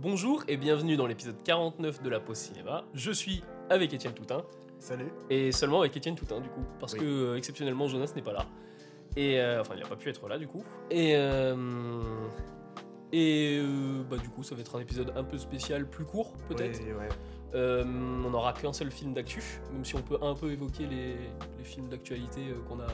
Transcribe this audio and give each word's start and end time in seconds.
Bonjour 0.00 0.44
et 0.48 0.56
bienvenue 0.56 0.96
dans 0.96 1.06
l'épisode 1.06 1.42
49 1.44 2.02
de 2.02 2.08
la 2.08 2.20
pause 2.20 2.36
cinéma. 2.36 2.84
Je 2.94 3.10
suis 3.10 3.42
avec 3.70 3.92
Étienne 3.92 4.14
Toutin 4.14 4.42
Salut. 4.78 5.10
et 5.30 5.50
seulement 5.52 5.80
avec 5.80 5.96
Étienne 5.96 6.14
Toutin 6.14 6.40
du 6.40 6.48
coup 6.48 6.62
parce 6.78 6.92
Oui. 6.92 7.00
que 7.00 7.04
euh, 7.04 7.36
exceptionnellement 7.36 7.88
Jonas 7.88 8.12
n'est 8.14 8.22
pas 8.22 8.32
là 8.32 8.46
et 9.16 9.40
euh, 9.40 9.60
enfin 9.60 9.74
il 9.76 9.82
n'a 9.82 9.88
pas 9.88 9.96
pu 9.96 10.08
être 10.08 10.28
là 10.28 10.38
du 10.38 10.46
coup 10.46 10.62
et 10.90 11.16
euh, 11.16 12.00
et 13.12 13.58
euh, 13.60 14.02
bah 14.08 14.18
du 14.18 14.28
coup 14.28 14.42
ça 14.42 14.54
va 14.54 14.60
être 14.60 14.76
un 14.76 14.80
épisode 14.80 15.12
un 15.16 15.24
peu 15.24 15.36
spécial 15.38 15.88
plus 15.88 16.04
court 16.04 16.32
peut-être. 16.48 16.80
Ouais. 16.80 17.08
Euh, 17.54 17.82
on 17.84 18.30
n'aura 18.30 18.52
qu'un 18.52 18.74
seul 18.74 18.90
film 18.90 19.14
d'actu 19.14 19.42
même 19.72 19.82
si 19.82 19.94
on 19.96 20.02
peut 20.02 20.18
un 20.20 20.34
peu 20.34 20.52
évoquer 20.52 20.86
les, 20.86 21.14
les 21.56 21.64
films 21.64 21.88
d'actualité 21.88 22.50
euh, 22.50 22.60
qu'on 22.68 22.78
a 22.80 22.86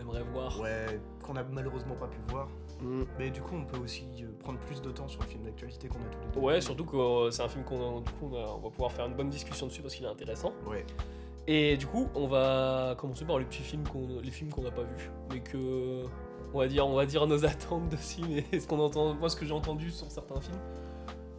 aimerait 0.00 0.24
voir. 0.32 0.58
Ouais, 0.60 1.00
qu'on 1.22 1.36
a 1.36 1.42
malheureusement 1.44 1.94
pas 1.94 2.08
pu 2.08 2.18
voir. 2.28 2.48
Mm. 2.80 3.02
Mais 3.18 3.30
du 3.30 3.40
coup, 3.40 3.54
on 3.54 3.64
peut 3.64 3.78
aussi 3.78 4.06
euh, 4.22 4.26
prendre 4.40 4.58
plus 4.60 4.82
de 4.82 4.90
temps 4.90 5.06
sur 5.06 5.20
le 5.22 5.28
film 5.28 5.44
d'actualité 5.44 5.86
qu'on 5.88 6.00
a 6.00 6.08
tous 6.10 6.18
les 6.20 6.32
deux. 6.34 6.40
Ouais, 6.40 6.60
surtout 6.60 6.84
que 6.84 6.96
euh, 6.96 7.30
c'est 7.30 7.42
un 7.42 7.48
film 7.48 7.64
qu'on 7.64 7.98
a- 7.98 8.00
du 8.00 8.10
coup 8.12 8.28
on, 8.32 8.34
a- 8.34 8.54
on 8.56 8.58
va 8.60 8.70
pouvoir 8.70 8.90
faire 8.92 9.06
une 9.06 9.14
bonne 9.14 9.30
discussion 9.30 9.66
dessus 9.66 9.82
parce 9.82 9.94
qu'il 9.94 10.04
est 10.04 10.08
intéressant. 10.08 10.52
Ouais. 10.66 10.84
Et 11.46 11.76
du 11.76 11.86
coup, 11.86 12.08
on 12.14 12.26
va 12.28 12.94
commencer 12.98 13.24
par 13.24 13.38
les 13.38 13.44
petits 13.44 13.62
films 13.62 13.86
qu'on, 13.88 14.20
les 14.22 14.30
films 14.30 14.50
qu'on 14.50 14.62
n'a 14.62 14.70
pas 14.70 14.82
vus, 14.84 15.10
mais 15.32 15.40
que 15.40 16.04
on 16.54 16.58
va 16.58 16.68
dire, 16.68 16.86
on 16.86 16.94
va 16.94 17.06
dire 17.06 17.26
nos 17.26 17.44
attentes 17.44 17.88
dessus, 17.88 18.22
mais 18.28 18.60
ce 18.60 18.66
qu'on 18.66 18.78
entend, 18.78 19.14
moi 19.14 19.28
ce 19.28 19.36
que 19.36 19.44
j'ai 19.46 19.54
entendu 19.54 19.90
sur 19.90 20.10
certains 20.10 20.40
films. 20.40 20.58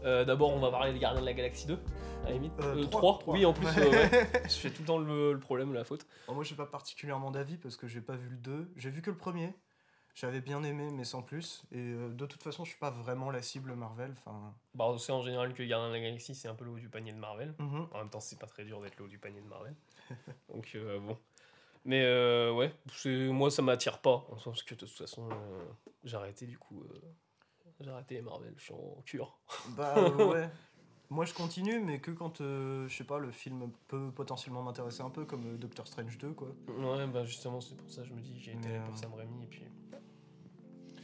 Euh, 0.05 0.25
D'abord, 0.25 0.49
on 0.53 0.59
va 0.59 0.69
parler 0.71 0.93
des 0.93 0.99
Gardiens 0.99 1.21
de 1.21 1.25
la 1.25 1.33
Galaxie 1.33 1.65
2, 1.67 1.77
à 2.23 2.27
la 2.27 2.31
limite. 2.33 2.53
Euh, 2.61 2.75
Euh, 2.75 2.85
trois, 2.85 2.99
trois, 3.01 3.19
trois. 3.19 3.33
oui 3.35 3.45
en 3.45 3.53
plus. 3.53 3.65
Euh, 3.77 3.89
ouais. 3.89 4.31
Je 4.45 4.53
fais 4.55 4.69
tout 4.69 4.81
le 4.81 4.87
temps 4.87 4.97
le, 4.97 5.33
le 5.33 5.39
problème, 5.39 5.73
la 5.73 5.83
faute. 5.83 6.05
Alors, 6.25 6.35
moi, 6.35 6.43
j'ai 6.43 6.55
pas 6.55 6.65
particulièrement 6.65 7.31
d'avis 7.31 7.57
parce 7.57 7.75
que 7.77 7.87
j'ai 7.87 8.01
pas 8.01 8.15
vu 8.15 8.29
le 8.29 8.37
2. 8.37 8.71
J'ai 8.75 8.89
vu 8.89 9.01
que 9.01 9.09
le 9.11 9.17
premier. 9.17 9.53
J'avais 10.15 10.41
bien 10.41 10.61
aimé, 10.63 10.89
mais 10.93 11.05
sans 11.05 11.23
plus. 11.23 11.63
Et 11.71 11.77
euh, 11.79 12.09
de 12.09 12.25
toute 12.27 12.43
façon, 12.43 12.63
je 12.65 12.69
suis 12.69 12.79
pas 12.79 12.91
vraiment 12.91 13.31
la 13.31 13.41
cible 13.41 13.73
Marvel. 13.73 14.13
Enfin. 14.19 14.53
Bah, 14.75 14.85
on 14.87 14.97
sait 14.99 15.11
en 15.11 15.23
général 15.23 15.53
que 15.55 15.63
Gardiens 15.63 15.87
de 15.89 15.93
la 15.93 16.01
Galaxie 16.01 16.35
c'est 16.35 16.47
un 16.47 16.53
peu 16.53 16.65
le 16.65 16.71
haut 16.71 16.77
du 16.79 16.87
panier 16.87 17.11
de 17.13 17.17
Marvel. 17.17 17.55
mhm. 17.57 17.87
En 17.91 17.97
même 17.97 18.09
temps, 18.11 18.19
c'est 18.19 18.37
pas 18.37 18.45
très 18.45 18.63
dur 18.63 18.79
d'être 18.79 18.95
le 18.99 19.05
haut 19.05 19.07
du 19.07 19.17
panier 19.17 19.41
de 19.41 19.47
Marvel. 19.47 19.73
Donc 20.53 20.71
euh, 20.75 20.99
bon. 20.99 21.17
Mais 21.85 22.03
euh, 22.03 22.51
ouais, 22.53 22.71
moi 23.31 23.49
ça 23.49 23.63
m'attire 23.63 23.97
pas. 23.99 24.23
En 24.29 24.37
sens 24.37 24.61
que 24.61 24.75
de 24.75 24.79
toute 24.81 24.89
façon, 24.91 25.27
euh, 25.31 25.63
j'ai 26.03 26.15
arrêté 26.15 26.45
du 26.45 26.59
coup. 26.59 26.83
J'ai 27.83 27.91
arrêté 27.91 28.15
les 28.15 28.21
Marvel, 28.21 28.53
je 28.57 28.63
suis 28.63 28.73
en 28.73 29.01
cure. 29.05 29.37
Bah 29.77 29.93
euh, 29.97 30.31
ouais. 30.31 30.49
Moi, 31.09 31.25
je 31.25 31.33
continue, 31.33 31.79
mais 31.79 31.99
que 31.99 32.09
quand, 32.09 32.41
euh, 32.41 32.87
je 32.87 32.95
sais 32.95 33.03
pas, 33.03 33.19
le 33.19 33.29
film 33.29 33.69
peut 33.87 34.09
potentiellement 34.09 34.63
m'intéresser 34.63 35.01
un 35.03 35.11
peu, 35.11 35.25
comme 35.25 35.45
euh, 35.45 35.57
Doctor 35.57 35.85
Strange 35.85 36.17
2, 36.17 36.31
quoi. 36.31 36.47
Ouais, 36.67 37.05
bah 37.05 37.23
justement, 37.23 37.61
c'est 37.61 37.77
pour 37.77 37.89
ça 37.91 38.01
que 38.01 38.07
je 38.07 38.13
me 38.13 38.21
dis 38.21 38.39
j'ai 38.39 38.53
été 38.53 38.67
Mais, 38.67 38.79
pour 38.79 38.97
Sam 38.97 39.13
Raimi 39.13 39.43
et 39.43 39.47
puis. 39.47 39.63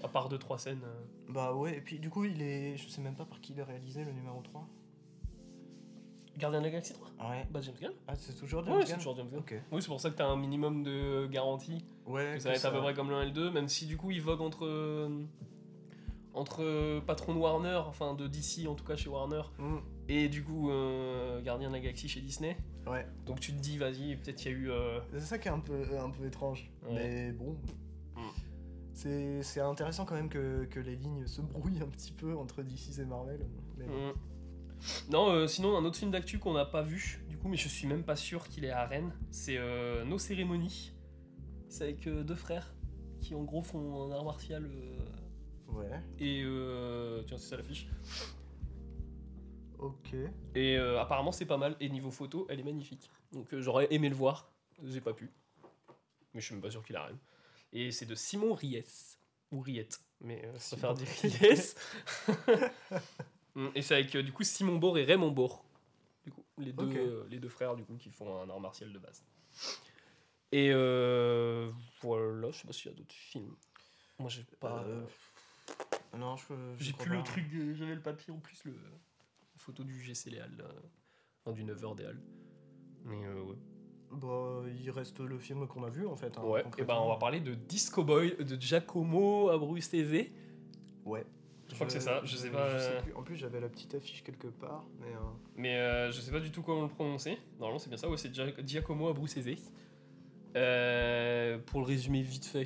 À 0.02 0.08
part 0.08 0.30
deux 0.30 0.40
trois 0.40 0.58
scènes. 0.58 0.82
Bah 1.28 1.54
ouais, 1.54 1.78
et 1.78 1.82
puis 1.82 2.00
du 2.00 2.10
coup, 2.10 2.24
il 2.24 2.42
est. 2.42 2.78
Je 2.78 2.88
sais 2.88 3.02
même 3.02 3.16
pas 3.16 3.26
par 3.26 3.42
qui 3.42 3.52
il 3.52 3.60
est 3.60 3.64
réalisé, 3.64 4.04
le 4.04 4.14
numéro 4.14 4.42
3. 4.42 4.66
Gardien 6.38 6.60
de 6.60 6.66
la 6.66 6.72
Galaxie 6.72 6.94
3 6.94 7.30
Ouais. 7.30 7.46
Bah 7.52 7.60
James 7.62 7.76
Gunn 7.80 7.92
Ah, 8.08 8.16
c'est 8.16 8.34
toujours 8.34 8.64
James 8.64 8.78
Ouais, 8.78 8.86
c'est 8.86 8.96
toujours 8.96 9.16
James 9.18 9.30
Gunn. 9.30 9.40
Ok. 9.40 9.62
Oui, 9.72 9.82
c'est 9.82 9.90
pour 9.90 10.00
ça 10.00 10.10
que 10.10 10.16
t'as 10.16 10.26
un 10.26 10.38
minimum 10.38 10.84
de 10.84 11.28
garantie. 11.28 11.86
Ouais, 12.08 12.36
Que 12.36 12.40
ça 12.40 12.50
va 12.50 12.56
être 12.56 12.66
à 12.66 12.72
peu 12.72 12.80
près 12.80 12.94
comme 12.94 13.12
l'un 13.12 13.22
et 13.22 13.26
le 13.26 13.32
2, 13.32 13.52
même 13.52 13.68
si 13.68 13.86
du 13.86 13.98
coup 13.98 14.10
il 14.10 14.22
vogue 14.22 14.42
entre. 14.42 14.66
Entre 16.34 16.64
euh, 16.64 17.02
patron 17.02 17.34
de 17.34 17.40
Warner, 17.40 17.82
enfin 17.88 18.14
de 18.14 18.28
DC 18.28 18.68
en 18.68 18.76
tout 18.76 18.84
cas 18.86 18.96
chez 18.96 19.10
Warner, 19.10 19.42
Mm, 19.58 19.78
et 20.08 20.30
du 20.30 20.44
coup 20.44 20.70
euh, 20.70 21.42
Gardien 21.42 21.70
de 21.70 21.74
la 21.74 21.80
Galaxie 21.80 22.08
chez 22.08 22.22
Disney. 22.22 22.58
ouais. 22.88 23.06
Donc 23.26 23.40
tu 23.40 23.52
te 23.54 23.60
dis, 23.60 23.78
vas-y, 23.78 24.16
peut-être 24.16 24.36
qu'il 24.38 24.52
y 24.52 24.56
a 24.56 24.58
eu. 24.58 24.72
euh, 24.72 25.00
C'est 25.14 25.20
ça 25.22 25.38
qui 25.40 25.48
est 25.48 25.52
un 25.52 25.60
peu, 25.60 25.82
un 26.00 26.10
peu 26.10 26.26
étrange. 26.26 26.70
Ouais. 26.84 26.94
Mais 26.94 27.32
bon. 27.32 27.58
Mm. 28.16 28.22
C'est 28.94 29.44
c'est 29.44 29.62
intéressant 29.62 30.06
quand 30.06 30.16
même 30.16 30.30
que, 30.30 30.66
que 30.66 30.80
les 30.80 30.96
lignes 30.96 31.26
se 31.26 31.42
brouillent 31.42 31.82
un 31.82 31.88
petit 31.88 32.12
peu 32.12 32.36
entre 32.38 32.62
DC 32.64 33.00
et 33.00 33.06
Marvel. 33.06 33.46
Mais 33.78 33.86
bon. 33.86 34.10
Mm. 34.10 34.14
Non, 35.10 35.30
euh, 35.32 35.48
sinon, 35.48 35.78
un 35.78 35.84
autre 35.84 35.98
film 35.98 36.12
d'actu 36.12 36.40
qu'on 36.40 36.54
n'a 36.54 36.64
pas 36.66 36.82
vu, 36.84 37.22
du 37.28 37.38
coup, 37.38 37.50
mais 37.50 37.58
je 37.58 37.68
suis 37.68 37.86
même 37.88 38.04
pas 38.04 38.16
sûr 38.16 38.48
qu'il 38.48 38.64
est 38.64 38.70
à 38.72 38.86
Rennes, 38.86 39.12
c'est 39.30 39.58
euh, 39.58 40.06
Nos 40.06 40.18
cérémonies. 40.18 40.94
C'est 41.68 41.84
avec 41.84 42.08
euh, 42.08 42.24
deux 42.24 42.36
frères 42.36 42.74
qui, 43.22 43.36
en 43.36 43.44
gros, 43.44 43.62
font 43.62 44.08
un 44.10 44.12
art 44.16 44.24
martial. 44.24 44.70
Ouais, 45.74 46.02
et. 46.20 46.42
euh, 46.44 47.24
tiens, 47.24 47.38
c'est 47.38 47.50
ça 47.50 47.58
l'affiche. 47.58 47.88
ok. 49.78 50.14
Et 50.56 50.78
euh, 50.78 51.00
apparemment, 51.00 51.32
c'est 51.32 51.46
pas 51.46 51.58
mal. 51.58 51.76
Et 51.80 51.90
niveau 51.90 52.12
photo, 52.12 52.46
elle 52.50 52.60
est 52.60 52.64
magnifique. 52.64 53.10
Donc 53.32 53.54
euh, 53.54 53.62
j'aurais 53.62 53.88
aimé 53.94 54.10
le 54.10 54.16
voir, 54.16 54.52
j'ai 54.84 55.02
pas 55.02 55.14
pu. 55.14 55.32
Mais 56.34 56.42
je 56.42 56.46
suis 56.46 56.54
même 56.56 56.62
pas 56.62 56.72
sûr 56.72 56.84
qu'il 56.84 56.96
a 56.96 57.06
Rennes. 57.06 57.20
Et 57.72 57.92
c'est 57.92 58.06
de 58.06 58.16
Simon 58.16 58.54
Ries. 58.54 58.84
Ou 59.52 59.62
Riette. 59.62 60.00
Mais 60.22 60.46
euh, 60.46 60.54
ça 60.60 60.76
Simon 60.78 60.94
préfère 60.94 61.42
dire 61.42 61.50
Ries. 61.50 61.76
Et 63.76 63.82
c'est 63.82 63.96
avec 63.96 64.16
du 64.16 64.32
coup 64.32 64.44
Simon 64.44 64.78
Bord 64.78 64.98
et 64.98 65.04
Raymond 65.04 65.32
Bord. 65.32 65.66
Du 66.24 66.32
coup, 66.32 66.44
les 66.58 66.72
deux, 66.72 67.26
les 67.30 67.40
deux 67.40 67.50
frères 67.50 67.76
du 67.76 67.84
coup 67.84 67.96
qui 67.98 68.10
font 68.10 68.42
un 68.42 68.50
art 68.50 68.60
martial 68.60 68.94
de 68.94 69.00
base. 69.00 69.24
Et 70.52 70.72
voilà, 72.02 72.52
je 72.52 72.60
sais 72.60 72.68
pas 72.68 72.74
s'il 72.74 72.92
y 72.92 72.94
a 72.94 72.98
d'autres 72.98 73.14
films. 73.16 73.56
Moi 74.20 74.30
j'ai 74.30 74.44
pas. 74.60 74.86
Non, 76.18 76.36
je. 76.36 76.54
je 76.78 76.84
j'ai 76.86 76.94
plus 76.94 77.12
le 77.16 77.24
truc, 77.24 77.50
de- 77.54 77.74
j'avais 77.74 77.96
le 77.96 78.02
papier 78.02 78.34
en 78.34 78.40
plus, 78.40 78.64
le, 78.66 78.72
la 78.74 79.58
photo 79.58 79.84
du 79.84 80.00
GC 80.02 80.30
Léal, 80.32 80.52
là. 80.58 80.66
enfin 81.46 81.54
du 81.56 81.64
9h 81.64 81.96
des 81.96 82.06
Halles. 82.06 82.22
Mais 83.06 83.24
euh, 83.26 83.42
ouais. 83.44 83.56
Bah, 84.12 84.64
il 84.82 84.90
reste 84.90 85.20
le 85.20 85.38
film 85.38 85.68
qu'on 85.68 85.84
a 85.84 85.90
vu 85.90 86.06
en 86.08 86.16
fait. 86.16 86.36
hein, 86.38 86.44
ouais, 86.44 86.64
et 86.80 86.84
ben 86.84 86.96
on 87.00 87.10
va 87.10 87.18
parler 87.18 87.40
de 87.40 87.54
Disco 87.54 88.04
Boy 88.04 88.36
de 88.38 88.60
Giacomo 88.60 89.50
Abruzzese. 89.50 90.26
Ouais. 91.06 91.26
Je 91.70 91.76
crois 91.76 91.86
que 91.86 91.94
c'est 91.94 92.00
ça, 92.00 92.22
je 92.24 92.36
sais 92.36 92.50
pas, 92.50 92.68
je 92.72 92.78
sais 92.80 92.96
euh. 92.98 93.02
plus. 93.04 93.14
En 93.14 93.22
plus, 93.22 93.36
j'avais 93.36 93.60
la 93.60 93.70
petite 93.70 93.94
affiche 93.94 94.24
quelque 94.24 94.48
part. 94.48 94.84
Mais. 95.00 95.06
euh, 95.14 95.20
Mais 95.56 95.76
euh, 95.78 96.12
je 96.12 96.20
sais 96.20 96.32
pas 96.32 96.40
du 96.40 96.50
tout 96.52 96.64
comment 96.64 96.82
le 96.82 96.88
prononcer. 96.90 97.38
Normalement 97.60 97.78
c'est 97.78 97.90
bien 97.90 97.98
ça, 97.98 98.10
ouais, 98.10 98.18
c'est 98.18 98.34
Gia- 98.34 98.66
Giacomo 98.66 99.08
Abruzzese. 99.10 99.72
Euh, 100.56 101.60
pour 101.60 101.82
le 101.82 101.86
résumer 101.86 102.22
vite 102.24 102.46
fait, 102.46 102.66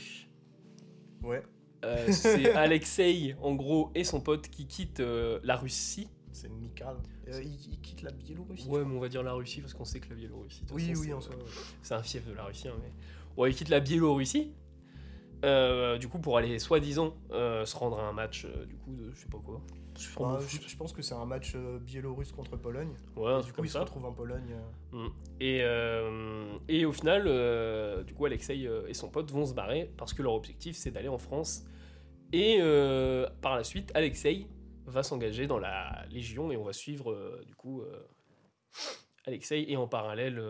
Ouais. 1.21 1.43
Euh, 1.83 2.11
c'est 2.11 2.51
Alexei 2.55 3.35
en 3.41 3.55
gros 3.55 3.91
et 3.95 4.03
son 4.03 4.21
pote 4.21 4.47
qui 4.49 4.65
quittent 4.65 4.99
euh, 4.99 5.39
la 5.43 5.55
Russie. 5.55 6.07
C'est 6.31 6.49
Mikal. 6.49 6.97
Euh, 7.29 7.41
il, 7.41 7.73
il 7.73 7.79
quitte 7.79 8.01
la 8.01 8.11
Biélorussie. 8.11 8.67
Ouais, 8.67 8.83
mais 8.83 8.95
on 8.95 8.99
va 8.99 9.09
dire 9.09 9.23
la 9.23 9.33
Russie 9.33 9.61
parce 9.61 9.73
qu'on 9.73 9.85
sait 9.85 9.99
que 9.99 10.09
la 10.09 10.15
Biélorussie. 10.15 10.63
Oui, 10.71 10.87
façon, 10.87 10.99
oui, 11.01 11.07
c'est, 11.07 11.13
en 11.13 11.21
soi. 11.21 11.35
ouais. 11.35 11.41
C'est 11.81 11.93
un 11.93 12.03
fief 12.03 12.27
de 12.27 12.33
la 12.33 12.45
Russie, 12.45 12.67
hein, 12.67 12.75
mais. 12.81 12.91
Ouais, 13.41 13.51
il 13.51 13.55
quitte 13.55 13.69
la 13.69 13.79
Biélorussie. 13.79 14.51
Euh, 15.43 15.97
du 15.97 16.07
coup, 16.07 16.19
pour 16.19 16.37
aller 16.37 16.57
soi-disant 16.59 17.15
euh, 17.31 17.65
se 17.65 17.75
rendre 17.75 17.99
à 17.99 18.07
un 18.07 18.13
match, 18.13 18.45
euh, 18.45 18.65
du 18.65 18.75
coup, 18.77 18.93
de 18.93 19.11
je 19.11 19.19
sais 19.19 19.27
pas 19.27 19.39
quoi. 19.39 19.61
Je 19.97 20.07
Bah, 20.17 20.39
pense 20.77 20.93
que 20.93 21.01
c'est 21.01 21.13
un 21.13 21.25
match 21.25 21.55
biélorusse 21.55 22.31
contre 22.31 22.57
Pologne. 22.57 22.95
Ouais, 23.15 23.41
du 23.41 23.49
coup, 23.49 23.57
comme 23.57 23.65
il 23.65 23.67
se 23.67 23.73
ça. 23.73 23.81
retrouve 23.81 24.05
en 24.05 24.13
Pologne. 24.13 24.55
Mm. 24.91 25.07
Et, 25.39 25.59
et 26.67 26.85
au 26.85 26.91
final, 26.91 27.23
du 28.05 28.13
coup, 28.13 28.25
Alexei 28.25 28.67
et 28.87 28.93
son 28.93 29.09
pote 29.09 29.29
vont 29.31 29.45
se 29.45 29.53
barrer 29.53 29.91
parce 29.97 30.13
que 30.13 30.23
leur 30.23 30.33
objectif, 30.33 30.75
c'est 30.75 30.91
d'aller 30.91 31.09
en 31.09 31.19
France. 31.19 31.65
Et 32.31 32.57
par 33.41 33.55
la 33.55 33.63
suite, 33.63 33.91
Alexei 33.93 34.47
va 34.85 35.03
s'engager 35.03 35.45
dans 35.45 35.59
la 35.59 36.05
Légion 36.09 36.51
et 36.51 36.57
on 36.57 36.63
va 36.63 36.73
suivre, 36.73 37.41
du 37.45 37.53
coup, 37.53 37.83
Alexei 39.27 39.63
et 39.67 39.77
en 39.77 39.87
parallèle 39.87 40.43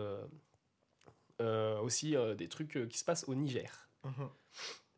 aussi 1.82 2.14
des 2.38 2.48
trucs 2.48 2.88
qui 2.88 2.98
se 2.98 3.04
passent 3.04 3.28
au 3.28 3.34
Niger. 3.34 3.90
mhm. 4.04 4.28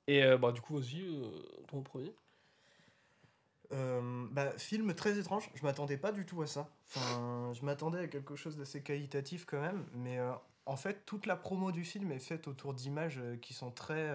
Et 0.06 0.22
euh, 0.24 0.38
bah, 0.38 0.52
du 0.52 0.60
coup, 0.60 0.78
vas-y, 0.78 1.02
euh, 1.02 1.22
ton 1.68 1.82
premier. 1.82 2.14
Euh, 3.72 4.26
bah, 4.30 4.56
film 4.58 4.94
très 4.94 5.18
étrange, 5.18 5.50
je 5.54 5.62
m'attendais 5.64 5.96
pas 5.96 6.12
du 6.12 6.24
tout 6.24 6.40
à 6.42 6.46
ça. 6.46 6.70
Enfin, 6.86 7.52
je 7.52 7.64
m'attendais 7.64 7.98
à 7.98 8.06
quelque 8.06 8.36
chose 8.36 8.56
d'assez 8.56 8.82
qualitatif 8.82 9.44
quand 9.44 9.60
même, 9.60 9.84
mais 9.92 10.18
en 10.66 10.76
fait, 10.76 11.04
toute 11.04 11.26
la 11.26 11.34
promo 11.34 11.72
du 11.72 11.84
film 11.84 12.12
est 12.12 12.20
faite 12.20 12.46
autour 12.46 12.74
d'images 12.74 13.20
qui 13.42 13.54
sont 13.54 13.72
très, 13.72 14.14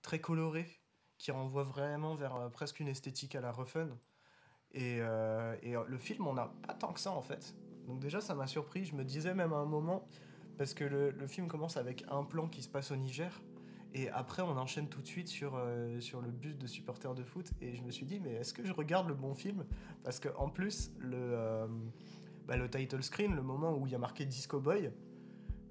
très 0.00 0.18
colorées, 0.18 0.80
qui 1.18 1.30
renvoient 1.30 1.64
vraiment 1.64 2.14
vers 2.14 2.50
presque 2.50 2.80
une 2.80 2.88
esthétique 2.88 3.34
à 3.34 3.42
la 3.42 3.52
refun. 3.52 3.90
Et, 4.72 4.96
et 5.62 5.74
le 5.86 5.98
film, 5.98 6.26
on 6.26 6.32
n'a 6.32 6.50
pas 6.66 6.72
tant 6.72 6.94
que 6.94 7.00
ça 7.00 7.10
en 7.10 7.22
fait. 7.22 7.54
Donc, 7.86 8.00
déjà, 8.00 8.22
ça 8.22 8.34
m'a 8.34 8.46
surpris. 8.46 8.86
Je 8.86 8.94
me 8.94 9.04
disais 9.04 9.34
même 9.34 9.52
à 9.52 9.56
un 9.56 9.66
moment, 9.66 10.08
parce 10.56 10.72
que 10.72 10.84
le, 10.84 11.10
le 11.10 11.26
film 11.26 11.48
commence 11.48 11.76
avec 11.76 12.02
un 12.08 12.24
plan 12.24 12.48
qui 12.48 12.62
se 12.62 12.68
passe 12.68 12.92
au 12.92 12.96
Niger. 12.96 13.42
Et 13.94 14.10
après, 14.10 14.42
on 14.42 14.56
enchaîne 14.56 14.88
tout 14.88 15.00
de 15.00 15.06
suite 15.06 15.28
sur, 15.28 15.54
euh, 15.56 16.00
sur 16.00 16.20
le 16.20 16.30
bus 16.30 16.56
de 16.56 16.66
supporters 16.66 17.14
de 17.14 17.24
foot. 17.24 17.50
Et 17.60 17.74
je 17.74 17.82
me 17.82 17.90
suis 17.90 18.06
dit, 18.06 18.20
mais 18.20 18.32
est-ce 18.34 18.52
que 18.52 18.64
je 18.64 18.72
regarde 18.72 19.08
le 19.08 19.14
bon 19.14 19.34
film? 19.34 19.64
Parce 20.04 20.20
qu'en 20.20 20.48
plus, 20.48 20.92
le, 20.98 21.16
euh, 21.16 21.66
bah, 22.46 22.56
le 22.56 22.68
title 22.68 23.02
screen, 23.02 23.34
le 23.34 23.42
moment 23.42 23.74
où 23.76 23.86
il 23.86 23.92
y 23.92 23.94
a 23.94 23.98
marqué 23.98 24.26
Disco 24.26 24.60
Boy, 24.60 24.90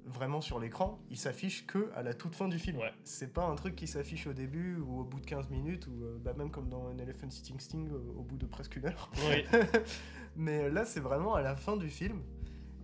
vraiment 0.06 0.42
sur 0.42 0.60
l'écran, 0.60 1.00
il 1.12 1.18
s'affiche 1.18 1.68
que 1.68 1.92
à 1.94 2.02
la 2.02 2.14
toute 2.14 2.34
fin 2.34 2.48
du 2.48 2.58
film. 2.58 2.78
Ouais. 2.78 2.92
C'est 3.04 3.34
pas 3.34 3.46
un 3.46 3.56
truc 3.56 3.76
qui 3.76 3.88
s'affiche 3.88 4.26
au 4.26 4.34
début 4.34 4.78
ou 4.78 5.02
au 5.02 5.04
bout 5.04 5.20
de 5.20 5.26
15 5.26 5.50
minutes, 5.50 5.86
ou 5.88 6.04
euh, 6.04 6.18
bah, 6.20 6.34
même 6.34 6.50
comme 6.50 6.70
dans 6.70 6.88
un 6.88 6.98
Elephant 6.98 7.30
Sitting 7.30 7.60
Sting 7.60 7.90
au 7.92 8.24
bout 8.24 8.38
de 8.38 8.48
presque 8.48 8.78
une 8.78 8.88
heure. 8.88 9.12
Oui. 9.30 9.44
Mais 10.36 10.70
là, 10.72 10.86
c'est 10.86 11.02
vraiment 11.02 11.36
à 11.36 11.42
la 11.42 11.56
fin 11.56 11.78
du 11.78 11.90
film. 11.90 12.22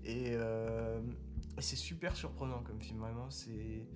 Et 0.06 0.36
c'est 1.60 1.76
super 1.76 2.16
surprenant 2.16 2.62
comme 2.62 2.82
film, 2.82 3.00
vraiment. 3.00 3.30
C'est 3.30 3.88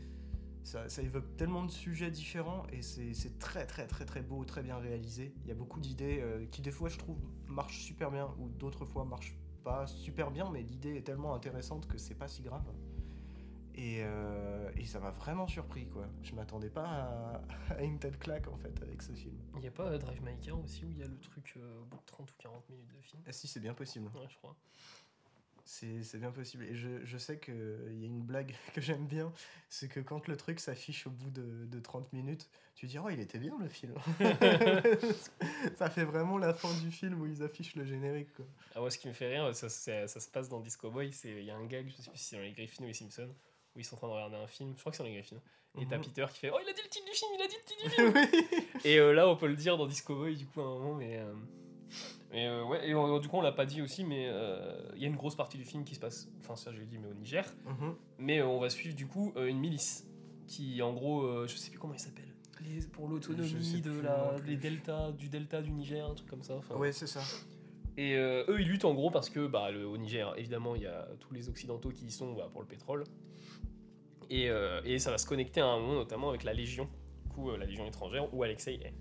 ça, 0.68 0.90
ça 0.90 1.02
évoque 1.02 1.38
tellement 1.38 1.64
de 1.64 1.72
sujets 1.72 2.12
différents 2.12 2.64
et 2.74 2.82
c'est 2.82 3.40
très 3.40 3.66
très 3.66 3.88
très 3.88 4.06
très 4.06 4.22
beau, 4.22 4.44
très 4.44 4.62
bien 4.62 4.78
réalisé. 4.78 5.34
Il 5.44 5.48
y 5.48 5.52
a 5.52 5.56
beaucoup 5.56 5.80
d'idées 5.80 6.20
euh, 6.22 6.46
qui 6.52 6.62
des 6.62 6.72
fois 6.72 6.90
je 6.90 6.98
trouve 6.98 7.18
marchent 7.48 7.80
super 7.80 8.12
bien 8.12 8.28
ou 8.38 8.50
d'autres 8.50 8.86
fois 8.86 9.06
marchent 9.06 9.38
pas 9.64 9.88
super 9.88 10.30
bien, 10.30 10.50
mais 10.52 10.62
l'idée 10.62 10.98
est 10.98 11.04
tellement 11.04 11.34
intéressante 11.34 11.88
que 11.88 11.98
c'est 11.98 12.16
pas 12.16 12.28
si 12.28 12.42
grave. 12.42 12.66
Et, 13.76 14.00
euh, 14.02 14.70
et 14.76 14.86
ça 14.86 15.00
m'a 15.00 15.12
vraiment 15.12 15.48
surpris 15.48 15.88
quoi. 15.88 16.10
Je 16.22 16.34
m'attendais 16.36 16.70
pas 16.70 16.86
à, 16.86 17.42
à 17.76 17.84
une 17.84 17.98
telle 17.98 18.18
claque 18.18 18.50
en 18.50 18.58
fait 18.58 18.82
avec 18.82 19.02
ce 19.02 19.14
film. 19.14 19.38
Il 19.56 19.62
n'y 19.62 19.68
a 19.68 19.72
pas 19.72 19.86
euh, 19.86 19.98
Drive 19.98 20.22
My 20.22 20.38
Car 20.42 20.60
aussi 20.60 20.84
où 20.84 20.92
il 20.92 20.98
y 20.98 21.04
a 21.04 21.08
le 21.08 21.18
truc 21.20 21.58
au 21.82 21.86
bout 21.86 21.98
de 21.98 22.06
30 22.06 22.30
ou 22.30 22.36
40 22.40 22.70
minutes 22.70 22.94
de 22.94 23.02
film? 23.02 23.24
Ah 23.26 23.32
si 23.32 23.48
c'est 23.48 23.62
bien 23.62 23.74
possible. 23.74 24.08
Ouais, 24.16 24.28
je 24.30 24.36
crois. 24.36 24.58
C'est 25.70 26.18
bien 26.18 26.32
possible. 26.32 26.64
Et 26.64 26.76
je, 26.76 27.04
je 27.04 27.18
sais 27.18 27.40
qu'il 27.40 27.54
y 28.00 28.04
a 28.04 28.08
une 28.08 28.22
blague 28.22 28.56
que 28.74 28.80
j'aime 28.80 29.06
bien, 29.06 29.34
c'est 29.70 29.90
que 29.90 30.00
quand 30.00 30.28
le 30.30 30.38
truc 30.38 30.60
s'affiche 30.62 31.06
au 31.08 31.10
bout 31.10 31.30
de, 31.30 31.66
de 31.66 31.80
30 31.82 32.12
minutes, 32.14 32.50
tu 32.76 32.86
dis 32.86 32.98
Oh, 33.00 33.10
il 33.10 33.20
était 33.20 33.38
bien 33.38 33.54
le 33.60 33.68
film 33.68 33.94
Ça 35.76 35.90
fait 35.90 36.06
vraiment 36.06 36.38
la 36.38 36.54
fin 36.54 36.74
du 36.82 36.92
film 36.92 37.22
où 37.22 37.26
ils 37.26 37.44
affichent 37.44 37.76
le 37.76 37.84
générique. 37.86 38.34
Quoi. 38.34 38.46
Ah, 38.76 38.80
moi, 38.80 38.90
ce 38.92 38.98
qui 38.98 39.08
me 39.08 39.14
fait 39.14 39.28
rire, 39.28 39.54
ça, 39.56 39.68
ça 39.70 40.08
se 40.08 40.30
passe 40.30 40.48
dans 40.50 40.60
Disco 40.62 40.90
Boy. 40.90 41.12
c'est- 41.12 41.32
Il 41.32 41.44
y 41.44 41.52
a 41.52 41.56
un 41.58 41.66
gag, 41.66 41.88
je 41.90 42.02
sais 42.02 42.10
plus 42.10 42.18
si 42.18 42.26
c'est 42.26 42.36
dans 42.38 42.44
les 42.44 42.52
Griffins 42.54 42.84
ou 42.84 42.88
les 42.88 42.94
Simpsons, 42.94 43.34
où 43.76 43.80
ils 43.80 43.84
sont 43.86 43.96
en 43.96 43.98
train 44.00 44.08
de 44.08 44.14
regarder 44.14 44.38
un 44.38 44.48
film. 44.48 44.74
Je 44.76 44.80
crois 44.80 44.92
que 44.92 44.98
c'est 44.98 45.04
dans 45.04 45.10
les 45.10 45.16
Griffins. 45.16 45.42
Et 45.80 45.86
t'as 45.86 45.98
Mhm. 45.98 46.04
Peter 46.06 46.26
qui 46.34 46.40
fait 46.40 46.50
Oh, 46.52 46.58
il 46.64 46.70
a 46.70 46.74
dit 46.74 46.82
le 46.82 46.90
titre 46.90 47.06
du 47.06 47.12
film, 47.12 47.32
il 47.36 47.42
a 47.42 47.48
dit 47.48 47.56
le 47.56 47.66
titre 47.66 47.84
du 47.84 47.90
film. 48.72 48.82
Et 48.86 49.00
euh, 49.00 49.12
là, 49.14 49.28
on 49.28 49.36
peut 49.36 49.48
le 49.48 49.56
dire 49.56 49.78
dans 49.78 49.86
Disco 49.86 50.16
Boy, 50.16 50.36
du 50.36 50.46
coup, 50.48 50.62
à 50.62 50.64
un 50.64 50.68
moment, 50.80 50.96
mais. 50.96 51.18
euh, 51.18 51.34
Mais 52.38 52.46
euh, 52.46 52.64
ouais, 52.66 52.88
et 52.88 52.94
euh, 52.94 53.20
du 53.20 53.28
coup, 53.28 53.38
on 53.38 53.42
l'a 53.42 53.52
pas 53.52 53.66
dit 53.66 53.82
aussi, 53.82 54.04
mais 54.04 54.28
euh, 54.30 54.92
il 54.96 55.02
y 55.02 55.06
a 55.06 55.08
une 55.08 55.16
grosse 55.16 55.34
partie 55.34 55.58
du 55.58 55.64
film 55.64 55.84
qui 55.84 55.96
se 55.96 56.00
passe, 56.00 56.30
enfin, 56.40 56.56
ça 56.56 56.72
je 56.72 56.78
l'ai 56.78 56.86
dit, 56.86 57.00
mais 57.00 57.08
au 57.08 57.16
Niger. 57.16 57.44
Mhm. 57.66 57.96
Mais 58.20 58.40
euh, 58.42 58.46
on 58.46 58.60
va 58.60 58.70
suivre, 58.70 58.96
du 58.96 59.08
coup, 59.08 59.34
une 59.38 59.58
milice 59.58 60.08
qui, 60.46 60.80
en 60.84 60.94
gros, 60.94 61.48
je 61.48 61.56
sais 61.56 61.72
plus 61.72 61.80
comment 61.80 61.96
il 61.96 62.00
s'appelle. 62.00 62.32
Les, 62.64 62.82
pour 62.86 63.08
l'autonomie 63.08 63.82
de 63.82 64.02
la, 64.02 64.36
les 64.46 64.56
deltas, 64.56 65.14
du 65.14 65.30
delta 65.30 65.64
du 65.64 65.72
Niger, 65.72 66.08
un 66.08 66.14
truc 66.14 66.30
comme 66.30 66.44
ça. 66.44 66.58
enfin. 66.58 66.76
Ouais, 66.76 66.92
c'est 66.92 67.08
ça. 67.08 67.22
Et 67.98 68.14
eux, 68.14 68.62
ils 68.62 68.68
luttent 68.68 68.86
en 68.86 68.94
gros 68.94 69.10
parce 69.10 69.32
que 69.32 69.48
bah, 69.48 69.72
le, 69.72 69.88
au 69.88 69.98
Niger, 69.98 70.32
évidemment, 70.38 70.76
il 70.76 70.84
y 70.84 70.88
a 70.88 71.08
tous 71.20 71.34
les 71.34 71.50
Occidentaux 71.50 71.90
qui 71.90 72.06
y 72.06 72.12
sont 72.12 72.34
bah, 72.34 72.50
pour 72.52 72.62
le 72.62 72.68
pétrole. 72.68 73.04
Et, 74.30 74.52
et 74.86 75.00
ça 75.00 75.10
va 75.10 75.18
se 75.18 75.26
connecter 75.26 75.60
à 75.60 75.66
un 75.66 75.80
moment, 75.80 75.96
notamment 75.96 76.30
avec 76.30 76.44
la 76.44 76.54
Légion, 76.54 76.88
du 77.24 77.30
coup, 77.32 77.50
la 77.50 77.66
Légion 77.66 77.88
étrangère, 77.88 78.32
où 78.32 78.44
Alexei 78.44 78.76
est. 78.76 78.94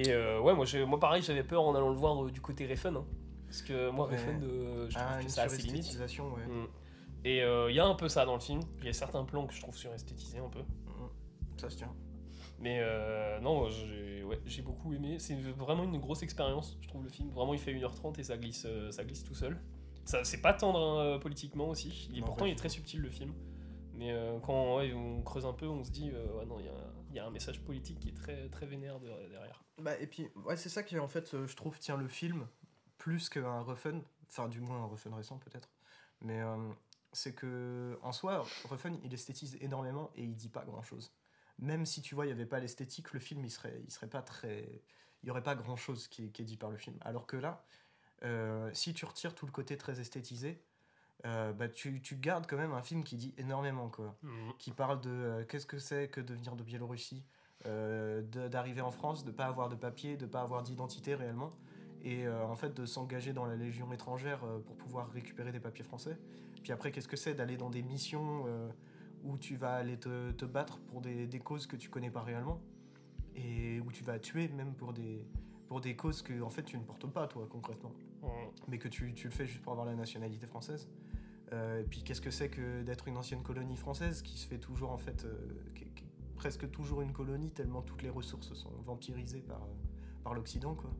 Et 0.00 0.10
euh, 0.10 0.40
ouais, 0.40 0.54
moi, 0.54 0.64
moi 0.86 1.00
pareil, 1.00 1.22
j'avais 1.22 1.42
peur 1.44 1.62
en 1.62 1.74
allant 1.74 1.90
le 1.90 1.96
voir 1.96 2.24
euh, 2.24 2.30
du 2.30 2.40
côté 2.40 2.66
Refn. 2.66 2.96
hein. 2.96 3.04
parce 3.46 3.62
que 3.62 3.90
moi, 3.90 4.06
Ouais. 4.08 4.16
Refn, 4.16 4.42
euh, 4.44 4.88
je 4.88 4.94
trouve 4.94 5.06
Ah, 5.10 5.18
que 5.18 5.22
une 5.24 5.28
ça 5.28 5.42
a 5.42 5.48
ses 5.48 5.62
limites. 5.62 5.98
ouais. 5.98 6.46
Mm. 6.46 6.66
Et 7.24 7.42
euh, 7.42 7.70
il 7.70 7.74
y 7.76 7.80
a 7.80 7.84
un 7.86 7.94
peu 7.94 8.08
ça 8.08 8.24
dans 8.24 8.34
le 8.34 8.40
film. 8.40 8.60
Il 8.78 8.84
y 8.86 8.88
a 8.88 8.92
certains 8.92 9.24
plans 9.24 9.46
que 9.46 9.52
je 9.54 9.60
trouve 9.60 9.76
suresthétisés 9.76 10.38
un 10.38 10.48
peu. 10.48 10.60
Mhm. 10.60 11.08
Ça 11.56 11.68
se 11.70 11.76
tient. 11.76 11.92
Mais 12.60 12.78
euh, 12.80 13.40
non, 13.40 13.68
j'ai 13.70 14.22
ouais, 14.24 14.40
j'ai 14.46 14.62
beaucoup 14.62 14.92
aimé. 14.92 15.18
C'est 15.18 15.34
vraiment 15.34 15.84
une 15.84 15.98
grosse 15.98 16.22
expérience, 16.22 16.76
je 16.80 16.88
trouve, 16.88 17.02
le 17.04 17.08
film. 17.10 17.30
Vraiment, 17.30 17.54
il 17.54 17.58
fait 17.60 17.72
1h30 17.72 18.18
et 18.20 18.22
ça 18.22 18.36
glisse, 18.36 18.66
euh, 18.68 18.90
ça 18.92 19.04
glisse 19.04 19.24
tout 19.24 19.34
seul. 19.34 19.60
Ça, 20.04 20.24
c'est 20.24 20.40
pas 20.40 20.54
tendre 20.54 20.78
hein, 20.80 21.04
euh, 21.04 21.18
politiquement 21.18 21.68
aussi. 21.68 22.08
Et 22.14 22.20
Non, 22.20 22.26
pourtant, 22.26 22.46
il 22.46 22.52
est 22.52 22.56
très 22.56 22.68
subtil 22.68 23.00
le 23.00 23.10
film. 23.10 23.32
Mais 23.94 24.12
euh, 24.12 24.38
quand 24.40 24.76
ouais, 24.76 24.92
on 24.94 25.22
creuse 25.22 25.44
un 25.44 25.52
peu, 25.52 25.66
on 25.66 25.82
se 25.84 25.90
dit, 25.90 26.10
euh, 26.14 26.38
ouais, 26.38 26.46
non, 26.46 26.56
il 26.60 26.66
y, 26.66 26.68
a- 26.68 26.72
il 27.08 27.14
y 27.16 27.18
a 27.18 27.26
un 27.26 27.30
message 27.30 27.60
politique 27.60 28.00
qui 28.00 28.08
est 28.08 28.16
très, 28.16 28.48
très 28.48 28.66
vénère 28.66 29.00
de- 29.00 29.28
derrière. 29.28 29.62
Bah, 29.78 29.98
et 29.98 30.06
puis, 30.06 30.28
ouais, 30.44 30.56
c'est 30.56 30.68
ça 30.68 30.82
qui, 30.82 30.98
en 30.98 31.08
fait, 31.08 31.34
euh, 31.34 31.46
je 31.46 31.56
trouve, 31.56 31.78
tient 31.78 31.96
le 31.96 32.08
film 32.08 32.46
plus 32.98 33.28
qu'un 33.28 33.60
refun. 33.60 34.02
Enfin, 34.28 34.48
du 34.48 34.60
moins, 34.60 34.82
un 34.82 34.86
refun 34.86 35.14
récent, 35.14 35.38
peut-être. 35.38 35.70
Mais 36.20 36.40
euh, 36.40 36.56
c'est 37.12 37.34
que, 37.34 37.98
en 38.02 38.12
soi, 38.12 38.44
refun, 38.64 38.98
il 39.04 39.14
esthétise 39.14 39.56
énormément 39.60 40.10
et 40.16 40.22
il 40.24 40.34
dit 40.34 40.50
pas 40.50 40.64
grand-chose. 40.64 41.12
Même 41.58 41.86
si, 41.86 42.02
tu 42.02 42.14
vois, 42.14 42.26
il 42.26 42.28
n'y 42.28 42.34
avait 42.34 42.46
pas 42.46 42.60
l'esthétique, 42.60 43.12
le 43.12 43.20
film, 43.20 43.44
il 43.44 43.50
serait, 43.50 43.80
il 43.84 43.90
serait 43.90 44.08
pas 44.08 44.22
très... 44.22 44.82
Il 45.22 45.26
y 45.26 45.30
aurait 45.30 45.42
pas 45.42 45.56
grand-chose 45.56 46.06
qui 46.06 46.26
est 46.26 46.42
dit 46.42 46.56
par 46.56 46.70
le 46.70 46.76
film. 46.76 46.96
Alors 47.00 47.26
que 47.26 47.36
là, 47.36 47.64
euh, 48.24 48.70
si 48.72 48.94
tu 48.94 49.04
retires 49.04 49.34
tout 49.34 49.46
le 49.46 49.52
côté 49.52 49.76
très 49.76 50.00
esthétisé, 50.00 50.62
euh, 51.24 51.52
bah, 51.52 51.68
tu, 51.68 52.00
tu 52.00 52.16
gardes 52.16 52.46
quand 52.46 52.56
même 52.56 52.72
un 52.72 52.82
film 52.82 53.02
qui 53.02 53.16
dit 53.16 53.34
énormément, 53.38 53.88
quoi 53.88 54.16
qui 54.58 54.70
parle 54.70 55.00
de 55.00 55.10
euh, 55.10 55.44
qu'est-ce 55.44 55.66
que 55.66 55.78
c'est 55.78 56.08
que 56.08 56.20
de 56.20 56.34
venir 56.34 56.54
de 56.54 56.62
Biélorussie, 56.62 57.24
euh, 57.66 58.22
d'arriver 58.22 58.80
en 58.80 58.92
France, 58.92 59.24
de 59.24 59.32
pas 59.32 59.46
avoir 59.46 59.68
de 59.68 59.74
papier, 59.74 60.16
de 60.16 60.26
pas 60.26 60.42
avoir 60.42 60.62
d'identité 60.62 61.14
réellement, 61.14 61.52
et 62.04 62.28
en 62.28 62.54
fait 62.54 62.74
de 62.74 62.86
s'engager 62.86 63.32
dans 63.32 63.44
la 63.44 63.56
Légion 63.56 63.92
étrangère 63.92 64.38
pour 64.38 64.76
pouvoir 64.76 65.10
récupérer 65.10 65.50
des 65.50 65.58
papiers 65.58 65.82
français. 65.82 66.16
Puis 66.62 66.70
après, 66.70 66.92
qu'est-ce 66.92 67.08
que 67.08 67.16
c'est 67.16 67.34
d'aller 67.34 67.56
dans 67.56 67.70
des 67.70 67.82
missions 67.82 68.46
où 69.24 69.36
tu 69.36 69.56
vas 69.56 69.74
aller 69.74 69.98
te, 69.98 70.30
te 70.30 70.44
battre 70.44 70.78
pour 70.78 71.00
des, 71.00 71.26
des 71.26 71.40
causes 71.40 71.66
que 71.66 71.74
tu 71.74 71.88
connais 71.90 72.10
pas 72.10 72.22
réellement, 72.22 72.60
et 73.34 73.80
où 73.80 73.90
tu 73.90 74.04
vas 74.04 74.20
tuer 74.20 74.46
même 74.46 74.74
pour 74.74 74.92
des, 74.92 75.26
pour 75.66 75.80
des 75.80 75.96
causes 75.96 76.22
que 76.22 76.40
en 76.40 76.50
fait 76.50 76.62
tu 76.62 76.78
ne 76.78 76.84
portes 76.84 77.10
pas 77.10 77.26
toi 77.26 77.48
concrètement 77.50 77.92
Mm. 78.22 78.26
mais 78.68 78.78
que 78.78 78.88
tu, 78.88 79.12
tu 79.14 79.28
le 79.28 79.32
fais 79.32 79.46
juste 79.46 79.62
pour 79.62 79.72
avoir 79.72 79.86
la 79.86 79.94
nationalité 79.94 80.46
française. 80.46 80.88
Euh, 81.52 81.80
et 81.80 81.84
puis 81.84 82.02
qu'est-ce 82.02 82.20
que 82.20 82.30
c'est 82.30 82.48
que 82.50 82.82
d'être 82.82 83.08
une 83.08 83.16
ancienne 83.16 83.42
colonie 83.42 83.76
française 83.76 84.20
qui 84.22 84.36
se 84.38 84.46
fait 84.46 84.58
toujours 84.58 84.90
en 84.90 84.98
fait, 84.98 85.24
euh, 85.24 85.34
qui- 85.74 85.86
qui- 85.94 86.04
presque 86.36 86.70
toujours 86.70 87.00
une 87.00 87.12
colonie 87.12 87.50
tellement 87.50 87.82
toutes 87.82 88.02
les 88.02 88.10
ressources 88.10 88.52
sont 88.54 88.70
vampirisées 88.84 89.40
par, 89.40 89.62
euh, 89.62 89.74
par 90.22 90.34
l'Occident 90.34 90.74
quoi. 90.74 90.90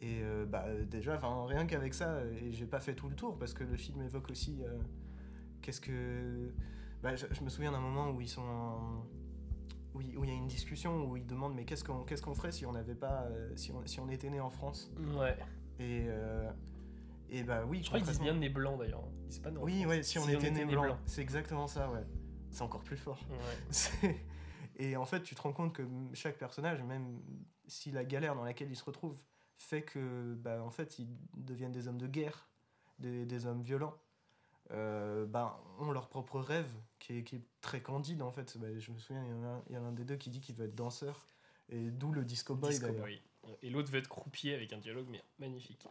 Et 0.00 0.22
euh, 0.22 0.46
bah, 0.46 0.64
déjà, 0.88 1.18
rien 1.46 1.66
qu'avec 1.66 1.92
ça, 1.92 2.24
et 2.24 2.52
j'ai 2.52 2.66
pas 2.66 2.78
fait 2.80 2.94
tout 2.94 3.08
le 3.08 3.16
tour 3.16 3.36
parce 3.36 3.52
que 3.52 3.64
le 3.64 3.76
film 3.76 4.00
évoque 4.02 4.30
aussi 4.30 4.62
euh, 4.62 4.78
qu'est-ce 5.60 5.80
que. 5.80 6.50
Bah, 7.02 7.16
je, 7.16 7.26
je 7.32 7.42
me 7.42 7.48
souviens 7.48 7.72
d'un 7.72 7.80
moment 7.80 8.10
où 8.10 8.20
ils 8.20 8.28
sont 8.28 8.42
en- 8.42 9.04
où 9.94 10.00
il 10.00 10.28
y 10.28 10.32
a 10.32 10.34
une 10.34 10.46
discussion 10.46 11.10
où 11.10 11.16
ils 11.16 11.26
demandent 11.26 11.54
mais 11.56 11.64
qu'est-ce 11.64 11.82
qu'on 11.82 12.04
qu'est-ce 12.04 12.22
qu'on 12.22 12.34
ferait 12.34 12.52
si 12.52 12.64
on 12.64 12.72
n'avait 12.72 12.94
pas 12.94 13.22
euh, 13.24 13.50
si 13.56 13.72
on, 13.72 13.84
si 13.86 13.98
on 13.98 14.08
était 14.08 14.30
né 14.30 14.38
en 14.40 14.50
France? 14.50 14.92
Ouais. 15.18 15.36
et 15.80 16.06
et 17.30 17.42
bah 17.42 17.64
oui 17.66 17.80
Je 17.82 17.88
crois 17.88 18.00
qu'ils 18.00 18.08
disent 18.08 18.20
bien 18.20 18.34
né 18.34 18.48
blanc 18.48 18.76
d'ailleurs. 18.76 19.04
Ils 19.24 19.28
disent 19.28 19.38
pas 19.40 19.50
oui 19.50 19.84
ouais 19.86 20.02
si 20.02 20.18
on 20.18 20.28
était 20.28 20.50
né 20.50 20.64
blanc. 20.64 20.98
c'est 21.06 21.22
exactement 21.22 21.66
ça 21.66 21.90
ouais. 21.90 22.04
C'est 22.50 22.62
encore 22.62 22.82
plus 22.82 22.96
fort. 22.96 23.20
Ouais. 23.30 24.24
Et 24.76 24.96
en 24.96 25.04
fait 25.04 25.22
tu 25.22 25.34
te 25.34 25.42
rends 25.42 25.52
compte 25.52 25.72
que 25.72 25.82
chaque 26.14 26.38
personnage 26.38 26.82
même 26.82 27.20
si 27.66 27.90
la 27.90 28.04
galère 28.04 28.34
dans 28.34 28.44
laquelle 28.44 28.70
il 28.70 28.76
se 28.76 28.84
retrouve 28.84 29.20
fait 29.58 29.82
que 29.82 30.34
bah 30.34 30.62
en 30.62 30.70
fait 30.70 30.98
ils 30.98 31.08
deviennent 31.36 31.72
des 31.72 31.88
hommes 31.88 31.98
de 31.98 32.06
guerre 32.06 32.48
des, 32.98 33.24
des 33.26 33.46
hommes 33.46 33.62
violents. 33.62 33.94
Euh, 34.70 35.24
bah, 35.24 35.62
ont 35.78 35.92
leur 35.92 36.08
propre 36.08 36.38
rêve 36.40 36.68
qui 36.98 37.16
est, 37.18 37.24
qui 37.24 37.36
est 37.36 37.44
très 37.62 37.80
candide 37.80 38.20
en 38.20 38.30
fait. 38.30 38.58
Bah, 38.58 38.66
je 38.78 38.92
me 38.92 38.98
souviens 38.98 39.24
il 39.24 39.30
y 39.74 39.76
en 39.78 39.82
a 39.82 39.86
a 39.86 39.88
un 39.88 39.92
des 39.92 40.04
deux 40.04 40.16
qui 40.16 40.28
dit 40.28 40.40
qu'il 40.40 40.54
veut 40.56 40.66
être 40.66 40.74
danseur. 40.74 41.26
Et 41.70 41.90
d'où 41.90 42.12
le 42.12 42.24
disco 42.24 42.54
boy 42.54 42.70
Disco 42.70 42.92
Boy. 42.92 43.20
Et 43.62 43.70
l'autre 43.70 43.90
veut 43.90 43.98
être 43.98 44.08
croupier 44.08 44.54
avec 44.54 44.72
un 44.72 44.78
dialogue 44.78 45.06
mais 45.08 45.22
magnifique. 45.38 45.86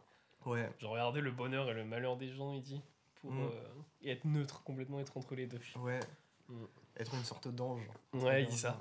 Ouais 0.47 0.69
Genre 0.79 0.91
regarder 0.91 1.21
le 1.21 1.31
bonheur 1.31 1.69
et 1.69 1.73
le 1.73 1.85
malheur 1.85 2.17
des 2.17 2.29
gens, 2.29 2.53
il 2.53 2.61
dit, 2.61 2.81
pour 3.21 3.31
Mm. 3.31 3.39
euh, 3.39 3.49
et 4.01 4.11
être 4.11 4.25
neutre, 4.25 4.63
complètement 4.63 4.99
être 4.99 5.15
entre 5.17 5.35
les 5.35 5.45
deux. 5.47 5.59
ouais 5.79 5.99
Mm. 6.49 6.63
être 6.97 7.13
une 7.13 7.23
sorte 7.23 7.47
d'ange 7.49 7.81
Ouais, 8.13 8.43
il 8.43 8.47
dit 8.49 8.57
ça. 8.57 8.79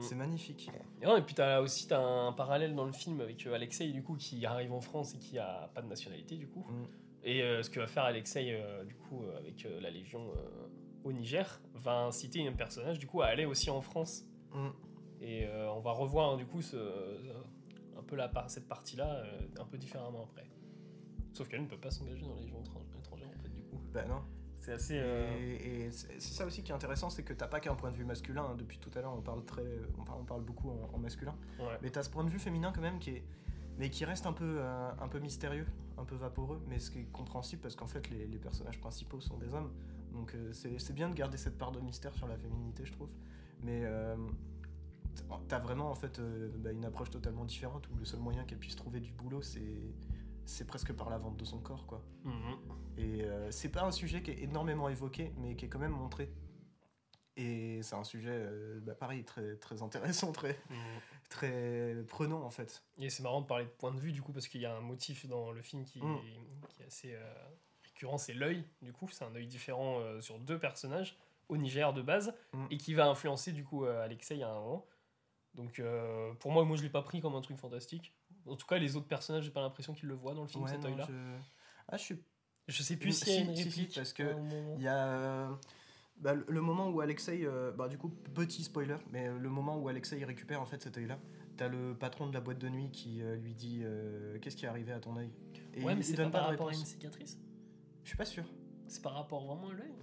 c'est 0.00 0.14
Mm. 0.14 0.18
magnifique 0.18 0.70
Et, 1.02 1.04
non, 1.06 1.16
et 1.16 1.22
puis 1.22 1.34
t'as 1.34 1.60
aussi 1.60 1.86
t'as 1.86 2.00
un 2.00 2.32
parallèle 2.32 2.74
dans 2.74 2.86
le 2.86 2.92
film 2.92 3.20
avec 3.20 3.46
euh, 3.46 3.52
Alexei 3.54 3.88
du 3.92 4.02
coup 4.02 4.16
qui 4.16 4.46
arrive 4.46 4.72
en 4.72 4.80
France 4.80 5.14
et 5.14 5.18
qui 5.18 5.38
a 5.38 5.70
pas 5.74 5.82
de 5.82 5.88
nationalité 5.88 6.36
du 6.36 6.46
coup. 6.48 6.64
Et 7.22 7.42
euh, 7.42 7.62
ce 7.62 7.68
que 7.70 7.80
va 7.80 7.86
faire 7.86 8.04
Alexei 8.04 8.52
euh, 8.52 8.84
du 8.84 8.94
coup 8.94 9.22
euh, 9.24 9.36
avec 9.38 9.64
euh, 9.66 9.80
la 9.80 9.90
Légion 9.90 10.30
euh, 10.36 10.68
au 11.04 11.12
Niger 11.12 11.60
va 11.74 12.04
inciter 12.04 12.46
un 12.46 12.52
personnage 12.52 12.98
du 12.98 13.06
coup 13.06 13.20
à 13.20 13.26
aller 13.26 13.44
aussi 13.44 13.68
en 13.70 13.80
France. 13.82 14.24
Et 15.20 15.46
euh, 15.46 15.70
on 15.72 15.80
va 15.80 15.92
revoir 15.92 16.30
hein, 16.32 16.36
du 16.36 16.46
coup 16.46 16.62
ce, 16.62 16.76
peu 18.04 18.16
la, 18.16 18.30
cette 18.48 18.68
partie-là 18.68 19.08
euh, 19.16 19.40
un 19.60 19.64
peu 19.64 19.78
différemment 19.78 20.24
après. 20.24 20.46
Sauf 21.32 21.48
qu'elle 21.48 21.62
ne 21.62 21.66
peut 21.68 21.78
pas 21.78 21.90
s'engager 21.90 22.22
dans 22.22 22.34
la 22.34 22.40
Légion 22.40 22.60
étran- 22.60 22.82
étrangère 22.98 23.28
en 23.28 23.42
fait 23.42 23.48
du 23.48 23.62
coup. 23.62 23.80
bah 23.92 24.04
non 24.06 24.22
C'est 24.60 24.72
assez... 24.72 24.98
euh, 24.98 25.28
Et, 25.36 25.86
et 25.86 25.90
c'est 25.90 26.20
ça 26.20 26.46
aussi 26.46 26.62
qui 26.62 26.70
est 26.70 26.74
intéressant, 26.74 27.10
c'est 27.10 27.24
que 27.24 27.32
t'as 27.32 27.48
pas 27.48 27.60
qu'un 27.60 27.74
point 27.74 27.90
de 27.90 27.96
vue 27.96 28.04
masculin. 28.04 28.44
hein. 28.44 28.54
Depuis 28.56 28.78
tout 28.78 28.90
à 28.96 29.00
l'heure, 29.00 29.14
on 29.16 29.20
parle 29.22 29.44
très, 29.44 29.64
on 29.98 30.04
parle, 30.04 30.20
on 30.20 30.24
parle 30.24 30.42
beaucoup 30.42 30.70
en, 30.70 30.90
en 30.94 30.98
masculin, 30.98 31.34
ouais. 31.58 31.78
mais 31.82 31.90
t'as 31.90 32.02
ce 32.04 32.10
point 32.10 32.22
de 32.24 32.30
vue 32.30 32.38
féminin 32.38 32.72
quand 32.72 32.80
même 32.82 32.98
qui 33.00 33.10
est, 33.10 33.24
mais 33.78 33.90
qui 33.90 34.04
reste 34.04 34.26
un 34.26 34.32
peu, 34.32 34.58
euh, 34.60 34.90
un 35.00 35.08
peu 35.08 35.18
mystérieux, 35.18 35.66
un 35.98 36.04
peu 36.04 36.14
vaporeux, 36.14 36.60
mais 36.68 36.78
ce 36.78 36.90
qui 36.92 37.00
est 37.00 37.10
compréhensible 37.12 37.62
parce 37.62 37.74
qu'en 37.74 37.88
fait 37.88 38.08
les, 38.10 38.26
les 38.26 38.38
personnages 38.38 38.78
principaux 38.80 39.20
sont 39.20 39.36
des 39.38 39.52
hommes. 39.54 39.72
Donc 40.12 40.32
euh, 40.34 40.52
c'est 40.52 40.78
c'est 40.78 40.92
bien 40.92 41.08
de 41.08 41.14
garder 41.14 41.36
cette 41.36 41.58
part 41.58 41.72
de 41.72 41.80
mystère 41.80 42.14
sur 42.14 42.28
la 42.28 42.36
féminité, 42.36 42.84
je 42.84 42.92
trouve. 42.92 43.10
Mais 43.62 43.80
t'as 45.48 45.58
vraiment 45.58 45.90
en 45.90 45.94
fait 45.94 46.18
euh, 46.18 46.50
bah, 46.58 46.72
une 46.72 46.84
approche 46.84 47.10
totalement 47.10 47.44
différente 47.44 47.88
où 47.90 47.96
le 47.96 48.04
seul 48.04 48.20
moyen 48.20 48.44
qu'elle 48.44 48.58
puisse 48.58 48.76
trouver 48.76 49.00
du 49.00 49.12
boulot, 49.12 49.42
c'est 49.42 49.94
c'est 50.46 50.66
presque 50.66 50.92
par 50.92 51.08
la 51.08 51.16
vente 51.16 51.36
de 51.38 51.44
son 51.46 51.58
corps, 51.58 51.86
quoi. 51.86 52.02
Mhm. 52.24 52.56
Et 52.98 53.22
euh, 53.24 53.50
c'est 53.50 53.70
pas 53.70 53.82
un 53.84 53.90
sujet 53.92 54.22
qui 54.22 54.30
est 54.30 54.42
énormément 54.42 54.88
évoqué, 54.90 55.32
mais 55.38 55.56
qui 55.56 55.64
est 55.64 55.68
quand 55.68 55.78
même 55.78 55.92
montré. 55.92 56.30
Et 57.36 57.80
c'est 57.82 57.96
un 57.96 58.04
sujet, 58.04 58.30
euh, 58.30 58.78
bah, 58.80 58.94
pareil, 58.94 59.24
très, 59.24 59.56
très 59.56 59.82
intéressant, 59.82 60.32
très, 60.32 60.58
Mhm. 60.70 60.76
très 61.30 61.96
prenant 62.06 62.42
en 62.42 62.50
fait. 62.50 62.84
Et 62.98 63.08
c'est 63.10 63.22
marrant 63.22 63.40
de 63.40 63.46
parler 63.46 63.64
de 63.64 63.70
point 63.70 63.90
de 63.92 63.98
vue 63.98 64.12
du 64.12 64.22
coup 64.22 64.32
parce 64.32 64.46
qu'il 64.46 64.60
y 64.60 64.66
a 64.66 64.76
un 64.76 64.80
motif 64.80 65.26
dans 65.26 65.50
le 65.50 65.62
film 65.62 65.84
qui, 65.84 66.00
Mm. 66.00 66.14
est, 66.16 66.68
qui 66.74 66.82
est 66.82 66.86
assez 66.86 67.16
récurrent, 67.82 68.18
c'est 68.18 68.34
l'œil. 68.34 68.64
Du 68.82 68.92
coup, 68.92 69.08
c'est 69.10 69.24
un 69.24 69.34
œil 69.34 69.46
différent 69.46 70.00
sur 70.20 70.38
deux 70.38 70.58
personnages, 70.58 71.16
au 71.48 71.56
Niger 71.56 71.92
de 71.92 72.02
base 72.02 72.34
Mm. 72.52 72.66
et 72.70 72.76
qui 72.76 72.94
va 72.94 73.06
influencer 73.08 73.52
du 73.52 73.64
coup 73.64 73.84
Alexei 73.84 74.42
à 74.42 74.50
un 74.50 74.60
moment. 74.60 74.86
Donc 75.54 75.78
euh, 75.78 76.32
pour 76.34 76.50
moi, 76.52 76.64
moi 76.64 76.76
je 76.76 76.82
l'ai 76.82 76.90
pas 76.90 77.02
pris 77.02 77.20
comme 77.20 77.34
un 77.34 77.40
truc 77.40 77.56
fantastique. 77.56 78.12
En 78.46 78.56
tout 78.56 78.66
cas, 78.66 78.78
les 78.78 78.96
autres 78.96 79.06
personnages, 79.06 79.44
j'ai 79.44 79.50
pas 79.50 79.62
l'impression 79.62 79.94
qu'ils 79.94 80.08
le 80.08 80.14
voient 80.14 80.34
dans 80.34 80.42
le 80.42 80.48
film 80.48 80.64
Ouais, 80.64 80.70
cet 80.70 80.84
œil-là. 80.84 81.06
je... 81.08 81.14
Ah, 81.88 81.96
je 81.96 82.02
suis 82.02 82.18
Je 82.68 82.82
sais 82.82 82.96
plus 82.96 83.12
Si, 83.12 83.30
y 83.30 83.36
a 83.38 83.40
une 83.40 83.56
si, 83.56 83.62
si, 83.62 83.64
réplique. 83.80 83.94
parce 83.94 84.12
que. 84.12 84.34
Il 84.76 84.82
y 84.82 84.88
a 84.88 85.06
euh, 85.06 85.54
bah, 86.16 86.34
le 86.34 86.60
moment 86.60 86.88
où 86.90 87.00
Alexei, 87.00 87.40
euh, 87.44 87.72
bah, 87.72 87.88
du 87.88 87.96
coup, 87.98 88.08
petit 88.08 88.64
spoiler, 88.64 88.96
mais 89.10 89.28
le 89.28 89.48
moment 89.48 89.78
où 89.78 89.88
Alexei 89.88 90.22
récupère 90.24 90.60
en 90.60 90.66
fait 90.66 90.82
cet 90.82 90.98
œil-là, 90.98 91.18
t'as 91.56 91.68
le 91.68 91.94
patron 91.96 92.26
de 92.26 92.34
la 92.34 92.40
boîte 92.40 92.58
de 92.58 92.68
nuit 92.68 92.90
qui 92.90 93.22
euh, 93.22 93.36
lui 93.36 93.54
dit 93.54 93.82
Qu'est-ce 94.42 94.56
qui 94.56 94.64
est 94.64 94.68
arrivé 94.68 94.92
à 94.92 95.00
ton 95.00 95.16
œil? 95.16 95.30
Et 95.74 95.82
Ouais, 95.82 95.92
il- 95.92 95.96
mais 95.98 96.02
c'est 96.02 96.16
donne 96.16 96.30
pas 96.30 96.40
par 96.40 96.48
rapport 96.50 96.68
à 96.68 96.72
une 96.72 96.76
réponse. 96.78 96.90
cicatrice? 96.90 97.38
Je 98.02 98.08
suis 98.08 98.16
pas 98.18 98.24
sûr, 98.26 98.44
C'est 98.86 99.02
par 99.02 99.14
rapport 99.14 99.44
vraiment 99.46 99.70
à 99.70 99.74
l'œil? 99.74 99.94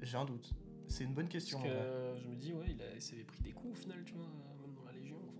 j'ai 0.00 0.16
un 0.16 0.24
doute. 0.24 0.50
C'est 0.88 1.04
une 1.04 1.14
bonne 1.14 1.28
question. 1.28 1.60
Parce 1.60 1.70
que 1.72 2.18
je 2.22 2.28
me 2.28 2.34
dis, 2.36 2.52
ouais, 2.54 2.66
il, 2.70 2.82
a, 2.82 2.94
il 2.94 3.00
s'est 3.02 3.22
pris 3.24 3.42
des 3.42 3.52
coups 3.52 3.72
au 3.72 3.74
final, 3.82 4.02
tu 4.04 4.14
vois, 4.14 4.26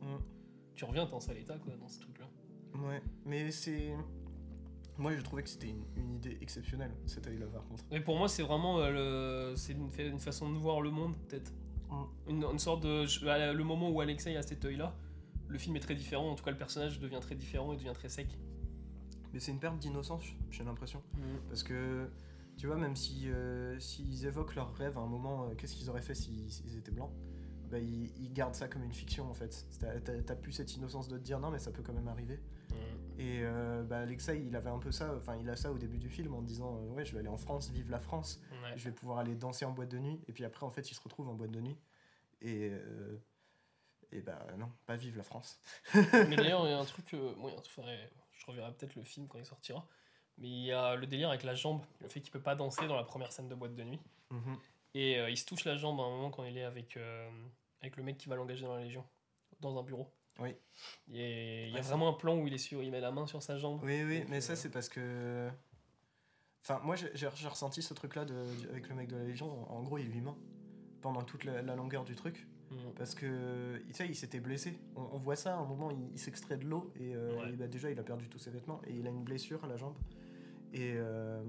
Mm. 0.02 0.16
Tu 0.74 0.84
reviens, 0.84 1.06
t'es 1.06 1.14
en 1.14 1.20
sale 1.20 1.38
état, 1.38 1.58
quoi, 1.58 1.74
dans 1.76 1.88
ce 1.88 2.00
truc-là. 2.00 2.26
Ouais, 2.74 3.02
mais 3.24 3.50
c'est. 3.50 3.94
Moi, 4.98 5.14
j'ai 5.16 5.22
trouvé 5.22 5.42
que 5.42 5.48
c'était 5.48 5.68
une, 5.70 5.84
une 5.96 6.14
idée 6.16 6.38
exceptionnelle, 6.40 6.92
cet 7.06 7.26
œil-là, 7.26 7.46
par 7.46 7.64
contre. 7.66 7.84
Mais 7.90 8.00
pour 8.00 8.16
moi, 8.16 8.28
c'est 8.28 8.42
vraiment 8.42 8.78
euh, 8.78 9.50
le... 9.50 9.56
c'est 9.56 9.72
une, 9.72 9.88
fa- 9.90 10.02
une 10.04 10.18
façon 10.20 10.52
de 10.52 10.58
voir 10.58 10.80
le 10.82 10.90
monde, 10.90 11.14
peut-être. 11.28 11.52
Mm. 11.90 12.02
Une, 12.28 12.44
une 12.44 12.58
sorte 12.58 12.82
de. 12.82 13.06
je- 13.06 13.26
à 13.26 13.52
Le 13.52 13.64
moment 13.64 13.90
où 13.90 14.00
Alexei 14.00 14.36
a 14.36 14.42
cet 14.42 14.64
œil-là, 14.64 14.94
le 15.48 15.58
film 15.58 15.76
est 15.76 15.80
très 15.80 15.94
différent. 15.94 16.30
En 16.30 16.34
tout 16.34 16.44
cas, 16.44 16.50
le 16.50 16.58
personnage 16.58 16.98
devient 17.00 17.20
très 17.20 17.34
différent 17.34 17.72
et 17.72 17.76
devient 17.76 17.92
très 17.94 18.08
sec. 18.08 18.38
Mais 19.32 19.40
c'est 19.40 19.50
une 19.52 19.60
perte 19.60 19.78
d'innocence, 19.78 20.24
j'ai 20.50 20.62
l'impression. 20.62 21.02
Parce 21.48 21.62
que, 21.62 22.10
tu 22.58 22.66
vois, 22.66 22.76
même 22.76 22.96
si 22.96 23.30
euh, 23.30 23.78
s'ils 23.80 24.26
évoquent 24.26 24.54
leur 24.56 24.74
rêve 24.74 24.98
à 24.98 25.00
un 25.00 25.06
moment, 25.06 25.44
euh, 25.44 25.54
qu'est-ce 25.54 25.74
qu'ils 25.74 25.88
auraient 25.88 26.02
fait 26.02 26.14
s'ils 26.14 26.50
s'ils 26.52 26.76
étaient 26.76 26.90
blancs? 26.90 27.10
Bah, 27.72 27.78
ils, 27.80 28.06
ils 28.22 28.32
gardent 28.32 28.54
ça 28.54 28.68
comme 28.68 28.84
une 28.84 28.92
fiction 28.92 29.28
en 29.28 29.34
fait. 29.34 29.66
T'as- 29.80 30.36
plus 30.36 30.52
cette 30.52 30.76
innocence 30.76 31.08
de 31.08 31.16
te 31.18 31.22
dire 31.24 31.40
non, 31.40 31.50
mais 31.50 31.58
ça 31.58 31.72
peut 31.72 31.82
quand 31.82 31.92
même 31.94 32.06
arriver. 32.08 32.38
Mm. 32.70 32.74
Et 33.20 33.40
euh, 33.42 33.82
bah, 33.82 33.98
Alexei, 34.00 34.40
il 34.46 34.54
avait 34.54 34.70
un 34.70 34.78
peu 34.78 34.92
ça, 34.92 35.14
enfin, 35.16 35.36
il 35.36 35.48
a 35.50 35.56
ça 35.56 35.72
au 35.72 35.78
début 35.78 35.98
du 35.98 36.08
film 36.08 36.34
en 36.34 36.42
disant 36.42 36.76
euh, 36.78 36.88
Ouais, 36.90 37.04
je 37.04 37.12
vais 37.12 37.18
aller 37.20 37.28
en 37.28 37.36
France, 37.36 37.70
vive 37.70 37.90
la 37.90 37.98
France, 38.00 38.40
Ouais. 38.62 38.72
je 38.76 38.84
vais 38.84 38.92
pouvoir 38.92 39.18
aller 39.18 39.34
danser 39.34 39.64
en 39.64 39.72
boîte 39.72 39.88
de 39.90 39.98
nuit. 39.98 40.20
Et 40.28 40.32
puis 40.32 40.44
après, 40.44 40.64
en 40.66 40.70
fait, 40.70 40.90
il 40.90 40.94
se 40.94 41.00
retrouve 41.02 41.28
en 41.28 41.34
boîte 41.34 41.50
de 41.50 41.60
nuit. 41.60 41.78
Et. 42.42 42.68
euh, 42.70 43.16
et 44.14 44.20
bah 44.20 44.46
non, 44.58 44.70
pas 44.84 44.96
vive 44.96 45.16
la 45.16 45.22
France. 45.22 45.58
Mais 45.94 46.36
d'ailleurs, 46.36 46.66
il 46.66 46.70
y 46.70 46.74
a 46.74 46.78
un 46.78 46.84
truc. 46.84 47.14
bon, 47.14 47.48
il 47.48 47.52
y 47.52 47.54
a 47.54 47.58
un 47.58 47.60
truc- 47.62 47.72
faudrait- 47.72 48.10
je 48.32 48.44
reverrai 48.46 48.70
peut-être 48.74 48.94
le 48.94 49.02
film 49.04 49.26
quand 49.26 49.38
il 49.38 49.46
sortira. 49.46 49.86
Mais 50.38 50.48
il 50.48 50.64
y 50.64 50.72
a 50.72 50.96
le 50.96 51.06
délire 51.06 51.30
avec 51.30 51.44
la 51.44 51.54
jambe, 51.54 51.82
le 52.00 52.08
fait 52.08 52.20
qu'il 52.20 52.30
peut 52.32 52.40
pas 52.42 52.54
danser 52.54 52.86
dans 52.88 52.96
la 52.96 53.04
première 53.04 53.32
scène 53.32 53.48
de 53.48 53.54
boîte 53.54 53.74
de 53.74 53.84
nuit. 53.84 54.00
Mhm. 54.30 54.56
Et 54.94 55.18
euh, 55.18 55.30
il 55.30 55.36
se 55.38 55.46
touche 55.46 55.64
la 55.64 55.76
jambe 55.76 55.98
à 56.00 56.02
un 56.02 56.10
moment 56.10 56.30
quand 56.30 56.44
il 56.44 56.58
est 56.58 56.64
avec, 56.64 56.96
euh, 56.98 57.30
avec 57.82 57.96
le 57.96 58.02
mec 58.02 58.16
qui 58.16 58.28
va 58.28 58.36
l'engager 58.36 58.64
dans 58.64 58.74
la 58.76 58.84
Légion, 58.84 59.04
dans 59.60 59.78
un 59.78 59.82
bureau. 59.82 60.08
Oui. 60.40 60.54
Et 61.12 61.66
il 61.68 61.74
y 61.74 61.78
a 61.78 61.82
vraiment 61.82 62.08
un 62.08 62.12
plan 62.14 62.38
où 62.38 62.46
il, 62.46 62.54
est 62.54 62.58
sur, 62.58 62.82
il 62.82 62.90
met 62.90 63.00
la 63.00 63.10
main 63.12 63.26
sur 63.26 63.42
sa 63.42 63.58
jambe. 63.58 63.80
Oui, 63.82 64.02
oui, 64.04 64.20
Donc, 64.20 64.28
mais 64.30 64.40
ça, 64.40 64.54
euh, 64.54 64.56
c'est 64.56 64.70
parce 64.70 64.88
que. 64.88 65.50
Enfin, 66.62 66.80
moi, 66.84 66.94
j'ai 66.96 67.26
ressenti 67.26 67.82
ce 67.82 67.92
truc-là 67.92 68.22
avec 68.70 68.88
le 68.88 68.94
mec 68.94 69.08
de 69.08 69.16
la 69.16 69.24
Légion. 69.24 69.70
En 69.70 69.82
gros, 69.82 69.98
il 69.98 70.06
lui 70.08 70.20
ment 70.20 70.38
pendant 71.00 71.22
toute 71.22 71.44
la, 71.44 71.60
la 71.60 71.74
longueur 71.76 72.04
du 72.04 72.14
truc. 72.14 72.46
Mm. 72.70 72.76
Parce 72.96 73.14
que, 73.14 73.82
tu 73.88 73.92
sais, 73.92 74.06
il 74.06 74.14
s'était 74.14 74.38
blessé. 74.40 74.78
On, 74.96 75.02
on 75.12 75.18
voit 75.18 75.36
ça, 75.36 75.54
à 75.54 75.58
un 75.58 75.64
moment, 75.66 75.90
il, 75.90 76.12
il 76.12 76.18
s'extrait 76.18 76.56
de 76.56 76.64
l'eau 76.64 76.92
et, 76.96 77.14
euh, 77.14 77.36
Ouais. 77.42 77.50
et 77.52 77.56
bah, 77.56 77.66
déjà, 77.66 77.90
il 77.90 77.98
a 77.98 78.02
perdu 78.04 78.28
tous 78.28 78.38
ses 78.38 78.50
vêtements 78.50 78.80
et 78.86 78.92
il 78.94 79.06
a 79.06 79.10
une 79.10 79.24
blessure 79.24 79.62
à 79.64 79.66
la 79.66 79.76
jambe. 79.76 79.96
Et 80.72 80.92
euh, 80.94 81.42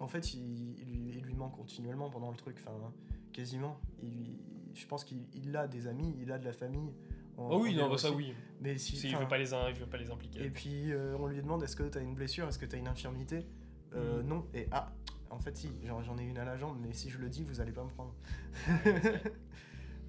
en 0.00 0.08
fait, 0.08 0.34
il, 0.34 0.78
il 0.80 0.90
lui, 0.92 1.08
il 1.16 1.22
lui 1.22 1.34
ment 1.34 1.48
continuellement 1.48 2.10
pendant 2.10 2.30
le 2.30 2.36
truc. 2.36 2.56
Enfin, 2.60 2.92
quasiment. 3.32 3.78
Il, 4.02 4.10
lui- 4.10 4.40
je 4.76 4.86
pense 4.86 5.04
qu'il 5.04 5.26
il 5.34 5.56
a 5.56 5.66
des 5.66 5.86
amis, 5.88 6.14
il 6.20 6.30
a 6.32 6.38
de 6.38 6.44
la 6.44 6.52
famille. 6.52 6.92
en- 7.36 7.48
Oh 7.50 7.60
oui, 7.62 7.74
non, 7.74 7.88
bah 7.90 7.98
ça 7.98 8.10
oui. 8.12 8.32
Mais 8.60 8.78
si, 8.78 8.96
Si, 8.96 9.08
il 9.08 9.16
veut 9.16 9.28
pas 9.28 9.38
les, 9.38 9.50
il 9.52 9.74
veut 9.80 9.86
pas 9.86 9.96
les 9.98 10.10
impliquer. 10.10 10.44
et 10.44 10.50
puis 10.50 10.92
euh, 10.92 11.16
on 11.18 11.26
lui 11.26 11.40
demande 11.42 11.62
est-ce 11.62 11.76
que 11.76 11.82
tu 11.88 11.98
as 11.98 12.00
une 12.00 12.14
blessure, 12.14 12.46
est-ce 12.48 12.58
que 12.58 12.66
tu 12.66 12.76
as 12.76 12.78
une 12.78 12.88
infirmité? 12.88 13.46
Euh, 13.94 14.22
Mhm. 14.22 14.28
Non. 14.28 14.46
Et 14.54 14.66
ah, 14.72 14.92
en 15.30 15.38
fait 15.38 15.56
si, 15.56 15.70
j'en 15.84 16.18
ai 16.18 16.24
une 16.24 16.38
à 16.38 16.44
la 16.44 16.56
jambe, 16.56 16.78
mais 16.80 16.92
si 16.92 17.10
je 17.10 17.18
le 17.18 17.28
dis, 17.28 17.42
vous 17.44 17.60
allez 17.60 17.72
pas 17.72 17.84
me 17.84 17.90
prendre. 17.90 18.14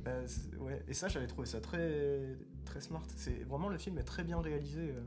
Bah, 0.03 0.11
c'est- 0.27 0.55
ouais. 0.57 0.81
Et 0.87 0.93
ça, 0.93 1.07
j'avais 1.07 1.27
trouvé 1.27 1.47
ça 1.47 1.59
très, 1.61 2.37
très 2.65 2.81
smart. 2.81 3.03
C'est 3.15 3.43
vraiment 3.43 3.69
le 3.69 3.77
film 3.77 3.97
est 3.97 4.03
très 4.03 4.23
bien 4.23 4.39
réalisé. 4.41 4.91
euh. 4.91 5.01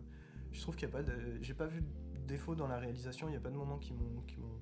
Je 0.53 0.61
trouve 0.63 0.75
qu'il 0.77 0.89
y 0.89 0.91
a 0.91 0.93
pas 0.93 1.03
de, 1.03 1.13
j'ai 1.43 1.55
pas 1.55 1.67
vu 1.67 1.81
de 1.81 1.87
défaut 2.27 2.55
dans 2.55 2.67
la 2.67 2.79
réalisation. 2.79 3.29
Il 3.29 3.35
y 3.35 3.37
a 3.37 3.41
pas 3.41 3.51
de 3.51 3.57
moments 3.57 3.79
qui 3.79 3.93
m'ont, 3.93 4.21
qui 4.27 4.37
m'ont, 4.39 4.59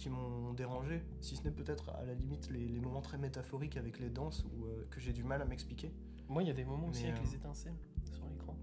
qui 0.00 0.08
m'ont 0.08 0.54
dérangé. 0.54 1.02
Si 1.20 1.36
ce 1.36 1.42
n'est 1.44 1.50
peut-être 1.50 1.90
à 1.90 2.02
la 2.06 2.14
limite 2.14 2.48
les, 2.50 2.66
les 2.66 2.80
moments 2.80 3.02
très 3.02 3.18
métaphoriques 3.18 3.76
avec 3.76 3.98
les 3.98 4.08
danses 4.08 4.44
ou 4.46 4.64
euh, 4.64 4.86
que 4.90 4.98
j'ai 4.98 5.12
du 5.12 5.22
mal 5.24 5.42
à 5.42 5.44
m'expliquer. 5.44 5.92
Moi, 6.26 6.42
il 6.42 6.48
y 6.48 6.50
a 6.50 6.54
des 6.54 6.64
moments 6.64 6.88
aussi 6.88 7.04
avec 7.06 7.18
euh, 7.18 7.22
les 7.24 7.34
étincelles 7.34 7.76
sur 8.10 8.26
l'écran. 8.26 8.56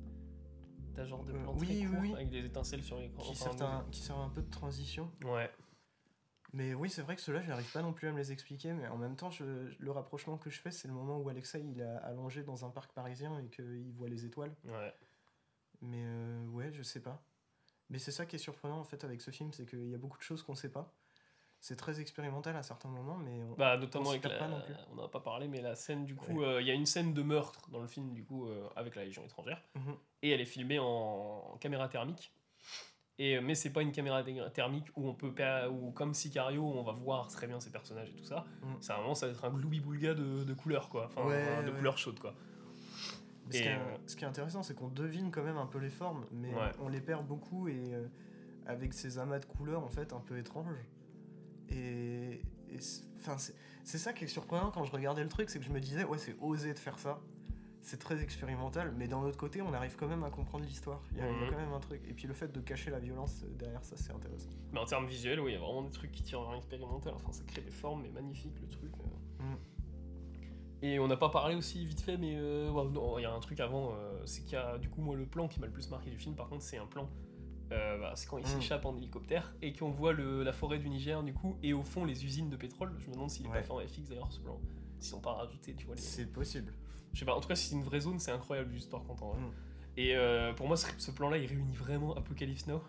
T'as 0.96 1.06
genre 1.06 1.24
de 1.24 1.34
Euh, 1.34 1.44
plans 1.44 1.54
oui, 1.60 1.66
très 1.68 1.76
oui, 1.76 1.86
courts 1.86 2.00
oui. 2.02 2.14
avec 2.14 2.30
des 2.32 2.44
étincelles 2.44 2.82
sur 2.84 2.98
l'écran. 2.98 3.22
Qui 3.22 3.32
Enfin, 3.32 3.56
servent, 3.56 3.62
un, 3.72 3.86
qui 3.92 4.02
servent 4.02 4.22
un 4.22 4.30
peu 4.30 4.42
de 4.42 4.50
transition. 4.50 5.12
Ouais. 5.26 5.52
Mais 6.54 6.74
oui, 6.74 6.90
c'est 6.90 7.04
vrai 7.04 7.16
que 7.16 7.22
ceux-là, 7.22 7.42
je 7.42 7.50
n'arrive 7.50 7.72
pas 7.72 7.84
non 7.84 7.94
plus 7.94 8.08
à 8.08 8.12
me 8.12 8.18
les 8.18 8.32
expliquer, 8.32 8.74
mais 8.74 8.88
en 8.88 8.98
même 8.98 9.16
temps, 9.16 9.30
je- 9.30 9.76
le 9.78 9.92
rapprochement 9.92 10.38
que 10.38 10.50
je 10.50 10.60
fais, 10.60 10.72
c'est 10.72 10.88
le 10.88 10.94
moment 10.96 11.20
où 11.20 11.30
Alexei 11.30 11.62
il 11.62 11.82
est 11.82 11.84
allongé 11.84 12.42
dans 12.44 12.66
un 12.66 12.72
parc 12.72 12.94
parisien 12.94 13.38
et 13.42 13.50
qu'il 13.50 13.92
voit 13.94 14.10
les 14.10 14.26
étoiles. 14.26 14.56
Ouais. 14.66 14.92
Mais 15.82 16.02
euh, 16.04 16.48
ouais, 16.48 16.72
je 16.72 16.82
sais 16.82 17.02
pas. 17.02 17.22
Mais 17.92 18.00
c'est 18.00 18.12
ça 18.12 18.26
qui 18.26 18.38
est 18.38 18.40
surprenant 18.40 18.80
en 18.80 18.84
fait 18.84 19.04
avec 19.04 19.22
ce 19.22 19.30
film, 19.30 19.52
c'est 19.54 19.68
qu'il 19.68 19.88
y 19.90 19.94
a 19.94 19.98
beaucoup 20.00 20.18
de 20.18 20.24
choses 20.24 20.42
qu'on 20.42 20.56
sait 20.56 20.72
pas. 20.72 20.92
C'est 21.60 21.76
très 21.76 22.00
expérimental 22.00 22.56
à 22.56 22.64
certains 22.64 22.88
moments, 22.90 23.18
mais 23.18 23.42
on- 23.44 23.56
Bah, 23.56 23.78
notamment 23.78 24.12
avec 24.12 24.24
la... 24.24 24.30
pas 24.38 24.48
non 24.48 24.62
plus. 24.62 24.76
On 24.92 24.96
n'en 24.96 25.06
a 25.06 25.10
pas 25.10 25.20
parlé, 25.20 25.48
mais 25.48 25.62
la 25.62 25.76
scène, 25.76 26.06
du 26.06 26.16
coup, 26.16 26.44
euh, 26.44 26.62
il 26.62 26.68
y 26.68 26.72
a 26.72 26.74
une 26.74 26.86
scène 26.86 27.14
de 27.14 27.22
meurtre 27.24 27.70
dans 27.72 27.82
le 27.82 27.88
film, 27.88 28.14
du 28.14 28.24
coup, 28.24 28.48
euh, 28.48 28.68
avec 28.76 28.96
la 28.96 29.04
Légion 29.04 29.24
étrangère. 29.26 29.62
Mhm. 29.76 29.96
Et 30.22 30.30
elle 30.30 30.42
est 30.42 30.46
filmée 30.46 30.80
en, 30.80 30.86
en 30.86 31.58
caméra 31.58 31.88
thermique. 31.90 32.32
Et, 33.20 33.40
mais 33.42 33.56
c'est 33.56 33.72
pas 33.72 33.82
une 33.82 33.92
caméra 33.92 34.24
thermique 34.54 34.86
où 34.96 35.08
on 35.10 35.16
peut 35.16 35.34
ou 35.72 35.92
comme 35.92 36.14
Sicario, 36.14 36.62
où 36.62 36.74
on 36.78 36.84
va 36.84 36.92
voir 36.92 37.28
très 37.28 37.48
bien 37.48 37.60
ses 37.60 37.72
personnages 37.72 38.10
et 38.10 38.14
tout 38.16 38.24
ça. 38.24 38.46
Mhm. 38.62 38.78
C'est 38.80 38.94
un 38.94 38.98
moment, 38.98 39.16
ça 39.16 39.26
va 39.26 39.32
être 39.34 39.44
un 39.44 39.50
gloubi-boulga 39.50 40.14
de, 40.14 40.44
de 40.44 40.54
couleurs, 40.54 40.88
quoi. 40.90 41.06
Enfin, 41.08 41.26
Ouais, 41.28 41.64
de 41.64 41.72
ouais. 41.72 41.78
couleurs 41.78 41.98
chaudes, 41.98 42.20
quoi. 42.20 42.36
ce, 43.50 43.58
qui 43.58 43.64
Et, 43.64 43.68
est, 43.68 43.76
euh, 43.76 43.98
ce 44.06 44.16
qui 44.16 44.24
est 44.24 44.28
intéressant, 44.28 44.62
c'est 44.62 44.76
qu'on 44.76 44.90
devine 44.90 45.32
quand 45.32 45.42
même 45.44 45.58
un 45.58 45.66
peu 45.66 45.80
les 45.80 45.90
formes, 45.90 46.26
mais 46.32 46.52
on 46.80 46.88
les 46.90 47.02
perd 47.02 47.26
beaucoup 47.26 47.68
et 47.68 47.94
euh, 47.96 48.08
avec 48.68 48.94
ces 48.94 49.18
amas 49.18 49.40
de 49.40 49.46
couleurs 49.46 49.84
en 49.84 49.90
fait 49.90 50.14
un 50.14 50.20
peu 50.20 50.38
étranges. 50.38 50.68
Et, 51.70 52.42
et 52.70 52.80
c'est- 52.80 53.04
enfin, 53.20 53.38
c'est 53.38 53.54
c'est 53.84 53.98
ça 53.98 54.12
qui 54.12 54.26
est 54.26 54.28
surprenant 54.28 54.70
quand 54.70 54.84
je 54.84 54.92
regardais 54.92 55.24
le 55.24 55.30
truc, 55.30 55.50
c'est 55.50 55.60
que 55.60 55.66
je 55.66 55.72
me 55.72 55.80
disais 55.80 56.04
ouais 56.04 56.18
c'est 56.18 56.36
osé 56.42 56.74
de 56.74 56.80
faire 56.80 57.00
ça, 57.00 57.22
c'est 57.82 57.98
très 58.00 58.22
expérimental, 58.22 58.94
mais 58.98 59.08
d'un 59.08 59.20
autre 59.22 59.38
côté 59.38 59.62
on 59.62 59.72
arrive 59.74 59.96
quand 59.96 60.08
même 60.10 60.24
à 60.26 60.30
comprendre 60.30 60.66
l'histoire. 60.66 61.02
Il 61.14 61.20
y, 61.20 61.22
a 61.22 61.32
Mhm. 61.32 61.50
quand 61.50 61.56
même 61.58 61.72
un 61.72 61.80
truc. 61.80 62.02
Et 62.10 62.14
puis 62.14 62.28
le 62.28 62.34
fait 62.34 62.52
de 62.52 62.60
cacher 62.60 62.92
la 62.92 63.00
violence 63.00 63.44
euh, 63.44 63.56
derrière 63.58 63.84
ça, 63.86 63.96
c'est 63.96 64.12
intéressant. 64.12 64.50
Mais 64.74 64.80
en 64.80 64.86
termes 64.86 65.06
visuels, 65.08 65.40
oui, 65.40 65.52
il 65.52 65.54
y 65.54 65.58
a 65.58 65.60
vraiment 65.62 65.84
des 65.84 65.92
trucs 65.92 66.12
qui 66.12 66.22
tirent 66.22 66.42
vers 66.42 66.52
l'expérimental. 66.52 67.14
Enfin, 67.16 67.32
ça 67.32 67.44
crée 67.46 67.62
des 67.62 67.72
formes, 67.72 68.02
mais 68.02 68.10
magnifiques, 68.10 68.60
le 68.62 68.68
truc. 68.68 68.92
euh. 69.00 69.44
Mm. 69.44 69.58
Et 70.84 71.00
on 71.00 71.08
n'a 71.08 71.18
pas 71.18 71.30
parlé 71.30 71.56
aussi 71.56 71.86
vite 71.86 72.02
fait, 72.02 72.18
mais 72.18 72.36
euh, 72.36 72.70
il 73.18 73.22
y 73.22 73.26
a 73.26 73.34
un 73.34 73.40
truc 73.40 73.60
avant, 73.62 73.94
euh, 73.94 74.22
c'est 74.26 74.42
qu'il 74.44 74.54
y 74.54 74.58
a 74.58 74.78
du 74.78 74.90
coup, 74.90 75.02
moi, 75.02 75.16
le 75.16 75.26
plan 75.26 75.48
qui 75.48 75.60
m'a 75.60 75.66
le 75.66 75.72
plus 75.72 75.90
marqué 75.90 76.10
du 76.12 76.18
film, 76.20 76.36
par 76.36 76.50
contre, 76.50 76.62
c'est 76.64 76.78
un 76.78 76.86
plan. 76.86 77.10
Euh, 77.72 77.98
bah, 78.00 78.14
c'est 78.16 78.28
quand 78.28 78.38
il 78.38 78.44
Mm. 78.46 78.48
s'échappe 78.62 78.86
en 78.86 78.96
hélicoptère 78.98 79.54
et 79.62 79.74
qu'on 79.74 79.90
voit 79.92 80.14
le- 80.14 80.44
la 80.44 80.54
forêt 80.54 80.80
du 80.80 80.90
Niger, 80.90 81.22
du 81.24 81.34
coup, 81.34 81.58
et 81.64 81.74
au 81.74 81.84
fond, 81.84 82.06
les 82.06 82.26
usines 82.26 82.50
de 82.50 82.56
pétrole. 82.58 82.94
Je 83.00 83.08
me 83.08 83.14
demande 83.14 83.30
s'il 83.30 83.46
est 83.46 83.50
Ouais. 83.50 83.58
pas 83.60 83.64
fait 83.64 83.72
en 83.72 83.80
FX 83.80 84.10
d'ailleurs, 84.10 84.32
ce 84.32 84.40
plan. 84.40 84.60
Si 85.00 85.14
on 85.14 85.20
pas 85.22 85.34
rajouté, 85.34 85.76
tu 85.76 85.86
vois. 85.86 85.96
Les... 85.96 86.02
C'est 86.02 86.26
possible. 86.28 86.74
Je 87.14 87.20
sais 87.20 87.26
pas, 87.26 87.36
en 87.36 87.40
tout 87.42 87.48
cas, 87.48 87.56
si 87.56 87.68
c'est 87.70 87.76
une 87.76 87.84
vraie 87.84 88.00
zone, 88.00 88.20
c'est 88.20 88.32
incroyable, 88.32 88.72
juste 88.72 88.90
par 88.92 89.04
contre. 89.04 89.24
en 89.24 89.32
vrai. 89.34 89.42
Mm. 89.42 89.52
Et 89.98 90.16
euh, 90.16 90.54
pour 90.54 90.68
moi, 90.68 90.78
ce, 90.78 90.88
ce 90.98 91.12
plan-là, 91.12 91.38
il 91.38 91.46
réunit 91.48 91.76
vraiment 91.76 92.16
Apocalypse 92.16 92.68
Now 92.68 92.82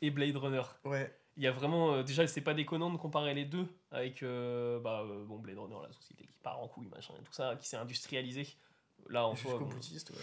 et 0.00 0.10
Blade 0.10 0.36
Runner. 0.36 0.62
Ouais. 0.84 1.14
Il 1.36 1.42
y 1.42 1.46
a 1.46 1.52
vraiment. 1.52 1.92
euh, 1.94 2.02
déjà, 2.02 2.26
c'est 2.26 2.40
pas 2.40 2.54
déconnant 2.54 2.90
de 2.90 2.96
comparer 2.98 3.34
les 3.34 3.44
deux 3.44 3.66
avec 3.90 4.22
bah, 4.22 5.04
bon, 5.26 5.38
Blade 5.38 5.58
Runner, 5.58 5.76
la 5.82 5.92
société 5.92 6.24
qui 6.26 6.38
part 6.42 6.60
en 6.60 6.68
couille, 6.68 6.88
machin, 6.88 7.14
et 7.20 7.24
tout 7.24 7.32
ça, 7.32 7.56
qui 7.56 7.66
s'est 7.68 7.76
industrialisée. 7.76 8.46
Là, 9.08 9.26
en 9.26 9.34
soi. 9.34 9.52
Jusqu'au 9.52 9.64
boutiste, 9.66 10.10
ouais. 10.10 10.16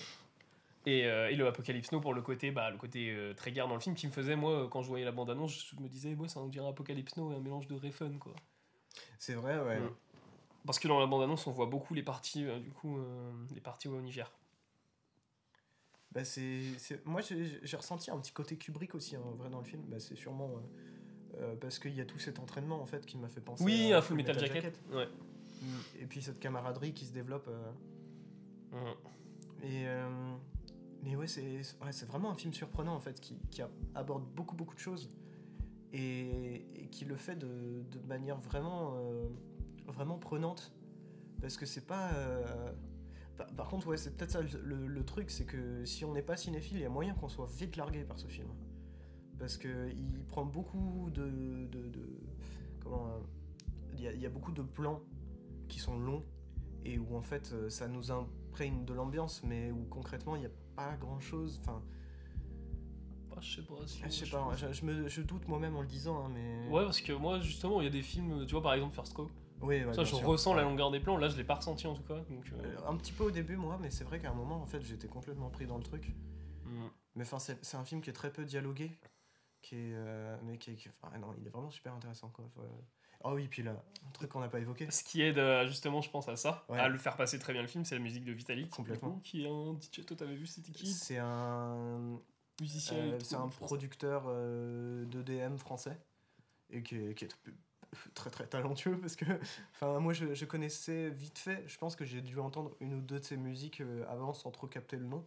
Et, 0.86 1.06
euh, 1.06 1.30
et 1.30 1.36
le 1.36 1.48
Apocalypse 1.48 1.92
Now 1.92 2.00
pour 2.00 2.14
le 2.14 2.22
côté, 2.22 2.52
bah, 2.52 2.70
le 2.70 2.78
côté 2.78 3.12
euh, 3.12 3.34
très 3.34 3.52
guerre 3.52 3.68
dans 3.68 3.74
le 3.74 3.82
film 3.82 3.96
qui 3.96 4.08
me 4.08 4.12
faisait, 4.12 4.36
moi, 4.36 4.54
euh, 4.54 4.68
quand 4.68 4.82
je 4.82 4.88
voyais 4.88 5.04
la 5.04 5.12
bande-annonce, 5.12 5.74
je 5.76 5.82
me 5.82 5.90
disais, 5.90 6.16
moi, 6.16 6.30
ça 6.30 6.40
on 6.40 6.48
dirait 6.48 6.68
Apocalypse 6.68 7.18
Now 7.18 7.34
et 7.34 7.36
un 7.36 7.40
mélange 7.40 7.68
de 7.68 7.76
Refun, 7.76 8.18
quoi. 8.20 8.34
C'est 9.20 9.34
vrai, 9.34 9.60
ouais. 9.60 9.80
Mm. 9.80 9.90
Parce 10.66 10.80
que 10.80 10.88
dans 10.88 11.00
la 11.00 11.06
bande-annonce, 11.06 11.46
on 11.48 11.52
voit 11.52 11.66
beaucoup 11.66 11.94
les 11.94 12.04
parties, 12.04 12.46
euh, 12.46 12.60
du 12.60 12.72
coup, 12.72 13.00
les 13.54 13.62
parties 13.62 13.88
au 13.88 14.00
Niger. 14.02 14.32
Bah 16.14 16.24
c'est, 16.24 16.62
c'est- 16.78 17.06
Moi, 17.06 17.22
j'ai 17.22 17.78
ressenti 17.78 18.10
un 18.10 18.18
petit 18.20 18.32
côté 18.32 18.58
Kubrick 18.58 18.96
aussi, 18.96 19.18
hein, 19.18 19.22
en 19.26 19.32
vrai, 19.32 19.50
dans 19.50 19.60
le 19.60 19.66
film. 19.66 19.84
Bah, 19.88 20.00
c'est 20.00 20.16
sûrement 20.16 20.62
parce 21.60 21.80
qu'il 21.80 21.94
y 21.94 22.02
a 22.02 22.06
tout 22.06 22.18
cet 22.18 22.40
entraînement, 22.40 22.82
en 22.82 22.86
fait, 22.86 23.06
qui 23.06 23.18
m'a 23.18 23.28
fait 23.28 23.42
penser 23.42 23.64
Oui, 23.64 23.92
à 23.92 23.98
un 23.98 24.02
Full 24.02 24.16
Metal 24.16 24.40
Jacket. 24.40 24.82
Ouais. 24.92 25.08
Mm. 25.62 25.66
Et 26.00 26.06
puis 26.06 26.22
cette 26.22 26.40
camaraderie 26.40 26.94
qui 26.94 27.06
se 27.06 27.12
développe. 27.14 27.50
Mm. 28.72 29.66
Et, 29.66 29.86
mais 31.08 31.16
ouais, 31.16 31.28
c'est 31.28 32.06
vraiment 32.06 32.32
un 32.32 32.36
film 32.36 32.54
surprenant, 32.54 32.94
en 32.94 33.00
fait, 33.00 33.22
qui, 33.22 33.62
aborde 33.96 34.26
beaucoup, 34.36 34.56
beaucoup 34.58 34.76
de 34.76 34.80
choses. 34.80 35.10
Et, 35.94 36.90
qui 36.92 37.06
le 37.06 37.16
fait 37.16 37.36
de, 37.38 37.86
manière 38.08 38.38
vraiment... 38.42 38.96
euh, 38.98 39.30
vraiment 39.88 40.18
prenante. 40.18 40.74
Parce 41.40 41.56
que 41.56 41.66
c'est 41.66 41.86
pas. 41.88 42.12
euh, 42.14 42.74
Par, 43.56 43.70
contre, 43.70 43.88
ouais, 43.88 43.96
c'est 43.96 44.18
peut-être 44.18 44.32
ça 44.32 44.42
le, 44.42 45.06
truc, 45.06 45.32
c'est 45.32 45.46
que 45.46 45.86
si 45.86 46.04
on 46.04 46.14
n'est 46.14 46.22
pas 46.22 46.36
cinéphile, 46.36 46.78
il 46.78 46.82
y 46.82 46.86
a 46.86 46.90
moyen 46.90 47.14
qu'on 47.14 47.30
soit 47.30 47.50
vite 47.58 47.78
largué 47.78 48.04
par 48.04 48.20
ce 48.20 48.28
film. 48.28 48.50
Parce 49.40 49.56
que 49.56 49.90
il 49.92 50.26
prend 50.26 50.44
beaucoup 50.44 51.10
de. 51.14 51.70
comment. 52.84 53.08
euh, 53.08 53.20
Il 53.94 54.02
y, 54.02 54.26
a, 54.26 54.30
beaucoup 54.30 54.52
de 54.52 54.62
plans 54.62 55.02
qui 55.70 55.80
sont 55.80 55.98
longs 55.98 56.26
et 56.84 57.00
où 57.00 57.16
en 57.16 57.22
fait 57.22 57.54
ça 57.70 57.88
nous 57.88 58.12
imprègne 58.12 58.84
de 58.84 58.94
l'ambiance, 58.94 59.42
mais 59.44 59.72
où 59.72 59.86
concrètement 59.86 60.36
il 60.36 60.42
n'y 60.42 60.46
a 60.46 60.52
pas 60.78 60.96
grand 60.96 61.20
chose. 61.20 61.60
Enfin, 61.62 61.82
Bah, 63.30 63.38
je 63.42 63.56
sais 63.58 63.62
pas 63.68 63.76
si. 63.86 64.02
je 64.06 64.10
sais 64.10 64.30
pas, 64.32 64.56
je, 64.56 64.72
je 64.72 64.86
me, 64.86 65.08
je 65.10 65.22
doute 65.22 65.48
moi-même 65.48 65.76
en 65.76 65.82
le 65.82 65.88
disant, 65.88 66.24
hein, 66.26 66.30
mais. 66.34 66.70
Ouais, 66.70 66.86
parce 66.86 67.02
que 67.02 67.12
moi, 67.14 67.40
justement, 67.40 67.82
il 67.82 67.84
y 67.84 67.88
a 67.88 67.92
des 67.92 68.02
films, 68.04 68.46
tu 68.46 68.54
vois, 68.54 68.64
par 68.64 68.74
exemple, 68.74 68.96
First 68.96 69.14
Cow. 69.14 69.30
Ouais, 69.62 69.84
ouais, 69.86 69.94
ça, 69.94 70.04
je 70.04 70.14
sûr. 70.16 70.26
ressens 70.28 70.54
la 70.54 70.62
longueur 70.62 70.92
des 70.92 71.00
plans. 71.00 71.18
Là, 71.18 71.30
je 71.30 71.36
l'ai 71.38 71.44
pas 71.44 71.56
ressenti 71.56 71.88
en 71.88 71.96
tout 71.96 72.04
cas. 72.04 72.20
Donc, 72.30 72.46
euh, 72.54 72.64
Euh, 72.64 72.88
Un 72.90 72.96
petit 72.96 73.12
peu 73.12 73.24
au 73.26 73.32
début, 73.32 73.56
moi, 73.58 73.78
mais 73.82 73.90
c'est 73.90 74.04
vrai 74.04 74.20
qu'à 74.20 74.30
un 74.30 74.36
moment, 74.36 74.62
en 74.62 74.68
fait, 74.68 74.82
j'étais 74.82 75.08
complètement 75.08 75.50
pris 75.50 75.66
dans 75.66 75.78
le 75.78 75.84
truc. 75.84 76.16
mm. 76.66 76.88
Mais 77.16 77.24
enfin, 77.24 77.40
c'est 77.40 77.76
un 77.78 77.84
film 77.84 78.02
qui 78.02 78.12
est 78.12 78.14
très 78.14 78.32
peu 78.32 78.46
dialogué, 78.46 78.92
qui 79.64 79.76
est, 79.76 79.94
euh, 79.96 80.38
mais 80.44 80.60
qui 80.60 80.70
est, 80.72 80.76
qui- 80.76 80.90
non, 81.20 81.34
il 81.40 81.48
est 81.48 81.50
vraiment 81.50 81.72
super 81.72 81.94
intéressant, 81.96 82.30
quoi. 82.30 82.46
Faut- 82.56 82.62
Ah 83.24 83.34
oui, 83.34 83.48
puis 83.48 83.64
là, 83.64 83.72
un 84.08 84.12
truc 84.12 84.30
qu'on 84.32 84.40
n'a 84.40 84.48
pas 84.50 84.60
évoqué. 84.60 84.90
Ce 84.92 85.04
qui 85.04 85.22
aide 85.22 85.38
euh, 85.38 85.68
justement, 85.68 86.02
je 86.02 86.10
pense 86.10 86.28
à 86.30 86.36
ça, 86.36 86.64
Ouais. 86.70 86.80
à 86.80 86.88
le 86.90 86.98
faire 86.98 87.16
passer 87.18 87.40
très 87.40 87.54
bien 87.54 87.62
le 87.62 87.68
film, 87.68 87.84
c'est 87.86 87.96
la 87.96 88.02
musique 88.02 88.24
de 88.26 88.32
Vitalik. 88.32 88.70
Complètement. 88.70 89.12
coup, 89.14 89.22
Qui 89.24 89.46
est 89.46 89.50
un 89.50 89.74
DJ. 89.80 90.06
Toi, 90.06 90.16
t'avais 90.18 90.36
vu, 90.36 90.46
c'était 90.48 90.72
qui 90.72 90.88
C'est 90.88 91.18
un, 91.18 92.20
Musicien. 92.62 92.98
euh, 92.98 93.20
c'est 93.22 93.36
un 93.36 93.48
producteur 93.50 94.24
euh, 94.28 95.06
d'EDM 95.06 95.58
français 95.58 95.98
et 96.70 96.82
qui 96.84 96.96
est, 96.96 97.14
qui 97.16 97.26
est 97.26 97.36
très 98.16 98.30
très 98.32 98.48
talentueux 98.48 98.98
parce 99.00 99.16
que, 99.16 99.26
enfin, 99.76 100.00
moi 100.00 100.14
je, 100.14 100.34
je 100.34 100.46
connaissais 100.46 101.10
vite 101.10 101.38
fait. 101.40 101.64
Je 101.68 101.78
pense 101.78 101.96
que 101.96 102.04
j'ai 102.06 102.22
dû 102.22 102.40
entendre 102.40 102.76
une 102.80 102.94
ou 102.96 103.02
deux 103.02 103.20
de 103.20 103.24
ses 103.26 103.38
musiques 103.38 103.82
euh, 103.82 104.06
avant 104.10 104.34
sans 104.34 104.52
trop 104.52 104.68
capter 104.68 104.98
le 104.98 105.06
nom. 105.06 105.26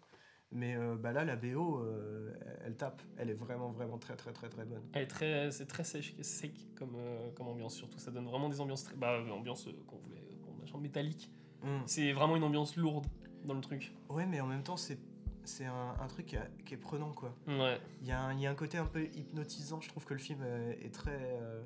Mais 0.52 0.74
euh, 0.76 0.96
bah 0.96 1.12
là, 1.12 1.24
la 1.24 1.36
BO, 1.36 1.78
euh, 1.78 2.32
elle 2.64 2.76
tape. 2.76 3.00
Elle 3.16 3.30
est 3.30 3.34
vraiment, 3.34 3.70
vraiment 3.70 3.98
très, 3.98 4.16
très, 4.16 4.32
très, 4.32 4.48
très 4.48 4.64
bonne. 4.64 4.82
Elle 4.92 5.02
est 5.02 5.06
très, 5.06 5.50
c'est 5.52 5.66
très 5.66 5.84
sec, 5.84 6.14
sec 6.22 6.52
comme, 6.76 6.96
euh, 6.96 7.30
comme 7.36 7.46
ambiance, 7.48 7.74
surtout. 7.76 7.98
Ça 7.98 8.10
donne 8.10 8.26
vraiment 8.26 8.48
des 8.48 8.60
ambiances 8.60 8.82
très. 8.84 8.96
Bah, 8.96 9.20
ambiance 9.32 9.68
qu'on 9.86 9.98
voulait. 9.98 10.22
Bon, 10.44 10.52
machin, 10.60 10.78
métallique. 10.78 11.30
Mm. 11.62 11.82
C'est 11.86 12.12
vraiment 12.12 12.34
une 12.36 12.42
ambiance 12.42 12.76
lourde 12.76 13.06
dans 13.44 13.54
le 13.54 13.60
truc. 13.60 13.92
Ouais, 14.08 14.26
mais 14.26 14.40
en 14.40 14.46
même 14.46 14.62
temps, 14.62 14.76
c'est 14.76 14.98
c'est 15.44 15.64
un, 15.64 15.94
un 16.00 16.06
truc 16.06 16.26
qui, 16.26 16.36
a- 16.36 16.48
qui 16.66 16.74
est 16.74 16.76
prenant, 16.76 17.12
quoi. 17.12 17.34
Ouais. 17.48 17.78
Il 18.02 18.08
y, 18.08 18.12
a 18.12 18.20
un- 18.20 18.32
il 18.34 18.40
y 18.40 18.46
a 18.46 18.50
un 18.50 18.54
côté 18.54 18.76
un 18.76 18.84
peu 18.86 19.04
hypnotisant. 19.04 19.80
Je 19.80 19.88
trouve 19.88 20.04
que 20.04 20.14
le 20.14 20.20
film 20.20 20.42
est 20.44 20.92
très. 20.92 21.18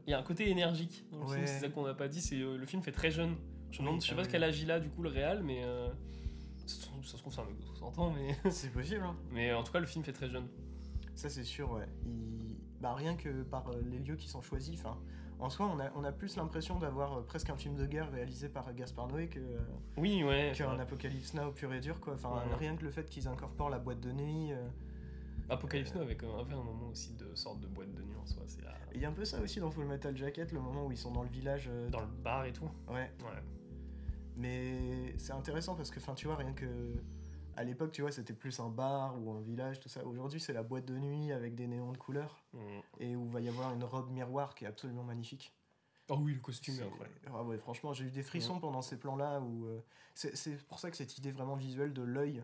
Il 0.07 0.11
y 0.11 0.15
a 0.15 0.19
un 0.19 0.23
côté 0.23 0.49
énergique 0.51 1.05
dans 1.11 1.21
le 1.21 1.27
film, 1.27 1.41
Ouais. 1.41 1.47
c'est 1.47 1.59
ça 1.61 1.69
qu'on 1.71 1.85
n'a 1.85 1.95
pas 1.95 2.09
dit. 2.09 2.21
C'est 2.21 2.37
le 2.37 2.65
film 2.67 2.83
fait 2.83 2.93
très 2.93 3.11
jeune. 3.11 3.35
Je 3.71 3.81
me 3.81 3.87
demande, 3.87 3.97
Oui, 3.97 4.01
je 4.03 4.07
sais 4.09 4.13
ah 4.13 4.17
pas 4.17 4.23
oui. 4.23 4.29
quel 4.31 4.45
âge 4.45 4.61
il 4.61 4.71
a 4.71 4.79
du 4.79 4.89
coup 4.91 5.03
le 5.03 5.09
réal, 5.09 5.43
mais 5.43 5.63
ça, 6.67 6.77
se 6.77 7.17
trouve- 7.17 7.33
c'est 7.33 7.41
un 7.41 7.45
mec 7.45 7.57
de 7.59 7.65
60 7.65 7.99
ans, 7.99 8.11
mais 8.15 8.37
c'est 8.51 8.71
possible, 8.71 9.03
hein. 9.05 9.17
mais 9.31 9.53
en 9.53 9.63
tout 9.63 9.73
cas 9.73 9.81
le 9.81 9.87
film 9.87 10.05
fait 10.05 10.13
très 10.13 10.29
jeune. 10.29 10.47
Ça, 11.15 11.29
c'est 11.29 11.45
sûr, 11.45 11.71
ouais. 11.73 11.87
Il- 12.05 12.57
Bah, 12.81 12.95
rien 12.95 13.17
que 13.17 13.43
par 13.45 13.69
euh, 13.71 13.81
les 13.91 13.99
lieux 13.99 14.17
qui 14.17 14.29
sont 14.29 14.43
choisis. 14.43 14.79
Enfin, 14.79 14.99
en 15.39 15.49
soi, 15.49 15.67
on 15.75 15.79
a, 15.81 15.91
on 15.97 16.05
a 16.05 16.13
plus 16.13 16.37
l'impression 16.37 16.79
d'avoir 16.79 17.19
euh, 17.19 17.23
presque 17.23 17.49
un 17.51 17.57
film 17.57 17.77
de 17.77 17.87
guerre 17.87 18.11
réalisé 18.13 18.49
par 18.51 18.73
Gaspard 18.75 19.09
Noé 19.09 19.29
que, 19.29 19.39
euh, 19.39 19.59
Oui, 19.97 20.23
ouais. 20.23 20.53
qu'un 20.55 20.79
Apocalypse 20.79 21.33
Now 21.35 21.51
pur 21.53 21.73
et 21.73 21.81
dur, 21.81 21.99
quoi. 22.01 22.15
Enfin, 22.15 22.31
Ouais. 22.35 22.55
rien 22.59 22.77
que 22.77 22.85
le 22.85 22.91
fait 22.91 23.09
qu'ils 23.09 23.27
incorporent 23.29 23.71
la 23.71 23.79
boîte 23.79 24.01
de 24.01 24.13
nuit. 24.13 24.53
euh, 24.53 24.69
Apocalypse 25.49 25.95
Now 25.95 26.03
avait, 26.03 26.17
quand 26.17 26.27
même- 26.45 26.59
un 26.59 26.63
moment 26.63 26.89
aussi 26.91 27.15
de 27.15 27.35
sorte 27.35 27.61
de 27.61 27.67
boîte 27.69 27.93
de 27.95 28.03
nuit 28.03 28.17
en 28.21 28.27
soi. 28.27 28.43
Il 28.95 29.01
y 29.01 29.05
a 29.05 29.09
un 29.09 29.13
peu 29.13 29.25
ça 29.25 29.41
aussi 29.41 29.61
dans 29.61 29.71
Full 29.71 29.87
Metal 29.87 30.17
Jacket, 30.17 30.53
le 30.53 30.61
moment 30.61 30.87
où 30.87 30.93
ils 30.93 30.97
sont 30.99 31.11
dans 31.13 31.23
le 31.23 31.29
village. 31.29 31.69
euh, 31.71 31.89
dans 31.91 32.01
le 32.01 32.07
bar 32.07 32.45
et 32.45 32.53
tout. 32.53 32.69
Ouais. 32.89 33.11
Ouais. 33.23 33.43
Mais 34.37 35.15
c'est 35.19 35.33
intéressant 35.33 35.75
parce 35.75 35.91
que, 35.91 36.01
enfin, 36.01 36.15
tu 36.15 36.27
vois, 36.27 36.37
rien 36.37 36.53
que. 36.53 36.95
À 37.57 37.63
l'époque, 37.63 37.93
tu 37.93 38.03
vois, 38.03 38.11
c'était 38.11 38.33
plus 38.33 38.59
un 38.59 38.69
bar 38.69 39.17
ou 39.23 39.31
un 39.31 39.41
village, 39.41 39.79
tout 39.79 39.89
ça. 39.89 40.05
Aujourd'hui, 40.05 40.41
c'est 40.41 40.53
la 40.53 40.65
boîte 40.65 40.87
de 40.87 40.99
nuit 40.99 41.31
avec 41.31 41.55
des 41.55 41.69
néons 41.69 41.93
de 41.93 41.99
couleur 41.99 42.43
Mm. 42.53 42.59
et 42.99 43.15
où 43.17 43.29
va 43.29 43.41
y 43.41 43.49
avoir 43.49 43.73
une 43.73 43.85
robe 43.85 44.11
miroir 44.11 44.55
qui 44.57 44.65
est 44.65 44.69
absolument 44.69 45.05
magnifique. 45.05 45.55
Oh 46.09 46.17
oui, 46.21 46.35
le 46.35 46.41
costume 46.41 46.75
est 46.81 46.83
incroyable. 46.83 47.21
Ah 47.33 47.45
ouais, 47.45 47.57
franchement, 47.59 47.93
j'ai 47.93 48.07
eu 48.07 48.11
des 48.11 48.25
frissons 48.25 48.59
pendant 48.59 48.83
ces 48.83 48.99
plans-là 48.99 49.41
où. 49.41 49.67
euh, 49.67 49.81
c'est 50.15 50.37
c'est 50.37 50.57
pour 50.67 50.79
ça 50.81 50.91
que 50.91 50.97
cette 50.97 51.17
idée 51.17 51.31
vraiment 51.33 51.55
visuelle 51.55 51.93
de 51.95 52.03
l'œil, 52.03 52.43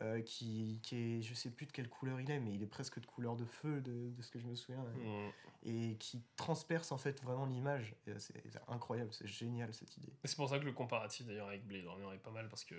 euh, 0.00 0.20
qui, 0.22 0.78
qui 0.82 0.96
est. 1.18 1.22
Je 1.22 1.34
sais 1.34 1.50
plus 1.50 1.66
de 1.66 1.72
quelle 1.72 1.88
couleur 1.88 2.20
il 2.20 2.30
est, 2.30 2.40
mais 2.40 2.54
il 2.54 2.62
est 2.62 2.66
presque 2.66 3.00
de 3.00 3.06
couleur 3.06 3.36
de 3.36 3.44
feu, 3.44 3.80
de, 3.80 4.10
de 4.16 4.22
ce 4.22 4.30
que 4.30 4.38
je 4.38 4.46
me 4.46 4.54
souviens. 4.54 4.82
Mm. 4.82 5.30
Et 5.68 5.96
qui 5.98 6.22
transperce 6.36 6.90
en 6.92 6.96
fait 6.98 7.22
vraiment 7.22 7.44
l'image. 7.46 7.94
Et 8.06 8.12
C'est 8.18 8.34
incroyable, 8.68 9.10
c'est 9.12 9.26
génial 9.26 9.74
cette 9.74 9.94
idée. 9.98 10.12
C'est 10.24 10.36
pour 10.36 10.48
ça 10.48 10.58
que 10.58 10.64
le 10.64 10.72
comparatif 10.72 11.26
d'ailleurs 11.26 11.48
avec 11.48 11.66
Blade 11.66 11.84
Runner 11.86 12.14
est 12.14 12.18
pas 12.22 12.30
mal 12.30 12.48
parce 12.48 12.64
que 12.64 12.74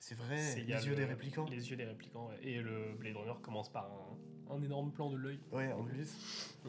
C'est 0.00 0.14
vrai, 0.18 0.36
les 0.56 0.62
yeux 0.84 0.90
le- 0.90 0.96
des 0.96 1.04
réplicants. 1.06 1.46
Les 1.48 1.70
yeux 1.70 1.76
des 1.76 1.84
réplicants, 1.86 2.28
ouais. 2.28 2.38
Et 2.42 2.60
le 2.60 2.92
Blade 2.98 3.16
Runner 3.16 3.32
commence 3.40 3.70
par 3.72 3.86
un, 4.50 4.54
un 4.54 4.62
énorme 4.62 4.92
plan 4.92 5.08
de 5.08 5.16
l'œil. 5.16 5.40
Ouais, 5.50 5.72
en 5.72 5.82
plus. 5.82 6.12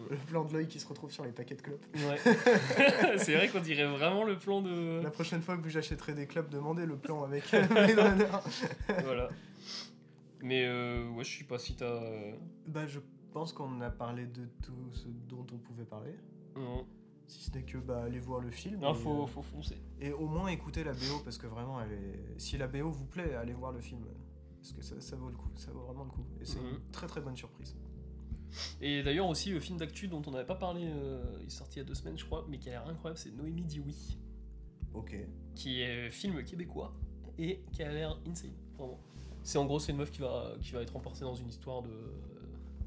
Le 0.09 0.15
plan 0.15 0.45
de 0.45 0.53
l'œil 0.53 0.67
qui 0.69 0.79
se 0.79 0.87
retrouve 0.87 1.11
sur 1.11 1.25
les 1.25 1.33
paquets 1.33 1.55
de 1.55 1.61
clopes. 1.61 1.85
Ouais. 1.95 2.17
c'est 3.17 3.35
vrai 3.35 3.49
qu'on 3.49 3.59
dirait 3.59 3.87
vraiment 3.87 4.23
le 4.23 4.37
plan 4.39 4.61
de. 4.61 5.01
La 5.03 5.11
prochaine 5.11 5.41
fois 5.41 5.57
que 5.57 5.67
j'achèterai 5.67 6.13
des 6.13 6.27
clopes, 6.27 6.49
demandez 6.49 6.85
le 6.85 6.95
plan 6.95 7.23
avec 7.25 7.43
Blade 7.69 7.99
Runner. 7.99 8.25
voilà. 9.03 9.27
Mais 10.45 10.63
euh, 10.65 11.09
ouais, 11.09 11.23
je 11.23 11.39
sais 11.39 11.43
pas 11.43 11.57
si 11.57 11.75
t'as. 11.75 11.85
euh, 12.03 12.35
Bah, 12.67 12.85
je 12.85 12.99
pense 13.33 13.51
qu'on 13.51 13.81
a 13.81 13.89
parlé 13.89 14.27
de 14.27 14.45
tout 14.61 14.91
ce 14.93 15.07
dont 15.07 15.45
on 15.51 15.57
pouvait 15.57 15.85
parler. 15.85 16.13
Non, 16.55 16.85
Si 17.27 17.43
ce 17.45 17.51
n'est 17.57 17.63
que 17.63 17.79
bah, 17.79 18.03
aller 18.03 18.19
voir 18.19 18.41
le 18.41 18.51
film. 18.51 18.79
non 18.79 18.93
et, 18.93 18.97
faut, 18.97 19.23
euh, 19.23 19.25
faut 19.25 19.41
foncer. 19.41 19.75
et 19.99 20.11
au 20.11 20.27
moins 20.27 20.49
écouter 20.49 20.83
la 20.83 20.93
BO 20.93 21.19
parce 21.23 21.39
que 21.39 21.47
vraiment, 21.47 21.81
elle 21.81 21.93
est... 21.93 22.39
si 22.39 22.57
la 22.59 22.67
BO 22.67 22.89
vous 22.91 23.05
plaît, 23.05 23.33
allez 23.33 23.53
voir 23.53 23.71
le 23.71 23.81
film. 23.81 24.05
Parce 24.57 24.71
que 24.73 24.81
ça, 24.83 25.01
ça 25.01 25.15
vaut 25.15 25.29
le 25.29 25.35
coup, 25.35 25.49
ça 25.55 25.71
vaut 25.71 25.81
vraiment 25.81 26.03
le 26.03 26.11
coup. 26.11 26.25
Et 26.39 26.45
c'est 26.45 26.59
Mhm. 26.59 26.69
une 26.75 26.91
très 26.91 27.07
très 27.07 27.21
bonne 27.21 27.35
surprise. 27.35 27.75
Et 28.81 29.01
d'ailleurs 29.03 29.27
aussi, 29.27 29.49
le 29.51 29.59
film 29.59 29.77
d'actu 29.79 30.07
dont 30.07 30.21
on 30.27 30.31
n'avait 30.31 30.45
pas 30.45 30.55
parlé, 30.55 30.87
euh, 30.87 31.39
il 31.41 31.47
est 31.47 31.49
sorti 31.49 31.77
il 31.77 31.79
y 31.79 31.81
a 31.81 31.85
deux 31.85 31.95
semaines, 31.95 32.17
je 32.17 32.25
crois, 32.25 32.45
mais 32.47 32.57
qui 32.59 32.69
a 32.69 32.73
l'air 32.73 32.87
incroyable, 32.87 33.17
c'est 33.17 33.31
Noémie 33.35 33.65
dit 33.65 33.79
oui, 33.81 34.17
Ok. 34.93 35.15
qui 35.55 35.81
est 35.81 36.09
film 36.11 36.41
québécois 36.43 36.93
et 37.37 37.61
qui 37.73 37.83
a 37.83 37.91
l'air 37.91 38.17
insane, 38.27 38.53
vraiment. 38.77 38.99
C'est 39.45 39.57
en 39.59 39.65
gros, 39.65 39.79
c'est 39.79 39.91
une 39.91 39.99
meuf 39.99 40.11
qui 40.11 40.21
va, 40.21 40.53
qui 40.61 40.71
va 40.71 40.81
être 40.81 40.95
emportée 40.95 41.21
dans 41.21 41.35
une 41.35 41.47
histoire 41.47 41.81
de 41.83 41.91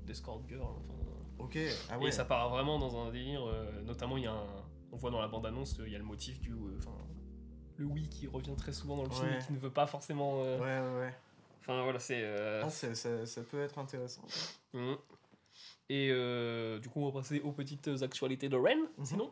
d'escort 0.07 0.43
girl. 0.49 0.63
Enfin, 0.63 1.45
Ok. 1.45 1.57
Ah 1.91 1.99
ouais. 1.99 2.09
Et 2.09 2.11
ça 2.13 2.25
part 2.25 2.49
vraiment 2.51 2.79
dans 2.81 2.97
un 3.07 3.11
délire. 3.13 3.43
euh, 3.47 3.81
notamment, 3.83 4.17
il 4.17 4.25
y 4.25 4.27
a 4.27 4.33
un, 4.33 4.47
on 4.93 4.97
voit 4.97 5.11
dans 5.11 5.21
la 5.21 5.29
bande-annonce, 5.29 5.79
euh, 5.79 5.87
il 5.87 5.93
y 5.93 5.95
a 5.95 5.99
le 5.99 6.05
motif 6.05 6.41
du, 6.41 6.51
euh, 6.53 6.77
enfin, 6.79 6.91
le 7.77 7.85
oui 7.87 8.09
qui 8.09 8.27
revient 8.27 8.57
très 8.57 8.73
souvent 8.73 8.97
dans 8.97 9.05
le 9.05 9.11
film 9.11 9.29
et 9.35 9.39
qui 9.47 9.53
ne 9.53 9.59
veut 9.59 9.71
pas 9.71 9.87
forcément. 9.87 10.43
euh, 10.43 10.59
Ouais, 10.59 10.81
ouais, 10.95 11.01
ouais. 11.07 11.15
Enfin 11.61 11.83
voilà, 11.85 12.01
c'est. 12.01 12.25
Ah, 12.63 12.69
ça, 12.71 13.41
peut 13.51 13.61
être 13.63 13.79
intéressant. 13.79 14.23
Mhm. 14.75 14.97
Et 15.91 16.09
euh, 16.11 16.79
du 16.81 16.89
coup, 16.89 17.01
on 17.01 17.07
va 17.11 17.21
passer 17.21 17.41
aux 17.41 17.53
petites 17.53 17.89
actualités 18.03 18.49
de 18.49 18.57
Rennes, 18.57 18.87
Mhm. 18.99 19.05
sinon. 19.05 19.31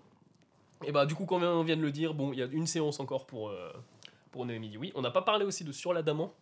Et 0.84 0.92
bah, 0.92 1.06
du 1.06 1.14
coup, 1.14 1.24
quand 1.26 1.42
on 1.42 1.64
vient 1.64 1.76
de 1.76 1.82
le 1.82 1.90
dire, 1.90 2.14
bon, 2.14 2.32
il 2.32 2.38
y 2.38 2.42
a 2.42 2.46
une 2.46 2.66
séance 2.66 3.00
encore 3.00 3.26
pour, 3.26 3.48
euh, 3.48 3.72
pour 4.30 4.44
Noémie 4.46 4.68
Dioui. 4.68 4.92
On 4.94 5.00
n'a 5.02 5.10
pas 5.10 5.22
parlé 5.22 5.44
aussi 5.44 5.64
de 5.64 5.72
Sur 5.72 5.92
l'Adamant, 5.92 6.32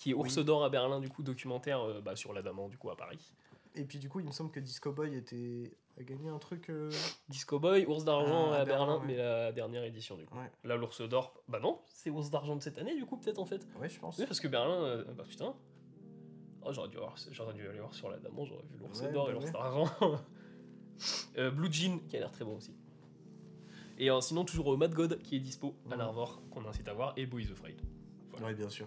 qui 0.00 0.12
est 0.12 0.14
Ours 0.14 0.34
Oui. 0.34 0.44
d'Or 0.44 0.64
à 0.64 0.70
Berlin, 0.70 0.98
du 0.98 1.10
coup, 1.10 1.22
documentaire 1.22 1.82
euh, 1.82 2.00
bah, 2.00 2.16
sur 2.16 2.32
l'Adamant, 2.32 2.68
du 2.70 2.78
coup, 2.78 2.88
à 2.88 2.96
Paris. 2.96 3.34
Et 3.74 3.84
puis 3.84 3.98
du 3.98 4.08
coup, 4.08 4.18
il 4.20 4.26
me 4.26 4.32
semble 4.32 4.50
que 4.50 4.58
Disco 4.58 4.90
Boy 4.92 5.14
était... 5.14 5.70
a 5.98 6.02
gagné 6.02 6.30
un 6.30 6.38
truc. 6.38 6.70
euh, 6.70 6.90
Disco 7.28 7.58
Boy, 7.60 7.84
Ours 7.86 8.04
d'Argent 8.04 8.50
Ah, 8.50 8.56
à 8.56 8.60
à 8.60 8.64
Berlin, 8.64 8.86
Berlin, 8.86 9.00
ouais. 9.00 9.06
mais 9.06 9.16
la 9.16 9.52
dernière 9.52 9.84
édition, 9.84 10.16
du 10.16 10.24
coup. 10.24 10.38
Ouais. 10.38 10.50
Là, 10.64 10.76
l'Ours 10.76 11.02
d'Or, 11.02 11.34
bah 11.48 11.60
non, 11.60 11.78
c'est 11.86 12.08
Ours 12.08 12.30
d'Argent 12.30 12.56
de 12.56 12.62
cette 12.62 12.78
année, 12.78 12.96
du 12.96 13.04
coup, 13.04 13.18
peut-être, 13.18 13.38
en 13.38 13.44
fait. 13.44 13.66
Ouais, 13.78 13.90
je 13.90 14.00
pense. 14.00 14.16
Oui, 14.18 14.24
parce 14.26 14.40
que 14.40 14.48
Berlin, 14.48 14.82
euh, 14.82 15.04
bah 15.16 15.24
putain. 15.28 15.54
Oh, 16.62 16.72
j'aurais 16.72 16.88
dû, 16.88 16.96
avoir- 16.96 17.16
j'aurais 17.30 17.52
dû 17.54 17.68
aller 17.68 17.78
voir 17.80 17.92
sur 17.94 18.08
l'Adamant, 18.10 18.44
j'aurais 18.46 18.64
vu 18.72 18.78
l'Ours 18.78 19.00
Ouais, 19.02 19.12
d'Or 19.12 19.26
bah 19.26 19.30
et 19.30 19.34
l'Ours 19.34 19.44
ouais. 19.46 19.52
d'Argent. 19.52 19.90
Euh, 21.38 21.50
Blue 21.50 21.72
Jean, 21.72 21.98
qui 22.08 22.16
a 22.16 22.20
l'air 22.20 22.30
très 22.32 22.44
bon 22.44 22.56
aussi. 22.56 22.74
Et 23.98 24.10
euh, 24.10 24.20
sinon, 24.20 24.44
toujours 24.44 24.76
Mad 24.76 24.92
God, 24.92 25.18
qui 25.22 25.36
est 25.36 25.40
dispo 25.40 25.74
à 25.90 25.96
l'Arvor, 25.96 26.42
qu'on 26.50 26.66
incite 26.66 26.86
à 26.88 26.92
voir, 26.92 27.14
et 27.16 27.24
Boys 27.26 27.50
Afraid. 27.52 27.80
Voilà. 28.32 28.46
Ouais, 28.48 28.54
bien 28.54 28.68
sûr. 28.68 28.86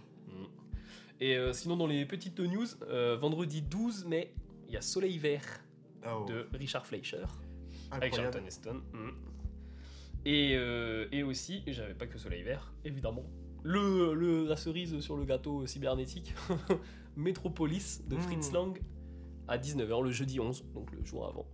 Et 1.20 1.36
euh, 1.38 1.54
sinon, 1.54 1.78
dans 1.78 1.88
les 1.88 2.06
petites 2.06 2.40
news, 2.40 2.66
euh, 2.90 3.16
vendredi 3.18 3.62
12 3.62 4.06
mai, 4.06 4.34
il 4.68 4.74
y 4.74 4.78
a 4.78 4.82
Soleil 4.82 5.18
Vert 5.18 5.62
Oh, 6.06 6.26
de 6.28 6.48
Richard 6.54 6.86
Fleischer, 6.86 7.24
avec. 7.92 8.14
Charlton 8.16 8.44
Heston. 8.46 8.82
Mhm. 8.92 9.14
Et, 10.26 10.54
euh, 10.56 11.08
et 11.12 11.24
aussi, 11.24 11.64
j'avais 11.68 11.94
pas 11.94 12.08
que 12.08 12.18
Soleil 12.18 12.44
Vert, 12.44 12.74
évidemment. 12.84 13.24
Le, 13.64 14.14
le, 14.14 14.46
la 14.46 14.58
cerise 14.58 15.00
sur 15.00 15.16
le 15.16 15.24
gâteau 15.24 15.66
cybernétique, 15.66 16.34
Metropolis 17.16 18.02
de 18.08 18.18
Fritz 18.18 18.50
Mm. 18.52 18.54
Lang 18.54 18.82
à 19.48 19.58
19h 19.58 20.04
le 20.04 20.12
jeudi 20.12 20.40
11, 20.40 20.66
donc 20.74 20.92
le 20.92 21.04
jour 21.06 21.26
avant. 21.28 21.46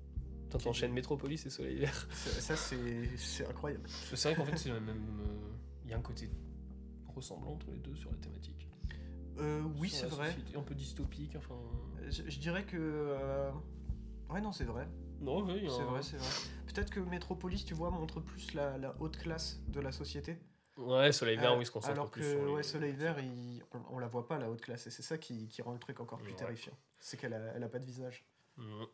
Enchaîne 0.66 0.94
Metropolis 0.94 1.46
et 1.46 1.50
Soleil 1.52 1.78
Vert. 1.78 2.08
Ça, 2.12 2.30
ça, 2.42 2.56
c'est 2.56 2.78
c'est 3.18 3.46
incroyable. 3.48 3.84
C'est 3.88 4.30
vrai 4.30 4.36
qu'en 4.36 4.46
fait, 4.46 4.58
c'est 4.58 4.70
la 4.70 4.80
même. 4.80 5.06
euh, 5.22 5.52
Il 5.86 5.92
y 5.92 5.94
a 5.94 5.98
un 5.98 6.02
côté 6.02 6.28
ressemblant 7.08 7.52
entre 7.52 7.70
les 7.72 7.78
deux 7.78 7.94
sur 7.96 8.10
la 8.10 8.18
thématique. 8.18 8.68
Euh, 9.40 9.62
oui, 9.78 9.90
c'est 9.90 10.08
vrai. 10.08 10.32
société, 10.32 10.58
Un 10.58 10.62
peu 10.62 10.76
dystopique, 10.76 11.36
enfin. 11.38 11.56
Je, 12.10 12.24
je 12.28 12.40
dirais 12.40 12.66
que. 12.66 12.78
euh, 12.78 13.52
Ouais, 14.30 14.42
non, 14.42 14.52
c'est 14.52 14.66
vrai. 14.66 14.88
Non, 15.22 15.44
oui, 15.44 15.66
a 15.66 15.70
C'est 15.70 15.82
un- 15.82 15.86
vrai, 15.86 16.04
c'est 16.04 16.18
vrai. 16.18 16.28
peut-être 16.68 16.90
que 16.92 17.00
Metropolis, 17.00 17.66
tu 17.66 17.74
vois, 17.74 17.90
montre 17.90 18.20
plus 18.22 18.54
la, 18.54 18.78
la 18.78 18.96
haute 19.00 19.18
classe 19.18 19.60
de 19.68 19.80
la 19.82 19.92
société. 19.92 20.38
Ouais, 20.78 21.12
Soleil 21.12 21.36
Vert, 21.38 21.54
Euh, 21.54 21.58
oui, 21.58 21.66
se 21.66 21.72
concentre 21.72 21.94
Alors 21.94 22.10
plus 22.12 22.22
que 22.22 22.30
sur 22.32 22.46
les- 22.46 22.52
ouais, 22.54 22.64
Soleil 22.64 22.94
Vert, 22.94 23.20
il- 23.20 23.64
on, 23.74 23.96
on 23.96 24.00
la 24.00 24.08
voit 24.08 24.28
pas 24.28 24.38
la 24.38 24.50
haute 24.50 24.62
classe 24.62 24.88
et 24.88 24.92
c'est 24.92 25.02
ça 25.02 25.18
qui, 25.18 25.48
qui 25.50 25.62
rend 25.62 25.74
le 25.74 25.80
truc 25.80 26.00
encore 26.00 26.20
plus 26.20 26.32
Ouais. 26.32 26.38
terrifiant. 26.38 26.72
C'est 27.00 27.18
qu'elle 27.18 27.34
a, 27.34 27.40
elle 27.56 27.64
a 27.64 27.70
pas 27.70 27.80
de 27.80 27.86
visage. 27.86 28.24
Mhm. 28.56 28.86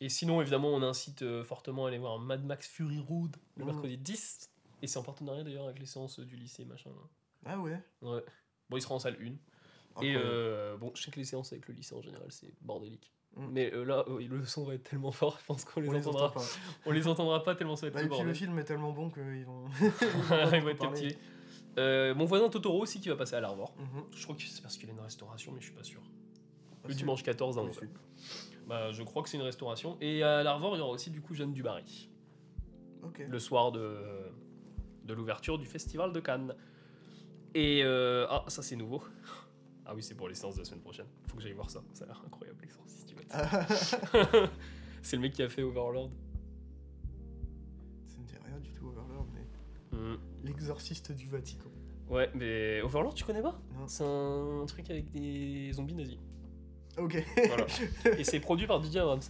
Et 0.00 0.08
sinon, 0.08 0.40
évidemment, 0.40 0.68
on 0.68 0.82
incite 0.82 1.22
euh, 1.22 1.44
fortement 1.44 1.84
à 1.86 1.88
aller 1.88 1.98
voir 1.98 2.18
Mad 2.18 2.44
Max 2.44 2.66
Fury 2.68 2.98
Road 3.00 3.36
le 3.56 3.64
Mhm. 3.64 3.70
mercredi 3.72 3.98
10. 3.98 4.48
Et 4.80 4.86
c'est 4.86 4.98
en 4.98 5.02
partenariat 5.02 5.42
d'ailleurs 5.44 5.64
avec 5.64 5.78
les 5.80 5.86
séances 5.86 6.18
du 6.20 6.36
lycée, 6.36 6.64
machin. 6.64 6.90
Ah 7.44 7.58
ouais. 7.58 7.78
Ouais. 8.00 8.24
Bon, 8.70 8.76
il 8.78 8.80
sera 8.82 8.94
en 8.94 8.98
salle 8.98 9.16
1. 9.20 9.34
Et 10.02 10.14
euh, 10.16 10.76
bon, 10.76 10.90
je 10.94 11.02
sais 11.02 11.10
que 11.10 11.18
les 11.18 11.24
séances 11.24 11.52
avec 11.52 11.68
le 11.68 11.74
lycée 11.74 11.94
en 11.94 12.02
général, 12.02 12.26
c'est 12.30 12.52
bordélique. 12.60 13.12
Mm. 13.36 13.46
Mais 13.52 13.72
euh, 13.72 13.84
là, 13.84 14.04
euh, 14.08 14.20
le 14.28 14.44
son 14.44 14.64
va 14.64 14.74
être 14.74 14.82
tellement 14.88 15.12
fort, 15.12 15.38
je 15.40 15.44
pense 15.46 15.64
qu'on 15.64 15.80
les 15.80 15.88
on 15.88 15.92
les 15.92 16.06
entendra. 16.08 16.26
entend 16.26 16.40
pas. 16.40 16.46
on 16.86 16.90
les 16.90 17.08
entendra 17.08 17.42
pas 17.42 17.54
tellement 17.54 17.76
ça 17.76 17.82
va 17.82 17.88
être 17.88 17.94
Bah, 17.94 18.00
le 18.00 18.06
et 18.06 18.08
puis 18.08 18.18
le 18.18 18.24
bordel. 18.24 18.34
film 18.36 18.58
est 18.58 18.64
tellement 18.64 18.92
bon 18.92 19.10
qu'ils 19.10 19.44
vont. 19.46 19.64
Ils 20.52 20.60
vont 20.62 20.68
être 20.68 20.80
captivés. 20.80 21.16
Mon 22.14 22.24
voisin 22.24 22.48
Totoro 22.48 22.82
aussi 22.82 23.00
qui 23.00 23.08
va 23.08 23.16
passer 23.16 23.36
à 23.36 23.40
l'Arvor. 23.40 23.74
Mhm. 23.78 24.04
Je 24.14 24.22
crois 24.24 24.34
que 24.36 24.42
c'est 24.42 24.62
parce 24.62 24.76
qu'il 24.76 24.88
a 24.88 24.92
une 24.92 25.00
restauration, 25.00 25.52
mais 25.52 25.60
je 25.60 25.66
suis 25.66 25.74
pas 25.74 25.84
sûr. 25.84 26.00
Le 26.86 26.94
dimanche 26.94 27.22
14 27.22 27.56
à 27.58 27.62
oui, 27.62 27.68
11 27.70 27.78
c'est- 27.80 27.88
Bah, 28.66 28.92
je 28.92 29.02
crois 29.02 29.22
que 29.22 29.28
c'est 29.28 29.38
une 29.38 29.42
restauration. 29.42 29.96
Et 30.00 30.22
à 30.22 30.42
l'Arvor, 30.42 30.76
il 30.76 30.80
y 30.80 30.82
aura 30.82 30.92
aussi 30.92 31.10
du 31.10 31.20
coup 31.20 31.34
Jeanne 31.34 31.52
Dubarry. 31.52 32.10
Ok. 33.02 33.22
le 33.28 33.38
soir 33.38 33.70
de, 33.70 33.98
de 35.04 35.12
l'ouverture 35.14 35.58
du 35.58 35.66
festival 35.66 36.12
de 36.12 36.20
Cannes. 36.20 36.54
Et 37.54 37.82
ah, 37.84 38.44
ça 38.48 38.62
c'est 38.62 38.76
nouveau. 38.76 39.02
Ah 39.86 39.94
oui, 39.94 40.02
c'est 40.02 40.14
pour 40.14 40.28
les 40.28 40.34
séances 40.34 40.54
de 40.54 40.60
la 40.60 40.64
semaine 40.64 40.80
prochaine. 40.80 41.06
Faut 41.28 41.36
que 41.36 41.42
j'aille 41.42 41.52
voir 41.52 41.70
ça. 41.70 41.82
Ça 41.92 42.04
a 42.04 42.06
l'air 42.08 42.22
incroyable, 42.26 42.58
l'exorciste 42.62 43.08
du 43.08 43.14
Vatican. 43.14 43.38
Ah. 43.42 44.48
c'est 45.02 45.16
le 45.16 45.22
mec 45.22 45.32
qui 45.32 45.42
a 45.42 45.48
fait 45.48 45.62
Overlord. 45.62 46.10
Ça 48.06 48.18
me 48.18 48.26
dit 48.26 48.34
rien 48.44 48.58
du 48.60 48.70
tout, 48.72 48.86
Overlord, 48.88 49.26
mais. 49.34 49.96
Mhm. 49.98 50.18
L'exorciste 50.44 51.12
du 51.12 51.28
Vatican. 51.28 51.68
Ouais, 52.08 52.30
mais 52.34 52.80
Overlord, 52.82 53.14
tu 53.14 53.24
connais 53.24 53.42
pas? 53.42 53.58
C'est 53.86 54.04
un 54.04 54.64
truc 54.66 54.88
avec 54.90 55.10
des 55.10 55.70
zombies 55.72 55.94
nazis. 55.94 56.18
Ok. 56.98 57.22
Voilà. 57.48 57.66
Et 58.18 58.24
c'est 58.24 58.40
produit 58.40 58.66
par 58.66 58.82
DJ 58.82 58.96
Abrams. 58.96 59.20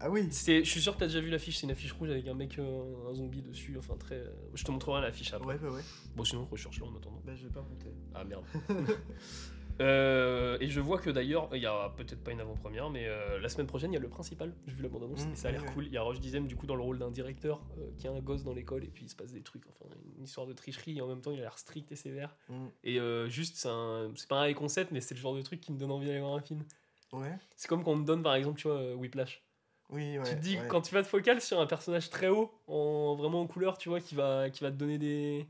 ah 0.00 0.10
oui. 0.10 0.26
C'est- 0.30 0.62
Je 0.64 0.70
suis 0.70 0.80
sûr 0.82 0.94
que 0.94 0.98
t'as 1.00 1.06
déjà 1.06 1.20
vu 1.20 1.30
l'affiche. 1.30 1.56
C'est 1.58 1.64
une 1.66 1.70
affiche 1.72 1.92
rouge 1.92 2.10
avec 2.10 2.26
un 2.28 2.34
mec, 2.34 2.58
euh, 2.58 3.10
un 3.10 3.14
zombie 3.14 3.42
dessus. 3.42 3.76
Enfin, 3.78 3.94
très. 3.96 4.16
euh, 4.16 4.30
Je 4.54 4.64
te 4.64 4.70
montrerai 4.70 5.00
l'affiche 5.00 5.32
après. 5.32 5.54
Ouais, 5.54 5.58
bah 5.58 5.70
ouais. 5.70 5.82
Bon, 6.16 6.24
sinon, 6.24 6.44
recherche-le 6.50 6.84
en 6.84 6.94
attendant. 6.96 7.22
Bah, 7.24 7.34
j'ai 7.34 7.48
pas 7.48 7.62
monté. 7.62 7.86
Ah 8.14 8.24
merde. 8.24 8.44
Euh, 9.80 10.56
et 10.60 10.68
je 10.68 10.80
vois 10.80 10.98
que 10.98 11.10
d'ailleurs, 11.10 11.48
il 11.52 11.60
y 11.60 11.66
a 11.66 11.90
peut-être 11.96 12.22
pas 12.22 12.30
une 12.30 12.40
avant-première, 12.40 12.88
mais 12.90 13.06
euh, 13.06 13.38
la 13.40 13.48
semaine 13.48 13.66
prochaine, 13.66 13.92
il 13.92 13.94
y 13.94 13.98
a 13.98 14.00
le 14.00 14.08
principal. 14.08 14.54
J'ai 14.66 14.74
vu 14.74 14.82
la 14.82 14.88
bande-annonce 14.88 15.26
Mm, 15.26 15.32
et 15.32 15.36
ça 15.36 15.48
a 15.48 15.50
l'air 15.52 15.62
ouais, 15.62 15.72
cool. 15.72 15.86
Il 15.86 15.92
y 15.92 15.96
a 15.96 16.02
Roche 16.02 16.20
Dizem, 16.20 16.46
du 16.46 16.56
coup, 16.56 16.66
dans 16.66 16.76
le 16.76 16.82
rôle 16.82 16.98
d'un 16.98 17.10
directeur 17.10 17.60
euh, 17.78 17.90
qui 17.98 18.08
a 18.08 18.12
un 18.12 18.20
gosse 18.20 18.42
dans 18.42 18.54
l'école 18.54 18.84
et 18.84 18.88
puis 18.88 19.04
il 19.04 19.08
se 19.10 19.16
passe 19.16 19.32
des 19.32 19.42
trucs. 19.42 19.64
Enfin, 19.68 19.90
une 20.18 20.24
histoire 20.24 20.46
de 20.46 20.52
tricherie 20.52 20.98
et 20.98 21.00
en 21.02 21.06
même 21.08 21.20
temps, 21.20 21.30
il 21.32 21.38
a 21.38 21.42
l'air 21.42 21.58
strict 21.58 21.92
et 21.92 21.96
sévère. 21.96 22.36
Mm. 22.48 22.66
Et 22.84 22.98
juste, 23.28 23.56
c'est 23.56 23.68
un- 23.68 24.12
pas 24.28 24.42
un 24.42 24.54
concept, 24.54 24.92
mais 24.92 25.00
c'est 25.00 25.14
le 25.14 25.20
genre 25.20 25.34
de 25.34 25.42
truc 25.42 25.60
qui 25.60 25.72
me 25.72 25.78
donne 25.78 25.90
envie 25.90 26.06
d'aller 26.06 26.20
voir 26.20 26.34
un 26.34 26.40
film. 26.40 26.64
Ouais. 27.12 27.36
C'est 27.54 27.68
comme 27.68 27.84
quand 27.84 27.92
on 27.92 28.00
te 28.00 28.06
donne, 28.06 28.22
par 28.22 28.34
exemple, 28.34 28.58
tu 28.58 28.68
vois, 28.68 28.94
Whiplash. 28.94 29.42
Oui, 29.90 30.18
ouais. 30.18 30.24
tu 30.24 30.34
te 30.34 30.40
dis, 30.40 30.56
ouais. 30.58 30.66
quand 30.68 30.80
tu 30.80 30.92
vas 30.94 31.02
te 31.02 31.06
focal 31.08 31.40
sur 31.40 31.60
un 31.60 31.66
personnage 31.66 32.10
très 32.10 32.26
haut, 32.28 32.50
en, 32.66 33.14
vraiment 33.14 33.40
en 33.42 33.46
couleur, 33.46 33.78
tu 33.78 33.88
vois, 33.88 34.00
qui 34.00 34.16
va, 34.16 34.50
qui 34.50 34.64
va 34.64 34.70
te 34.72 34.76
donner 34.76 34.98
des, 34.98 35.46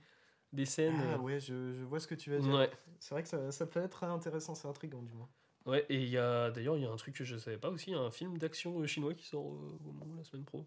des 0.53 0.65
scènes. 0.67 0.95
Ah 0.99 1.15
euh, 1.15 1.19
ouais, 1.19 1.41
je, 1.41 1.75
je 1.75 1.85
vois 1.85 2.01
ce 2.01 2.07
que 2.07 2.15
tu 2.15 2.31
vas 2.31 2.39
dire. 2.39 2.53
ouais. 2.55 2.71
C'est 2.99 3.15
vrai 3.15 3.23
que 3.23 3.29
ça, 3.29 3.51
ça 3.53 3.67
peut 3.67 3.81
être 3.81 4.05
intéressant, 4.05 4.55
c'est 4.55 4.69
intriguant 4.69 5.03
du 5.03 5.13
moins. 5.13 5.29
Ouais, 5.67 5.85
et 5.89 6.01
il 6.03 6.09
y 6.09 6.17
a 6.17 6.51
d'ailleurs 6.51 6.77
il 6.77 6.85
y 6.85 6.87
a 6.87 6.91
un 6.91 6.97
truc 6.97 7.17
que 7.17 7.25
je 7.25 7.37
savais 7.37 7.59
pas 7.59 7.71
aussi, 7.71 7.93
un 7.93 8.11
film 8.11 8.39
d'action 8.39 8.79
euh, 8.81 8.87
chinois 8.87 9.15
qui 9.15 9.27
sort 9.27 9.53
euh, 9.53 9.79
au 9.85 9.93
moment 9.93 10.15
la 10.17 10.23
semaine 10.25 10.45
pro. 10.45 10.65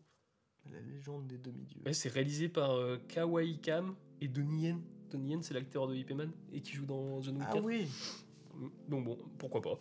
La 0.69 0.81
légende 0.81 1.25
des 1.27 1.37
demi-dieux. 1.37 1.81
Ouais, 1.85 1.93
c'est 1.93 2.09
réalisé 2.09 2.49
par 2.49 2.71
euh, 2.71 2.97
Kawai 3.07 3.57
Kam 3.61 3.95
et 4.19 4.27
Donnie 4.27 4.63
Yen. 4.63 4.81
Donnie 5.09 5.29
Yen, 5.29 5.41
c'est 5.41 5.53
l'acteur 5.53 5.87
de 5.87 5.95
Ip 5.95 6.11
Man 6.11 6.31
et 6.51 6.59
qui 6.61 6.73
joue 6.73 6.85
dans 6.85 7.21
John 7.21 7.37
Wick 7.37 7.45
ah 7.49 7.53
4. 7.53 7.63
oui, 7.63 7.87
Donc 8.89 9.05
bon, 9.05 9.17
pourquoi 9.37 9.61
pas. 9.61 9.79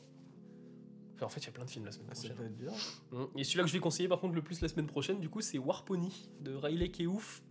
Enfin, 1.17 1.27
en 1.27 1.29
fait, 1.29 1.41
il 1.41 1.47
y 1.47 1.49
a 1.49 1.53
plein 1.53 1.65
de 1.65 1.71
films 1.71 1.85
la 1.85 1.91
semaine 1.93 2.07
Ah, 2.13 2.15
ça 2.15 2.29
prochaine. 2.29 2.37
peut 2.37 2.45
être 2.45 2.57
bien. 2.57 2.73
Mm. 3.11 3.25
Et 3.37 3.43
celui-là 3.45 3.65
que 3.65 3.69
je 3.69 3.75
vais 3.75 3.81
conseiller 3.81 4.09
par 4.09 4.21
contre 4.21 4.37
le 4.37 4.43
plus 4.43 4.61
la 4.61 4.69
semaine 4.69 4.87
prochaine, 4.87 5.19
du 5.19 5.29
coup, 5.29 5.41
c'est 5.41 5.59
Warpony 5.59 6.31
de 6.41 6.55
Riley 6.55 6.91
Keough. 6.91 7.43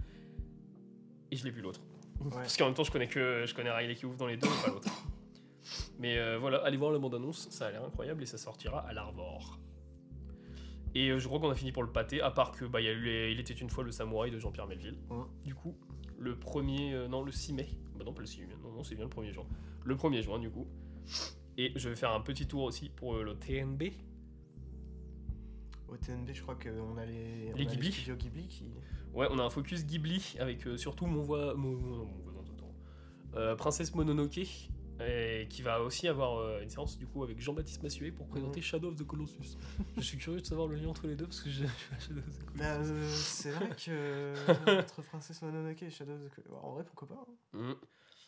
Et 1.32 1.36
je 1.36 1.44
l'ai 1.44 1.52
plus 1.52 1.62
l'autre. 1.62 1.82
Ouais. 2.22 2.30
Parce 2.32 2.58
qu'en 2.58 2.66
même 2.66 2.74
temps, 2.74 2.84
je 2.84 2.92
connais 2.92 3.08
que 3.08 3.46
je 3.46 3.54
connais 3.54 3.72
Riley 3.72 3.96
Keough 3.96 4.16
dans 4.18 4.28
les 4.28 4.38
deux, 4.38 4.48
mais 4.50 4.64
pas 4.66 4.72
l'autre. 4.72 4.90
Mais 6.00 6.18
euh, 6.18 6.38
voilà, 6.38 6.58
allez 6.60 6.78
voir 6.78 6.92
la 6.92 7.00
bande-annonce, 7.00 7.50
ça 7.50 7.68
a 7.68 7.72
l'air 7.72 7.84
incroyable 7.84 8.24
et 8.24 8.26
ça 8.26 8.38
sortira 8.38 8.80
à 8.88 8.94
l'Arvor. 8.94 9.60
Et 10.96 11.10
euh, 11.10 11.20
je 11.20 11.28
crois 11.28 11.40
qu'on 11.40 11.50
a 11.50 11.56
fini 11.56 11.72
pour 11.72 11.84
le 11.84 11.92
pâté, 11.92 12.22
à 12.22 12.32
part 12.32 12.52
que 12.52 12.66
bah, 12.66 12.82
il 12.82 12.86
y 12.86 12.88
a 12.88 12.92
eu 12.94 13.02
les- 13.02 13.32
Il 13.32 13.40
était 13.40 13.54
une 13.54 13.70
fois 13.70 13.84
le 13.84 13.92
samouraï 13.92 14.32
de 14.32 14.40
Jean-Pierre 14.40 14.68
Melville. 14.68 14.98
Du 15.44 15.54
coup, 15.54 15.76
le 16.18 16.36
1er. 16.36 16.94
euh, 16.94 17.08
non, 17.08 17.22
le 17.24 17.32
6 17.32 17.54
mai. 17.54 17.68
Bah 17.98 18.04
non, 18.06 18.14
pas 18.14 18.22
le 18.22 18.28
6 18.28 18.42
mai. 18.42 18.56
Non, 18.64 18.72
non, 18.72 18.84
c'est 18.84 18.96
bien 18.96 19.04
le 19.06 19.10
1er 19.12 19.32
juin. 19.32 19.46
Le 19.84 19.96
1er 19.96 20.22
juin, 20.22 20.40
du 20.40 20.50
coup. 20.50 20.68
Et 21.58 21.72
je 21.76 21.90
vais 21.90 21.96
faire 21.96 22.12
un 22.12 22.22
petit 22.22 22.48
tour 22.48 22.64
aussi 22.64 22.90
pour 22.90 23.16
le 23.16 23.36
TNB. 23.36 23.84
Au 25.90 25.96
TNB, 25.98 26.32
je 26.34 26.42
crois 26.42 26.56
qu'on 26.56 26.98
a 26.98 27.06
les, 27.06 27.52
on 27.54 27.56
Les 27.58 27.66
a 27.66 27.70
Ghibli. 27.70 27.92
studios 27.92 28.16
Ghibli 28.16 28.48
qui. 28.48 28.66
Ouais, 29.14 29.28
on 29.32 29.40
a 29.40 29.44
un 29.44 29.50
focus 29.50 29.86
Ghibli 29.86 30.36
avec 30.40 30.66
euh, 30.68 30.78
surtout 30.78 31.06
mon 31.06 31.22
voix. 31.24 31.54
Mon, 31.56 31.72
mon- 31.76 32.06
mon. 32.06 32.44
Euh, 33.36 33.56
Princesse 33.56 33.94
Mononoke. 33.96 34.40
Et 35.00 35.46
qui 35.48 35.62
va 35.62 35.80
aussi 35.84 36.08
avoir 36.08 36.40
euh, 36.40 36.60
une 36.64 36.72
séance 36.72 36.98
du 36.98 37.06
coup 37.06 37.24
avec 37.24 37.40
Jean-Baptiste 37.40 37.84
Massuet 37.84 38.12
pour 38.12 38.26
présenter 38.28 38.62
Mhm. 38.62 38.64
Shadow 38.64 38.88
of 38.88 38.96
the 38.96 39.06
Colossus. 39.06 39.56
je 39.96 40.02
suis 40.02 40.18
curieux 40.18 40.42
de 40.42 40.46
savoir 40.48 40.68
le 40.68 40.76
lien 40.76 40.88
entre 40.88 41.06
les 41.06 41.16
deux 41.16 41.26
parce 41.28 41.42
que 41.42 41.52
j'ai 41.52 41.68
Shadow 42.00 42.20
of 42.22 42.36
the 42.40 42.44
Colossus. 42.46 42.58
Bah, 42.58 42.78
euh, 42.82 43.08
c'est 43.12 43.52
vrai 43.52 43.70
que. 43.70 44.80
Entre 44.80 45.04
Princesse 45.04 45.40
Mononoke 45.44 45.84
et 45.84 45.92
Shadow 45.92 46.14
of 46.14 46.24
the 46.24 46.34
Col- 46.34 46.58
En 46.64 46.72
vrai, 46.74 46.84
pourquoi 46.84 47.08
pas 47.10 47.26
hein. 47.30 47.34
Mhm. 47.54 47.76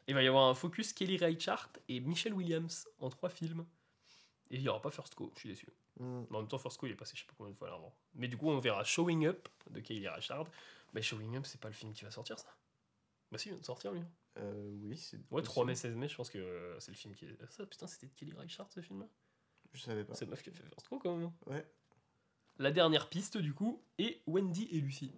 Il 0.08 0.14
va 0.14 0.22
y 0.22 0.28
avoir 0.28 0.48
un 0.48 0.54
focus 0.54 0.94
Kelly 0.94 1.18
Reichardt 1.18 1.72
et 1.88 2.00
Michelle 2.02 2.36
Williams 2.36 2.88
en 3.00 3.10
trois 3.10 3.30
films. 3.30 3.66
Et 4.52 4.58
il 4.58 4.62
n'y 4.62 4.70
aura 4.70 4.80
pas 4.82 4.92
First 4.92 5.16
Co, 5.16 5.32
je 5.34 5.40
suis 5.40 5.50
déçu. 5.50 5.68
Hmm. 6.00 6.24
Mais 6.30 6.38
en 6.38 6.40
même 6.40 6.48
temps, 6.48 6.58
First 6.58 6.78
Co, 6.78 6.88
il 6.88 6.92
est 6.92 6.96
passé 6.96 7.14
je 7.16 7.22
sais 7.22 7.28
pas 7.28 7.34
combien 7.38 7.52
de 7.52 7.58
fois 7.58 7.70
là 7.70 7.76
avant. 7.76 7.94
Mais 8.16 8.28
du 8.28 8.38
coup, 8.38 8.50
on 8.50 8.60
verra 8.60 8.84
Showing 8.84 9.28
Up 9.28 9.48
de 9.70 9.80
Kelly 9.82 10.08
Reichardt. 10.08 10.50
Mais 10.94 11.02
Showing 11.02 11.38
Up, 11.38 11.46
c'est 11.46 11.60
pas 11.60 11.68
le 11.68 11.74
film 11.74 11.94
qui 11.94 12.04
va 12.04 12.12
sortir 12.12 12.40
ça? 12.40 12.50
Bah 13.32 13.38
si, 13.38 13.50
il 13.50 13.52
vient 13.52 13.60
de 13.60 13.66
sortir 13.66 13.92
lui. 13.92 14.02
Euh, 14.38 14.78
oui, 14.84 14.98
c'est. 14.98 15.20
Ouais, 15.30 15.42
3 15.42 15.66
mai, 15.66 15.74
possible. 15.74 15.92
16 15.92 15.98
mai, 15.98 16.08
je 16.08 16.16
pense 16.16 16.30
que 16.30 16.38
euh, 16.38 16.80
c'est 16.80 16.92
le 16.92 16.98
film 16.98 17.14
qui 17.14 17.26
est. 17.26 17.52
Ça, 17.52 17.66
putain, 17.66 17.88
c'était 17.88 18.08
de 18.08 18.14
Kelly 18.14 18.34
Reichardt 18.34 18.72
ce 18.72 18.82
film-là? 18.82 19.08
Je 19.74 19.82
savais 19.82 20.04
pas. 20.04 20.16
C'est 20.16 20.26
la 20.26 20.32
meuf 20.32 20.42
qui 20.42 20.50
a 20.50 20.54
fait 20.54 20.64
First 20.64 20.88
Co 20.88 21.00
quand 21.00 21.16
même. 21.16 21.32
Ouais. 21.46 21.66
La 22.58 22.72
dernière 22.72 23.10
piste, 23.10 23.38
du 23.38 23.54
coup, 23.54 23.82
est 23.98 24.22
Wendy 24.26 24.68
et 24.72 24.80
Lucie. 24.80 25.14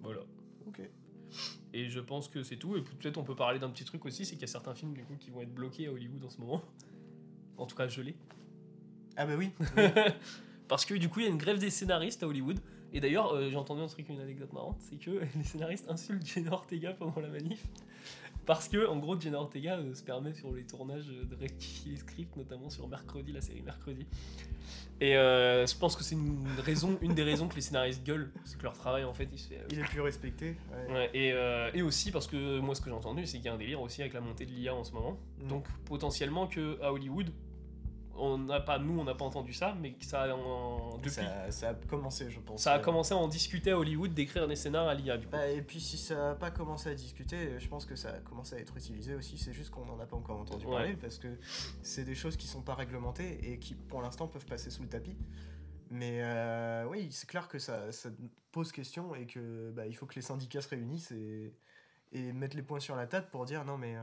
Voilà. 0.00 0.22
Ok. 0.66 0.80
Et 1.72 1.88
je 1.88 2.00
pense 2.00 2.28
que 2.28 2.42
c'est 2.42 2.56
tout. 2.56 2.76
Et 2.76 2.82
peut-être 2.82 3.16
on 3.18 3.24
peut 3.24 3.34
parler 3.34 3.58
d'un 3.58 3.70
petit 3.70 3.84
truc 3.84 4.04
aussi, 4.04 4.24
c'est 4.24 4.32
qu'il 4.32 4.42
y 4.42 4.44
a 4.44 4.48
certains 4.48 4.74
films 4.74 4.94
du 4.94 5.04
coup 5.04 5.16
qui 5.16 5.30
vont 5.30 5.40
être 5.40 5.54
bloqués 5.54 5.88
à 5.88 5.92
Hollywood 5.92 6.24
en 6.24 6.30
ce 6.30 6.38
moment. 6.38 6.62
En 7.56 7.66
tout 7.66 7.76
cas, 7.76 7.88
gelés. 7.88 8.16
Ah 9.16 9.26
bah 9.26 9.34
oui. 9.38 9.50
Parce 10.68 10.84
que 10.84 10.94
du 10.94 11.08
coup, 11.08 11.20
il 11.20 11.24
y 11.24 11.28
a 11.28 11.30
une 11.30 11.38
grève 11.38 11.58
des 11.58 11.70
scénaristes 11.70 12.22
à 12.22 12.28
Hollywood. 12.28 12.58
Et 12.92 13.00
d'ailleurs, 13.00 13.34
euh, 13.34 13.50
j'ai 13.50 13.56
entendu 13.56 13.82
un 13.82 13.88
truc, 13.88 14.08
une 14.08 14.20
anecdote 14.20 14.52
marrante, 14.52 14.76
c'est 14.78 14.96
que 14.96 15.10
les 15.36 15.44
scénaristes 15.44 15.90
insultent 15.90 16.24
Jenna 16.26 16.52
Ortega 16.52 16.92
pendant 16.92 17.20
la 17.20 17.28
manif. 17.28 17.66
Parce 18.46 18.68
que, 18.68 18.86
en 18.86 18.98
gros, 18.98 19.18
Jenna 19.18 19.40
Ortega 19.40 19.78
euh, 19.78 19.94
se 19.94 20.02
permet 20.02 20.34
sur 20.34 20.52
les 20.52 20.64
tournages 20.64 21.08
euh, 21.08 21.24
de 21.24 21.34
rectifier 21.34 21.92
les 21.92 21.98
scripts, 21.98 22.36
notamment 22.36 22.68
sur 22.68 22.86
Mercredi, 22.88 23.32
la 23.32 23.40
série 23.40 23.62
Mercredi. 23.62 24.06
Et 25.00 25.16
euh, 25.16 25.66
je 25.66 25.76
pense 25.76 25.96
que 25.96 26.04
c'est 26.04 26.14
une 26.14 26.46
raison, 26.58 26.98
une 27.00 27.14
des 27.14 27.22
raisons 27.22 27.48
que 27.48 27.54
les 27.56 27.62
scénaristes 27.62 28.04
gueulent, 28.04 28.30
c'est 28.44 28.58
que 28.58 28.62
leur 28.62 28.74
travail 28.74 29.04
en 29.04 29.14
fait, 29.14 29.28
il 29.32 29.38
se 29.38 29.48
fait. 29.48 29.60
Il 29.70 29.78
est 29.78 29.84
plus 29.84 30.00
respecté. 30.00 30.56
ouais. 30.88 30.92
Ouais, 30.92 31.10
et, 31.14 31.78
et 31.78 31.82
aussi 31.82 32.12
parce 32.12 32.28
que 32.28 32.60
moi 32.60 32.76
ce 32.76 32.80
que 32.80 32.90
j'ai 32.90 32.96
entendu 32.96 33.26
c'est 33.26 33.38
qu'il 33.38 33.46
y 33.46 33.48
a 33.48 33.54
un 33.54 33.58
délire 33.58 33.80
aussi 33.82 34.02
avec 34.02 34.14
la 34.14 34.20
montée 34.20 34.46
de 34.46 34.52
l'IA 34.52 34.72
en 34.72 34.84
ce 34.84 34.92
moment. 34.92 35.18
Mm. 35.42 35.48
Donc 35.48 35.66
potentiellement 35.84 36.46
que 36.46 36.80
à 36.80 36.92
Hollywood, 36.92 37.30
on 38.16 38.38
n'a 38.38 38.60
pas, 38.60 38.78
nous 38.78 38.98
on 39.00 39.04
n'a 39.04 39.14
pas 39.14 39.24
entendu 39.24 39.52
ça, 39.52 39.74
mais 39.80 39.96
ça 40.00 40.22
a, 40.22 40.34
en- 40.34 40.96
depuis, 40.98 41.10
ça, 41.10 41.22
Ça, 41.46 41.50
ça 41.50 41.68
a 41.70 41.74
commencé, 41.74 42.30
je 42.30 42.40
pense. 42.40 42.66
a 42.66 42.76
Euh, 42.76 42.78
commencé 42.78 43.12
à 43.14 43.16
en 43.16 43.28
discuter 43.28 43.70
à 43.72 43.78
Hollywood 43.78 44.14
d'écrire 44.14 44.46
des 44.48 44.56
scénars 44.56 44.88
à 44.88 44.94
l'IA 44.94 45.16
du 45.18 45.26
coup. 45.26 45.32
Bah, 45.32 45.48
et 45.48 45.62
puis 45.62 45.80
si 45.80 45.96
ça 45.98 46.14
n'a 46.14 46.34
pas 46.34 46.50
commencé 46.50 46.88
à 46.90 46.94
discuter, 46.94 47.58
je 47.58 47.68
pense 47.68 47.86
que 47.86 47.96
ça 47.96 48.10
a 48.10 48.18
commencé 48.20 48.56
à 48.56 48.58
être 48.60 48.76
utilisé 48.76 49.14
aussi. 49.14 49.38
C'est 49.38 49.52
juste 49.52 49.70
qu'on 49.70 49.84
n'en 49.84 49.98
a 50.00 50.06
pas 50.06 50.16
encore 50.16 50.38
entendu 50.40 50.66
Ouais. 50.66 50.72
parler 50.72 50.96
parce 50.96 51.18
que 51.18 51.28
c'est 51.82 52.04
des 52.04 52.14
choses 52.14 52.36
qui 52.36 52.46
sont 52.46 52.62
pas 52.62 52.74
réglementées 52.74 53.52
et 53.52 53.58
qui 53.58 53.74
pour 53.74 54.00
l'instant 54.02 54.28
peuvent 54.28 54.46
passer 54.46 54.70
sous 54.70 54.82
le 54.82 54.88
tapis. 54.88 55.16
Mais 55.90 56.20
euh, 56.22 56.86
oui, 56.88 57.08
c'est 57.12 57.28
clair 57.28 57.46
que 57.48 57.58
ça, 57.58 57.92
ça 57.92 58.08
pose 58.52 58.72
question 58.72 59.14
et 59.14 59.26
que 59.26 59.70
bah, 59.72 59.86
il 59.86 59.94
faut 59.94 60.06
que 60.06 60.14
les 60.14 60.22
syndicats 60.22 60.60
se 60.62 60.68
réunissent 60.68 61.10
et, 61.12 61.54
et 62.12 62.32
mettent 62.32 62.54
les 62.54 62.62
points 62.62 62.80
sur 62.80 62.96
la 62.96 63.06
table 63.06 63.26
pour 63.30 63.44
dire 63.44 63.64
non 63.64 63.76
mais 63.76 63.96
euh, 63.96 64.02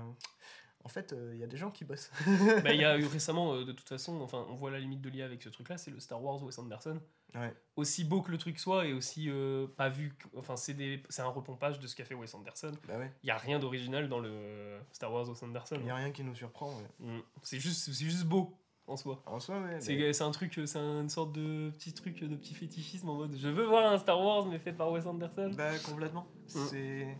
en 0.83 0.89
fait 0.89 1.15
il 1.33 1.37
y 1.39 1.43
a 1.43 1.47
des 1.47 1.57
gens 1.57 1.71
qui 1.71 1.85
bossent. 1.85 2.11
Bah, 2.63 2.73
il 2.73 2.79
y 2.81 2.85
a 2.85 2.97
eu 2.97 3.05
récemment, 3.05 3.53
euh, 3.53 3.65
de 3.65 3.71
toute 3.71 3.87
façon, 3.89 4.19
enfin 4.21 4.45
on 4.49 4.55
voit 4.55 4.71
la 4.71 4.79
limite 4.79 5.01
de 5.01 5.09
l'IA 5.09 5.25
avec 5.25 5.41
ce 5.41 5.49
truc-là, 5.49 5.77
c'est 5.77 5.91
le 5.91 5.99
Star 5.99 6.21
Wars 6.23 6.41
Wes 6.43 6.57
Anderson. 6.59 6.99
ouais. 7.35 7.53
Aussi 7.75 8.03
beau 8.03 8.21
que 8.21 8.31
le 8.31 8.37
truc 8.37 8.59
soit 8.59 8.85
et 8.85 8.93
aussi 8.93 9.29
euh, 9.29 9.65
pas 9.77 9.89
vu, 9.89 10.13
enfin 10.37 10.55
c'est 10.57 10.73
des- 10.73 11.01
un 11.19 11.25
repompage 11.25 11.79
de 11.79 11.87
ce 11.87 11.95
qu'a 11.95 12.05
fait 12.05 12.15
Wes 12.15 12.33
Anderson. 12.33 12.71
Bah 12.87 12.97
ouais. 12.97 13.11
Il 13.23 13.27
y 13.27 13.31
a 13.31 13.37
rien 13.37 13.59
d'original 13.59 14.09
dans 14.09 14.19
le 14.19 14.79
Star 14.91 15.11
Wars 15.13 15.27
Wes 15.29 15.41
Anderson. 15.43 15.77
Il 15.79 15.85
y 15.87 15.89
a 15.89 15.95
rien 15.95 16.11
qui 16.11 16.23
nous 16.23 16.35
surprend. 16.35 16.69
ouais. 16.69 17.07
Mm. 17.07 17.21
C'est 17.43 17.59
juste, 17.59 17.85
c'est 17.93 18.05
juste 18.05 18.25
beau. 18.25 18.55
en 18.87 18.97
soi. 18.97 19.21
En 19.25 19.39
soi, 19.39 19.61
ouais. 19.61 19.79
C'est 19.79 19.95
mais- 19.95 20.11
c'est 20.11 20.23
un 20.23 20.31
truc, 20.31 20.59
c'est 20.65 20.77
une 20.79 21.07
sorte 21.09 21.31
de 21.31 21.69
petit 21.71 21.93
truc, 21.93 22.19
de 22.23 22.35
petit 22.35 22.53
fétichisme 22.53 23.07
en 23.09 23.15
mode 23.15 23.37
je 23.37 23.47
veux 23.47 23.63
voir 23.65 23.89
un 23.91 23.97
Star 23.97 24.19
Wars 24.19 24.45
mais 24.47 24.59
fait 24.59 24.73
par 24.73 24.91
Wes 24.91 25.05
Anderson. 25.05 25.51
Bah, 25.55 25.71
complètement. 25.85 26.27
Mm. 26.53 26.59
C'est. 26.69 27.17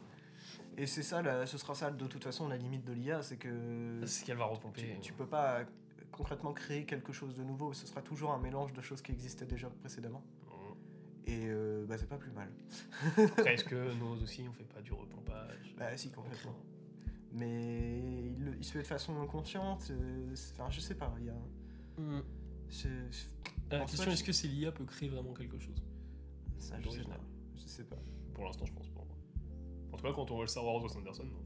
Et 0.78 0.86
c'est 0.86 1.04
ça, 1.04 1.22
là, 1.22 1.46
ce 1.46 1.58
sera 1.58 1.76
ça 1.76 1.92
de 1.92 2.08
toute 2.08 2.24
façon 2.24 2.48
la 2.48 2.58
limite 2.58 2.86
de 2.86 2.94
l'IA, 2.94 3.22
c'est 3.22 3.38
que 3.38 4.02
C'est 4.06 4.26
qu'elle 4.26 4.38
va 4.38 4.48
tu, 4.48 4.54
repomper. 4.56 4.98
tu 5.02 5.14
peux 5.14 5.28
pas 5.28 5.60
euh, 5.60 5.66
concrètement 6.12 6.54
créer 6.54 6.86
quelque 6.86 7.12
chose 7.14 7.36
de 7.36 7.44
nouveau, 7.44 7.74
ce 7.74 7.86
sera 7.86 8.02
toujours 8.02 8.32
un 8.32 8.40
mélange 8.40 8.74
de 8.74 8.82
choses 8.82 9.02
qui 9.02 9.12
existaient 9.12 9.46
déjà 9.46 9.70
précédemment. 9.70 10.24
Et 11.28 11.46
euh, 11.48 11.86
bah, 11.88 11.98
c'est 11.98 12.10
pas 12.10 12.18
plus 12.18 12.32
mal. 12.32 12.50
Après, 13.18 13.54
est-ce 13.54 13.64
que 13.64 13.94
nous 14.00 14.22
aussi 14.24 14.44
on 14.50 14.54
fait 14.54 14.64
pas 14.64 14.82
du 14.82 14.92
repompage 14.92 15.76
Bah, 15.78 15.96
si, 15.96 16.10
complètement. 16.12 16.56
Mais 17.34 18.00
il, 18.38 18.44
le- 18.44 18.58
il 18.58 18.64
se 18.66 18.72
fait 18.74 18.82
de 18.82 18.88
façon 18.88 19.22
inconsciente, 19.22 19.88
euh, 19.92 20.34
enfin, 20.54 20.70
je 20.70 20.80
sais 20.82 20.96
pas, 20.96 21.14
il 21.20 21.26
y 21.26 21.30
a. 21.30 22.02
Mm. 22.02 22.24
c'est- 22.70 22.90
La 23.70 23.82
question 23.86 24.12
est-ce 24.12 24.24
que 24.24 24.32
c'est 24.34 24.48
l'IA 24.48 24.72
peut 24.72 24.84
créer 24.86 25.10
vraiment 25.10 25.34
quelque 25.34 25.60
chose 25.60 25.82
Ça, 26.60 26.80
je 26.82 26.90
sais 26.90 27.04
pas. 27.04 27.20
Je 27.56 27.62
sais 27.68 27.84
pas. 27.84 27.98
Pour 28.34 28.46
l'instant, 28.46 28.66
je 28.66 28.74
pense 28.74 28.90
pas. 28.90 28.91
En 29.92 29.98
tout 29.98 30.04
cas, 30.06 30.14
quand 30.14 30.32
on 30.32 30.36
voit 30.36 30.44
le 30.44 30.50
Star 30.50 30.66
Wars 30.66 30.80
de 30.80 30.86
Wes 30.86 30.96
Anderson, 30.96 31.24
non. 31.26 31.42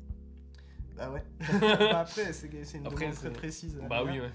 Bah 0.96 1.12
ouais. 1.12 1.24
bah 1.62 2.00
après, 2.00 2.32
c'est 2.32 2.48
une 2.78 2.88
Après, 2.88 3.06
demande 3.06 3.16
très 3.16 3.34
précise. 3.34 3.82
Bah 3.90 4.04
oui, 4.04 4.20
ouais. 4.20 4.32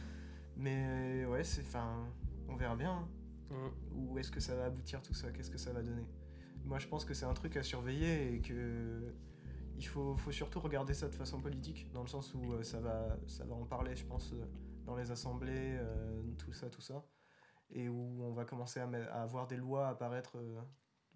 Mais 0.56 1.24
ouais, 1.24 1.42
c'est. 1.44 1.62
Enfin, 1.62 2.06
on 2.48 2.56
verra 2.56 2.76
bien. 2.76 2.92
hein. 2.92 3.08
Mm. 3.50 3.70
Où 3.94 4.18
est-ce 4.18 4.30
que 4.30 4.40
ça 4.40 4.54
va 4.54 4.66
aboutir 4.66 5.00
tout 5.02 5.14
ça? 5.14 5.30
Qu'est-ce 5.30 5.50
que 5.50 5.58
ça 5.58 5.72
va 5.72 5.82
donner? 5.82 6.04
Moi, 6.64 6.78
je 6.78 6.86
pense 6.86 7.04
que 7.04 7.14
c'est 7.14 7.24
un 7.24 7.34
truc 7.34 7.56
à 7.56 7.62
surveiller 7.62 8.34
et 8.34 8.40
que. 8.40 9.14
Il 9.76 9.86
faut, 9.86 10.14
faut 10.18 10.30
surtout 10.32 10.60
regarder 10.60 10.92
ça 10.92 11.08
de 11.08 11.14
façon 11.14 11.40
politique, 11.40 11.90
dans 11.92 12.02
le 12.02 12.06
sens 12.06 12.34
où 12.34 12.52
euh, 12.52 12.62
ça, 12.62 12.80
va, 12.80 13.16
ça 13.26 13.46
va 13.46 13.54
en 13.54 13.64
parler, 13.64 13.96
je 13.96 14.04
pense, 14.04 14.30
euh, 14.34 14.44
dans 14.84 14.94
les 14.94 15.10
assemblées, 15.10 15.78
euh, 15.80 16.20
tout 16.36 16.52
ça, 16.52 16.68
tout 16.68 16.82
ça. 16.82 17.02
Et 17.70 17.88
où 17.88 18.22
on 18.22 18.32
va 18.34 18.44
commencer 18.44 18.78
à, 18.80 19.22
avoir 19.22 19.46
des 19.46 19.56
lois 19.56 19.88
apparaître 19.88 20.36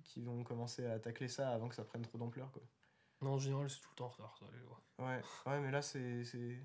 qui 0.02 0.22
vont 0.22 0.42
commencer 0.44 0.86
à 0.86 0.98
tacler 0.98 1.28
ça 1.28 1.50
avant 1.50 1.68
que 1.68 1.74
ça 1.74 1.84
prenne 1.84 2.00
trop 2.00 2.16
d'ampleur, 2.16 2.50
quoi. 2.52 2.62
Non, 3.24 3.32
en 3.34 3.38
général, 3.38 3.70
c'est 3.70 3.80
tout 3.80 3.88
le 3.92 3.96
temps 3.96 4.04
en 4.04 4.08
retard, 4.10 4.36
ça, 4.38 4.44
les 4.52 4.60
lois. 4.60 4.80
Ouais, 4.98 5.22
ouais, 5.46 5.60
mais 5.60 5.70
là, 5.70 5.80
c'est. 5.82 6.22
c'est- 6.24 6.58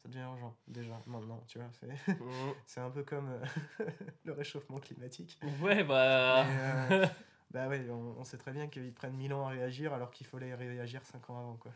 Ça 0.00 0.08
devient 0.08 0.20
urgent, 0.20 0.56
déjà, 0.68 1.02
maintenant, 1.06 1.42
tu 1.48 1.58
vois. 1.58 1.68
C'est, 1.72 1.88
c'est 2.66 2.80
un 2.80 2.90
peu 2.90 3.02
comme 3.02 3.28
euh, 3.30 3.44
le 4.24 4.32
réchauffement 4.32 4.78
climatique. 4.78 5.38
Ouais, 5.60 5.82
bah. 5.82 6.46
Euh, 6.46 7.06
bah 7.50 7.66
ouais, 7.68 7.90
on, 7.90 8.16
on 8.20 8.24
sait 8.24 8.38
très 8.38 8.52
bien 8.52 8.68
qu'ils 8.68 8.94
prennent 8.94 9.16
1000 9.16 9.34
ans 9.34 9.44
à 9.46 9.50
réagir 9.50 9.92
alors 9.92 10.12
qu'il 10.12 10.26
fallait 10.28 10.54
réagir 10.54 11.04
5 11.04 11.28
ans 11.30 11.38
avant, 11.40 11.56
quoi. 11.56 11.72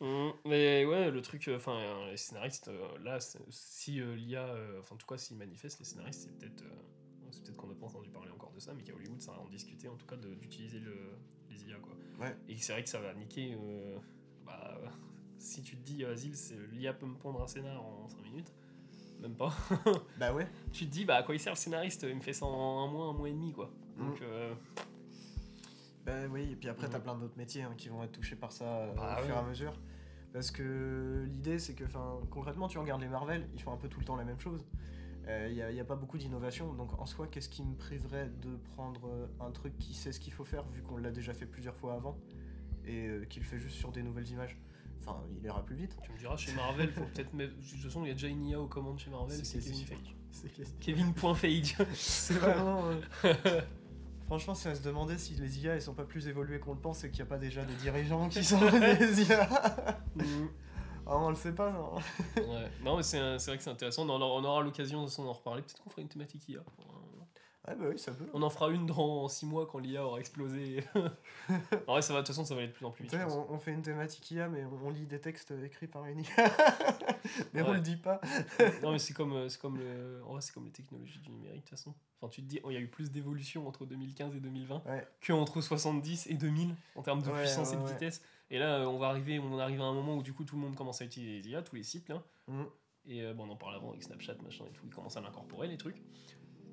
Mm, 0.00 0.30
Mais 0.44 0.84
ouais, 0.84 1.10
le 1.10 1.20
truc, 1.20 1.48
euh, 1.48 1.56
enfin, 1.56 1.76
euh, 1.80 2.10
les 2.12 2.16
scénaristes, 2.16 2.70
là, 3.02 3.18
si 3.50 4.00
l'IA, 4.00 4.54
enfin, 4.78 4.94
en 4.94 4.98
tout 4.98 5.06
cas, 5.08 5.18
s'ils 5.18 5.36
manifestent, 5.36 5.80
les 5.80 5.84
scénaristes, 5.84 6.20
c'est 6.24 6.38
peut-être 6.38 6.64
c'est 7.32 7.42
peut-être 7.44 7.56
qu'on 7.56 7.66
n'a 7.66 7.74
pas 7.74 7.86
entendu 7.86 8.08
parler 8.10 8.30
encore 8.30 8.52
de 8.52 8.60
ça, 8.60 8.72
mais 8.74 8.84
qu'à 8.84 8.94
Hollywood, 8.94 9.20
ça 9.20 9.32
en 9.32 9.48
discuter, 9.48 9.88
en 9.88 9.96
tout 9.96 10.06
cas, 10.06 10.16
de- 10.16 10.34
d'utiliser 10.34 10.78
le, 10.78 11.18
les 11.64 11.70
IA, 11.70 11.78
quoi. 11.80 11.94
Ouais. 12.20 12.36
Et 12.48 12.56
c'est 12.56 12.72
vrai 12.72 12.82
que 12.82 12.88
ça 12.88 13.00
va 13.00 13.14
niquer. 13.14 13.56
euh, 13.60 13.98
bah, 14.44 14.78
si 15.38 15.62
tu 15.62 15.76
te 15.76 15.82
dis, 15.82 16.04
euh, 16.04 16.14
vas-y, 16.14 16.34
c'est- 16.34 16.56
l'IA 16.72 16.92
peut 16.94 17.06
me 17.06 17.16
pondre 17.16 17.42
un 17.42 17.46
scénar 17.46 17.82
en 17.82 18.08
5 18.08 18.22
minutes, 18.22 18.52
même 19.20 19.36
pas. 19.36 19.52
Bah 20.18 20.32
ouais, 20.32 20.48
tu 20.72 20.86
te 20.86 20.90
dis, 20.90 21.04
bah, 21.04 21.16
à 21.16 21.22
quoi 21.22 21.34
il 21.34 21.38
sert 21.40 21.52
le 21.52 21.58
scénariste? 21.58 22.04
Il 22.08 22.16
me 22.16 22.20
fait 22.20 22.32
ça 22.32 22.46
en 22.46 22.84
un 22.84 22.88
mois, 22.90 23.06
un 23.06 23.12
mois 23.12 23.28
et 23.28 23.32
demi, 23.32 23.52
quoi. 23.52 23.72
Donc, 23.96 24.20
Mm. 24.20 24.24
euh, 24.24 24.54
bah 26.04 26.26
oui, 26.30 26.52
et 26.52 26.56
puis 26.56 26.68
après, 26.68 26.88
t'as 26.88 26.98
Mhm. 26.98 27.04
plein 27.04 27.14
d'autres 27.16 27.36
métiers 27.36 27.62
hein, 27.62 27.74
qui 27.76 27.88
vont 27.88 28.02
être 28.02 28.12
touchés 28.12 28.36
par 28.36 28.50
ça 28.52 28.64
euh, 28.64 28.94
Bah 28.94 29.16
au 29.20 29.24
fur 29.24 29.34
et 29.34 29.38
à 29.38 29.42
mesure. 29.42 29.78
Parce 30.32 30.50
que 30.50 31.24
l'idée, 31.28 31.58
c'est 31.58 31.74
que, 31.74 31.84
enfin, 31.84 32.20
concrètement, 32.30 32.68
tu 32.68 32.78
regardes 32.78 33.00
les 33.00 33.08
Marvel, 33.08 33.48
ils 33.54 33.60
font 33.62 33.72
un 33.72 33.76
peu 33.76 33.88
tout 33.88 33.98
le 34.00 34.06
temps 34.06 34.16
la 34.16 34.24
même 34.24 34.40
chose. 34.40 34.64
Il 35.28 35.54
n'y 35.54 35.80
a, 35.80 35.84
pas 35.84 35.96
beaucoup 35.96 36.16
d'innovation, 36.16 36.72
donc 36.72 36.98
en 36.98 37.04
soi, 37.04 37.26
qu'est-ce 37.26 37.50
qui 37.50 37.62
me 37.62 37.74
priverait 37.74 38.30
de 38.40 38.56
prendre 38.74 39.08
euh, 39.08 39.26
un 39.40 39.50
truc 39.50 39.76
qui 39.78 39.92
sait 39.92 40.10
ce 40.10 40.20
qu'il 40.20 40.32
faut 40.32 40.44
faire, 40.44 40.64
vu 40.68 40.82
qu'on 40.82 40.96
l'a 40.96 41.10
déjà 41.10 41.34
fait 41.34 41.44
plusieurs 41.44 41.76
fois 41.76 41.94
avant, 41.94 42.16
et 42.86 43.06
euh, 43.06 43.24
qu'il 43.26 43.42
fait 43.44 43.58
juste 43.58 43.76
sur 43.76 43.92
des 43.92 44.02
nouvelles 44.02 44.28
images? 44.28 44.58
Enfin, 45.00 45.22
il 45.36 45.44
ira 45.44 45.64
plus 45.64 45.76
vite. 45.76 45.96
tu 46.02 46.12
me 46.12 46.18
diras, 46.18 46.36
chez 46.36 46.52
Marvel, 46.52 46.90
faut 46.90 47.04
peut-être. 47.04 47.36
De 47.36 47.46
toute 47.46 47.80
façon, 47.80 48.04
il 48.04 48.08
y 48.08 48.10
a 48.10 48.14
déjà 48.14 48.28
une 48.28 48.46
IA 48.46 48.60
aux 48.60 48.66
commandes 48.66 48.98
chez 48.98 49.10
Marvel, 49.10 49.44
C'est 49.44 49.58
Kevin. 49.58 49.84
Feige. 49.84 50.16
C'est. 50.30 50.78
Kevin.feige. 50.80 51.76
C'est 51.94 52.34
vraiment. 52.34 52.82
euh, 53.24 53.60
Franchement, 54.26 54.54
c'est 54.54 54.68
à 54.68 54.74
se 54.74 54.82
demander 54.82 55.16
si 55.16 55.32
les 55.36 55.60
IA 55.60 55.76
elles 55.76 55.80
sont 55.80 55.94
pas 55.94 56.04
plus 56.04 56.28
évoluées 56.28 56.60
qu'on 56.60 56.74
le 56.74 56.78
pense 56.78 57.02
et 57.02 57.08
qu'il 57.08 57.20
n'y 57.20 57.28
a 57.28 57.30
pas 57.30 57.38
déjà 57.38 57.64
des 57.64 57.72
dirigeants 57.76 58.28
qui 58.28 58.44
sont 58.44 58.60
des 58.60 59.22
IA. 59.22 59.48
Mm. 61.08 61.10
Ah, 61.10 61.16
on 61.16 61.30
le 61.30 61.36
sait 61.36 61.52
pas, 61.52 61.70
non 61.70 61.94
Ouais. 62.36 62.70
Non, 62.84 62.96
mais 62.96 63.02
c'est 63.02 63.18
vrai 63.18 63.56
que 63.56 63.62
c'est 63.62 63.70
intéressant. 63.70 64.08
On, 64.08 64.20
aura 64.44 64.62
l'occasion 64.62 65.04
de 65.04 65.16
d'en 65.16 65.32
reparler. 65.32 65.62
Peut-être 65.62 65.82
qu'on 65.82 65.90
fera 65.90 66.02
une 66.02 66.08
thématique 66.08 66.48
IA. 66.48 66.60
Ouais, 67.66 67.74
bah 67.74 67.86
oui, 67.90 67.98
ça 67.98 68.12
peut. 68.12 68.24
On 68.32 68.42
en 68.42 68.50
fera 68.50 68.70
une 68.70 68.86
dans 68.86 69.28
6 69.28 69.44
mois 69.44 69.66
quand 69.66 69.78
l'IA 69.78 70.04
aura 70.06 70.20
explosé. 70.20 70.82
en 71.86 71.92
vrai, 71.92 72.02
ça 72.02 72.14
va, 72.14 72.20
de 72.20 72.26
toute 72.26 72.28
façon, 72.28 72.44
ça 72.44 72.54
va 72.54 72.60
aller 72.60 72.68
de 72.68 72.72
plus 72.72 72.86
en 72.86 72.90
plus 72.92 73.04
vite. 73.04 73.14
on, 73.28 73.52
on 73.52 73.58
fait 73.58 73.72
une 73.72 73.82
thématique 73.82 74.30
IA, 74.30 74.48
mais 74.48 74.64
on, 74.64 74.86
on 74.86 74.90
lit 74.90 75.06
des 75.06 75.20
textes 75.20 75.52
écrits 75.64 75.88
par 75.88 76.06
une 76.06 76.20
IA. 76.20 76.26
mais 77.52 77.62
on 77.62 77.68
Ouais. 77.70 77.74
le 77.74 77.80
dit 77.80 77.96
pas. 77.96 78.20
non, 78.82 78.92
mais 78.92 78.98
c'est 78.98 79.12
comme, 79.12 79.32
euh, 79.34 79.48
comme, 79.60 79.76
le... 79.78 80.22
en 80.24 80.32
vrai, 80.32 80.40
c'est 80.40 80.54
comme 80.54 80.64
les 80.64 80.70
technologies 80.70 81.18
du 81.18 81.30
numérique, 81.30 81.64
de 81.64 81.68
toute 81.68 81.70
façon. 81.70 81.94
Enfin, 82.20 82.30
tu 82.30 82.42
te 82.42 82.46
dis, 82.46 82.60
oh, 82.62 82.70
il 82.70 82.74
y 82.74 82.76
a 82.76 82.80
eu 82.80 82.88
plus 82.88 83.10
d'évolution 83.10 83.66
entre 83.68 83.84
2015 83.86 84.34
et 84.36 84.40
2020 84.40 84.82
Ouais. 84.86 85.06
que 85.20 85.32
entre 85.32 85.60
70 85.60 86.28
et 86.28 86.34
2000 86.34 86.74
en 86.96 87.02
termes 87.02 87.22
de 87.22 87.30
puissance 87.30 87.72
et 87.72 87.76
de 87.76 87.84
vitesse. 87.86 88.22
Et 88.50 88.58
là, 88.58 88.78
euh, 88.78 88.86
on 88.86 88.98
va 88.98 89.08
arriver, 89.08 89.38
on 89.40 89.58
arrive 89.58 89.80
à 89.82 89.84
un 89.84 89.92
moment 89.92 90.16
où 90.16 90.22
du 90.22 90.32
coup 90.32 90.44
tout 90.44 90.56
le 90.56 90.62
monde 90.62 90.74
commence 90.74 91.02
à 91.02 91.04
utiliser 91.04 91.32
les 91.42 91.48
IA, 91.50 91.60
tous 91.62 91.76
les 91.76 91.82
sites 91.82 92.08
là. 92.08 92.22
Mm. 92.46 92.62
Et 93.10 93.22
euh, 93.22 93.34
bon, 93.34 93.44
on 93.46 93.50
en 93.52 93.56
parlait 93.56 93.76
avant 93.76 93.90
avec 93.90 94.02
Snapchat, 94.02 94.36
machin 94.42 94.64
et 94.66 94.72
tout, 94.72 94.82
ils 94.86 94.94
commencent 94.94 95.16
à 95.16 95.20
l'incorporer 95.20 95.68
les 95.68 95.76
trucs. 95.76 96.02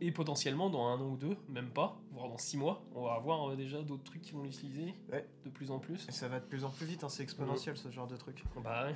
Et 0.01 0.11
potentiellement, 0.11 0.69
dans 0.69 0.85
un 0.87 0.99
an 0.99 1.09
ou 1.09 1.15
deux, 1.17 1.37
même 1.49 1.69
pas, 1.69 1.97
voire 2.11 2.27
dans 2.29 2.37
six 2.37 2.57
mois, 2.57 2.83
on 2.93 3.03
va 3.03 3.13
avoir 3.13 3.49
euh, 3.51 3.55
déjà 3.55 3.81
d'autres 3.81 4.03
trucs 4.03 4.21
qui 4.21 4.33
vont 4.33 4.43
l'utiliser 4.43 4.93
Ouais. 5.11 5.25
de 5.45 5.49
plus 5.49 5.71
en 5.71 5.79
plus. 5.79 6.05
Et 6.09 6.11
ça 6.11 6.27
va 6.27 6.39
de 6.39 6.45
plus 6.45 6.63
en 6.65 6.69
plus 6.69 6.85
vite, 6.85 7.03
hein, 7.03 7.09
c'est 7.09 7.23
exponentiel 7.23 7.77
ce 7.77 7.89
genre 7.89 8.07
de 8.07 8.17
truc. 8.17 8.43
Bah 8.63 8.87
ouais, 8.87 8.95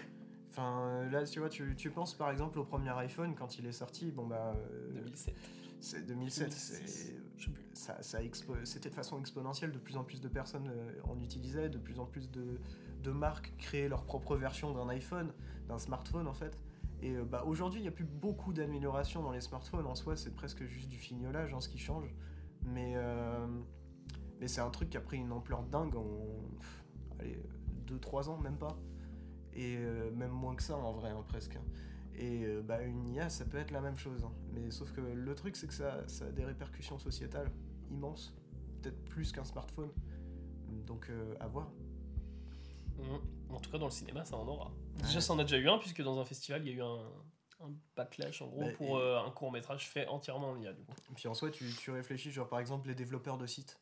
Enfin, 0.51 0.79
euh, 0.81 1.09
là, 1.11 1.23
tu 1.25 1.39
vois, 1.39 1.47
tu, 1.49 1.75
tu 1.77 1.89
penses 1.91 2.15
par 2.15 2.31
exemple 2.31 2.57
au 2.59 2.63
premier 2.65 2.89
iPhone 2.97 3.35
quand 3.35 3.57
il 3.59 3.65
est 3.67 3.71
sorti, 3.71 4.11
bon 4.11 4.25
bah. 4.25 4.53
euh, 4.71 4.91
2007. 5.03 5.35
c'est 5.79 6.05
2007, 6.07 6.47
2006, 6.49 6.59
c'est. 6.59 7.15
je 7.37 7.45
sais 7.45 7.51
plus. 7.51 7.63
ça, 7.73 8.01
ça 8.01 8.19
c'était 8.65 8.89
de 8.89 8.95
façon 8.95 9.19
exponentielle, 9.19 9.71
de 9.71 9.77
plus 9.77 9.95
en 9.95 10.03
plus 10.03 10.19
de 10.21 10.27
personnes 10.27 10.67
euh, 10.69 10.91
en 11.07 11.19
utilisaient, 11.21 11.69
de 11.69 11.77
plus 11.77 11.99
en 11.99 12.05
plus 12.05 12.29
de, 12.31 12.59
de 13.03 13.11
marques 13.11 13.53
créaient 13.59 13.87
leur 13.87 14.03
propre 14.03 14.35
version 14.35 14.73
d'un 14.73 14.89
iPhone, 14.89 15.31
d'un 15.67 15.77
smartphone 15.79 16.27
en 16.27 16.33
fait. 16.33 16.57
Et 17.01 17.15
euh, 17.15 17.23
bah, 17.23 17.43
aujourd'hui, 17.45 17.79
il 17.79 17.83
n'y 17.83 17.87
a 17.89 17.93
plus 17.93 18.05
beaucoup 18.05 18.53
d'améliorations 18.53 19.23
dans 19.23 19.31
les 19.31 19.41
smartphones. 19.41 19.85
En 19.85 19.95
soi, 19.95 20.15
c'est 20.15 20.33
presque 20.33 20.65
juste 20.65 20.89
du 20.89 20.97
fignolage 20.97 21.53
hein, 21.53 21.61
ce 21.61 21.69
qui 21.69 21.77
change. 21.77 22.13
Mais, 22.63 22.93
euh, 22.95 23.47
mais 24.39 24.47
c'est 24.47 24.61
un 24.61 24.69
truc 24.69 24.89
qui 24.89 24.97
a 24.97 25.01
pris 25.01 25.17
une 25.17 25.31
ampleur 25.31 25.63
dingue 25.63 25.95
en 25.95 26.05
pff, 26.59 26.83
allez, 27.19 27.39
2-3 27.87 28.29
ans, 28.29 28.37
même 28.37 28.57
pas. 28.57 28.77
Et 29.53 29.77
euh, 29.77 30.11
même 30.11 30.31
moins 30.31 30.55
que 30.55 30.63
ça 30.63 30.75
en 30.77 30.93
vrai, 30.93 31.09
hein, 31.09 31.23
presque. 31.27 31.57
Et 32.15 32.43
euh, 32.45 32.61
bah, 32.61 32.81
une 32.83 33.07
IA, 33.07 33.29
ça 33.29 33.45
peut 33.45 33.57
être 33.57 33.71
la 33.71 33.81
même 33.81 33.97
chose. 33.97 34.23
hein. 34.25 34.31
Mais 34.53 34.69
sauf 34.71 34.91
que 34.91 35.01
le 35.01 35.35
truc, 35.35 35.55
c'est 35.55 35.67
que 35.67 35.73
ça, 35.73 36.05
ça 36.07 36.25
a 36.25 36.31
des 36.31 36.43
répercussions 36.43 36.99
sociétales 36.99 37.49
immenses. 37.89 38.35
Peut-être 38.81 39.03
plus 39.05 39.31
qu'un 39.31 39.45
smartphone. 39.45 39.89
Donc 40.85 41.11
à 41.39 41.47
voir. 41.47 41.71
Mm. 42.97 43.38
En 43.51 43.59
tout 43.59 43.69
cas, 43.71 43.77
dans 43.77 43.85
le 43.85 43.91
cinéma, 43.91 44.25
ça 44.25 44.37
en 44.37 44.47
aura. 44.47 44.65
Ouais. 44.97 45.03
Déjà, 45.03 45.21
ça 45.21 45.33
en 45.33 45.39
a 45.39 45.43
déjà 45.43 45.57
eu 45.57 45.67
un, 45.69 45.77
puisque 45.77 46.01
dans 46.01 46.19
un 46.19 46.25
festival, 46.25 46.61
il 46.65 46.69
y 46.69 46.71
a 46.73 46.77
eu 46.77 46.81
un, 46.81 46.99
un 47.65 47.71
backlash 47.95 48.41
en 48.41 48.47
gros 48.47 48.65
Bah, 48.65 48.71
pour 48.77 48.97
et- 48.97 49.01
euh, 49.01 49.19
un 49.19 49.31
court 49.31 49.51
métrage 49.51 49.89
fait 49.89 50.07
entièrement 50.07 50.51
en 50.51 50.57
IA 50.57 50.73
du 50.73 50.83
coup. 50.83 50.93
Et 51.11 51.13
puis 51.15 51.27
en 51.27 51.33
soi, 51.33 51.49
tu, 51.49 51.65
tu 51.79 51.91
réfléchis, 51.91 52.31
genre 52.31 52.47
par 52.47 52.59
exemple 52.59 52.87
les 52.87 52.95
développeurs 52.95 53.37
de 53.37 53.45
sites 53.47 53.79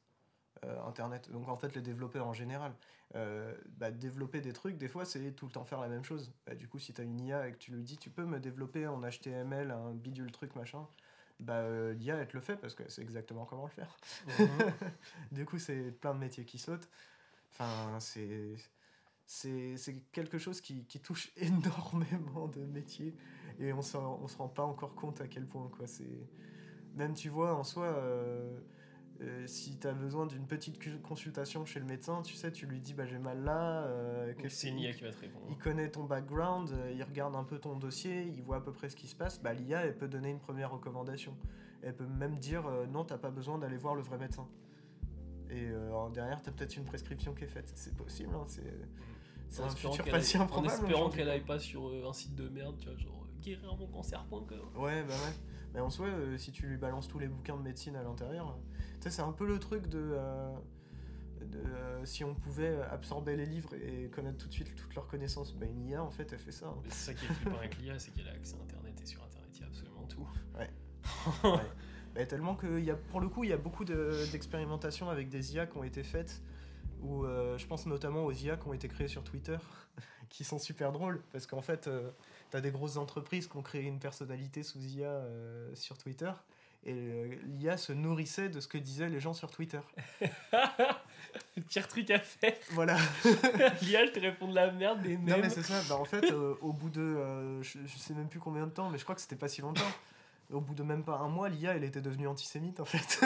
euh, 0.64 0.82
internet. 0.86 1.30
Donc 1.32 1.50
en 1.50 1.56
fait, 1.56 1.76
les 1.76 1.82
développeurs 1.82 2.26
en 2.28 2.34
général, 2.34 2.74
euh, 3.16 3.56
bah, 3.78 3.92
développer 3.92 4.42
des 4.42 4.54
trucs, 4.54 4.78
des 4.78 4.88
fois, 4.88 5.06
c'est 5.06 5.32
tout 5.34 5.46
le 5.46 5.52
temps 5.52 5.66
faire 5.66 5.80
la 5.82 5.88
même 5.88 6.04
chose. 6.04 6.32
Bah, 6.46 6.56
du 6.56 6.68
coup, 6.68 6.80
si 6.80 6.94
tu 6.94 7.02
as 7.02 7.04
une 7.04 7.20
IA 7.22 7.48
et 7.48 7.52
que 7.54 7.58
tu 7.58 7.72
lui 7.72 7.84
dis, 7.84 7.98
tu 7.98 8.10
peux 8.10 8.26
me 8.26 8.40
développer 8.40 8.88
en 8.88 9.02
HTML 9.02 9.72
un 9.72 9.92
bidule 9.94 10.32
truc 10.32 10.56
machin, 10.56 10.88
bah 11.40 11.62
l'IA, 11.94 12.16
elle 12.16 12.28
te 12.28 12.34
le 12.36 12.42
fait 12.42 12.56
parce 12.58 12.74
que 12.74 12.90
c'est 12.90 13.02
exactement 13.04 13.46
comment 13.46 13.66
le 13.66 13.72
faire. 13.72 13.96
du 15.32 15.46
coup, 15.46 15.60
c'est 15.60 15.92
plein 15.92 16.14
de 16.16 16.20
métiers 16.20 16.46
qui 16.46 16.58
sautent. 16.58 16.90
Enfin, 17.52 18.00
c'est. 18.00 18.56
C'est 19.30 19.76
quelque 20.14 20.38
chose 20.38 20.62
qui, 20.62 20.86
qui 20.86 21.00
touche 21.02 21.32
énormément 21.38 22.48
de 22.48 22.62
métiers 22.66 23.14
et 23.60 23.74
on 23.74 23.78
ne 23.78 23.82
on 24.22 24.28
se 24.28 24.38
rend 24.38 24.48
pas 24.48 24.64
encore 24.64 24.96
compte 24.96 25.20
à 25.22 25.28
quel 25.28 25.46
point. 25.46 25.70
Quoi. 25.76 25.86
C'est- 25.86 26.28
Même 26.96 27.14
tu 27.14 27.28
vois, 27.30 27.54
en 27.56 27.64
soi, 27.66 27.86
euh, 27.86 28.58
euh, 29.22 29.46
si 29.46 29.78
tu 29.80 29.86
as 29.88 29.94
besoin 29.94 30.28
d'une 30.28 30.48
petite 30.48 30.80
consultation 31.02 31.66
chez 31.66 31.80
le 31.82 31.86
médecin, 31.86 32.22
tu 32.22 32.36
sais, 32.36 32.52
tu 32.54 32.68
lui 32.68 32.80
dis 32.80 32.94
bah, 32.94 33.06
j'ai 33.06 33.20
mal 33.20 33.44
là, 33.44 33.84
euh, 33.88 34.34
c'est 34.48 34.70
une 34.70 34.76
qu'il- 34.78 34.86
IA 34.86 34.94
qui 34.94 35.04
va 35.04 35.12
te 35.12 35.20
répondre. 35.20 35.46
il 35.50 35.58
connaît 35.58 35.90
ton 35.92 36.06
background, 36.06 36.70
euh, 36.72 36.92
il 36.96 37.04
regarde 37.04 37.36
un 37.36 37.44
peu 37.44 37.60
ton 37.60 37.76
dossier, 37.78 38.24
il 38.34 38.42
voit 38.44 38.58
à 38.58 38.62
peu 38.62 38.72
près 38.72 38.90
ce 38.90 38.96
qui 38.96 39.08
se 39.08 39.16
passe, 39.16 39.42
bah, 39.42 39.54
l'IA 39.54 39.86
elle 39.86 39.98
peut 39.98 40.08
donner 40.08 40.30
une 40.30 40.40
première 40.40 40.72
recommandation. 40.72 41.36
Elle 41.84 41.96
peut 41.96 42.08
même 42.08 42.40
dire 42.40 42.64
non, 42.92 43.04
t'as 43.04 43.18
pas 43.18 43.30
besoin 43.32 43.58
d'aller 43.60 43.78
voir 43.78 43.94
le 43.96 44.02
vrai 44.02 44.18
médecin. 44.18 44.48
Et 45.50 45.68
derrière, 46.14 46.42
t'as 46.42 46.52
peut-être 46.52 46.76
une 46.76 46.84
prescription 46.86 47.34
qui 47.34 47.44
est 47.44 47.48
faite. 47.48 47.72
C'est 47.76 47.96
possible, 47.96 48.34
hein, 48.36 48.44
c'est 48.48 48.64
c'est 49.50 49.62
un 49.62 49.70
futur 49.70 50.04
qu'elle 50.04 50.14
patient 50.14 50.42
aille- 50.48 50.52
En 50.54 50.64
espérant 50.66 51.10
qu'elle 51.10 51.30
aille 51.30 51.46
pas 51.46 51.60
sur 51.60 51.88
euh, 51.90 52.08
un 52.10 52.14
site 52.14 52.36
de 52.36 52.50
merde, 52.50 52.76
tu 52.80 52.90
vois, 52.90 52.98
genre 52.98 53.24
euh, 53.24 53.42
guérir 53.42 53.76
mon 53.78 53.88
cancer.com. 53.88 54.44
Ouais, 54.76 55.04
bah 55.04 55.14
ouais. 55.14 55.34
Mais 55.74 55.80
en 55.82 55.90
soi, 55.90 56.08
euh, 56.08 56.38
si 56.38 56.52
tu 56.52 56.66
lui 56.68 56.78
balances 56.78 57.08
tous 57.08 57.20
les 57.20 57.28
bouquins 57.28 57.58
de 57.58 57.62
médecine 57.62 57.96
à 57.96 58.04
l'intérieur, 58.04 58.50
euh, 58.50 58.78
tu 58.96 59.02
sais, 59.04 59.10
c'est 59.12 59.22
un 59.22 59.32
peu 59.32 59.46
le 59.48 59.60
truc 59.60 59.88
de. 59.88 60.00
euh, 60.14 60.56
de, 61.42 61.60
euh, 61.60 62.04
si 62.04 62.24
on 62.24 62.34
pouvait 62.34 62.82
absorber 62.92 63.36
les 63.36 63.46
livres 63.46 63.70
et 63.76 64.10
connaître 64.10 64.38
tout 64.40 64.48
de 64.48 64.54
suite 64.54 64.74
toutes 64.76 64.96
leurs 64.96 65.06
connaissances, 65.08 65.54
bah 65.54 65.68
une 65.68 65.86
IA 65.88 66.04
en 66.04 66.10
fait 66.10 66.34
elle 66.34 66.40
fait 66.40 66.52
ça. 66.52 66.66
hein. 66.66 66.76
C'est 66.90 66.94
ça 66.94 67.14
qui 67.14 67.26
est 67.26 67.30
flippant 67.30 67.58
avec 67.58 67.78
l'IA, 67.80 68.00
c'est 68.00 68.12
qu'elle 68.12 68.28
a 68.28 68.32
accès 68.32 68.56
à 68.58 68.64
internet 68.64 69.00
et 69.02 69.06
sur 69.06 69.24
internet 69.24 69.50
il 69.54 69.62
y 69.62 69.64
a 69.64 69.68
absolument 69.68 70.08
tout. 70.08 70.28
Ouais. 70.58 70.70
Bah, 72.16 72.26
tellement 72.26 72.56
que 72.56 72.80
y 72.80 72.90
a, 72.90 72.96
pour 72.96 73.20
le 73.22 73.30
coup, 73.30 73.44
il 73.44 73.52
y 73.52 73.54
a 73.54 73.58
beaucoup 73.58 73.86
de- 73.86 74.26
d'expérimentations 74.32 75.10
avec 75.10 75.30
des 75.30 75.54
IA 75.54 75.68
qui 75.68 75.78
ont 75.78 75.84
été 75.84 76.02
faites, 76.02 76.42
où 77.02 77.26
euh, 77.26 77.58
je 77.58 77.66
pense 77.68 77.86
notamment 77.86 78.26
aux 78.26 78.32
IA 78.32 78.58
qui 78.58 78.68
ont 78.68 78.74
été 78.74 78.88
créées 78.88 79.08
sur 79.08 79.24
Twitter, 79.24 79.58
qui 80.30 80.44
sont 80.44 80.60
super 80.60 80.92
drôles, 80.92 81.22
parce 81.32 81.46
qu'en 81.48 81.62
fait, 81.62 81.88
euh, 81.88 82.10
t'as 82.52 82.62
des 82.62 82.72
grosses 82.72 82.98
entreprises 82.98 83.48
qui 83.48 83.58
ont 83.58 83.62
créé 83.62 83.84
une 83.84 84.00
personnalité 84.00 84.64
sous 84.64 84.80
IA 84.80 85.08
euh, 85.08 85.74
sur 85.76 85.98
Twitter, 85.98 86.32
et 86.86 86.94
euh, 86.94 87.36
l'IA 87.46 87.76
se 87.78 87.92
nourrissait 87.92 88.50
de 88.50 88.60
ce 88.60 88.68
que 88.68 88.78
disaient 88.78 89.10
les 89.10 89.20
gens 89.20 89.34
sur 89.34 89.52
Twitter. 89.52 89.80
Le 90.22 91.62
pire 91.70 91.88
truc 91.88 92.10
à 92.12 92.20
faire, 92.20 92.56
Voilà. 92.72 92.98
l'IA 93.82 94.04
elle 94.04 94.12
te 94.12 94.20
répond 94.20 94.48
de 94.48 94.56
la 94.56 94.72
merde, 94.72 95.02
des 95.02 95.18
Non 95.18 95.24
mêmes. 95.24 95.42
mais 95.42 95.50
c'est 95.50 95.64
ça, 95.64 95.82
bah, 95.90 95.96
en 95.98 96.06
fait, 96.06 96.32
au 96.32 96.72
bout 96.74 96.90
de, 96.90 97.62
je, 97.62 97.80
je 97.86 97.98
sais 97.98 98.14
même 98.14 98.30
plus 98.30 98.40
combien 98.40 98.66
de 98.68 98.72
temps, 98.72 98.90
mais 98.90 98.98
je 98.98 99.04
crois 99.04 99.16
que 99.16 99.22
c'était 99.22 99.36
pas 99.36 99.48
si 99.50 99.62
longtemps. 99.62 99.92
Au 100.50 100.62
bout 100.62 100.76
de 100.76 100.84
même 100.84 101.04
pas 101.04 101.18
un 101.18 101.28
mois, 101.28 101.50
l'IA, 101.50 101.76
elle 101.76 101.84
était 101.84 102.00
devenue 102.00 102.28
antisémite 102.28 102.80
en 102.80 102.86
fait. 102.86 103.20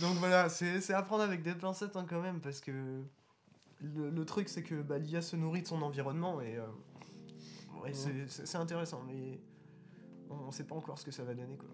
Donc 0.00 0.16
voilà, 0.16 0.48
c'est 0.48 0.92
à 0.92 1.02
prendre 1.02 1.22
avec 1.22 1.42
des 1.42 1.54
pincettes 1.54 1.96
hein, 1.96 2.06
quand 2.08 2.20
même, 2.20 2.40
parce 2.40 2.60
que 2.60 3.02
le, 3.80 4.10
le 4.10 4.24
truc 4.24 4.48
c'est 4.48 4.62
que 4.62 4.82
bah, 4.82 4.98
l'IA 4.98 5.22
se 5.22 5.34
nourrit 5.36 5.62
de 5.62 5.66
son 5.66 5.80
environnement 5.82 6.40
et 6.40 6.56
euh, 6.56 6.66
ouais, 7.82 7.92
c'est- 7.94 8.56
intéressant, 8.56 9.02
mais 9.06 9.40
on, 10.30 10.34
on 10.34 10.50
sait 10.50 10.64
pas 10.64 10.74
encore 10.74 10.98
ce 10.98 11.04
que 11.04 11.10
ça 11.10 11.24
va 11.24 11.34
donner 11.34 11.56
quoi. 11.56 11.68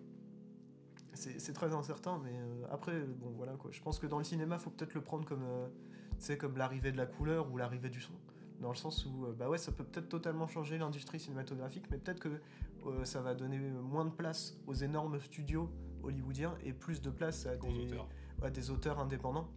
C'est 1.17 1.53
très 1.53 1.73
incertain, 1.73 2.21
mais 2.25 2.33
euh, 2.35 2.67
après, 2.73 2.99
bon 3.01 3.31
voilà 3.37 3.53
quoi. 3.53 3.71
Je 3.71 3.81
pense 3.81 4.01
que 4.01 4.07
dans 4.07 4.19
le 4.19 4.25
cinéma, 4.25 4.59
faut 4.59 4.71
peut-être 4.71 4.95
le 4.95 5.01
prendre 5.01 5.25
comme, 5.25 5.45
euh, 5.45 6.37
comme 6.37 6.57
l'arrivée 6.57 6.91
de 6.91 6.97
la 6.97 7.07
couleur 7.07 7.51
ou 7.53 7.57
l'arrivée 7.57 7.89
du 7.89 8.01
son. 8.01 8.13
Dans 8.61 8.71
le 8.71 8.75
sens 8.77 9.07
où, 9.07 9.27
euh, 9.27 9.33
bah 9.33 9.49
ouais, 9.49 9.59
ça 9.59 9.71
peut 9.71 9.85
peut-être 9.85 10.09
totalement 10.09 10.49
changer 10.49 10.77
l'industrie 10.77 11.21
cinématographique, 11.21 11.85
mais 11.91 11.99
peut-être 11.99 12.19
que 12.19 12.41
euh, 12.87 13.05
ça 13.05 13.21
va 13.23 13.35
donner 13.35 13.59
moins 13.59 14.05
de 14.05 14.11
place 14.11 14.57
aux 14.67 14.75
énormes 14.75 15.21
studios 15.21 15.71
hollywoodiens 16.05 16.55
et 16.65 16.73
plus 16.73 17.01
de 17.01 17.11
place 17.11 17.47
à 17.47 17.57
des, 17.57 17.69
auteurs. 17.69 18.09
à 18.43 18.51
des 18.51 18.71
auteurs 18.71 18.99
indépendants. 18.99 19.49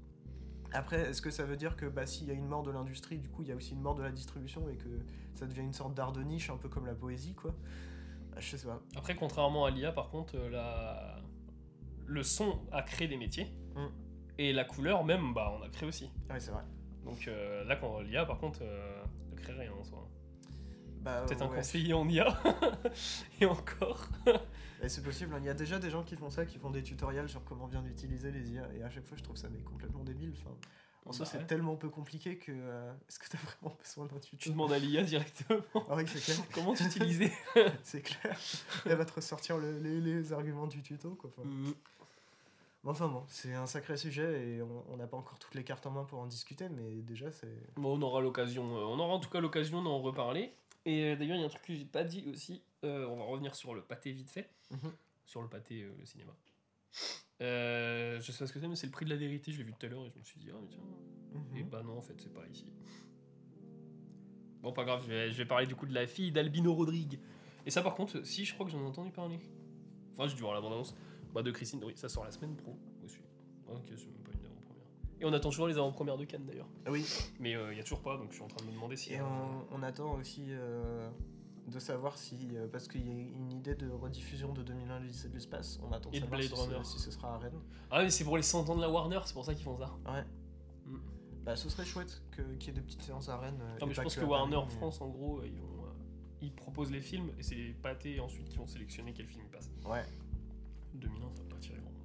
Après, 0.73 1.10
est-ce 1.10 1.21
que 1.21 1.29
ça 1.29 1.45
veut 1.45 1.55
dire 1.55 1.77
que 1.77 1.86
bah, 1.86 2.05
s'il 2.05 2.27
y 2.27 2.31
a 2.31 2.33
une 2.33 2.47
mort 2.47 2.63
de 2.63 2.71
l'industrie, 2.71 3.19
du 3.19 3.29
coup, 3.29 3.41
il 3.43 3.49
y 3.49 3.51
a 3.51 3.55
aussi 3.55 3.73
une 3.73 3.81
mort 3.81 3.95
de 3.95 4.03
la 4.03 4.12
distribution 4.12 4.67
et 4.69 4.75
que 4.75 4.89
ça 5.33 5.45
devient 5.45 5.62
une 5.62 5.73
sorte 5.73 5.93
d'art 5.93 6.12
de 6.12 6.21
niche, 6.21 6.49
un 6.49 6.57
peu 6.57 6.67
comme 6.67 6.86
la 6.86 6.95
poésie, 6.95 7.33
quoi? 7.33 7.51
Bah, 8.31 8.38
Je 8.39 8.57
sais 8.57 8.67
pas. 8.67 8.81
Après, 8.95 9.15
contrairement 9.15 9.65
à 9.65 9.71
l'IA, 9.71 9.91
par 9.91 10.10
contre, 10.10 10.36
euh, 10.36 10.49
la... 10.49 11.21
le 12.05 12.23
son 12.23 12.60
a 12.71 12.81
créé 12.81 13.07
des 13.07 13.17
métiers. 13.17 13.45
Mm. 13.75 13.88
Et 14.39 14.53
la 14.53 14.65
couleur, 14.65 15.03
même, 15.05 15.33
bah, 15.33 15.53
on 15.57 15.63
a 15.63 15.69
créé 15.69 15.88
aussi. 15.88 16.12
Ouais, 16.29 16.39
c'est 16.39 16.51
vrai. 16.51 16.63
Donc 17.05 17.27
euh, 17.27 17.63
là, 17.63 17.77
quand 17.77 18.01
l'IA, 18.01 18.25
par 18.25 18.38
contre, 18.38 18.60
euh, 18.62 19.03
ne 19.31 19.36
crée 19.38 19.53
rien 19.53 19.71
en 19.71 19.83
soi. 19.83 20.10
Bah, 21.08 21.24
Peut-être 21.26 21.41
un 21.41 21.48
ouais. 21.48 21.56
conseiller 21.56 21.93
en 21.93 22.08
IA. 22.10 22.38
et 23.41 23.46
encore. 23.46 24.08
C'est 24.88 25.04
possible, 25.04 25.34
hein. 25.34 25.38
il 25.39 25.46
y 25.46 25.50
a 25.50 25.54
déjà 25.54 25.80
des 25.80 25.89
gens 25.89 26.04
qui 26.04 26.15
font 26.15 26.30
ça, 26.30 26.46
qui 26.46 26.58
font 26.60 26.70
des 26.70 26.84
tutoriels 26.84 27.28
sur 27.30 27.43
comment 27.46 27.67
bien 27.67 27.84
utiliser 27.86 28.30
les 28.32 28.52
IA, 28.52 28.67
et 28.78 28.84
à 28.84 28.89
chaque 28.89 29.06
fois 29.06 29.17
je 29.17 29.24
trouve 29.24 29.36
ça 29.38 29.48
mais 29.50 29.60
complètement 29.60 30.04
débile. 30.04 30.34
Enfin, 30.39 30.56
en 31.06 31.12
soi, 31.13 31.26
Bah 31.26 31.32
c'est 31.32 31.38
ouais. 31.39 31.46
tellement 31.46 31.76
peu 31.78 31.89
compliqué 31.89 32.38
que. 32.38 32.52
euh, 32.54 32.91
Est-ce 33.10 33.17
que 33.20 33.28
t'as 33.30 33.38
vraiment 33.39 33.76
besoin 33.82 34.06
d'un 34.06 34.20
Tu 34.20 34.36
tuto 34.38 34.52
demandes 34.52 34.74
à 34.74 34.78
l'IA 34.80 35.04
directement 35.04 35.62
Ah 35.89 35.96
oui, 35.96 36.04
c'est 36.08 36.20
clair. 36.22 36.38
comment 36.54 36.74
t'utiliser? 36.74 37.32
c'est 37.84 38.02
clair. 38.02 38.38
Elle 38.86 38.98
va 38.98 39.06
te 39.06 39.13
ressortir 39.13 39.58
le- 39.58 39.80
les, 39.80 40.00
les 40.02 40.34
arguments 40.34 40.67
du 40.67 40.82
tuto, 40.84 41.12
quoi. 41.15 41.32
Enfin, 41.36 41.48
Mm. 41.48 41.72
enfin 42.86 43.08
bon, 43.08 43.24
c'est 43.28 43.54
un 43.56 43.65
sacré 43.65 43.98
sujet 43.98 44.48
et 44.48 44.62
on 44.62 44.84
on 44.91 44.98
n'a 44.98 45.08
pas 45.08 45.17
encore 45.17 45.39
toutes 45.39 45.56
les 45.56 45.63
cartes 45.63 45.86
en 45.88 45.91
main 45.91 46.04
pour 46.04 46.20
en 46.20 46.28
discuter, 46.28 46.70
mais 46.70 47.02
déjà 47.02 47.32
c'est. 47.32 47.48
Bon, 47.78 47.98
on 47.98 48.02
aura 48.04 48.22
l'occasion, 48.22 48.78
euh, 48.78 48.82
on 48.82 49.00
aura 49.00 49.13
en 49.15 49.20
tout 49.20 49.30
cas 49.30 49.39
l'occasion 49.39 49.82
d'en 49.82 50.00
reparler. 50.00 50.54
Et 50.88 51.04
euh, 51.04 51.15
d'ailleurs, 51.15 51.36
il 51.36 51.41
y 51.41 51.43
a 51.43 51.45
un 51.45 51.50
truc 51.50 51.62
que 51.63 51.73
j'ai 51.76 51.86
pas 51.86 52.04
dit 52.04 52.23
aussi. 52.28 52.63
euh, 52.84 53.06
on 53.08 53.17
va 53.17 53.23
revenir 53.26 53.54
sur 53.56 53.76
le 53.76 53.82
pâté 53.82 54.12
vite 54.12 54.30
fait, 54.30 54.50
Mhm. 54.71 54.91
sur 55.26 55.41
le 55.41 55.50
pâté 55.50 55.84
euh, 55.84 55.91
le 56.00 56.06
cinéma. 56.06 56.34
Euh, 57.41 58.19
je 58.21 58.32
sais 58.32 58.39
pas 58.39 58.47
ce 58.47 58.54
que 58.54 58.60
c'est, 58.60 58.67
mais 58.67 58.76
c'est 58.76 58.88
le 58.88 58.91
prix 58.91 59.06
de 59.06 59.10
la 59.12 59.15
vérité. 59.17 59.52
Je 59.52 59.58
l'ai 59.60 59.63
vu 59.65 59.73
tout 59.73 59.86
à 59.86 59.89
l'heure 59.89 60.06
et 60.06 60.10
je 60.10 60.17
me 60.17 60.23
suis 60.23 60.39
dit 60.39 60.50
ah 60.52 60.58
mais 60.62 60.67
tiens. 60.69 60.82
Mhm. 61.34 61.58
Et 61.58 61.63
bah 61.63 61.84
non, 61.84 61.97
en 61.97 62.02
fait, 62.02 62.15
c'est 62.19 62.34
pas 62.34 62.47
ici. 62.47 62.65
Bon, 64.62 64.71
pas 64.73 64.86
grave, 64.86 65.04
je 65.04 65.08
vais, 65.10 65.32
je 65.32 65.38
vais 65.38 65.45
parler 65.45 65.67
du 65.67 65.76
coup 65.76 65.86
de 65.86 65.93
la 65.93 66.08
fille 66.08 66.32
d'Albino 66.32 66.73
Rodrigue. 66.73 67.19
Et 67.65 67.69
ça, 67.69 67.82
par 67.82 67.93
contre, 67.95 68.26
si, 68.26 68.45
je 68.45 68.54
crois 68.54 68.65
que 68.65 68.71
j'en 68.71 68.80
ai 68.82 68.86
entendu 68.88 69.12
parler. 69.12 69.39
Enfin, 70.13 70.28
j'ai 70.28 70.36
dû 70.36 70.41
voir 70.41 70.54
la 70.56 70.62
bande-annonce. 70.62 70.95
Bah, 71.34 71.43
de 71.43 71.52
Christine, 71.52 71.84
oui, 71.84 71.93
ça 71.95 72.10
sort 72.10 72.23
la 72.23 72.32
semaine 72.32 72.56
pro 72.56 72.76
aussi. 73.04 73.19
Ok, 73.67 73.84
c'est 73.95 74.08
Et 75.19 75.25
on 75.25 75.34
attend 75.34 75.49
toujours 75.49 75.67
les 75.67 75.77
avant-premières 75.77 76.17
de 76.17 76.25
Cannes 76.25 76.45
d'ailleurs. 76.45 76.67
Ah 76.86 76.91
oui, 76.91 77.06
Mais 77.39 77.51
il 77.71 77.77
y 77.77 77.80
a 77.80 77.84
toujours 77.84 78.01
pas, 78.01 78.17
donc 78.17 78.30
je 78.30 78.36
suis 78.36 78.43
en 78.43 78.47
train 78.47 78.63
de 78.63 78.69
me 78.69 78.75
demander 78.75 78.95
si. 78.95 79.13
et 79.13 79.19
euh, 79.19 79.23
on, 79.71 79.77
on 79.80 79.84
attend 79.84 80.13
aussi 80.13 80.43
euh, 80.49 81.10
de 81.67 81.80
savoir 81.80 82.17
si. 82.17 82.38
euh, 82.53 82.67
parce 82.71 82.88
qu'il 82.88 83.06
y 83.08 83.10
a 83.10 83.13
une 83.13 83.51
idée 83.51 83.73
de 83.75 83.89
rediffusion 83.89 84.53
de 84.53 84.62
2001 84.62 84.99
l'Odyssée 84.99 85.30
de 85.30 85.34
l'espace, 85.34 85.80
on 85.84 85.91
attend 85.91 86.12
de 86.12 86.15
savoir 86.19 86.39
Blade 86.39 86.84
si, 86.86 86.91
si 86.93 86.99
ce 86.99 87.12
sera 87.12 87.34
à 87.34 87.38
Rennes. 87.39 87.60
Ah, 87.89 88.03
mais 88.03 88.10
c'est 88.12 88.23
pour 88.23 88.38
les 88.38 88.43
100 88.43 88.69
ans 88.69 88.75
de 88.75 88.82
la 88.82 88.89
Warner, 88.89 89.19
c'est 89.25 89.34
pour 89.34 89.43
ça 89.45 89.53
qu'ils 89.56 89.63
font 89.63 89.77
ça. 89.77 89.91
Ouais. 90.12 90.23
Mm. 90.86 90.97
Bah, 91.43 91.56
ce 91.56 91.69
serait 91.69 91.86
chouette 91.86 92.21
qu'il 92.36 92.67
y 92.67 92.69
ait 92.69 92.73
des 92.73 92.82
petites 92.82 93.01
séances 93.01 93.30
à 93.30 93.38
Rennes. 93.38 93.60
euh, 93.62 93.77
Non, 93.82 93.88
mais 93.88 93.93
je 93.93 94.01
pense 94.01 94.15
que 94.15 94.23
Warner 94.25 94.58
mais- 94.67 94.75
France, 94.75 95.01
en 95.01 95.08
gros, 95.08 95.41
ils, 95.43 95.60
vont, 95.60 95.84
euh, 95.86 95.89
ils 96.41 96.51
proposent 96.53 96.91
les 96.91 97.01
films 97.01 97.32
et 97.39 97.43
c'est 97.43 97.56
les 97.56 97.73
pâtés 97.73 98.19
ensuite 98.19 98.49
qui 98.49 98.58
vont 98.58 98.67
sélectionner 98.67 99.13
quel 99.13 99.25
film 99.27 99.45
ils 99.47 99.51
passent. 99.51 99.71
Ouais. 99.86 100.06
2001, 100.93 101.19
ça 101.34 101.41
va 101.43 101.49
pas 101.49 101.60
tirer 101.60 101.77
grand 101.80 101.89
monde. 101.91 102.01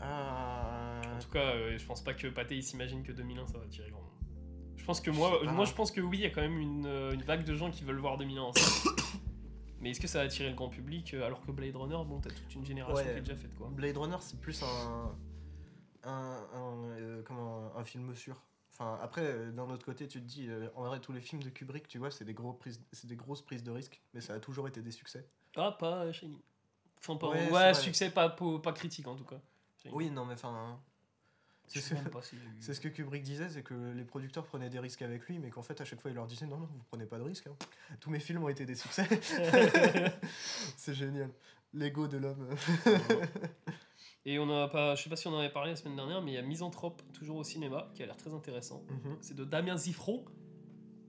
Ah. 0.00 1.00
En 1.16 1.18
tout 1.18 1.30
cas, 1.30 1.54
euh, 1.54 1.78
je 1.78 1.84
pense 1.86 2.02
pas 2.02 2.14
que 2.14 2.26
Pathé 2.28 2.60
s'imagine 2.60 3.02
que 3.02 3.12
2001 3.12 3.46
ça 3.46 3.58
va 3.58 3.66
tirer 3.66 3.90
grand 3.90 4.02
monde. 4.02 4.10
Je 4.76 4.84
pense 4.84 5.00
que 5.00 5.10
moi, 5.10 5.40
moi 5.44 5.64
je 5.64 5.72
pense 5.72 5.90
que 5.90 6.00
oui, 6.00 6.18
il 6.18 6.22
y 6.22 6.26
a 6.26 6.30
quand 6.30 6.42
même 6.42 6.58
une, 6.58 6.86
euh, 6.86 7.12
une 7.12 7.22
vague 7.22 7.44
de 7.44 7.54
gens 7.54 7.70
qui 7.70 7.84
veulent 7.84 7.98
voir 8.00 8.18
2001 8.18 8.42
en 8.42 8.52
salle. 8.52 8.92
Mais 9.80 9.90
est-ce 9.90 10.00
que 10.00 10.06
ça 10.06 10.18
va 10.18 10.24
attirer 10.24 10.48
le 10.48 10.54
grand 10.54 10.68
public 10.68 11.14
euh, 11.14 11.26
alors 11.26 11.40
que 11.44 11.50
Blade 11.52 11.76
Runner, 11.76 11.98
bon, 12.06 12.20
t'as 12.20 12.30
toute 12.30 12.54
une 12.54 12.64
génération 12.64 12.96
Ouais. 12.96 13.12
qui 13.12 13.18
est 13.18 13.20
déjà 13.20 13.36
faite 13.36 13.54
quoi. 13.54 13.68
Blade 13.70 13.96
Runner, 13.96 14.16
c'est 14.20 14.40
plus 14.40 14.62
un. 14.62 15.14
un, 16.04 16.46
un, 16.54 16.84
euh, 16.98 17.22
comment, 17.22 17.74
un, 17.76 17.84
film 17.84 18.14
sûr. 18.14 18.42
Enfin, 18.72 18.98
après, 19.02 19.22
euh, 19.22 19.52
d'un 19.52 19.70
autre 19.70 19.84
côté, 19.84 20.08
tu 20.08 20.20
te 20.20 20.26
dis, 20.26 20.48
euh, 20.48 20.68
en 20.74 20.84
vrai, 20.84 21.00
tous 21.00 21.12
les 21.12 21.20
films 21.20 21.42
de 21.42 21.48
Kubrick, 21.50 21.86
tu 21.86 21.98
vois, 21.98 22.10
c'est 22.10 22.24
des, 22.24 22.34
gros 22.34 22.52
prises, 22.52 22.80
c'est 22.92 23.06
des 23.06 23.14
grosses 23.14 23.42
prises 23.42 23.62
de 23.62 23.70
risques, 23.70 24.00
mais 24.12 24.20
ça 24.20 24.34
a 24.34 24.40
toujours 24.40 24.66
été 24.68 24.82
des 24.82 24.90
succès. 24.90 25.28
Ah, 25.54 25.76
pas 25.78 26.10
Shining. 26.12 26.40
Enfin, 26.98 27.16
pas, 27.16 27.28
Ouais, 27.28 27.74
succès 27.74 28.10
pas, 28.10 28.30
pas, 28.30 28.58
pas 28.58 28.72
critique 28.72 29.06
en 29.06 29.14
tout 29.14 29.24
cas. 29.24 29.40
Oui, 29.92 30.10
non, 30.10 30.24
mais 30.24 30.34
enfin. 30.34 30.80
Je 31.68 31.80
C'est 31.80 31.94
ce, 31.94 31.94
c'est 32.60 32.74
ce 32.74 32.80
que 32.80 32.88
Kubrick 32.88 33.22
disait, 33.22 33.48
c'est 33.48 33.62
que 33.62 33.74
les 33.92 34.04
producteurs 34.04 34.44
prenaient 34.44 34.68
des 34.68 34.78
risques 34.80 35.00
avec 35.02 35.26
lui, 35.26 35.38
mais 35.38 35.48
qu'en 35.50 35.62
fait, 35.62 35.80
à 35.80 35.84
chaque 35.86 36.00
fois, 36.00 36.10
il 36.10 36.14
leur 36.14 36.26
disait, 36.26 36.46
non, 36.46 36.58
non, 36.58 36.66
vous 36.66 36.82
prenez 36.90 37.06
pas 37.06 37.16
de 37.18 37.22
risques. 37.22 37.46
hein. 37.46 37.56
Tous 38.00 38.10
mes 38.10 38.20
films 38.20 38.42
ont 38.44 38.48
été 38.50 38.66
des 38.66 38.74
succès. 38.74 39.06
c'est 40.76 40.94
génial. 40.94 41.30
L'ego 41.72 42.06
de 42.06 42.18
l'homme. 42.18 42.48
Et 44.26 44.38
on 44.38 44.48
a 44.50 44.68
pas, 44.68 44.94
je 44.94 45.02
sais 45.02 45.10
pas 45.10 45.16
si 45.16 45.26
on 45.26 45.34
en 45.34 45.38
avait 45.38 45.50
parlé 45.52 45.70
la 45.70 45.76
semaine 45.76 45.96
dernière, 45.96 46.22
mais 46.22 46.32
il 46.32 46.34
y 46.34 46.38
a 46.38 46.42
Misanthrope, 46.42 47.02
toujours 47.12 47.36
au 47.36 47.44
cinéma, 47.44 47.90
qui 47.94 48.02
a 48.02 48.06
l'air 48.06 48.16
très 48.16 48.32
intéressant. 48.32 48.82
Mhm. 48.88 49.16
C'est 49.20 49.34
de 49.34 49.44
Damien 49.44 49.76
Ziffron, 49.76 50.24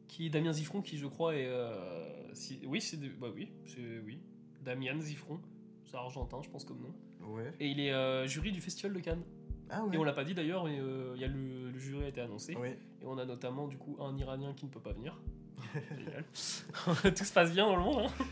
qui 0.08 0.30
Damien 0.30 0.52
Ziffron, 0.54 0.82
qui 0.82 0.98
je 0.98 1.08
crois 1.08 1.36
est, 1.36 1.48
euh, 1.48 2.34
si- 2.34 2.62
oui, 2.66 2.82
c'est, 2.82 2.98
bah 3.18 3.28
oui, 3.34 3.52
c'est 3.68 4.00
oui, 4.00 4.20
Damien 4.62 5.00
Ziffron, 5.00 5.40
c'est 5.86 5.96
argentin, 5.96 6.42
je 6.42 6.50
pense 6.50 6.66
comme 6.66 6.82
nom. 6.82 6.94
Ouais. 7.28 7.54
Et 7.60 7.68
il 7.68 7.80
est 7.80 7.92
euh, 7.92 8.28
jury 8.28 8.52
du 8.52 8.62
Festival 8.62 8.94
de 8.94 9.00
Cannes. 9.00 9.24
Ah 9.70 9.84
ouais. 9.84 9.96
Et 9.96 9.98
on 9.98 10.04
l'a 10.04 10.14
pas 10.14 10.24
dit 10.24 10.34
d'ailleurs, 10.34 10.66
mais 10.66 10.80
euh, 10.80 11.16
y 11.18 11.24
a 11.24 11.28
le, 11.28 11.72
le 11.72 11.78
jury 11.80 12.04
a 12.06 12.08
été 12.08 12.22
annoncé. 12.22 12.54
Et 13.02 13.06
on 13.06 13.18
a 13.18 13.26
notamment 13.26 13.68
du 13.68 13.78
coup 13.78 13.98
un 14.00 14.16
Iranien 14.18 14.54
qui 14.54 14.66
ne 14.66 14.70
peut 14.72 14.80
pas 14.80 14.94
venir. 14.94 15.20
Génial. 15.98 16.24
Tout 17.16 17.24
se 17.24 17.34
passe 17.34 17.52
bien 17.52 17.66
dans 17.66 17.76
le 17.76 17.82
monde. 17.84 18.06
hein. 18.06 18.26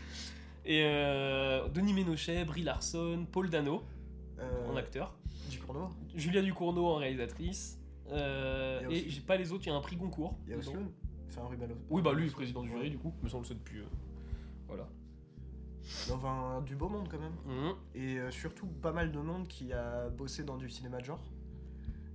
Et 0.64 0.82
euh, 0.84 1.68
Denis 1.68 1.92
Ménochet, 1.92 2.44
Brie 2.44 2.62
Larson, 2.62 3.26
Paul 3.30 3.50
Dano 3.50 3.82
Euh, 4.38 4.66
en 4.68 4.76
acteur, 4.76 5.14
Du 5.50 5.58
Cournot. 5.58 5.90
Julia 6.14 6.40
Ducournau 6.42 6.86
en 6.86 6.96
réalisatrice. 6.96 7.80
et 8.10 8.86
aussi- 8.86 9.10
j'ai 9.10 9.20
pas 9.20 9.36
les 9.36 9.52
autres, 9.52 9.64
il 9.66 9.70
y 9.70 9.72
a 9.72 9.74
un 9.74 9.80
prix 9.80 9.96
Goncourt. 9.96 10.36
Il 10.46 10.50
y 10.52 10.54
a. 10.54 10.58
Oslo. 10.58 10.80
Enfin, 11.28 11.46
Ruben 11.48 11.68
Oui, 11.90 12.00
bah 12.00 12.12
lui, 12.12 12.28
président 12.30 12.62
du 12.62 12.68
jury, 12.68 12.90
du 12.90 12.98
coup, 12.98 13.12
mais 13.22 13.28
ça 13.28 13.36
on 13.36 13.40
le 13.40 13.44
sait 13.46 13.54
depuis. 13.54 13.80
euh, 13.80 13.84
Voilà. 16.06 16.14
Enfin, 16.16 16.62
du 16.62 16.76
beau 16.76 16.88
monde 16.88 17.08
quand 17.10 17.18
même. 17.18 17.34
Mhm. 17.46 17.74
Et 17.94 18.18
euh, 18.18 18.30
surtout 18.30 18.66
pas 18.66 18.92
mal 18.92 19.12
de 19.12 19.18
monde 19.20 19.46
qui 19.48 19.72
a 19.72 20.08
bossé 20.08 20.42
dans 20.44 20.56
du 20.56 20.68
cinéma 20.70 20.98
de 21.00 21.04
genre. 21.04 21.20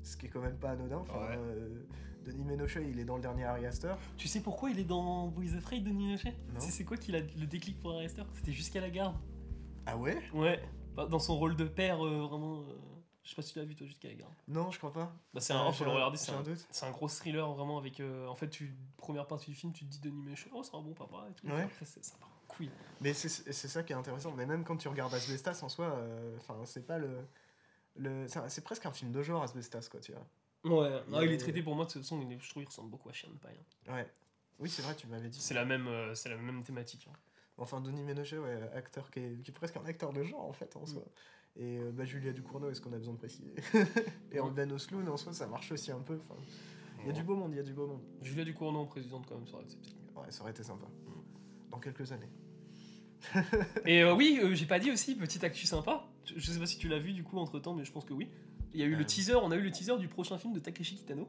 Ce 0.03 0.17
qui 0.17 0.25
est 0.25 0.29
quand 0.29 0.41
même 0.41 0.57
pas 0.57 0.71
anodin. 0.71 0.97
Enfin, 0.97 1.19
Ouais. 1.19 1.35
euh, 1.37 1.83
Denis 2.25 2.43
Ménochet, 2.45 2.87
il 2.89 2.99
est 2.99 3.05
dans 3.05 3.15
le 3.15 3.21
dernier 3.21 3.45
Ari 3.45 3.65
Aster. 3.65 3.93
Tu 4.17 4.27
sais 4.27 4.41
pourquoi 4.41 4.69
il 4.71 4.79
est 4.79 4.83
dans 4.85 5.27
Boys 5.27 5.55
Afraid, 5.57 5.83
Denis 5.83 6.05
Ménochet? 6.05 6.31
Non. 6.53 6.59
Tu 6.59 6.65
sais 6.65 6.71
c'est 6.71 6.83
quoi 6.85 6.97
qu'il 6.97 7.15
a 7.15 7.19
le 7.19 7.45
déclic 7.47 7.79
pour 7.79 7.91
Arrester 7.93 8.23
C'était 8.33 8.51
jusqu'à 8.51 8.81
la 8.81 8.89
garde. 8.89 9.15
Ah 9.85 9.97
ouais? 9.97 10.21
Ouais, 10.33 10.61
Bah, 10.95 11.05
dans 11.05 11.19
son 11.19 11.37
rôle 11.37 11.55
de 11.55 11.65
père, 11.65 12.03
euh, 12.05 12.25
vraiment. 12.27 12.61
euh, 12.61 12.63
Je 13.23 13.29
sais 13.29 13.35
pas 13.35 13.41
si 13.43 13.53
tu 13.53 13.59
l'as 13.59 13.65
vu 13.65 13.75
toi, 13.75 13.85
juste 13.85 14.01
Gallagher. 14.01 14.25
Non, 14.47 14.71
je 14.71 14.77
crois 14.79 14.91
pas. 14.91 15.13
Bah, 15.33 15.39
c'est 15.39 15.53
un, 15.53 15.67
Euh, 15.67 15.71
faut 15.71 15.83
le 15.83 15.91
un- 15.91 15.93
regarder, 15.95 16.17
c'est 16.17 16.31
un 16.31 16.39
un, 16.39 16.43
doute. 16.43 16.65
c'est 16.71 16.85
un 16.87 16.91
gros 16.91 17.07
thriller 17.07 17.47
vraiment 17.53 17.77
avec. 17.77 17.99
euh, 17.99 18.25
en 18.27 18.33
fait, 18.35 18.49
tu, 18.49 18.73
première 18.97 19.27
partie 19.27 19.51
du 19.51 19.55
film, 19.55 19.71
tu 19.71 19.85
te 19.85 19.89
dis 19.91 19.99
Denis 19.99 20.21
Ménochet, 20.23 20.49
oh, 20.53 20.63
c'est 20.63 20.75
un 20.75 20.81
bon 20.81 20.93
papa 20.93 21.27
et 21.29 21.33
tout. 21.35 21.45
Ouais. 21.47 21.61
Après, 21.61 21.85
c'est- 21.85 22.03
ça 22.03 22.15
part 22.17 22.31
couille. 22.49 22.69
Mais 23.01 23.13
c'est 23.13 23.29
ça 23.53 23.83
qui 23.83 23.93
est 23.93 23.95
intéressant. 23.95 24.33
Mais 24.35 24.45
même 24.45 24.63
quand 24.65 24.75
tu 24.77 24.87
regardes 24.89 25.13
Asbestas 25.13 25.59
en 25.63 25.69
soi, 25.69 25.85
euh, 25.95 26.37
c'est 26.65 26.85
pas 26.85 26.97
le. 26.97 27.09
le 27.95 28.25
c'est 28.47 28.63
presque 28.63 28.85
un 28.85 28.91
film 28.91 29.11
de 29.11 29.21
genre, 29.21 29.41
Asbestas, 29.43 29.87
quoi, 29.89 29.99
tu 30.01 30.11
vois. 30.11 30.25
Ouais, 30.65 31.01
non, 31.07 31.21
Il 31.21 31.27
il 31.27 31.31
est- 31.33 31.37
traité 31.37 31.61
pour 31.63 31.75
moi 31.75 31.85
de 31.85 31.91
toute 31.91 32.01
façon, 32.01 32.21
il 32.21 32.33
est- 32.33 32.39
je 32.39 32.49
trouve 32.49 32.63
qu'il 32.63 32.67
ressemble 32.69 32.89
beaucoup 32.89 33.07
à 33.09 33.13
Chien 33.13 33.29
de 33.29 33.37
Paille. 33.37 33.57
hein. 33.87 33.93
Ouais. 33.95 34.07
Oui, 34.59 34.69
c'est 34.69 34.81
vrai, 34.81 34.93
tu 34.95 35.07
m'avais 35.07 35.29
dit. 35.29 35.39
C'est 35.39 35.53
la 35.53 35.63
même, 35.63 35.87
euh, 35.87 36.13
c'est 36.15 36.27
la 36.27 36.35
même 36.35 36.63
thématique. 36.63 37.07
hein. 37.09 37.15
Enfin, 37.57 37.79
Denis 37.81 38.03
Ménochet, 38.03 38.37
ouais, 38.37 38.69
acteur 38.73 39.09
qui 39.11 39.19
est, 39.19 39.41
qui 39.41 39.51
est 39.51 39.53
presque 39.53 39.77
un 39.77 39.85
acteur 39.85 40.11
de 40.11 40.23
genre, 40.23 40.43
en 40.45 40.51
fait, 40.53 40.75
en 40.75 40.85
soi. 40.85 41.03
Et 41.55 41.77
euh, 41.79 41.91
bah, 41.91 42.03
Julia 42.05 42.31
Ducournau, 42.33 42.69
est-ce 42.69 42.79
qu'on 42.81 42.91
a 42.93 42.97
besoin 42.97 43.13
de 43.13 43.19
préciser? 43.19 43.53
Et 44.31 44.39
en. 44.39 44.49
Ben 44.51 44.71
Osloon, 44.71 45.07
en 45.07 45.17
soi, 45.17 45.33
ça 45.33 45.47
marche 45.47 45.71
aussi 45.71 45.91
un 45.91 45.99
peu. 45.99 46.19
Il 47.01 47.07
y 47.07 47.09
a 47.09 47.13
du 47.13 47.23
beau 47.23 47.35
monde, 47.35 47.53
il 47.53 47.57
y 47.57 47.59
a 47.59 47.63
du 47.63 47.73
beau 47.73 47.87
monde. 47.87 48.01
Julia 48.21 48.43
Ducournau 48.43 48.79
en 48.79 48.85
présidente 48.85 49.25
quand 49.27 49.35
même, 49.35 49.47
ça 49.47 49.55
aurait 49.55 49.63
été 49.65 49.75
peut-être 49.77 49.95
mieux. 49.95 50.21
Ouais, 50.21 50.31
ça 50.31 50.41
aurait 50.41 50.51
été 50.51 50.63
sympa. 50.63 50.85
Dans 51.71 51.79
quelques 51.79 52.11
années. 52.11 52.29
Et 53.85 54.01
euh, 54.01 54.13
oui, 54.15 54.39
euh, 54.41 54.53
j'ai 54.55 54.65
pas 54.65 54.79
dit 54.79 54.91
aussi, 54.91 55.15
petite 55.15 55.43
actu 55.43 55.65
sympa. 55.67 56.07
Je, 56.25 56.33
je 56.37 56.51
sais 56.51 56.59
pas 56.59 56.65
si 56.65 56.77
tu 56.77 56.87
l'as 56.87 56.99
vu 56.99 57.11
du 57.13 57.23
coup 57.23 57.37
entre 57.37 57.59
temps, 57.59 57.73
mais 57.73 57.83
je 57.85 57.91
pense 57.91 58.05
que 58.05 58.13
oui. 58.13 58.29
Il 58.73 58.79
y 58.79 58.83
a 58.83 58.85
eu 58.85 58.93
Euh. 58.95 58.97
le 58.97 59.05
teaser, 59.05 59.35
on 59.35 59.51
a 59.51 59.55
eu 59.55 59.61
le 59.61 59.71
teaser 59.71 59.97
du 59.97 60.07
prochain 60.07 60.37
film 60.37 60.53
de 60.53 60.59
Takeshi 60.59 60.95
Kitano. 60.95 61.27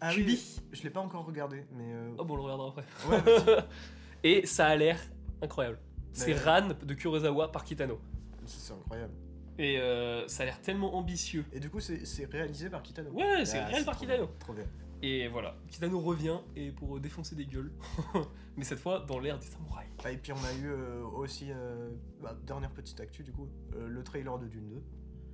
Ah 0.00 0.12
Cubi. 0.12 0.32
oui, 0.32 0.62
je 0.72 0.82
l'ai 0.82 0.90
pas 0.90 1.00
encore 1.00 1.24
regardé, 1.24 1.64
mais. 1.72 1.84
euh, 1.92 2.14
Oh 2.18 2.24
bon, 2.24 2.34
on 2.34 2.36
le 2.36 2.42
regardera 2.42 2.68
après. 2.68 2.84
ouais, 3.08 3.20
vas-y. 3.20 3.64
Et 4.24 4.46
ça 4.46 4.66
a 4.66 4.76
l'air 4.76 5.00
incroyable. 5.42 5.78
C'est 6.12 6.34
Ran 6.34 6.68
de 6.68 6.94
Kurosawa 6.94 7.50
par 7.52 7.64
Kitano. 7.64 7.98
c'est 8.46 8.72
incroyable. 8.72 9.12
Et 9.58 9.78
euh, 9.78 10.26
ça 10.28 10.42
a 10.42 10.46
l'air 10.46 10.60
tellement 10.60 10.94
ambitieux. 10.96 11.44
Et 11.52 11.60
du 11.60 11.70
coup, 11.70 11.80
c'est 11.80 12.24
réalisé 12.30 12.68
par 12.68 12.82
Kitano. 12.82 13.10
Ouais, 13.10 13.44
c'est 13.46 13.58
Ah, 13.58 13.66
réel 13.66 13.84
par 13.84 13.96
Kitano. 13.98 14.26
bien, 14.26 14.34
Trop 14.38 14.52
bien. 14.52 14.64
Et 15.02 15.28
voilà, 15.28 15.56
Kitano 15.68 16.00
revient 16.00 16.38
et 16.56 16.70
pour 16.72 16.98
défoncer 17.00 17.34
des 17.36 17.46
gueules. 17.46 17.70
Mais 18.56 18.64
cette 18.64 18.78
fois 18.78 19.00
dans 19.00 19.18
l'ère 19.18 19.38
des 19.38 19.46
samouraïs. 19.46 19.90
Ah, 20.04 20.12
et 20.12 20.16
puis 20.16 20.32
on 20.32 20.44
a 20.44 20.52
eu 20.54 20.70
euh, 20.70 21.04
aussi, 21.04 21.46
euh, 21.50 21.90
bah, 22.22 22.36
dernière 22.46 22.70
petite 22.70 23.00
actu 23.00 23.22
du 23.22 23.32
coup, 23.32 23.48
euh, 23.74 23.88
le 23.88 24.04
trailer 24.04 24.38
de 24.38 24.46
Dune 24.46 24.68
2. 24.68 24.82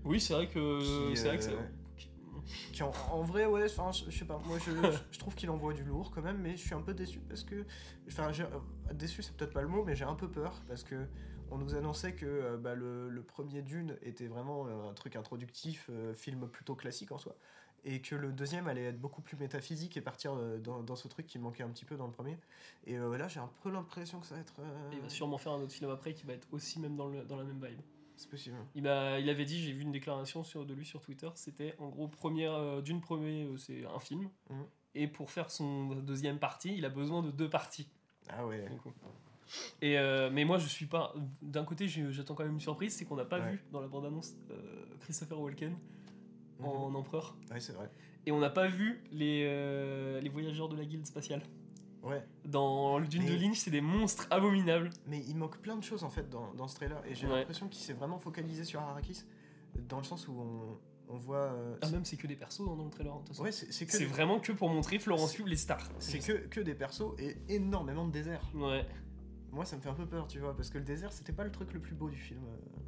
Oui, 0.04 0.20
c'est 0.20 0.34
vrai 0.34 0.48
que 0.48 0.80
c'est 1.14 1.28
vrai 1.28 1.36
que 1.36 1.44
c'est 1.44 1.56
Qui 2.72 2.82
en, 2.82 2.90
en 3.10 3.22
vrai, 3.22 3.46
ouais, 3.46 3.64
enfin, 3.66 3.92
je, 3.92 4.10
sais 4.10 4.24
pas, 4.24 4.40
moi 4.46 4.58
je, 4.58 5.18
trouve 5.18 5.34
qu'il 5.34 5.50
envoie 5.50 5.72
du 5.72 5.84
lourd 5.84 6.10
quand 6.10 6.22
même, 6.22 6.38
mais 6.38 6.56
je 6.56 6.62
suis 6.62 6.74
un 6.74 6.80
peu 6.80 6.94
déçu 6.94 7.20
parce 7.20 7.44
que. 7.44 7.64
Enfin, 8.08 8.32
j'ai- 8.32 8.46
déçu 8.94 9.22
c'est 9.22 9.36
peut-être 9.36 9.52
pas 9.52 9.62
le 9.62 9.68
mot, 9.68 9.84
mais 9.84 9.94
j'ai 9.94 10.04
un 10.04 10.14
peu 10.14 10.28
peur 10.28 10.60
parce 10.66 10.82
que 10.82 11.06
on 11.50 11.58
nous 11.58 11.74
annonçait 11.74 12.14
que 12.14 12.56
bah, 12.56 12.74
le, 12.74 13.10
le 13.10 13.22
premier 13.22 13.60
Dune 13.60 13.98
était 14.00 14.26
vraiment 14.26 14.66
un 14.66 14.94
truc 14.94 15.16
introductif, 15.16 15.90
film 16.14 16.48
plutôt 16.48 16.74
classique 16.74 17.12
en 17.12 17.18
soi, 17.18 17.36
et 17.84 18.00
que 18.00 18.14
le 18.14 18.32
deuxième 18.32 18.68
allait 18.68 18.84
être 18.84 19.00
beaucoup 19.00 19.22
plus 19.22 19.36
métaphysique 19.36 19.96
et 19.96 20.00
partir 20.00 20.34
euh, 20.34 20.58
dans, 20.58 20.82
dans 20.82 20.96
ce 20.96 21.08
truc 21.08 21.26
qui 21.26 21.38
manquait 21.38 21.62
un 21.64 21.68
petit 21.70 21.84
peu 21.84 21.96
dans 21.96 22.06
le 22.06 22.12
premier. 22.12 22.36
Et 22.86 22.96
euh, 22.96 23.16
là, 23.18 23.26
j'ai 23.28 23.40
un 23.40 23.50
peu 23.62 23.70
l'impression 23.70 24.20
que 24.20 24.26
ça 24.26 24.34
va 24.36 24.40
être. 24.40 24.54
euh, 24.60 24.90
Il 24.92 25.00
va 25.00 25.08
sûrement 25.08 25.38
faire 25.38 25.52
un 25.52 25.60
autre 25.60 25.72
film 25.72 25.90
après 25.90 26.14
qui 26.14 26.24
va 26.24 26.32
être 26.34 26.46
aussi 26.52 26.78
même 26.80 26.96
dans, 26.96 27.08
le, 27.08 27.24
dans 27.24 27.36
la 27.36 27.44
même 27.44 27.64
vibe. 27.64 27.80
C'est 28.16 28.28
possible. 28.30 28.56
Il, 28.76 28.82
m'a- 28.84 29.18
il 29.18 29.28
avait 29.28 29.44
dit, 29.44 29.60
j'ai 29.60 29.72
vu 29.72 29.82
une 29.82 29.90
déclaration 29.90 30.44
sur, 30.44 30.64
de 30.64 30.74
lui 30.74 30.84
sur 30.86 31.00
Twitter, 31.00 31.28
c'était 31.34 31.74
en 31.78 31.88
gros 31.88 32.06
première 32.06 32.52
euh, 32.54 32.80
d'une 32.80 33.00
première, 33.00 33.48
c'est 33.58 33.84
un 33.86 33.98
film, 33.98 34.28
Mhm. 34.50 34.64
et 34.94 35.08
pour 35.08 35.30
faire 35.30 35.50
son 35.50 35.88
deuxième 35.96 36.38
partie, 36.38 36.76
il 36.76 36.84
a 36.84 36.88
besoin 36.90 37.22
de 37.22 37.30
deux 37.32 37.50
parties. 37.50 37.88
Ah 38.28 38.46
ouais. 38.46 38.64
Et 39.80 39.98
euh, 39.98 40.30
mais 40.32 40.44
moi 40.44 40.58
je 40.58 40.66
suis 40.68 40.86
pas. 40.86 41.14
D'un 41.42 41.64
côté, 41.64 41.88
j'attends 41.88 42.34
quand 42.34 42.44
même 42.44 42.54
une 42.54 42.60
surprise, 42.60 42.94
c'est 42.94 43.04
qu'on 43.04 43.16
n'a 43.16 43.24
pas 43.24 43.40
Ouais. 43.40 43.52
vu 43.52 43.64
dans 43.72 43.80
la 43.80 43.88
bande-annonce 43.88 44.34
euh, 44.50 44.84
Christopher 45.00 45.40
Walken 45.40 45.76
Mhm. 46.70 46.76
en 46.76 46.94
empereur, 46.94 47.36
Ouais, 47.50 47.60
c'est 47.60 47.72
vrai. 47.72 47.90
et 48.26 48.32
on 48.32 48.38
n'a 48.38 48.50
pas 48.50 48.66
vu 48.68 49.02
les, 49.10 49.44
euh, 49.48 50.20
les 50.20 50.28
voyageurs 50.28 50.68
de 50.68 50.76
la 50.76 50.84
guilde 50.84 51.06
spatiale. 51.06 51.42
Ouais. 52.02 52.24
Dans 52.44 52.98
le 52.98 53.06
Dune 53.06 53.24
de 53.26 53.34
Lynch, 53.34 53.58
c'est 53.58 53.70
des 53.70 53.80
monstres 53.80 54.26
abominables. 54.30 54.90
Mais 55.06 55.20
il 55.28 55.36
manque 55.36 55.58
plein 55.58 55.76
de 55.76 55.84
choses 55.84 56.02
en 56.02 56.10
fait 56.10 56.28
dans, 56.28 56.52
dans 56.54 56.66
ce 56.66 56.74
trailer 56.74 57.00
et 57.06 57.14
j'ai 57.14 57.26
Ouais. 57.28 57.36
l'impression 57.38 57.68
qu'il 57.68 57.82
s'est 57.84 57.92
vraiment 57.92 58.18
focalisé 58.18 58.64
sur 58.64 58.80
Arrakis 58.80 59.22
dans 59.88 59.98
le 59.98 60.04
sens 60.04 60.26
où 60.26 60.32
on, 60.32 60.78
on 61.14 61.16
voit. 61.16 61.36
euh, 61.52 61.76
Ah, 61.80 61.88
même 61.90 62.04
c'est 62.04 62.16
que 62.16 62.26
des 62.26 62.34
persos 62.34 62.60
hein, 62.68 62.74
dans 62.76 62.84
le 62.84 62.90
trailer. 62.90 63.12
hein, 63.12 63.18
de 63.20 63.26
toute 63.26 63.28
façon. 63.36 63.44
ouais, 63.44 63.52
c'est 63.52 63.98
des- 63.98 64.04
vraiment 64.06 64.40
que 64.40 64.50
pour 64.50 64.68
montrer 64.68 64.98
Florence 64.98 65.32
Pugh 65.34 65.46
les 65.46 65.54
stars. 65.56 65.88
c'est 66.00 66.18
que, 66.18 66.32
que 66.48 66.60
des 66.60 66.74
persos 66.74 67.14
et 67.20 67.36
énormément 67.48 68.04
de 68.06 68.12
désert. 68.12 68.42
Ouais. 68.54 68.84
Moi 69.52 69.64
ça 69.64 69.76
me 69.76 69.80
fait 69.82 69.88
un 69.90 69.94
peu 69.94 70.06
peur, 70.06 70.26
tu 70.26 70.40
vois, 70.40 70.56
parce 70.56 70.70
que 70.70 70.78
le 70.78 70.84
désert 70.84 71.12
c'était 71.12 71.32
pas 71.32 71.44
le 71.44 71.52
truc 71.52 71.72
le 71.72 71.78
plus 71.78 71.94
beau 71.94 72.10
du 72.10 72.16
film. 72.16 72.40
euh, 72.44 72.80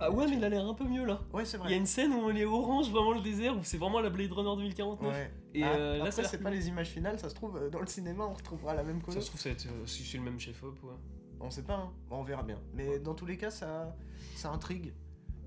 Ah 0.00 0.10
ouais, 0.10 0.26
mais 0.28 0.36
il 0.36 0.44
a 0.44 0.48
l'air 0.48 0.66
un 0.66 0.74
peu 0.74 0.84
mieux 0.84 1.04
là. 1.04 1.20
Ouais, 1.32 1.44
c'est 1.44 1.56
Il 1.56 1.60
y 1.60 1.62
a 1.64 1.66
vrai. 1.66 1.76
une 1.76 1.86
scène 1.86 2.12
où 2.12 2.30
il 2.30 2.38
est 2.38 2.44
orange, 2.44 2.90
vraiment 2.90 3.12
le 3.12 3.20
désert, 3.20 3.56
où 3.56 3.64
c'est 3.64 3.78
vraiment 3.78 4.00
la 4.00 4.10
Blade 4.10 4.32
Runner 4.32 4.56
2049. 4.56 5.12
Ouais. 5.12 5.30
Et 5.54 5.62
Ah, 5.62 5.74
euh, 5.74 5.96
après, 5.98 6.10
ça 6.10 6.24
c'est 6.24 6.42
pas 6.42 6.50
les 6.50 6.68
images 6.68 6.88
finales, 6.90 7.18
ça 7.18 7.28
se 7.28 7.34
trouve 7.34 7.56
euh, 7.56 7.70
dans 7.70 7.80
le 7.80 7.86
cinéma 7.86 8.24
on 8.26 8.32
retrouvera 8.34 8.74
la 8.74 8.82
même 8.82 9.00
Ça 9.00 9.06
colo. 9.06 9.20
se 9.20 9.26
trouve, 9.28 9.40
ça 9.40 9.48
va 9.48 9.54
être, 9.54 9.66
euh, 9.66 9.86
si 9.86 10.02
c'est 10.04 10.18
le 10.18 10.24
même 10.24 10.38
chef-op, 10.40 10.82
ouais. 10.84 10.94
On 11.40 11.50
sait 11.50 11.62
pas, 11.64 11.74
hein. 11.76 11.92
On 12.10 12.22
verra 12.22 12.42
bien. 12.42 12.58
Mais 12.72 12.98
dans 12.98 13.14
tous 13.14 13.26
les 13.26 13.36
cas, 13.36 13.50
ça, 13.50 13.94
ça 14.34 14.50
intrigue, 14.50 14.94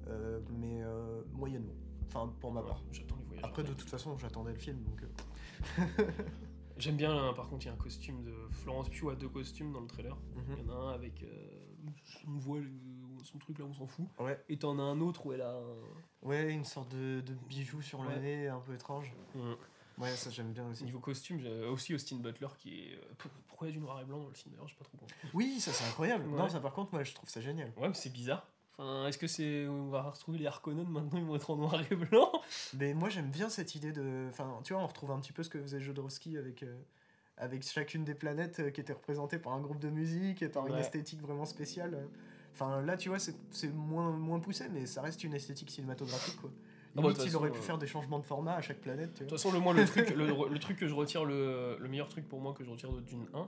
euh, 0.07 0.39
mais 0.59 0.81
moyennement. 1.33 1.73
Enfin, 2.07 2.31
pour 2.39 2.51
ma 2.51 2.61
part. 2.61 2.77
Ouais, 2.83 2.89
J'attends 2.93 3.15
les 3.19 3.25
voyages. 3.25 3.43
Après, 3.45 3.63
de 3.63 3.73
toute 3.73 3.89
façon, 3.89 4.17
j'attendais 4.17 4.51
le 4.53 4.57
film, 4.59 4.77
donc. 4.83 5.03
J'aime 6.77 6.95
bien, 6.95 7.13
là, 7.15 7.33
par 7.33 7.49
contre, 7.49 7.65
il 7.65 7.69
y 7.69 7.71
a 7.71 7.73
un 7.73 7.77
costume 7.77 8.23
de 8.23 8.31
Florence 8.51 8.89
Pugh 8.89 9.09
a 9.11 9.15
deux 9.15 9.29
costumes 9.29 9.71
dans 9.73 9.79
le 9.81 9.87
trailer. 9.87 10.15
mhm. 10.35 10.57
Il 10.59 10.65
y 10.65 10.69
en 10.69 10.73
a 10.73 10.75
un 10.75 10.93
avec 10.93 11.23
euh, 11.23 11.27
son 12.03 12.37
son 13.23 13.37
truc 13.37 13.59
là, 13.59 13.65
on 13.65 13.73
s'en 13.73 13.87
fout. 13.87 14.05
Ouais. 14.19 14.39
Et 14.49 14.57
t'en 14.57 14.77
as 14.79 14.83
un 14.83 14.99
autre 15.01 15.25
où 15.25 15.33
elle 15.33 15.41
a 15.41 15.51
un. 15.55 16.27
Ouais, 16.27 16.51
une 16.51 16.65
sorte 16.65 16.89
de, 16.89 17.21
de 17.21 17.33
bijou 17.47 17.81
sur 17.81 18.01
le 18.03 18.09
Ouais. 18.09 18.19
nez, 18.19 18.47
un 18.47 18.59
peu 18.59 18.73
étrange. 18.73 19.13
Ouais, 19.97 20.15
ça 20.15 20.29
j'aime 20.29 20.51
bien 20.51 20.67
aussi. 20.69 20.83
Niveau 20.83 20.99
costume, 20.99 21.39
j'ai 21.39 21.65
aussi 21.65 21.93
Austin 21.95 22.17
Butler 22.17 22.47
qui 22.59 22.81
est. 22.81 22.95
euh, 22.95 23.29
Pourquoi 23.47 23.67
il 23.67 23.71
y 23.71 23.73
a 23.73 23.79
du 23.79 23.83
noir 23.83 23.99
et 23.99 24.05
blanc 24.05 24.19
dans 24.19 24.27
le 24.27 24.33
film 24.33 24.53
d'ailleurs 24.53 24.67
J'ai 24.67 24.75
pas 24.75 24.83
trop 24.85 24.97
compris. 24.97 25.15
Oui, 25.33 25.59
ça 25.59 25.71
c'est 25.71 25.85
incroyable. 25.85 26.27
Ouais. 26.29 26.37
Non, 26.37 26.47
ça 26.49 26.59
par 26.59 26.73
contre, 26.73 26.93
moi 26.93 27.03
je 27.03 27.13
trouve 27.15 27.29
ça 27.29 27.41
génial. 27.41 27.73
Ouais, 27.77 27.87
mais 27.87 27.95
c'est 27.95 28.11
bizarre. 28.11 28.47
Enfin, 28.79 29.07
est-ce 29.07 29.17
que 29.17 29.25
c'est. 29.25 29.67
On 29.67 29.89
va 29.89 30.03
retrouver 30.03 30.37
les 30.37 30.45
Harkonnen 30.45 30.87
maintenant, 30.87 31.17
ils 31.17 31.25
vont 31.25 31.35
être 31.35 31.49
en 31.49 31.55
noir 31.55 31.81
et 31.91 31.95
blanc? 31.95 32.31
Mais 32.77 32.93
moi 32.93 33.09
j'aime 33.09 33.31
bien 33.31 33.49
cette 33.49 33.73
idée 33.73 33.91
de. 33.91 34.27
Enfin, 34.29 34.59
tu 34.63 34.73
vois, 34.73 34.83
on 34.83 34.87
retrouve 34.87 35.09
un 35.09 35.19
petit 35.19 35.33
peu 35.33 35.41
ce 35.41 35.49
que 35.49 35.59
faisait 35.59 35.81
Jodorowsky 35.81 36.37
avec. 36.37 36.61
euh, 36.61 36.77
Avec 37.37 37.63
chacune 37.63 38.03
des 38.03 38.13
planètes 38.13 38.59
euh, 38.59 38.69
qui 38.69 38.79
était 38.81 38.93
représentée 38.93 39.39
par 39.39 39.53
un 39.53 39.61
groupe 39.61 39.79
de 39.79 39.89
musique 39.89 40.43
et 40.43 40.49
par 40.49 40.67
une 40.67 40.75
esthétique 40.75 41.21
vraiment 41.21 41.45
spéciale. 41.45 42.07
Enfin, 42.59 42.81
là, 42.81 42.97
tu 42.97 43.09
vois, 43.09 43.19
c'est 43.19 43.73
moins, 43.73 44.11
moins 44.11 44.39
poussé, 44.39 44.65
mais 44.73 44.87
ça 44.87 45.03
reste 45.03 45.23
une 45.23 45.35
esthétique 45.35 45.69
cinématographique, 45.69 46.37
quoi. 46.41 46.49
Ah 46.97 47.01
bah, 47.01 47.09
Limite, 47.09 47.25
il 47.27 47.35
aurait 47.35 47.51
pu 47.51 47.59
euh, 47.59 47.61
faire 47.61 47.77
des 47.77 47.85
changements 47.85 48.17
de 48.17 48.25
format 48.25 48.55
à 48.55 48.61
chaque 48.61 48.81
planète, 48.81 49.13
De 49.13 49.19
toute 49.19 49.29
façon, 49.29 49.51
le, 49.51 49.59
moi, 49.59 49.75
le, 49.75 49.85
truc, 49.85 50.09
le, 50.09 50.25
le 50.49 50.59
truc 50.59 50.77
que 50.77 50.87
je 50.87 50.95
retire, 50.95 51.23
le, 51.23 51.77
le 51.79 51.87
meilleur 51.87 52.09
truc 52.09 52.27
pour 52.27 52.41
moi 52.41 52.53
que 52.53 52.63
je 52.63 52.71
retire 52.71 52.91
de 52.91 53.01
Dune 53.01 53.27
1, 53.35 53.47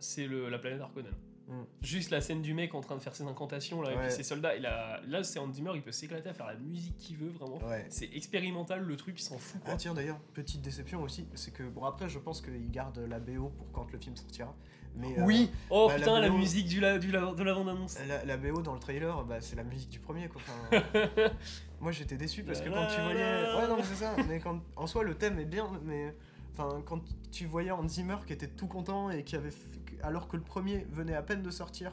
c'est 0.00 0.26
la 0.26 0.58
planète 0.58 0.80
Harkonnen. 0.80 1.14
Mm. 1.48 1.62
Juste 1.80 2.10
la 2.10 2.20
scène 2.20 2.42
du 2.42 2.52
mec 2.52 2.74
en 2.74 2.80
train 2.80 2.96
de 2.96 3.00
faire 3.00 3.14
ses 3.14 3.22
incantations 3.22 3.80
là, 3.80 3.92
et 3.92 3.96
puis 3.96 4.10
ses 4.10 4.22
soldats. 4.22 4.54
Et 4.54 4.60
là, 4.60 5.00
là 5.06 5.22
c'est 5.22 5.38
Hans 5.38 5.50
Zimmer, 5.50 5.70
il 5.74 5.82
peut 5.82 5.92
s'éclater 5.92 6.28
à 6.28 6.34
faire 6.34 6.46
la 6.46 6.56
musique 6.56 6.96
qu'il 6.98 7.16
veut, 7.16 7.30
vraiment. 7.30 7.56
Ouais. 7.66 7.86
C'est 7.88 8.10
expérimental 8.14 8.82
le 8.82 8.96
truc, 8.96 9.18
il 9.18 9.22
s'en 9.22 9.38
fout 9.38 9.60
quoi. 9.62 9.72
Ah 9.72 9.76
tiens 9.76 9.94
d'ailleurs, 9.94 10.18
petite 10.34 10.60
déception 10.60 11.02
aussi, 11.02 11.26
c'est 11.34 11.52
que 11.52 11.62
bon 11.62 11.84
après 11.84 12.08
je 12.10 12.18
pense 12.18 12.42
qu'ils 12.42 12.70
gardent 12.70 12.98
la 12.98 13.18
BO 13.18 13.48
pour 13.48 13.72
quand 13.72 13.90
le 13.90 13.98
film 13.98 14.14
sortira. 14.14 14.54
Mais 14.96 15.18
euh, 15.18 15.24
oui 15.24 15.50
Oh 15.70 15.86
bah, 15.88 15.94
putain, 15.96 16.20
la, 16.20 16.28
BO 16.28 16.36
musique 16.38 16.66
du, 16.66 16.80
la, 16.80 16.98
du, 16.98 17.10
la- 17.12 17.32
de 17.32 17.42
la 17.42 17.54
bande-annonce 17.54 17.98
la, 18.08 18.24
la 18.24 18.36
BO 18.36 18.62
dans 18.62 18.74
le 18.74 18.80
trailer, 18.80 19.24
bah, 19.24 19.40
c'est 19.40 19.56
la 19.56 19.64
musique 19.64 19.90
du 19.90 20.00
premier 20.00 20.28
quoi. 20.28 20.40
Enfin, 20.42 20.82
moi 21.80 21.92
j'étais 21.92 22.16
déçu 22.16 22.42
parce 22.44 22.60
que 22.60 22.68
quand 22.68 22.86
tu 22.86 23.00
voyais, 23.00 23.54
ouais 23.56 23.68
non 23.68 23.76
mais 23.76 23.84
c'est 23.84 23.94
ça, 23.96 24.14
mais 24.28 24.40
quand 24.40 24.60
en 24.76 24.86
soi 24.86 25.04
le 25.04 25.14
thème 25.14 25.38
est 25.38 25.44
bien, 25.44 25.70
mais 25.84 26.14
enfin 26.54 26.82
quand 26.84 27.00
tu 27.30 27.46
voyais 27.46 27.70
Hans 27.70 27.86
Zimmer 27.88 28.16
qui 28.26 28.32
était 28.32 28.48
tout 28.48 28.66
content 28.66 29.10
et 29.10 29.22
qui 29.22 29.36
avait, 29.36 29.50
fait- 29.50 29.68
alors 30.02 30.28
que 30.28 30.36
le 30.36 30.42
premier 30.42 30.86
venait 30.90 31.14
à 31.14 31.22
peine 31.22 31.42
de 31.42 31.50
sortir. 31.50 31.92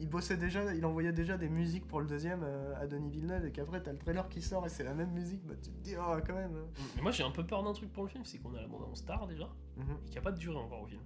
Il 0.00 0.08
bossait 0.08 0.36
déjà, 0.36 0.74
il 0.74 0.84
envoyait 0.86 1.12
déjà 1.12 1.36
des 1.36 1.48
musiques 1.48 1.86
pour 1.86 2.00
le 2.00 2.06
deuxième 2.08 2.42
euh, 2.42 2.74
à 2.82 2.88
Denis 2.88 3.10
Villeneuve 3.10 3.46
et 3.46 3.52
qu'après 3.52 3.80
t'as 3.80 3.92
le 3.92 3.98
trailer 3.98 4.28
qui 4.28 4.42
sort 4.42 4.66
et 4.66 4.68
c'est 4.68 4.82
la 4.82 4.92
même 4.92 5.12
musique, 5.12 5.40
bah 5.46 5.54
tu 5.62 5.70
te 5.70 5.84
dis 5.84 5.94
oh 5.96 6.16
quand 6.26 6.34
même. 6.34 6.50
Mais 6.96 7.02
moi 7.02 7.12
j'ai 7.12 7.22
un 7.22 7.30
peu 7.30 7.46
peur 7.46 7.62
d'un 7.62 7.72
truc 7.72 7.92
pour 7.92 8.02
le 8.02 8.08
film, 8.08 8.24
c'est 8.24 8.38
qu'on 8.38 8.52
a 8.56 8.60
la 8.60 8.66
bande-annonce 8.66 9.04
tard 9.04 9.28
déjà, 9.28 9.48
Mhm, 9.76 9.84
et 9.84 10.04
qu'il 10.06 10.12
n'y 10.14 10.18
a 10.18 10.22
pas 10.22 10.32
de 10.32 10.38
durée 10.38 10.56
encore 10.58 10.82
au 10.82 10.86
film. 10.86 11.00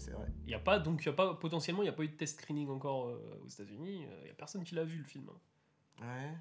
C'est 0.00 0.10
vrai. 0.12 0.26
Il 0.44 0.50
y 0.50 0.54
a 0.54 0.58
pas, 0.58 0.78
donc 0.78 1.02
il 1.02 1.06
y 1.06 1.08
a 1.08 1.12
pas, 1.12 1.34
potentiellement 1.34 1.82
il 1.82 1.86
n'y 1.86 1.90
a 1.90 1.92
pas 1.92 2.02
eu 2.02 2.08
de 2.08 2.14
test 2.16 2.40
screening 2.40 2.68
encore 2.70 3.08
euh, 3.08 3.40
aux 3.44 3.48
États-Unis, 3.48 4.02
il 4.02 4.24
n'y 4.24 4.30
a 4.30 4.34
personne 4.34 4.64
qui 4.64 4.74
l'a 4.74 4.84
vu 4.84 4.98
le 4.98 5.04
film. 5.04 5.28
hein. 5.30 6.04
Ouais. 6.06 6.34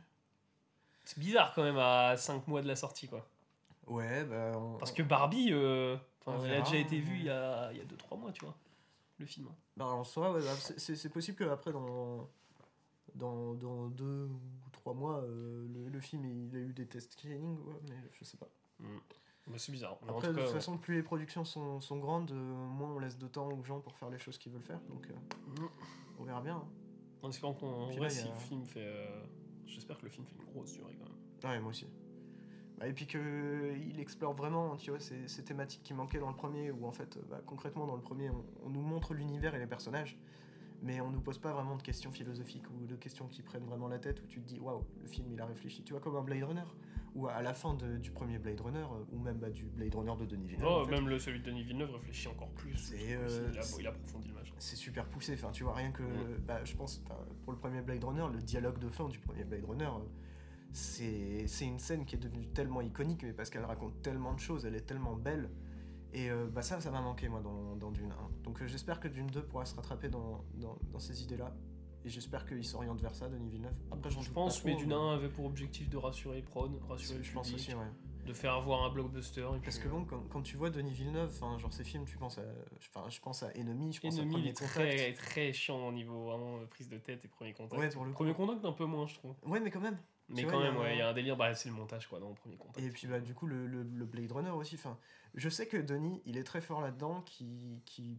C'est 1.05 1.20
bizarre 1.20 1.53
quand 1.53 1.64
même 1.64 1.78
à 1.78 2.16
5 2.18 2.47
mois 2.47 2.62
de 2.62 2.68
la 2.68 2.76
sortie 2.76 3.07
quoi. 3.07 3.28
Ouais, 3.88 4.24
bah. 4.26 4.51
on- 4.55 4.78
Parce 4.78 4.91
que 4.91 5.01
Barbie, 5.03 5.49
euh, 5.51 5.97
il 6.28 6.51
a 6.53 6.62
déjà 6.62 6.78
été 6.78 6.99
vu 6.99 7.18
il 7.18 7.26
y 7.26 7.30
a 7.30 7.72
2-3 7.86 8.18
mois, 8.18 8.32
tu 8.32 8.45
vois, 8.45 8.55
le 9.18 9.26
film. 9.26 9.49
Bah, 9.76 9.86
en 9.86 10.03
soi, 10.03 10.32
ouais, 10.34 10.41
bah, 10.41 10.53
c'est- 10.55 11.10
possible 11.10 11.38
qu'après, 11.38 11.72
dans, 11.72 12.30
dans, 13.16 13.53
dans 13.55 13.88
deux 13.88 14.26
ou 14.28 14.39
trois 14.72 14.93
mois, 14.93 15.22
euh, 15.24 15.68
le, 15.74 15.89
le 15.89 15.99
film 15.99 16.26
il 16.26 16.55
a 16.55 16.60
eu 16.60 16.74
des 16.74 16.86
tests 16.86 17.14
screening, 17.14 17.57
ouais, 17.66 17.80
mais 17.89 17.95
je 18.14 18.24
sais 18.24 18.38
pas. 18.38 18.49
Bah, 18.80 18.86
c'est 19.57 19.71
bizarre. 19.71 19.97
Mais 20.03 20.11
en 20.11 20.17
Après, 20.17 20.27
de 20.29 20.33
toute 20.33 20.51
façon, 20.51 20.77
plus 20.77 20.95
les 20.95 21.03
productions 21.03 21.43
sont, 21.45 21.79
sont 21.79 21.97
grandes, 21.97 22.31
euh, 22.31 22.35
moins 22.67 22.89
on 22.91 22.99
laisse 22.99 23.17
de 23.17 23.27
temps 23.27 23.47
aux 23.49 23.63
gens 23.63 23.79
pour 23.79 23.97
faire 23.97 24.09
les 24.09 24.19
choses 24.19 24.37
qu'ils 24.37 24.51
veulent 24.51 24.61
faire, 24.63 24.79
donc 24.89 25.09
euh, 25.09 25.13
Mm. 25.47 25.67
on 26.19 26.23
verra 26.23 26.41
bien. 26.41 26.57
hein. 26.57 26.67
en 27.21 27.29
espérant 27.29 27.53
qu'on. 27.53 27.87
Puis 27.89 27.97
vrai, 27.97 28.07
là, 28.07 28.13
il 28.13 28.17
y 28.17 28.21
si 28.21 28.27
a- 28.27 28.31
le 28.31 28.39
film 28.39 28.65
fait. 28.65 28.79
euh, 28.85 29.23
J'espère 29.65 29.97
que 29.97 30.05
le 30.05 30.09
film 30.09 30.25
fait 30.25 30.35
une 30.39 30.45
grosse 30.45 30.71
durée 30.73 30.95
quand 30.97 31.05
même. 31.05 31.51
Ouais, 31.53 31.59
moi 31.59 31.69
aussi. 31.71 31.85
Bah, 32.77 32.87
et 32.87 32.93
puis 32.93 33.05
qu'il 33.07 33.99
explore 33.99 34.33
vraiment, 34.33 34.77
tu 34.77 34.89
vois, 34.89 34.99
ces, 35.01 35.27
ces 35.27 35.43
thématiques 35.43 35.83
qui 35.83 35.93
manquaient 35.93 36.19
dans 36.19 36.29
le 36.29 36.35
premier, 36.35 36.71
où 36.71 36.85
en 36.87 36.91
fait, 36.91 37.19
bah, 37.29 37.41
concrètement, 37.45 37.85
dans 37.85 37.95
le 37.95 38.01
premier, 38.01 38.29
on, 38.29 38.45
on 38.63 38.69
nous 38.69 38.81
montre 38.81 39.13
l'univers 39.13 39.53
et 39.53 39.59
les 39.59 39.67
personnages, 39.67 40.17
mais 40.81 41.01
on 41.01 41.09
nous 41.11 41.19
pose 41.21 41.37
pas 41.39 41.51
vraiment 41.51 41.75
de 41.75 41.81
questions 41.83 42.11
philosophiques 42.11 42.69
ou 42.71 42.85
de 42.87 42.95
questions 42.95 43.27
qui 43.27 43.41
prennent 43.43 43.65
vraiment 43.65 43.87
la 43.89 43.99
tête, 43.99 44.21
où 44.23 44.27
tu 44.27 44.39
te 44.41 44.47
dis, 44.47 44.59
waouh, 44.59 44.85
le 45.01 45.07
film 45.07 45.29
il 45.31 45.41
a 45.41 45.45
réfléchi. 45.45 45.83
Tu 45.83 45.91
vois, 45.93 46.01
comme 46.01 46.15
un 46.15 46.21
Blade 46.23 46.43
Runner, 46.43 46.63
ou 47.16 47.28
à 47.28 47.41
la 47.41 47.53
fin 47.53 47.74
de- 47.74 47.97
du 47.97 48.12
premier 48.12 48.38
Blade 48.39 48.60
Runner, 48.62 48.80
euh, 48.80 49.03
ou 49.12 49.20
même 49.20 49.38
bah, 49.38 49.49
du 49.49 49.66
Blade 49.66 49.93
Runner 49.95 50.14
de 50.20 50.26
Denis 50.26 50.47
Villeneuve. 50.47 50.68
Oh, 50.70 50.82
en 50.82 50.86
fait. 50.86 50.91
même 50.91 51.07
le, 51.10 51.18
celui 51.20 51.39
de 51.39 51.45
Denis 51.45 51.64
Villeneuve 51.64 51.91
réfléchit 51.91 52.28
encore 52.28 52.49
plus. 52.51 52.93
Euh, 52.93 53.49
il, 53.53 53.57
a, 53.57 53.62
c'est- 53.62 53.82
il 53.82 53.88
approfondit 53.88 54.28
le 54.30 54.36
machin. 54.36 54.53
c'est 54.60 54.76
super 54.76 55.05
poussé. 55.05 55.34
Enfin, 55.34 55.51
tu 55.51 55.64
vois, 55.64 55.74
rien 55.74 55.91
que. 55.91 56.03
Mm. 56.03 56.38
Bah, 56.47 56.64
je 56.66 56.76
pense, 56.76 57.03
pour 57.43 57.53
le 57.53 57.60
premier 57.60 57.82
Blade 57.82 58.03
Runner, 58.03 58.26
le 58.32 58.41
dialogue 58.41 58.80
de 58.80 58.89
fin 58.89 59.07
du 59.07 59.20
premier 59.20 59.43
Blade 59.43 59.66
Runner, 59.66 59.86
euh, 59.86 60.05
c'est 60.72 61.47
c'est 61.47 61.66
une 61.66 61.80
scène 61.80 62.05
qui 62.05 62.16
est 62.16 62.20
devenue 62.20 62.47
tellement 62.47 62.82
iconique, 62.82 63.24
mais 63.24 63.34
parce 63.34 63.49
qu'elle 63.49 63.66
raconte 63.66 64.01
tellement 64.01 64.34
de 64.34 64.39
choses, 64.39 64.66
elle 64.66 64.76
est 64.76 64.86
tellement 64.86 65.16
belle. 65.16 65.49
Et 66.14 66.30
euh, 66.32 66.47
bah, 66.47 66.62
ça, 66.64 66.80
ça 66.82 66.89
m'a 66.91 67.01
manqué, 67.01 67.30
moi, 67.30 67.39
dans, 67.41 67.76
dans 67.76 67.91
Dune 67.91 68.12
1. 68.12 68.43
Donc 68.43 68.62
euh, 68.62 68.68
j'espère 68.68 68.99
que 68.99 69.07
Dune 69.07 69.28
2 69.28 69.43
pourra 69.43 69.66
se 69.66 69.76
rattraper 69.76 70.10
dans, 70.10 70.43
dans, 70.55 70.78
dans 70.91 70.99
ces 70.99 71.22
idées-là. 71.24 71.55
Et 72.10 72.12
j'espère 72.12 72.43
qu'il 72.47 72.66
s'oriente 72.66 72.99
vers 73.01 73.14
ça, 73.14 73.30
Denis 73.30 73.51
Villeneuve. 73.51 73.76
Après, 73.91 74.10
Je 74.10 74.32
pense, 74.32 74.66
mais 74.66 74.76
1 74.76 75.14
avait 75.14 75.30
pour 75.30 75.45
objectif 75.45 75.88
de 75.91 75.97
rassurer 75.97 76.41
Prod, 76.41 76.72
rassurer 76.89 77.20
le 77.20 77.24
Je 77.24 77.32
pense 77.32 77.53
aussi, 77.53 77.72
ouais. 77.76 77.86
de 78.26 78.34
faire 78.34 78.53
avoir 78.55 78.84
un 78.84 78.89
blockbuster. 78.89 79.41
Et 79.41 79.60
Parce 79.60 79.78
puis, 79.78 79.88
que 79.88 79.91
bon, 79.93 80.05
quand, 80.05 80.24
quand 80.28 80.41
tu 80.41 80.57
vois 80.57 80.72
Denis 80.72 80.91
Villeneuve, 80.91 81.32
genre 81.39 81.72
ces 81.72 81.84
films, 81.84 82.05
tu 82.05 82.18
penses 82.18 82.39
à. 82.39 82.43
Enfin, 82.80 83.07
je 83.12 83.20
pense 83.20 83.43
à 83.43 83.51
Enemy, 83.55 83.93
je 83.93 84.01
pense 84.01 84.18
à 84.18 84.22
Ennemi, 84.24 84.34
il 84.38 84.38
Premier 84.38 84.49
est 84.49 84.53
Contact. 84.60 84.74
très, 84.74 85.14
très 85.14 85.53
chiant 85.53 85.88
au 85.88 85.91
niveau 85.91 86.24
vraiment 86.26 86.57
euh, 86.57 86.66
prise 86.66 86.89
de 86.89 86.97
tête 86.97 87.24
et 87.24 87.28
premier 87.28 87.53
contact. 87.53 87.80
Ouais, 87.80 87.89
pour 87.89 88.03
le 88.05 88.10
coup. 88.10 88.16
Premier 88.24 88.34
contact, 88.34 88.66
un 88.66 88.72
peu 88.74 88.86
moins, 88.86 89.05
je 89.05 89.14
trouve. 89.14 89.36
Ouais, 89.45 89.60
mais 89.60 89.70
quand 89.70 89.80
même. 89.82 89.99
Mais 90.30 90.45
quand 90.45 90.60
y 90.60 90.64
même, 90.64 90.78
ouais, 90.78 90.95
il 90.95 90.97
y 90.97 91.01
a 91.01 91.10
un 91.10 91.14
délire, 91.14 91.38
bah, 91.38 91.53
c'est 91.53 91.70
le 91.70 91.76
montage 91.76 92.07
quoi, 92.07 92.20
dans 92.20 92.30
le 92.30 92.36
premier 92.36 92.55
contact. 92.57 92.84
Et 92.86 92.89
puis 92.89 93.05
bah 93.07 93.20
du 93.20 93.34
coup 93.36 93.45
le, 93.47 93.66
le- 93.68 93.82
le 93.84 94.05
Blade 94.05 94.32
Runner 94.32 94.49
aussi. 94.51 94.76
Enfin, 94.76 94.97
je 95.36 95.47
sais 95.49 95.68
que 95.68 95.78
Denis, 95.78 96.22
il 96.26 96.38
est 96.38 96.43
très 96.43 96.62
fort 96.62 96.82
là-dedans, 96.82 97.22
qui, 97.22 97.82
qui, 97.86 98.16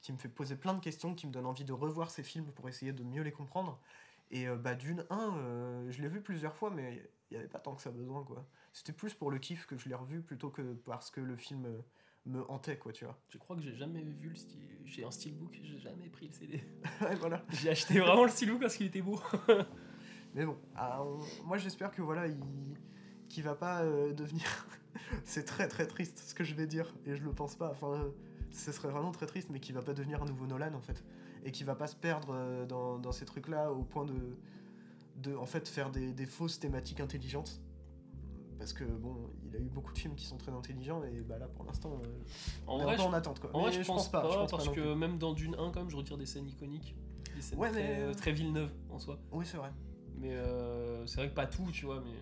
qui 0.00 0.12
me 0.12 0.18
fait 0.18 0.28
poser 0.28 0.56
plein 0.56 0.74
de 0.74 0.80
questions, 0.80 1.14
qui 1.14 1.26
me 1.26 1.32
donne 1.32 1.46
envie 1.46 1.64
de 1.64 1.72
revoir 1.72 2.10
ses 2.10 2.22
films 2.22 2.50
pour 2.52 2.68
essayer 2.68 2.92
de 2.92 3.02
mieux 3.04 3.22
les 3.22 3.32
comprendre. 3.32 3.80
Et 4.30 4.46
euh, 4.48 4.56
bah 4.56 4.74
d'une 4.74 5.04
1, 5.10 5.36
euh, 5.38 5.90
je 5.90 6.00
l'ai 6.02 6.08
vu 6.08 6.20
plusieurs 6.20 6.54
fois, 6.56 6.70
mais 6.70 7.02
il 7.30 7.34
n'y 7.34 7.38
avait 7.38 7.48
pas 7.48 7.58
tant 7.58 7.74
que 7.74 7.82
ça 7.82 7.90
besoin 7.90 8.22
quoi. 8.24 8.46
C'était 8.72 8.92
plus 8.92 9.12
pour 9.14 9.30
le 9.30 9.38
kiff 9.38 9.66
que 9.66 9.76
je 9.76 9.88
l'ai 9.88 9.94
revu 9.94 10.22
plutôt 10.22 10.50
que 10.50 10.62
parce 10.84 11.10
que 11.10 11.20
le 11.20 11.36
film 11.36 11.66
euh, 11.66 11.80
me 12.26 12.48
hantait 12.50 12.78
quoi, 12.78 12.92
tu 12.92 13.04
vois. 13.04 13.18
Je 13.28 13.38
crois 13.38 13.56
que 13.56 13.62
j'ai 13.62 13.74
jamais 13.74 14.02
vu 14.02 14.28
le 14.28 14.36
style. 14.36 14.60
J'ai 14.84 15.04
un 15.04 15.10
steelbook, 15.10 15.58
j'ai 15.62 15.78
jamais 15.78 16.08
pris 16.08 16.28
le 16.28 16.32
CD. 16.32 16.64
Ouais, 17.00 17.14
voilà. 17.16 17.44
J'ai 17.50 17.70
acheté 17.70 17.98
vraiment 17.98 18.24
le 18.24 18.30
steelbook 18.30 18.60
parce 18.60 18.76
qu'il 18.76 18.86
était 18.86 19.02
beau. 19.02 19.20
Mais 20.34 20.46
bon, 20.46 20.56
ah, 20.76 21.02
on- 21.02 21.44
moi 21.44 21.58
j'espère 21.58 21.90
que 21.90 22.02
voilà, 22.02 22.26
il 22.28 22.38
qu'il 23.28 23.42
va 23.44 23.54
pas 23.54 23.84
devenir. 23.84 24.66
c'est 25.24 25.44
très 25.44 25.68
très 25.68 25.86
triste 25.86 26.18
ce 26.18 26.34
que 26.34 26.42
je 26.44 26.54
vais 26.54 26.66
dire 26.66 26.92
et 27.04 27.14
je 27.16 27.22
le 27.22 27.32
pense 27.32 27.56
pas. 27.56 27.70
Enfin, 27.70 28.12
ce 28.50 28.72
serait 28.72 28.88
vraiment 28.88 29.12
très 29.12 29.26
triste, 29.26 29.48
mais 29.50 29.60
qu'il 29.60 29.74
va 29.74 29.82
pas 29.82 29.94
devenir 29.94 30.22
un 30.22 30.26
nouveau 30.26 30.46
Nolan 30.46 30.74
en 30.74 30.80
fait 30.80 31.04
et 31.44 31.52
qu'il 31.52 31.66
va 31.66 31.74
pas 31.74 31.86
se 31.86 31.96
perdre 31.96 32.28
euh, 32.32 32.66
dans, 32.66 32.98
dans 32.98 33.12
ces 33.12 33.24
trucs 33.24 33.48
là 33.48 33.72
au 33.72 33.82
point 33.82 34.04
de 34.04 34.36
de 35.16 35.34
en 35.36 35.44
fait 35.46 35.68
faire 35.68 35.90
des, 35.90 36.12
des 36.12 36.24
fausses 36.26 36.58
thématiques 36.60 37.00
intelligentes. 37.00 37.60
Parce 38.58 38.72
que 38.74 38.84
bon, 38.84 39.16
il 39.46 39.56
a 39.56 39.58
eu 39.58 39.68
beaucoup 39.68 39.92
de 39.92 39.98
films 39.98 40.14
qui 40.14 40.26
sont 40.26 40.36
très 40.36 40.52
intelligents 40.52 41.02
et 41.04 41.20
bah 41.22 41.38
là 41.38 41.48
pour 41.48 41.64
l'instant, 41.64 42.00
euh, 42.04 42.08
on 42.66 42.78
est 42.80 43.00
en 43.00 43.12
attente 43.12 43.40
quoi. 43.40 43.50
en 43.54 43.60
vrai, 43.62 43.72
je 43.72 43.82
pense 43.86 44.10
pas, 44.10 44.28
je 44.30 44.36
pense 44.36 44.50
parce 44.50 44.68
que 44.68 44.94
même 44.94 45.18
dans 45.18 45.32
Dune 45.32 45.54
1, 45.58 45.70
quand 45.72 45.80
même, 45.80 45.90
je 45.90 45.96
retire 45.96 46.18
des 46.18 46.26
scènes 46.26 46.46
iconiques. 46.48 46.94
Des 47.34 47.40
scènes 47.40 47.58
Ouais, 47.58 47.70
très, 47.70 47.82
mais- 47.82 48.00
euh, 48.00 48.12
très 48.14 48.32
Villeneuve 48.32 48.70
en 48.90 48.98
soi. 48.98 49.18
Oui, 49.32 49.46
c'est 49.46 49.56
vrai. 49.56 49.70
Mais 50.18 50.32
euh, 50.34 51.06
c'est 51.06 51.16
vrai 51.16 51.30
que 51.30 51.34
pas 51.34 51.46
tout, 51.46 51.70
tu 51.72 51.86
vois, 51.86 52.00
mais. 52.04 52.12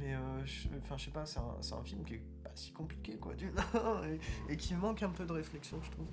Mais 0.00 0.14
euh, 0.14 0.44
je, 0.44 0.66
enfin, 0.78 0.98
sais 0.98 1.12
pas, 1.12 1.24
c'est 1.24 1.38
un, 1.38 1.78
un 1.78 1.84
film 1.84 2.02
qui 2.04 2.14
est 2.14 2.22
si 2.54 2.72
compliqué, 2.72 3.16
quoi, 3.16 3.34
du 3.34 3.46
et, 4.48 4.52
et 4.52 4.56
qui 4.56 4.74
manque 4.74 5.02
un 5.02 5.10
peu 5.10 5.24
de 5.26 5.32
réflexion, 5.32 5.80
je 5.82 5.90
trouve. 5.90 6.06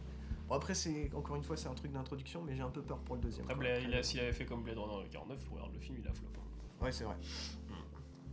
Bon, 0.48 0.56
après, 0.56 0.74
c'est 0.76 1.10
encore 1.14 1.36
une 1.38 1.44
fois, 1.44 1.56
c'est 1.58 1.68
un 1.70 1.74
truc 1.74 1.92
d'introduction, 1.92 2.42
mais 2.42 2.56
j'ai 2.56 2.62
un 2.64 2.70
peu 2.70 2.82
peur 2.82 3.00
pour 3.00 3.16
le 3.16 3.22
deuxième. 3.22 3.50
Après, 3.50 3.82
il 3.84 3.94
a- 3.94 4.04
s'il 4.04 4.20
avait 4.20 4.34
fait 4.34 4.46
comme 4.46 4.64
Blade 4.64 4.78
Runner 4.78 5.08
49, 5.10 5.40
tu 5.44 5.50
regardes 5.50 5.74
le 5.74 5.80
film, 5.80 5.98
il 6.02 6.08
a 6.08 6.14
flop. 6.14 6.28
hein. 6.36 6.84
Ouais, 6.86 6.92
c'est 6.92 7.04
vrai. 7.06 7.16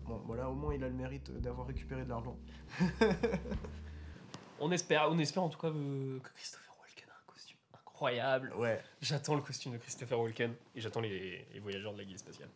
Bon, 0.06 0.16
voilà, 0.26 0.48
au 0.48 0.54
moins, 0.54 0.74
il 0.74 0.82
a 0.82 0.88
le 0.88 0.94
mérite 0.94 1.30
d'avoir 1.40 1.66
récupéré 1.66 2.02
de 2.04 2.08
l'argent. 2.08 2.36
On 4.60 4.72
espère, 4.72 5.08
on 5.10 5.18
espère 5.20 5.42
en 5.44 5.48
tout 5.50 5.58
cas 5.58 5.68
euh, 5.68 6.18
que 6.18 6.30
Christopher 6.34 6.74
Walken 6.80 7.08
a 7.08 7.12
un 7.12 7.32
costume 7.32 7.58
incroyable. 7.74 8.52
Ouais. 8.56 8.82
J'attends 9.00 9.36
le 9.36 9.42
costume 9.42 9.72
de 9.72 9.78
Christopher 9.78 10.18
Walken 10.18 10.52
et 10.74 10.80
j'attends 10.80 11.00
les, 11.00 11.46
les 11.52 11.60
voyageurs 11.60 11.92
de 11.92 11.98
la 11.98 12.04
guilde 12.04 12.18
spatiale. 12.18 12.48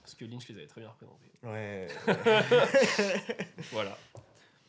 Parce 0.00 0.14
que 0.14 0.24
Lynch 0.24 0.48
les 0.48 0.56
avait 0.56 0.66
très 0.66 0.80
bien 0.80 0.88
représentés. 0.90 1.30
Ouais. 1.42 1.88
Voilà. 3.72 3.96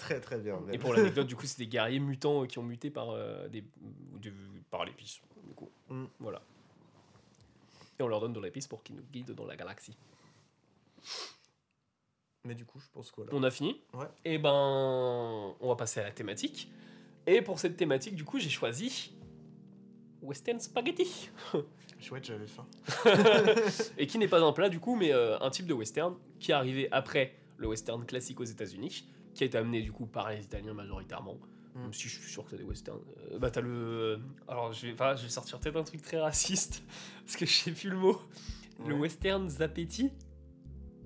Très, 0.03 0.19
très 0.19 0.37
bien. 0.37 0.59
Et 0.71 0.77
pour 0.77 0.93
l'anecdote, 0.93 1.27
du 1.27 1.35
coup, 1.35 1.45
c'est 1.45 1.57
des 1.59 1.67
guerriers 1.67 1.99
mutants 1.99 2.43
euh, 2.43 2.45
qui 2.47 2.59
ont 2.59 2.63
muté 2.63 2.89
par, 2.89 3.09
euh, 3.11 3.47
des, 3.47 3.63
de- 4.21 4.31
par 4.69 4.85
l'épice. 4.85 5.21
Du 5.47 5.53
coup, 5.53 5.69
Mm. 5.89 6.05
voilà. 6.19 6.41
Et 7.99 8.03
on 8.03 8.07
leur 8.07 8.19
donne 8.19 8.33
de 8.33 8.39
l'épice 8.39 8.67
pour 8.67 8.81
qu'ils 8.83 8.95
nous 8.95 9.03
guident 9.11 9.31
dans 9.35 9.45
la 9.45 9.55
galaxie. 9.55 9.95
Mais 12.45 12.55
du 12.55 12.65
coup, 12.65 12.79
je 12.79 12.87
pense 12.93 13.09
que 13.11 13.17
voilà. 13.17 13.31
On 13.33 13.43
a 13.43 13.51
fini. 13.51 13.79
Ouais. 13.93 14.07
Et 14.25 14.37
ben, 14.37 14.51
on 15.59 15.67
va 15.67 15.75
passer 15.75 15.99
à 15.99 16.03
la 16.03 16.11
thématique. 16.11 16.69
Et 17.25 17.41
pour 17.41 17.59
cette 17.59 17.77
thématique, 17.77 18.15
du 18.15 18.25
coup, 18.25 18.39
j'ai 18.39 18.49
choisi 18.49 19.13
Western 20.21 20.59
Spaghetti. 20.59 21.29
Chouette, 21.99 22.25
j'avais 22.25 22.47
faim. 22.47 22.65
et 23.97 24.07
qui 24.07 24.17
n'est 24.17 24.27
pas 24.27 24.41
un 24.41 24.51
plat 24.51 24.67
du 24.67 24.79
coup, 24.81 24.95
mais 24.97 25.13
euh, 25.13 25.39
un 25.39 25.49
type 25.49 25.67
de 25.67 25.73
western 25.73 26.15
qui 26.39 26.51
est 26.51 26.53
arrivé 26.53 26.89
après 26.91 27.33
le 27.57 27.67
western 27.67 28.05
classique 28.05 28.41
aux 28.41 28.45
États-Unis, 28.45 29.05
qui 29.33 29.43
a 29.43 29.47
été 29.47 29.57
amené 29.57 29.81
du 29.81 29.91
coup 29.91 30.05
par 30.05 30.29
les 30.31 30.43
Italiens 30.43 30.73
majoritairement. 30.73 31.37
Mm. 31.75 31.81
Même 31.81 31.93
si 31.93 32.07
je 32.07 32.19
suis 32.19 32.31
sûr 32.31 32.43
que 32.43 32.51
c'est 32.51 32.57
des 32.57 32.63
westerns. 32.63 33.01
Euh, 33.31 33.39
bah 33.39 33.49
t'as 33.51 33.61
le. 33.61 34.19
Alors 34.47 34.71
je 34.73 34.87
vais, 34.87 34.93
enfin, 34.93 35.15
je 35.15 35.23
vais 35.23 35.29
sortir 35.29 35.59
peut-être 35.59 35.75
un 35.77 35.83
truc 35.83 36.01
très 36.01 36.19
raciste 36.19 36.83
parce 37.25 37.35
que 37.35 37.45
je 37.45 37.51
sais 37.53 37.71
plus 37.71 37.89
le 37.89 37.97
mot. 37.97 38.21
Le 38.85 38.95
western 38.95 39.47
Zapetti, 39.49 40.11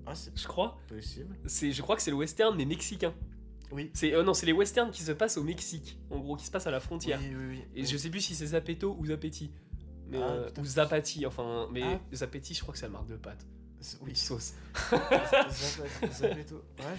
Ah, 0.06 0.14
c'est 0.14 0.36
je 0.36 0.46
crois. 0.48 0.78
possible. 0.88 1.36
C'est, 1.46 1.70
je 1.70 1.82
crois 1.82 1.96
que 1.96 2.02
c'est 2.02 2.10
le 2.10 2.16
western 2.16 2.56
mais 2.56 2.64
mexicain. 2.64 3.14
Oui. 3.70 3.90
C'est 3.92 4.14
euh, 4.14 4.22
non, 4.22 4.32
c'est 4.32 4.46
les 4.46 4.52
westerns 4.54 4.90
qui 4.90 5.02
se 5.02 5.12
passent 5.12 5.36
au 5.36 5.42
Mexique, 5.44 5.98
en 6.10 6.18
gros, 6.18 6.36
qui 6.36 6.46
se 6.46 6.50
passent 6.50 6.66
à 6.66 6.70
la 6.70 6.80
frontière. 6.80 7.20
Oui, 7.22 7.34
oui, 7.36 7.44
oui. 7.50 7.62
Et 7.74 7.84
je 7.84 7.96
sais 7.98 8.08
plus 8.08 8.22
si 8.22 8.34
c'est 8.34 8.46
Zapeto 8.46 8.96
ou 8.98 9.06
Zapetti. 9.06 9.50
Mais, 10.08 10.16
Ah, 10.22 10.30
euh, 10.30 10.50
ou 10.58 10.64
Zapati, 10.64 11.26
enfin. 11.26 11.68
Mais 11.70 11.82
Ah. 11.82 12.00
Zapetti, 12.14 12.54
je 12.54 12.62
crois 12.62 12.72
que 12.72 12.78
c'est 12.78 12.86
la 12.86 12.92
marque 12.92 13.08
de 13.08 13.16
pâtes. 13.16 13.46
Oui, 14.02 14.14
sauce. 14.16 14.54
Ouais, 14.92 14.98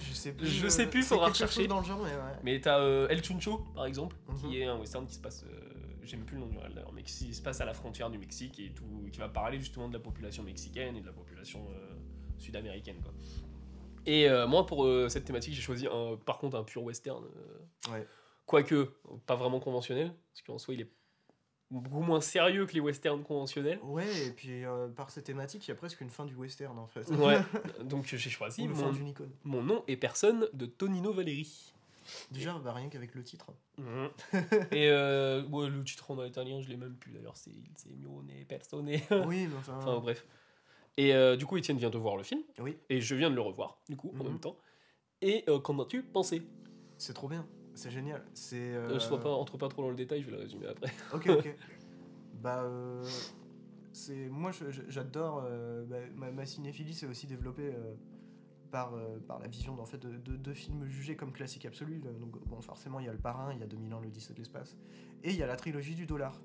je 0.02 0.12
sais 0.14 0.32
plus. 0.32 0.46
Je 0.46 0.66
euh, 0.66 0.70
sais 0.70 0.86
plus, 0.86 1.02
faudra 1.02 1.28
rechercher. 1.28 1.66
dans 1.66 1.80
le 1.80 1.86
genre, 1.86 1.98
mais 2.02 2.10
ouais. 2.10 2.36
Mais 2.42 2.60
t'as 2.60 2.80
euh, 2.80 3.08
El 3.08 3.22
Chuncho, 3.22 3.58
par 3.74 3.86
exemple, 3.86 4.16
Mhm. 4.28 4.50
qui 4.50 4.60
est 4.60 4.64
un 4.66 4.78
western 4.78 5.06
qui 5.06 5.14
se 5.14 5.20
passe. 5.20 5.44
euh, 5.44 5.60
J'aime 6.02 6.24
plus 6.24 6.36
le 6.36 6.40
nom 6.40 6.46
du 6.48 6.58
réel 6.58 6.72
d'ailleurs, 6.74 6.92
mais 6.92 7.02
qui 7.02 7.34
se 7.34 7.42
passe 7.42 7.60
à 7.60 7.64
la 7.66 7.74
frontière 7.74 8.10
du 8.10 8.18
Mexique 8.18 8.58
et 8.58 8.72
tout, 8.72 9.06
qui 9.12 9.18
va 9.18 9.28
parler 9.28 9.58
justement 9.58 9.86
de 9.86 9.92
la 9.92 10.00
population 10.00 10.42
mexicaine 10.42 10.96
et 10.96 11.00
de 11.02 11.06
la 11.06 11.12
population 11.12 11.62
euh, 11.70 11.94
sud-américaine. 12.38 12.96
Quoi. 13.02 13.12
Et 14.06 14.26
moi, 14.48 14.64
pour 14.66 14.88
cette 15.10 15.26
thématique, 15.26 15.52
j'ai 15.54 15.60
choisi 15.60 15.86
un, 15.86 16.16
par 16.24 16.38
contre 16.38 16.56
un 16.56 16.64
pur 16.64 16.82
western. 16.82 17.22
Ouais. 17.92 18.06
Quoique, 18.46 18.90
pas 19.26 19.36
vraiment 19.36 19.60
conventionnel, 19.60 20.12
parce 20.32 20.42
qu'en 20.42 20.58
soi, 20.58 20.72
il 20.74 20.80
est 20.80 20.90
beaucoup 21.70 22.00
moins 22.00 22.20
sérieux 22.20 22.66
que 22.66 22.72
les 22.74 22.80
westerns 22.80 23.22
conventionnels. 23.22 23.78
Ouais, 23.82 24.26
et 24.26 24.30
puis 24.30 24.64
euh, 24.64 24.88
par 24.88 25.10
ces 25.10 25.22
thématiques, 25.22 25.66
il 25.66 25.70
y 25.70 25.72
a 25.72 25.76
presque 25.76 26.00
une 26.00 26.10
fin 26.10 26.24
du 26.24 26.34
western 26.34 26.78
en 26.78 26.86
fait. 26.86 27.08
Ouais, 27.10 27.40
donc 27.84 28.06
j'ai 28.06 28.18
choisi 28.30 28.62
Ou 28.62 28.68
mon, 28.68 28.74
fin 28.74 28.90
d'une 28.92 29.08
icône. 29.08 29.30
mon 29.44 29.62
nom 29.62 29.84
et 29.88 29.96
personne 29.96 30.48
de 30.52 30.66
Tonino 30.66 31.12
Valeri. 31.12 31.72
Déjà, 32.32 32.58
bah, 32.58 32.72
rien 32.72 32.88
qu'avec 32.88 33.14
le 33.14 33.22
titre. 33.22 33.52
Et 34.72 34.88
euh, 34.88 35.42
ouais, 35.46 35.68
le 35.68 35.82
titre 35.84 36.10
en 36.10 36.24
italien, 36.24 36.60
je 36.60 36.68
l'ai 36.68 36.76
même 36.76 36.94
plus 36.94 37.12
d'ailleurs, 37.12 37.36
c'est 37.36 37.50
Il 37.50 37.70
Signone 37.76 38.28
Persone. 38.48 38.88
Oui, 38.88 39.46
mais 39.46 39.56
enfin. 39.56 39.76
enfin 39.78 39.98
bref. 40.00 40.26
Et 40.96 41.14
euh, 41.14 41.36
du 41.36 41.46
coup, 41.46 41.56
Étienne 41.56 41.78
vient 41.78 41.88
de 41.90 41.98
voir 41.98 42.16
le 42.16 42.22
film, 42.24 42.42
Oui, 42.58 42.76
et 42.88 43.00
je 43.00 43.14
viens 43.14 43.30
de 43.30 43.34
le 43.36 43.40
revoir, 43.40 43.78
du 43.88 43.96
coup, 43.96 44.10
en 44.18 44.24
Mhm. 44.24 44.30
même 44.30 44.40
temps. 44.40 44.56
Et 45.22 45.44
euh, 45.48 45.58
qu'en 45.60 45.78
as-tu 45.80 46.02
pensé? 46.02 46.42
C'est 46.98 47.14
trop 47.14 47.28
bien. 47.28 47.46
C'est 47.80 47.90
génial. 47.90 48.22
C'est. 48.34 48.74
euh, 48.74 48.98
euh, 48.98 49.18
pas, 49.18 49.30
entre 49.30 49.56
pas 49.56 49.68
trop 49.70 49.80
dans 49.80 49.88
le 49.88 49.96
détail, 49.96 50.20
je 50.20 50.26
vais 50.26 50.32
le 50.32 50.42
résumer 50.42 50.66
après. 50.66 50.92
Ok, 51.14 51.30
ok. 51.30 51.56
bah, 52.42 52.62
euh, 52.64 53.02
c'est 53.94 54.28
moi, 54.28 54.50
j'adore. 54.88 55.48
bah, 55.88 55.96
ma, 56.14 56.30
ma 56.30 56.44
cinéphilie 56.44 56.92
s'est 56.92 57.06
aussi 57.06 57.26
développée 57.26 57.72
par, 58.70 58.92
par 59.26 59.38
la 59.38 59.48
vision 59.48 59.76
d'en 59.76 59.86
fait, 59.86 59.96
de, 59.96 60.18
de, 60.18 60.36
de 60.36 60.52
films 60.52 60.84
jugés 60.84 61.16
comme 61.16 61.32
classiques 61.32 61.64
absolus. 61.64 62.00
Donc, 62.20 62.38
bon, 62.46 62.60
forcément, 62.60 63.00
il 63.00 63.06
y 63.06 63.08
a 63.08 63.12
Le 63.12 63.18
Parrain, 63.18 63.54
il 63.54 63.60
y 63.60 63.62
a 63.62 63.66
2000 63.66 63.94
ans, 63.94 64.00
l'Odyssée 64.00 64.34
de 64.34 64.38
l'espace. 64.38 64.76
Et 65.24 65.30
il 65.30 65.36
y 65.36 65.42
a 65.42 65.46
la 65.46 65.56
trilogie 65.56 65.94
du 65.94 66.04
dollar, 66.04 66.38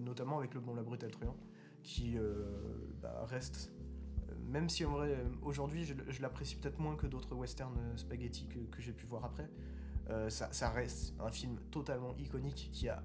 notamment 0.00 0.38
avec 0.38 0.54
Le 0.54 0.60
Bon, 0.60 0.74
la 0.74 0.82
Brute 0.82 1.02
et 1.02 1.06
le 1.06 1.12
Truand, 1.12 1.36
qui 1.82 2.16
bah, 3.02 3.26
reste. 3.26 3.70
Même 4.46 4.70
si 4.70 4.86
en 4.86 4.92
vrai, 4.92 5.14
aujourd'hui, 5.42 5.84
je, 5.84 5.92
je 6.08 6.22
l'apprécie 6.22 6.56
peut-être 6.56 6.78
moins 6.78 6.96
que 6.96 7.06
d'autres 7.06 7.34
westerns 7.36 7.76
spaghetti 7.96 8.46
que, 8.48 8.58
que 8.74 8.80
j'ai 8.80 8.92
pu 8.94 9.04
voir 9.04 9.26
après, 9.26 9.48
euh, 10.10 10.28
ça, 10.30 10.48
ça 10.52 10.70
reste 10.70 11.14
un 11.20 11.30
film 11.30 11.56
totalement 11.70 12.14
iconique 12.18 12.70
qui 12.72 12.88
a 12.88 13.02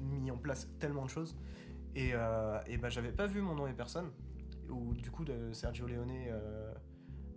mis 0.00 0.30
en 0.30 0.36
place 0.36 0.68
tellement 0.78 1.04
de 1.04 1.10
choses. 1.10 1.36
Et, 1.94 2.10
euh, 2.14 2.58
et 2.66 2.76
bah, 2.78 2.88
j'avais 2.88 3.12
pas 3.12 3.26
vu 3.26 3.40
Mon 3.40 3.54
nom 3.54 3.66
et 3.66 3.72
personne, 3.74 4.10
où 4.70 4.94
du 4.94 5.10
coup 5.10 5.24
Sergio 5.52 5.86
Leone 5.86 6.10
euh, 6.28 6.72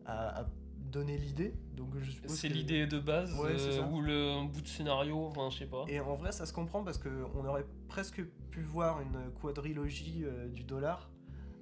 a, 0.06 0.42
a 0.42 0.46
donné 0.92 1.18
l'idée. 1.18 1.54
Donc 1.76 1.98
je 2.00 2.12
C'est 2.28 2.48
que- 2.48 2.54
l'idée 2.54 2.88
de 2.88 3.00
base 3.00 3.34
Ouais, 3.40 3.52
euh, 3.60 3.86
ou 3.92 4.02
le 4.02 4.32
un 4.32 4.46
bout 4.46 4.62
de 4.62 4.68
scénario, 4.68 5.26
enfin 5.26 5.50
je 5.50 5.58
sais 5.60 5.66
pas. 5.68 5.84
Et 5.88 6.00
en 6.00 6.16
vrai, 6.16 6.32
ça 6.32 6.46
se 6.46 6.54
comprend 6.54 6.84
parce 6.84 6.98
qu'on 6.98 7.46
aurait 7.46 7.66
presque 7.90 8.24
pu 8.52 8.62
voir 8.62 9.02
une 9.02 9.32
quadrilogie 9.42 10.24
euh, 10.24 10.48
du 10.48 10.64
dollar 10.64 11.10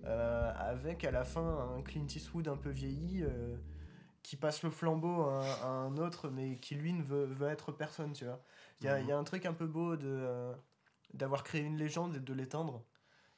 euh, 0.06 0.52
avec 0.58 1.04
à 1.06 1.12
la 1.12 1.24
fin 1.24 1.76
un 1.78 1.82
Clint 1.82 2.06
Eastwood 2.06 2.48
un 2.48 2.58
peu 2.58 2.70
vieilli 2.70 3.24
qui 4.24 4.38
passe 4.38 4.64
le 4.64 4.72
flambeau 4.72 5.24
à, 5.24 5.34
un- 5.34 5.54
à 5.62 5.68
un 5.68 5.98
autre 5.98 6.30
mais 6.30 6.58
qui 6.60 6.76
lui 6.76 6.94
ne 6.94 7.04
veut, 7.04 7.26
veut 7.26 7.50
être 7.50 7.72
personne, 7.74 8.14
tu 8.14 8.26
vois. 8.26 8.42
Il 8.82 8.86
y 8.86 8.90
a, 8.90 9.02
y 9.02 9.12
a 9.12 9.18
un 9.18 9.24
truc 9.26 9.46
un 9.46 9.54
peu 9.54 9.68
beau 9.68 9.96
de 9.98 10.08
euh, 10.08 10.54
d'avoir 11.14 11.44
créé 11.44 11.62
une 11.62 11.78
légende 11.78 12.16
et 12.18 12.20
de 12.20 12.34
l'éteindre. 12.34 12.84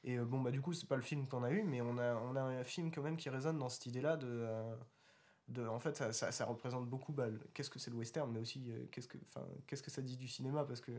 Et 0.03 0.17
euh, 0.19 0.25
bon, 0.25 0.41
bah 0.41 0.51
du 0.51 0.61
coup, 0.61 0.73
c'est 0.73 0.87
pas 0.87 0.95
le 0.97 1.01
film 1.03 1.27
qu'on 1.27 1.43
a 1.43 1.51
eu, 1.51 1.63
mais 1.63 1.81
on 1.81 1.97
a, 1.99 2.15
on 2.15 2.35
a 2.35 2.41
un 2.43 2.63
film 2.63 2.91
quand 2.91 3.01
même 3.03 3.17
qui 3.17 3.29
résonne 3.29 3.59
dans 3.59 3.69
cette 3.69 3.85
idée-là 3.87 4.17
de. 4.17 4.27
euh, 4.29 4.75
de, 5.47 5.65
en 5.67 5.79
fait, 5.79 5.95
ça, 5.95 6.11
ça, 6.13 6.31
ça 6.31 6.45
représente 6.45 6.89
beaucoup 6.89 7.13
bah, 7.13 7.27
qu'est-ce 7.53 7.69
que 7.69 7.79
c'est 7.79 7.91
le 7.91 7.97
western, 7.97 8.31
mais 8.31 8.39
aussi 8.39 8.71
euh, 8.71 8.85
qu'est-ce 8.91 9.07
que, 9.07 9.17
qu'est-ce 9.67 9.83
que 9.83 9.91
ça 9.91 10.01
dit 10.01 10.17
du 10.17 10.27
cinéma, 10.27 10.65
parce 10.65 10.81
que 10.81 10.91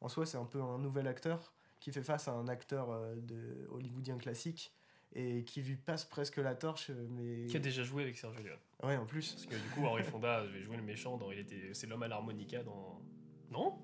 en 0.00 0.08
soi, 0.08 0.26
c'est 0.26 0.36
un 0.38 0.44
peu 0.44 0.62
un 0.62 0.78
nouvel 0.78 1.06
acteur 1.08 1.54
qui 1.80 1.90
fait 1.92 2.02
face 2.02 2.28
à 2.28 2.32
un 2.32 2.48
acteur 2.48 2.90
euh, 2.90 3.16
de 3.16 3.66
hollywoodien 3.70 4.18
classique 4.18 4.74
et 5.14 5.44
qui 5.44 5.62
lui 5.62 5.76
passe 5.76 6.04
presque 6.04 6.38
la 6.38 6.54
torche, 6.54 6.90
euh, 6.90 7.06
mais 7.10 7.46
Qui 7.46 7.56
a 7.56 7.60
déjà 7.60 7.82
joué 7.82 8.02
avec 8.02 8.16
Sergio 8.16 8.42
Leone. 8.42 8.58
ouais, 8.82 8.96
en 8.96 9.06
plus. 9.06 9.32
Parce 9.32 9.46
que 9.46 9.54
du 9.54 9.68
coup, 9.70 9.84
Henry 9.84 10.02
Fonda 10.02 10.38
avait 10.38 10.60
joué 10.62 10.76
le 10.76 10.82
méchant 10.82 11.16
dans. 11.16 11.30
Il 11.30 11.38
était, 11.38 11.70
c'est 11.72 11.86
l'homme 11.86 12.02
à 12.02 12.08
l'harmonica 12.08 12.62
dans. 12.62 13.00
Non 13.50 13.78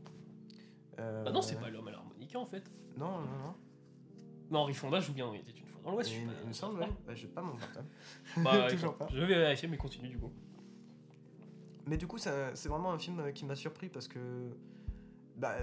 Euh, 0.99 1.25
Ah 1.27 1.31
non, 1.31 1.41
c'est 1.43 1.59
pas 1.61 1.71
l'homme 1.71 1.89
à 1.89 1.93
l'harmonica 1.93 2.39
en 2.39 2.47
fait. 2.47 2.71
Non, 2.97 3.21
non, 3.21 3.27
non. 3.27 3.55
Non, 4.51 4.59
Henry 4.61 4.75
Fonda 4.75 4.99
joue 5.01 5.13
bien, 5.13 5.31
il 5.33 5.41
était 5.41 5.53
une 5.59 5.67
fois 5.67 5.81
dans 5.85 5.93
l'Ouest. 5.93 6.11
il, 6.13 6.27
pas- 6.27 6.33
il 6.43 6.49
me 6.49 6.53
semble, 6.53 6.81
ouais. 6.81 6.89
Bah, 7.07 7.15
j'ai 7.15 7.29
pas 7.29 7.41
mon 7.43 7.53
portable. 7.57 7.89
Bah, 8.39 8.67
Toujours 8.71 8.97
pas. 8.97 9.07
Je 9.13 9.21
vais 9.21 9.27
vérifier, 9.39 9.69
mais 9.69 9.77
continue 9.77 10.09
du 10.09 10.19
coup. 10.19 10.33
Mais 11.87 11.97
du 11.97 12.07
coup, 12.07 12.19
c'est 12.19 12.67
vraiment 12.69 12.93
un 12.93 12.99
film 12.99 13.21
euh, 13.21 13.31
qui 13.33 13.45
m'a 13.45 13.55
surpris 13.55 13.89
parce 13.89 14.09
que. 14.09 14.19
Bah, 15.41 15.55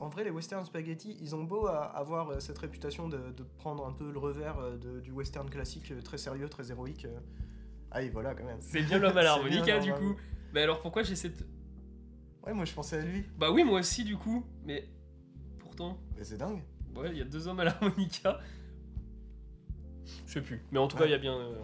en 0.00 0.08
vrai, 0.08 0.24
les 0.24 0.30
western 0.30 0.64
spaghetti, 0.64 1.16
ils 1.20 1.34
ont 1.36 1.44
beau 1.44 1.66
à- 1.66 1.84
avoir 1.84 2.30
euh, 2.30 2.40
cette 2.40 2.56
réputation 2.58 3.08
de, 3.08 3.18
de 3.36 3.42
prendre 3.58 3.86
un 3.86 3.92
peu 3.92 4.10
le 4.10 4.18
revers 4.18 4.58
euh, 4.58 4.76
de- 4.78 5.00
du 5.00 5.10
western 5.12 5.50
classique 5.50 5.90
euh, 5.90 6.00
très 6.00 6.16
sérieux, 6.16 6.48
très 6.48 6.70
héroïque. 6.70 7.04
euh. 7.04 7.20
Ah, 7.90 8.02
et 8.02 8.08
voilà 8.08 8.34
quand 8.34 8.44
même. 8.44 8.56
C'est 8.60 8.82
bien 8.82 8.98
l'homme 8.98 9.16
à 9.18 9.22
l'harmonica 9.28 9.78
du 9.80 9.92
coup. 9.92 10.16
Mais 10.54 10.62
alors 10.62 10.80
pourquoi 10.80 11.02
j'ai 11.02 11.14
cette. 11.14 11.44
Ouais, 12.46 12.54
moi 12.54 12.64
je 12.64 12.72
pensais 12.72 12.96
à 13.00 13.04
lui. 13.04 13.24
Bah 13.36 13.50
oui, 13.50 13.64
moi 13.64 13.80
aussi 13.80 14.02
du 14.02 14.16
coup, 14.16 14.46
mais. 14.64 14.88
Pourtant. 15.58 15.98
Mais 16.16 16.24
c'est 16.24 16.38
dingue. 16.38 16.62
Ouais, 16.96 17.10
il 17.12 17.18
y 17.18 17.20
a 17.20 17.24
deux 17.26 17.46
hommes 17.48 17.60
à 17.60 17.64
l'harmonica. 17.64 18.40
Je 20.26 20.32
sais 20.32 20.40
plus. 20.42 20.62
Mais 20.72 20.78
en 20.78 20.88
tout 20.88 20.96
cas, 20.96 21.04
il 21.04 21.10
y 21.10 21.14
a 21.14 21.18
bien. 21.18 21.36
euh. 21.36 21.54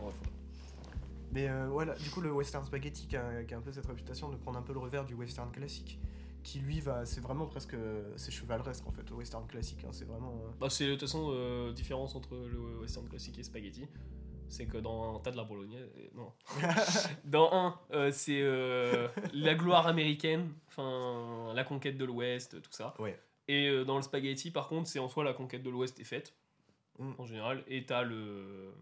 Mais 1.33 1.49
euh, 1.49 1.67
voilà, 1.71 1.95
du 1.97 2.11
coup, 2.11 2.21
le 2.21 2.31
western 2.33 2.65
spaghetti 2.65 3.07
qui 3.09 3.17
a, 3.17 3.43
qui 3.45 3.55
a 3.55 3.59
un 3.59 3.61
peu 3.63 3.73
cette 3.73 3.87
réputation 3.87 4.29
de 4.29 4.37
prendre 4.37 4.59
un 4.59 4.63
peu 4.63 4.73
le 4.73 4.79
revers 4.79 5.05
du 5.05 5.15
western 5.15 5.51
classique. 5.51 5.99
Qui 6.45 6.61
lui 6.61 6.79
va. 6.81 7.05
C'est 7.07 7.21
vraiment 7.21 7.47
presque. 7.47 7.75
C'est 8.17 8.31
chevaleresque 8.31 8.87
en 8.87 8.93
fait, 8.93 9.09
le 9.11 9.17
western 9.17 9.45
classique. 9.49 9.83
hein, 9.85 9.91
c'est 9.93 10.05
vraiment. 10.05 10.35
euh, 10.45 10.51
Bah, 10.61 10.71
c'est 10.71 10.87
de 10.87 10.93
toute 10.93 11.01
façon 11.01 11.31
euh, 11.33 11.73
différence 11.73 12.15
entre 12.15 12.37
le 12.37 12.79
western 12.81 13.09
classique 13.09 13.39
et 13.39 13.43
spaghetti. 13.43 13.87
C'est 14.47 14.67
que 14.67 14.77
dans 14.79 15.17
un 15.17 15.21
tas 15.21 15.31
de 15.33 15.37
la 15.39 15.45
bolognaise. 15.45 15.89
euh, 15.97 16.09
Non. 16.15 16.33
dans 17.25 17.51
un, 17.53 17.81
euh, 17.93 18.13
c'est 18.13 18.43
la 19.33 19.55
gloire 19.55 19.87
américaine, 19.89 20.53
enfin 20.69 21.53
la 21.55 21.65
conquête 21.65 21.97
de 21.97 22.05
l'Ouest, 22.05 22.61
tout 22.63 22.71
ça. 22.73 22.95
Ouais. 23.01 23.19
Et 23.49 23.85
dans 23.85 23.97
le 23.97 24.03
spaghetti, 24.03 24.51
par 24.51 24.69
contre, 24.69 24.89
c'est 24.89 24.99
en 24.99 25.09
soi 25.09 25.25
la 25.25 25.33
conquête 25.35 25.63
de 25.63 25.71
l'Ouest 25.71 25.99
est 25.99 26.05
faite, 26.05 26.35
Mm. 26.99 27.13
en 27.19 27.25
général. 27.25 27.65
Et 27.67 27.85
t'as 27.87 28.03
le. 28.03 28.73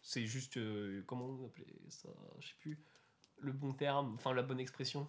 C'est 0.00 0.24
juste. 0.24 0.58
comment 1.06 1.26
on 1.26 1.46
appelait 1.46 1.66
ça? 1.88 2.08
Je 2.40 2.46
sais 2.48 2.54
plus. 2.60 2.78
Le 3.40 3.52
bon 3.52 3.72
terme, 3.74 4.14
enfin 4.14 4.32
la 4.32 4.42
bonne 4.42 4.58
expression. 4.60 5.06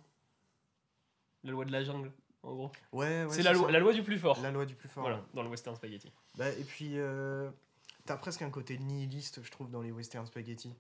La 1.44 1.52
loi 1.52 1.66
de 1.66 1.72
la 1.72 1.84
jungle, 1.84 2.12
en 2.44 2.54
gros. 2.54 2.72
Ouais, 2.92 3.24
ouais. 3.24 3.28
c'est 3.32 3.44
la, 3.44 3.54
loi- 3.54 3.72
la 3.72 3.80
loi 3.80 3.94
du 3.94 4.04
plus 4.04 4.18
fort. 4.18 4.40
La 4.42 4.52
loi 4.52 4.66
du 4.66 4.76
plus 4.76 4.90
fort. 4.90 5.04
Voilà, 5.04 5.24
dans 5.34 5.44
le 5.44 5.50
western 5.50 5.76
spaghetti. 5.76 6.12
Bah, 6.38 6.50
et 6.50 6.64
puis, 6.64 6.94
euh, 6.98 7.50
t'as 8.06 8.18
presque 8.18 8.42
un 8.42 8.50
côté 8.50 8.78
nihiliste, 8.78 9.42
je 9.44 9.52
trouve, 9.52 9.70
dans 9.70 9.82
les 9.82 9.92
western 9.92 10.26
spaghetti. 10.26 10.74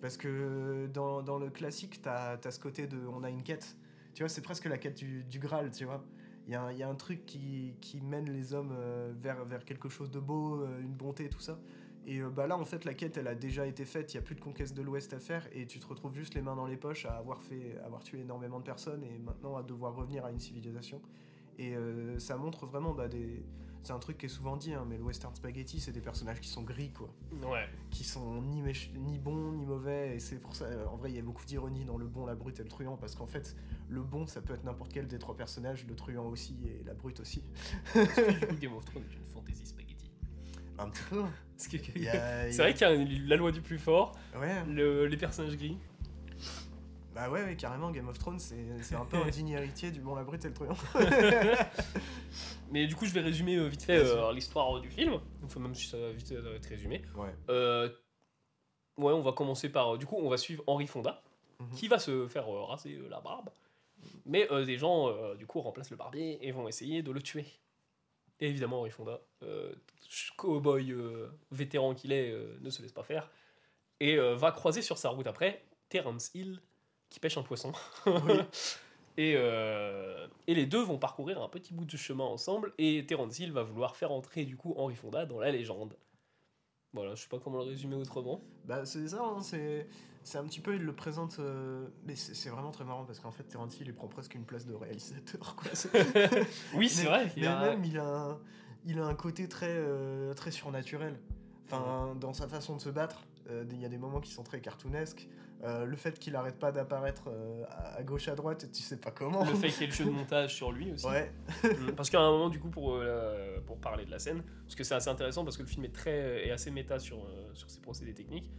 Parce 0.00 0.16
que 0.16 0.86
dans, 0.92 1.22
dans 1.22 1.38
le 1.38 1.48
classique, 1.50 2.02
t'as 2.02 2.36
as 2.44 2.50
ce 2.50 2.58
côté 2.60 2.86
de 2.86 2.98
on 3.06 3.22
a 3.22 3.30
une 3.30 3.42
quête. 3.42 3.76
Tu 4.14 4.22
vois, 4.22 4.28
c'est 4.28 4.42
presque 4.42 4.64
la 4.66 4.76
quête 4.78 4.96
du, 4.98 5.24
du 5.24 5.38
Graal, 5.38 5.70
tu 5.70 5.84
vois. 5.84 6.04
Il 6.48 6.52
y, 6.52 6.56
a 6.56 6.62
un- 6.62 6.72
il 6.72 6.78
y 6.78 6.82
a 6.82 6.88
un 6.88 6.94
truc 6.96 7.24
qui, 7.24 7.76
qui 7.80 8.00
mène 8.00 8.28
les 8.30 8.52
hommes 8.52 8.72
euh, 8.76 9.12
vers, 9.16 9.44
vers 9.44 9.64
quelque 9.64 9.88
chose 9.88 10.10
de 10.10 10.18
beau, 10.18 10.60
euh, 10.62 10.80
une 10.80 10.92
bonté, 10.92 11.28
tout 11.28 11.38
ça. 11.40 11.58
Et 12.06 12.18
euh, 12.20 12.30
bah 12.30 12.46
là, 12.46 12.56
en 12.58 12.64
fait, 12.64 12.84
la 12.84 12.94
quête, 12.94 13.16
elle 13.16 13.28
a 13.28 13.34
déjà 13.34 13.66
été 13.66 13.84
faite. 13.84 14.12
Il 14.12 14.16
n'y 14.16 14.22
a 14.22 14.24
plus 14.24 14.34
de 14.34 14.40
conquête 14.40 14.74
de 14.74 14.82
l'Ouest 14.82 15.12
à 15.12 15.18
faire. 15.20 15.46
Et 15.52 15.66
tu 15.66 15.78
te 15.78 15.86
retrouves 15.86 16.14
juste 16.14 16.34
les 16.34 16.42
mains 16.42 16.56
dans 16.56 16.66
les 16.66 16.76
poches 16.76 17.06
à 17.06 17.12
avoir, 17.16 17.42
fait, 17.42 17.78
à 17.82 17.86
avoir 17.86 18.02
tué 18.02 18.20
énormément 18.20 18.58
de 18.58 18.64
personnes 18.64 19.04
et 19.04 19.18
maintenant 19.18 19.56
à 19.56 19.62
devoir 19.62 19.94
revenir 19.94 20.24
à 20.24 20.30
une 20.32 20.40
civilisation. 20.40 21.00
Et 21.58 21.76
euh, 21.76 22.18
ça 22.18 22.36
montre 22.36 22.66
vraiment 22.66 22.92
bah, 22.92 23.08
des. 23.08 23.44
C'est 23.84 23.92
un 23.92 23.98
truc 23.98 24.16
qui 24.18 24.26
est 24.26 24.28
souvent 24.28 24.56
dit, 24.56 24.72
hein, 24.72 24.84
mais 24.88 24.96
le 24.96 25.02
western 25.02 25.34
spaghetti, 25.34 25.80
c'est 25.80 25.90
des 25.90 26.00
personnages 26.00 26.40
qui 26.40 26.48
sont 26.48 26.62
gris, 26.62 26.92
quoi. 26.92 27.12
Ouais. 27.50 27.68
Qui 27.90 28.04
sont 28.04 28.40
ni, 28.40 28.62
méch- 28.62 28.96
ni 28.96 29.18
bons, 29.18 29.50
ni 29.52 29.66
mauvais. 29.66 30.14
Et 30.14 30.18
c'est 30.20 30.36
pour 30.36 30.54
ça, 30.54 30.66
en 30.88 30.96
vrai, 30.96 31.10
il 31.10 31.16
y 31.16 31.18
a 31.18 31.22
beaucoup 31.22 31.44
d'ironie 31.44 31.84
dans 31.84 31.98
le 31.98 32.06
bon, 32.06 32.24
la 32.24 32.36
brute 32.36 32.60
et 32.60 32.62
le 32.62 32.68
truand. 32.68 32.96
Parce 32.96 33.16
qu'en 33.16 33.26
fait, 33.26 33.56
le 33.88 34.02
bon, 34.02 34.26
ça 34.28 34.40
peut 34.40 34.54
être 34.54 34.62
n'importe 34.62 34.92
quel 34.92 35.08
des 35.08 35.18
trois 35.18 35.36
personnages, 35.36 35.84
le 35.88 35.96
truand 35.96 36.26
aussi 36.26 36.56
et 36.64 36.84
la 36.84 36.94
brute 36.94 37.18
aussi. 37.18 37.42
Game 38.60 38.72
of 38.74 38.84
Thrones 38.84 39.02
est 39.10 39.16
une 39.16 39.26
fantasy 39.26 39.66
spaghetti. 39.66 39.91
Un 40.78 40.88
petit 40.90 41.02
peu. 41.10 41.22
Il 41.72 42.10
C'est 42.50 42.56
vrai 42.58 42.74
qu'il 42.74 42.86
y 42.88 42.90
a 42.90 43.26
la 43.28 43.36
loi 43.36 43.52
du 43.52 43.60
plus 43.60 43.78
fort, 43.78 44.12
Ouais, 44.36 44.64
le- 44.68 45.06
les 45.06 45.16
personnages 45.16 45.56
gris. 45.56 45.78
bah 47.14 47.30
ouais, 47.30 47.42
ouais, 47.44 47.56
carrément, 47.56 47.90
Game 47.90 48.08
of 48.08 48.18
Thrones, 48.18 48.38
c'est 48.38 48.94
un 48.96 49.04
peu 49.04 49.16
un 49.24 49.28
digne 49.28 49.50
héritier 49.50 49.90
du 49.90 50.00
bon, 50.00 50.14
la 50.14 50.24
brute 50.24 50.44
et 50.44 50.48
le 50.48 50.54
truand. 50.54 50.76
Mais 52.70 52.86
du 52.86 52.96
coup, 52.96 53.04
je 53.06 53.12
vais 53.12 53.20
résumer 53.20 53.56
euh, 53.56 53.66
vite 53.68 53.82
fait 53.82 53.98
euh, 53.98 54.32
l'histoire 54.32 54.80
du 54.80 54.90
film. 54.90 55.20
Enfin, 55.44 55.60
même 55.60 55.74
si 55.74 55.86
ça 55.88 55.98
va 55.98 56.10
vite 56.10 56.32
euh, 56.32 56.56
être 56.56 56.66
résumé. 56.66 57.02
Ouais. 57.16 57.34
Euh, 57.50 57.88
ouais, 58.96 59.12
on 59.12 59.20
va 59.22 59.32
commencer 59.32 59.68
par. 59.68 59.94
euh, 59.94 59.98
du 59.98 60.06
coup, 60.06 60.16
on 60.18 60.28
va 60.30 60.36
suivre 60.38 60.64
Henry 60.66 60.86
Fonda, 60.86 61.22
Mhm. 61.60 61.70
qui 61.76 61.86
va 61.86 61.98
se 61.98 62.26
faire 62.28 62.48
euh, 62.52 62.64
raser 62.64 62.94
euh, 62.94 63.08
la 63.10 63.20
barbe. 63.20 63.50
Mais 64.26 64.50
euh, 64.50 64.64
des 64.64 64.78
gens, 64.78 65.08
euh, 65.08 65.34
du 65.36 65.46
coup, 65.46 65.60
remplacent 65.60 65.90
le 65.90 65.96
barbier 65.96 66.38
et 66.46 66.50
vont 66.50 66.66
essayer 66.66 67.02
de 67.02 67.12
le 67.12 67.20
tuer. 67.22 67.44
Et 68.42 68.48
évidemment, 68.48 68.80
Henry 68.80 68.90
Fonda, 68.90 69.20
euh, 69.44 69.72
cowboy 70.36 70.90
euh, 70.90 71.28
vétéran 71.52 71.94
qu'il 71.94 72.10
est, 72.10 72.32
euh, 72.32 72.58
ne 72.60 72.70
se 72.70 72.82
laisse 72.82 72.90
pas 72.90 73.04
faire. 73.04 73.30
Et 74.00 74.18
euh, 74.18 74.34
va 74.34 74.50
croiser 74.50 74.82
sur 74.82 74.98
sa 74.98 75.10
route 75.10 75.28
après 75.28 75.64
Terence 75.88 76.32
Hill, 76.34 76.60
qui 77.08 77.20
pêche 77.20 77.38
un 77.38 77.44
poisson. 77.44 77.70
Oui. 78.04 78.12
et, 79.16 79.34
euh, 79.36 80.26
et 80.48 80.56
les 80.56 80.66
deux 80.66 80.82
vont 80.82 80.98
parcourir 80.98 81.40
un 81.40 81.48
petit 81.48 81.72
bout 81.72 81.84
de 81.84 81.96
chemin 81.96 82.24
ensemble. 82.24 82.74
Et 82.78 83.06
Terence 83.06 83.38
Hill 83.38 83.52
va 83.52 83.62
vouloir 83.62 83.94
faire 83.94 84.10
entrer, 84.10 84.44
du 84.44 84.56
coup, 84.56 84.74
Henry 84.76 84.96
Fonda 84.96 85.24
dans 85.24 85.38
la 85.38 85.52
légende. 85.52 85.96
Voilà, 86.94 87.14
je 87.14 87.22
sais 87.22 87.28
pas 87.28 87.38
comment 87.38 87.58
le 87.58 87.70
résumer 87.70 87.94
autrement. 87.94 88.42
Bah 88.64 88.84
c'est 88.84 89.06
ça, 89.06 89.22
hein, 89.22 89.40
c'est 89.40 89.86
c'est 90.24 90.38
un 90.38 90.44
petit 90.44 90.60
peu, 90.60 90.74
il 90.74 90.82
le 90.82 90.92
présente, 90.94 91.36
euh, 91.40 91.86
mais 92.06 92.14
c'est 92.16 92.48
vraiment 92.50 92.70
très 92.70 92.84
marrant 92.84 93.04
parce 93.04 93.20
qu'en 93.20 93.32
fait 93.32 93.44
Hill 93.80 93.86
il 93.86 93.94
prend 93.94 94.08
presque 94.08 94.34
une 94.34 94.44
place 94.44 94.66
de 94.66 94.74
réalisateur 94.74 95.56
quoi. 95.56 95.70
Oui, 96.74 96.88
c'est 96.88 97.06
vrai. 97.06 97.30
il 97.36 97.42
Mais 97.42 97.48
a- 97.48 97.60
même 97.60 97.84
il 97.84 97.98
a 97.98 98.04
un, 98.06 98.38
il 98.84 98.98
a 98.98 99.04
un 99.06 99.14
côté 99.14 99.48
très 99.48 99.80
très, 99.82 100.34
très 100.34 100.50
surnaturel. 100.50 101.18
Enfin, 101.66 102.14
dans 102.20 102.34
sa 102.34 102.48
façon 102.48 102.76
de 102.76 102.80
se 102.80 102.90
battre, 102.90 103.22
euh, 103.48 103.64
il 103.70 103.80
y 103.80 103.84
a 103.84 103.88
des 103.88 103.96
moments 103.98 104.20
qui 104.20 104.30
sont 104.32 104.42
très 104.42 104.60
cartoonesques. 104.60 105.28
Euh, 105.64 105.84
le 105.84 105.96
fait 105.96 106.18
qu'il 106.18 106.34
arrête 106.34 106.58
pas 106.58 106.72
d'apparaître 106.72 107.28
euh, 107.28 107.62
à 107.96 108.02
gauche 108.02 108.26
à 108.26 108.34
droite, 108.34 108.66
tu 108.72 108.82
sais 108.82 108.96
pas 108.96 109.12
comment. 109.12 109.44
Le 109.44 109.54
fait 109.54 109.68
qu'il 109.68 109.82
y 109.82 109.84
ait 109.84 109.86
le 109.86 109.92
jeu 109.92 110.04
de 110.04 110.10
montage 110.10 110.54
sur 110.56 110.72
lui 110.72 110.90
aussi. 110.92 111.06
Ouais, 111.06 111.32
Mm. 111.62 111.92
Parce 111.92 112.10
qu'à 112.10 112.20
un 112.20 112.30
moment, 112.32 112.48
du 112.50 112.58
coup, 112.58 112.68
pour, 112.68 112.94
euh, 112.96 113.60
pour 113.64 113.78
parler 113.78 114.04
de 114.04 114.10
la 114.10 114.18
scène, 114.18 114.42
parce 114.64 114.74
que 114.74 114.82
c'est 114.82 114.96
assez 114.96 115.08
intéressant, 115.08 115.44
parce 115.44 115.56
que 115.56 115.62
le 115.62 115.68
film 115.68 115.84
est, 115.84 115.94
très, 115.94 116.46
est 116.46 116.50
assez 116.50 116.72
méta 116.72 116.98
sur, 116.98 117.18
euh, 117.24 117.48
sur 117.54 117.70
ses 117.70 117.80
procédés 117.80 118.12
techniques. 118.12 118.50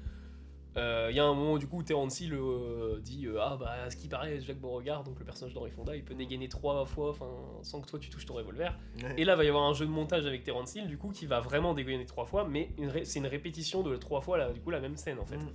Euh, 0.77 1.07
Il 1.11 1.15
y 1.15 1.19
a 1.19 1.25
un 1.25 1.33
moment, 1.33 1.57
du 1.57 1.67
coup, 1.67 1.77
où 1.77 1.83
Terence 1.83 2.19
Hill 2.19 2.33
euh, 2.33 2.99
dit 2.99 3.27
euh, 3.27 3.39
Ah, 3.41 3.57
bah, 3.59 3.71
à 3.85 3.89
ce 3.89 3.95
qui 3.95 4.07
paraît, 4.07 4.39
Jacques 4.39 4.59
Beauregard, 4.59 5.03
donc 5.03 5.19
le 5.19 5.25
personnage 5.25 5.53
d'Henry 5.53 5.71
Fonda, 5.71 5.95
il 5.95 6.03
peut 6.03 6.15
dégainer 6.15 6.49
trois 6.49 6.85
fois 6.85 7.11
enfin, 7.11 7.29
sans 7.61 7.79
que 7.81 7.87
toi 7.87 7.99
tu 7.99 8.09
touches 8.09 8.25
ton 8.25 8.33
revolver. 8.33 8.77
ouais. 9.03 9.13
Et 9.17 9.25
là, 9.25 9.35
va 9.35 9.43
y 9.43 9.47
avoir 9.47 9.63
un 9.63 9.73
jeu 9.73 9.85
de 9.85 9.91
montage 9.91 10.25
avec 10.25 10.43
Terence 10.43 10.73
Hill, 10.75 10.87
du 10.87 10.97
coup, 10.97 11.09
qui 11.11 11.25
va 11.25 11.39
vraiment 11.41 11.73
dégainer 11.73 12.05
trois 12.05 12.25
fois, 12.25 12.47
mais 12.47 12.69
c'est 13.03 13.19
une 13.19 13.27
répétition 13.27 13.83
de 13.83 13.95
trois 13.97 14.21
fois, 14.21 14.37
là, 14.37 14.51
du 14.51 14.61
coup, 14.61 14.71
la 14.71 14.79
même 14.79 14.97
scène, 14.97 15.19
en 15.19 15.25
fait. 15.25 15.37
Mm. 15.37 15.51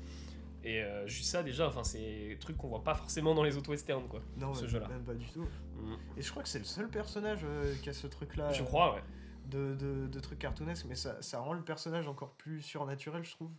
Et 0.65 0.83
euh, 0.83 1.07
juste 1.07 1.31
ça, 1.31 1.43
déjà, 1.43 1.69
enfin, 1.69 1.85
c'est 1.85 1.99
des 2.29 2.37
trucs 2.39 2.57
qu'on 2.57 2.69
voit 2.69 2.83
pas 2.83 2.95
forcément 2.95 3.35
dans 3.35 3.45
les 3.45 3.57
autres 3.57 3.71
westerns, 3.71 4.09
quoi. 4.09 4.21
non, 4.37 4.55
ce 4.55 4.67
jeu-là. 4.67 4.89
même 4.89 5.05
pas 5.05 5.15
du 5.15 5.27
tout. 5.27 5.47
Mm. 5.77 5.95
Et 6.17 6.23
je 6.23 6.31
crois 6.31 6.43
que 6.43 6.49
c'est 6.49 6.59
le 6.59 6.65
seul 6.65 6.89
personnage 6.89 7.41
euh, 7.45 7.75
qui 7.83 7.89
a 7.89 7.93
ce 7.93 8.07
truc-là. 8.07 8.53
Je 8.53 8.63
euh, 8.63 8.67
crois, 8.67 8.95
ouais. 8.95 9.03
de, 9.47 9.75
de, 9.77 10.07
de 10.09 10.21
trucs 10.21 10.41
cartoonesques, 10.41 10.87
mais 10.89 10.97
ça, 10.97 11.21
ça 11.23 11.39
rend 11.39 11.53
le 11.53 11.63
personnage 11.63 12.09
encore 12.09 12.33
plus 12.35 12.61
surnaturel, 12.61 13.25
je 13.25 13.31
trouve. 13.33 13.51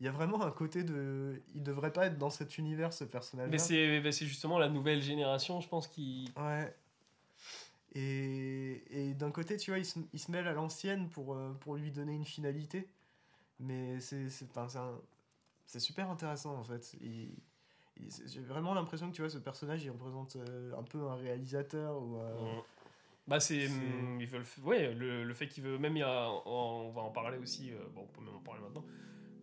Il 0.00 0.06
y 0.06 0.08
a 0.08 0.12
vraiment 0.12 0.42
un 0.42 0.50
côté 0.50 0.84
de. 0.84 1.42
Il 1.54 1.62
devrait 1.62 1.92
pas 1.92 2.06
être 2.06 2.18
dans 2.18 2.30
cet 2.30 2.56
univers, 2.58 2.92
ce 2.92 3.04
personnage. 3.04 3.50
Mais 3.50 3.58
c'est 3.58 4.00
bah, 4.00 4.12
c'est 4.12 4.26
justement 4.26 4.58
la 4.58 4.68
nouvelle 4.68 5.02
génération, 5.02 5.60
je 5.60 5.68
pense, 5.68 5.88
qui. 5.88 6.30
Ouais. 6.36 6.72
Et, 7.94 8.82
et 8.90 9.14
d'un 9.14 9.30
côté, 9.30 9.56
tu 9.56 9.70
vois, 9.70 9.78
il 9.78 9.84
se, 9.84 9.98
il 10.12 10.18
se 10.18 10.30
mêle 10.30 10.46
à 10.46 10.52
l'ancienne 10.52 11.08
pour, 11.08 11.34
euh, 11.34 11.52
pour 11.60 11.76
lui 11.76 11.90
donner 11.90 12.12
une 12.12 12.24
finalité. 12.24 12.86
Mais 13.60 13.98
c'est 14.00 14.28
c'est- 14.28 15.80
super 15.80 16.08
intéressant, 16.10 16.54
en 16.56 16.62
fait. 16.64 16.96
J'ai 18.26 18.40
vraiment 18.40 18.74
l'impression 18.74 19.10
que 19.10 19.16
tu 19.16 19.22
vois, 19.22 19.30
ce 19.30 19.38
personnage, 19.38 19.82
il 19.84 19.90
représente 19.90 20.36
euh, 20.36 20.72
un 20.78 20.82
peu 20.84 21.08
un 21.08 21.16
réalisateur 21.16 22.00
ou. 22.00 22.16
euh, 22.18 22.34
Mm. 22.56 22.62
Bah 23.26 23.40
c'est, 23.40 23.66
veulent, 23.66 24.46
ouais, 24.62 24.94
le, 24.94 25.22
le 25.22 25.34
fait 25.34 25.48
qu'il 25.48 25.62
veut, 25.62 25.76
même 25.76 25.94
il 25.96 26.00
y 26.00 26.02
a, 26.02 26.30
on 26.46 26.90
va 26.92 27.02
en 27.02 27.10
parler 27.10 27.36
aussi, 27.36 27.70
euh, 27.72 27.76
bon, 27.94 28.02
on 28.02 28.06
peut 28.06 28.24
même 28.24 28.34
en 28.36 28.40
parler 28.40 28.62
maintenant. 28.62 28.84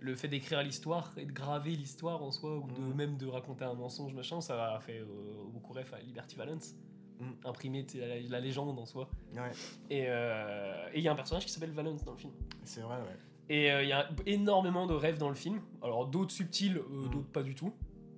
Le 0.06 0.16
fait 0.16 0.28
d'écrire 0.28 0.62
l'histoire 0.62 1.12
et 1.18 1.26
de 1.26 1.32
graver 1.32 1.72
l'histoire 1.72 2.22
en 2.22 2.30
soi 2.30 2.58
ou 2.58 2.68
de 2.72 2.80
Mhm. 2.80 2.94
même 2.96 3.18
de 3.18 3.26
raconter 3.26 3.64
un 3.66 3.74
mensonge 3.74 4.14
machin, 4.14 4.40
ça 4.40 4.76
a 4.76 4.80
fait 4.80 5.00
euh, 5.00 5.06
beaucoup 5.52 5.74
ref 5.74 5.94
à 5.94 6.00
Liberty 6.00 6.36
Valance, 6.36 6.76
Mhm. 7.20 7.36
imprimer 7.46 7.86
la, 7.96 8.20
la 8.20 8.40
légende 8.40 8.78
en 8.78 8.86
soi. 8.86 9.10
Ouais, 9.34 9.52
Et 9.90 10.04
euh, 10.08 10.90
et 10.94 11.00
il 11.00 11.04
y 11.04 11.08
a 11.08 11.12
un 11.12 11.16
personnage 11.16 11.46
qui 11.46 11.52
s'appelle 11.52 11.72
Valance 11.72 12.04
dans 12.04 12.12
le 12.12 12.18
film. 12.20 12.34
c'est 12.64 12.82
vrai, 12.82 12.98
ouais. 12.98 13.18
Et 13.50 13.72
euh, 13.72 13.82
il 13.84 13.90
y 13.90 13.94
a 13.94 14.08
énormément 14.28 14.86
de 14.86 14.94
rêves 14.94 15.18
dans 15.18 15.30
le 15.30 15.36
film. 15.36 15.60
Alors 15.82 16.06
d'autres 16.08 16.32
subtils, 16.34 16.78
euh, 16.78 16.84
Mhm. 16.88 17.10
d'autres 17.10 17.32
pas 17.32 17.42
du 17.44 17.56
tout. 17.56 17.74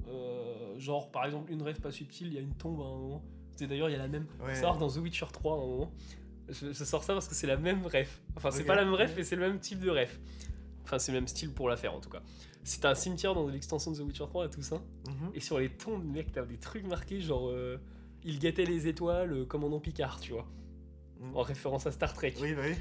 Euh, 0.09 0.77
genre 0.79 1.09
par 1.11 1.25
exemple 1.25 1.51
une 1.51 1.61
rêve 1.61 1.79
pas 1.79 1.91
subtile, 1.91 2.27
il 2.27 2.33
y 2.33 2.37
a 2.37 2.41
une 2.41 2.53
tombe 2.55 2.81
à 2.81 2.85
un 2.85 2.97
moment. 2.97 3.21
C'est 3.55 3.67
d'ailleurs 3.67 3.89
il 3.89 3.93
y 3.93 3.95
a 3.95 3.99
la 3.99 4.07
même. 4.09 4.25
Ouais. 4.41 4.53
Ça 4.55 4.61
sort 4.61 4.77
dans 4.77 4.89
The 4.89 4.97
Witcher 4.97 5.25
3 5.31 5.53
à 5.53 5.57
un 5.57 5.67
moment. 5.67 5.91
Je, 6.49 6.71
je 6.71 6.83
sors 6.85 7.03
ça 7.03 7.13
parce 7.13 7.27
que 7.27 7.35
c'est 7.35 7.47
la 7.47 7.57
même 7.57 7.85
rêve. 7.85 8.09
Enfin 8.35 8.51
c'est 8.51 8.61
Ok. 8.61 8.67
pas 8.67 8.75
la 8.75 8.83
même 8.85 8.93
rêve 8.93 9.13
mais 9.15 9.23
c'est 9.23 9.35
le 9.37 9.41
même 9.47 9.59
type 9.59 9.79
de 9.79 9.89
rêve. 9.89 10.17
Enfin 10.87 10.99
c'est 10.99 11.11
le 11.11 11.17
même 11.17 11.27
style 11.27 11.53
pour 11.53 11.69
la 11.69 11.77
faire 11.77 11.93
en 11.93 11.99
tout 11.99 12.09
cas. 12.09 12.21
C'est 12.63 12.85
un 12.85 12.95
cimetière 12.95 13.33
dans 13.33 13.47
l'extension 13.47 13.91
de 13.91 13.97
The 13.97 14.01
Witcher 14.01 14.25
3 14.27 14.45
et 14.45 14.49
tout 14.49 14.61
ça. 14.61 14.75
Mhm. 15.07 15.31
Et 15.33 15.39
sur 15.39 15.59
les 15.59 15.69
tombes, 15.69 16.03
mec, 16.05 16.31
t'as 16.31 16.45
des 16.45 16.57
trucs 16.57 16.85
marqués 16.85 17.21
genre 17.21 17.49
euh, 17.49 17.77
il 18.23 18.39
guettait 18.39 18.65
les 18.65 18.87
étoiles, 18.87 19.33
euh, 19.33 19.45
commandant 19.45 19.79
Picard, 19.79 20.19
tu 20.19 20.33
vois. 20.33 20.47
Mhm. 21.19 21.35
En 21.35 21.41
référence 21.41 21.87
à 21.87 21.91
Star 21.91 22.13
Trek. 22.13 22.33
Oui, 22.41 22.53
bah 22.53 22.61
oui. 22.65 22.75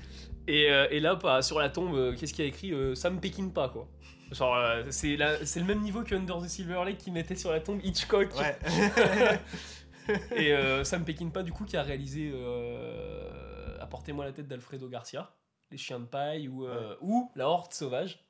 Et, 0.49 0.71
euh, 0.71 0.87
et 0.91 1.01
là, 1.01 1.17
bah, 1.17 1.43
sur 1.43 1.59
la 1.59 1.69
tombe, 1.69 2.15
qu'est-ce 2.17 2.33
qu'il 2.33 2.45
y 2.45 2.47
a 2.47 2.49
écrit 2.49 2.73
Ça 2.97 3.11
me 3.11 3.19
pas, 3.51 3.69
quoi. 3.69 3.89
Genre, 4.33 4.57
c'est 4.91 5.17
le 5.17 5.65
même 5.65 5.81
niveau 5.81 6.03
que 6.03 6.15
Under 6.15 6.39
the 6.39 6.49
Silver 6.49 6.85
Lake 6.85 6.99
qui 6.99 7.11
mettait 7.11 7.37
sur 7.37 7.51
la 7.51 7.61
tombe 7.61 7.81
Hitchcock. 7.83 8.29
Ouais. 8.37 8.59
Et 10.37 10.53
euh, 10.53 10.85
Sam 10.85 11.05
Peckinpah, 11.05 11.43
du 11.43 11.53
coup, 11.53 11.65
qui 11.65 11.77
a 11.77 11.83
réalisé 11.83 12.31
euh, 12.33 13.77
Apportez-moi 13.81 14.25
la 14.25 14.33
tête 14.33 14.49
d'Alfredo 14.49 14.89
Garcia, 14.89 15.31
Les 15.71 15.77
Chiens 15.79 16.01
de 16.01 16.05
Paille 16.07 16.49
ou, 16.49 16.65
euh, 16.67 16.97
ou 17.01 17.31
La 17.35 17.49
Horde 17.49 17.73
Sauvage. 17.73 18.25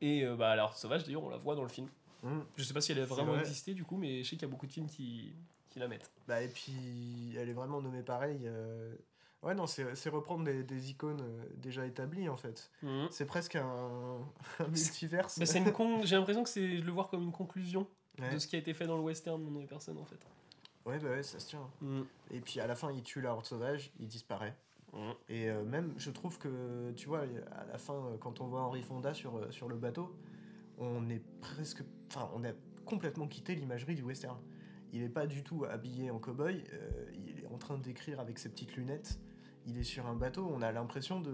Et 0.00 0.24
euh, 0.24 0.34
bah, 0.36 0.56
La 0.56 0.64
Horde 0.64 0.76
Sauvage, 0.76 1.04
d'ailleurs, 1.04 1.24
on 1.24 1.28
la 1.30 1.36
voit 1.38 1.54
dans 1.54 1.62
le 1.62 1.68
film. 1.68 1.88
Mhm. 2.22 2.44
Je 2.56 2.62
sais 2.64 2.74
pas 2.74 2.80
si 2.80 2.92
elle 2.92 3.00
a 3.00 3.04
vraiment 3.04 3.32
vrai. 3.32 3.40
existé, 3.40 3.74
du 3.74 3.84
coup, 3.84 3.96
mais 3.96 4.22
je 4.22 4.30
sais 4.30 4.36
qu'il 4.36 4.42
y 4.42 4.50
a 4.50 4.50
beaucoup 4.50 4.66
de 4.66 4.72
films 4.72 4.86
qui, 4.88 5.34
qui 5.70 5.78
la 5.78 5.88
mettent. 5.88 6.10
Bah, 6.26 6.40
et 6.42 6.48
puis, 6.48 7.34
elle 7.38 7.48
est 7.48 7.52
vraiment 7.54 7.80
nommée 7.80 8.02
pareil. 8.02 8.40
euh, 8.44 8.94
Ouais, 9.42 9.54
non, 9.54 9.66
c'est 9.66 10.08
reprendre 10.08 10.42
des, 10.44 10.62
des 10.64 10.90
icônes 10.90 11.22
déjà 11.58 11.84
établies, 11.84 12.30
en 12.30 12.36
fait. 12.38 12.70
Mhm. 12.82 13.08
C'est 13.10 13.26
presque 13.26 13.56
un, 13.56 14.18
un 14.58 14.68
multiverse. 14.68 15.36
Mais 15.36 15.44
c'est 15.44 15.58
une 15.58 15.70
con... 15.70 16.00
j'ai 16.02 16.16
l'impression 16.16 16.42
que 16.42 16.48
c'est 16.48 16.78
de 16.78 16.82
le 16.84 16.92
voir 16.92 17.08
comme 17.08 17.22
une 17.22 17.32
conclusion 17.32 17.86
Ouais. 18.20 18.32
de 18.32 18.38
ce 18.38 18.46
qui 18.46 18.54
a 18.54 18.60
été 18.60 18.72
fait 18.74 18.86
dans 18.86 18.96
le 18.96 19.02
western, 19.02 19.42
Mon 19.42 19.50
nom 19.50 19.60
et 19.60 19.66
personne, 19.66 19.98
en 19.98 20.04
fait. 20.04 20.20
ouais, 20.86 20.98
bah 21.00 21.10
ouais, 21.10 21.22
ça 21.24 21.40
se 21.40 21.48
tient. 21.48 21.68
Mhm. 21.80 22.06
Et 22.30 22.40
puis, 22.40 22.60
à 22.60 22.66
la 22.68 22.76
fin, 22.76 22.92
il 22.92 23.02
tue 23.02 23.20
la 23.20 23.32
horde 23.32 23.44
sauvage, 23.44 23.90
il 23.98 24.06
disparaît. 24.06 24.54
Mhm. 24.94 25.14
Et 25.28 25.50
euh, 25.50 25.64
même, 25.64 25.92
je 25.96 26.10
trouve 26.10 26.38
que, 26.38 26.92
tu 26.92 27.08
vois, 27.08 27.24
à 27.52 27.64
la 27.64 27.78
fin, 27.78 27.94
euh, 27.94 28.16
quand 28.18 28.40
on 28.40 28.46
voit 28.46 28.62
Henri 28.62 28.82
Fonda 28.82 29.12
sur, 29.12 29.36
euh, 29.36 29.50
sur 29.50 29.68
le 29.68 29.76
bateau, 29.76 30.14
on 30.78 31.08
est 31.08 31.22
presque. 31.40 31.82
Enfin, 32.10 32.30
on 32.34 32.44
a 32.44 32.52
complètement 32.84 33.26
quitté 33.26 33.54
l'imagerie 33.54 33.94
du 33.94 34.02
western. 34.02 34.38
Il 34.92 35.02
est 35.02 35.08
pas 35.08 35.26
du 35.26 35.42
tout 35.42 35.64
habillé 35.64 36.10
en 36.10 36.20
cow-boy, 36.20 36.62
il 37.14 37.40
est 37.40 37.46
en 37.52 37.58
train 37.58 37.78
d'écrire 37.78 38.20
avec 38.20 38.38
ses 38.38 38.48
petites 38.48 38.76
lunettes, 38.76 39.18
il 39.66 39.76
est 39.76 39.82
sur 39.82 40.06
un 40.06 40.14
bateau, 40.14 40.48
on 40.48 40.62
a 40.62 40.70
l'impression 40.70 41.20
de. 41.20 41.32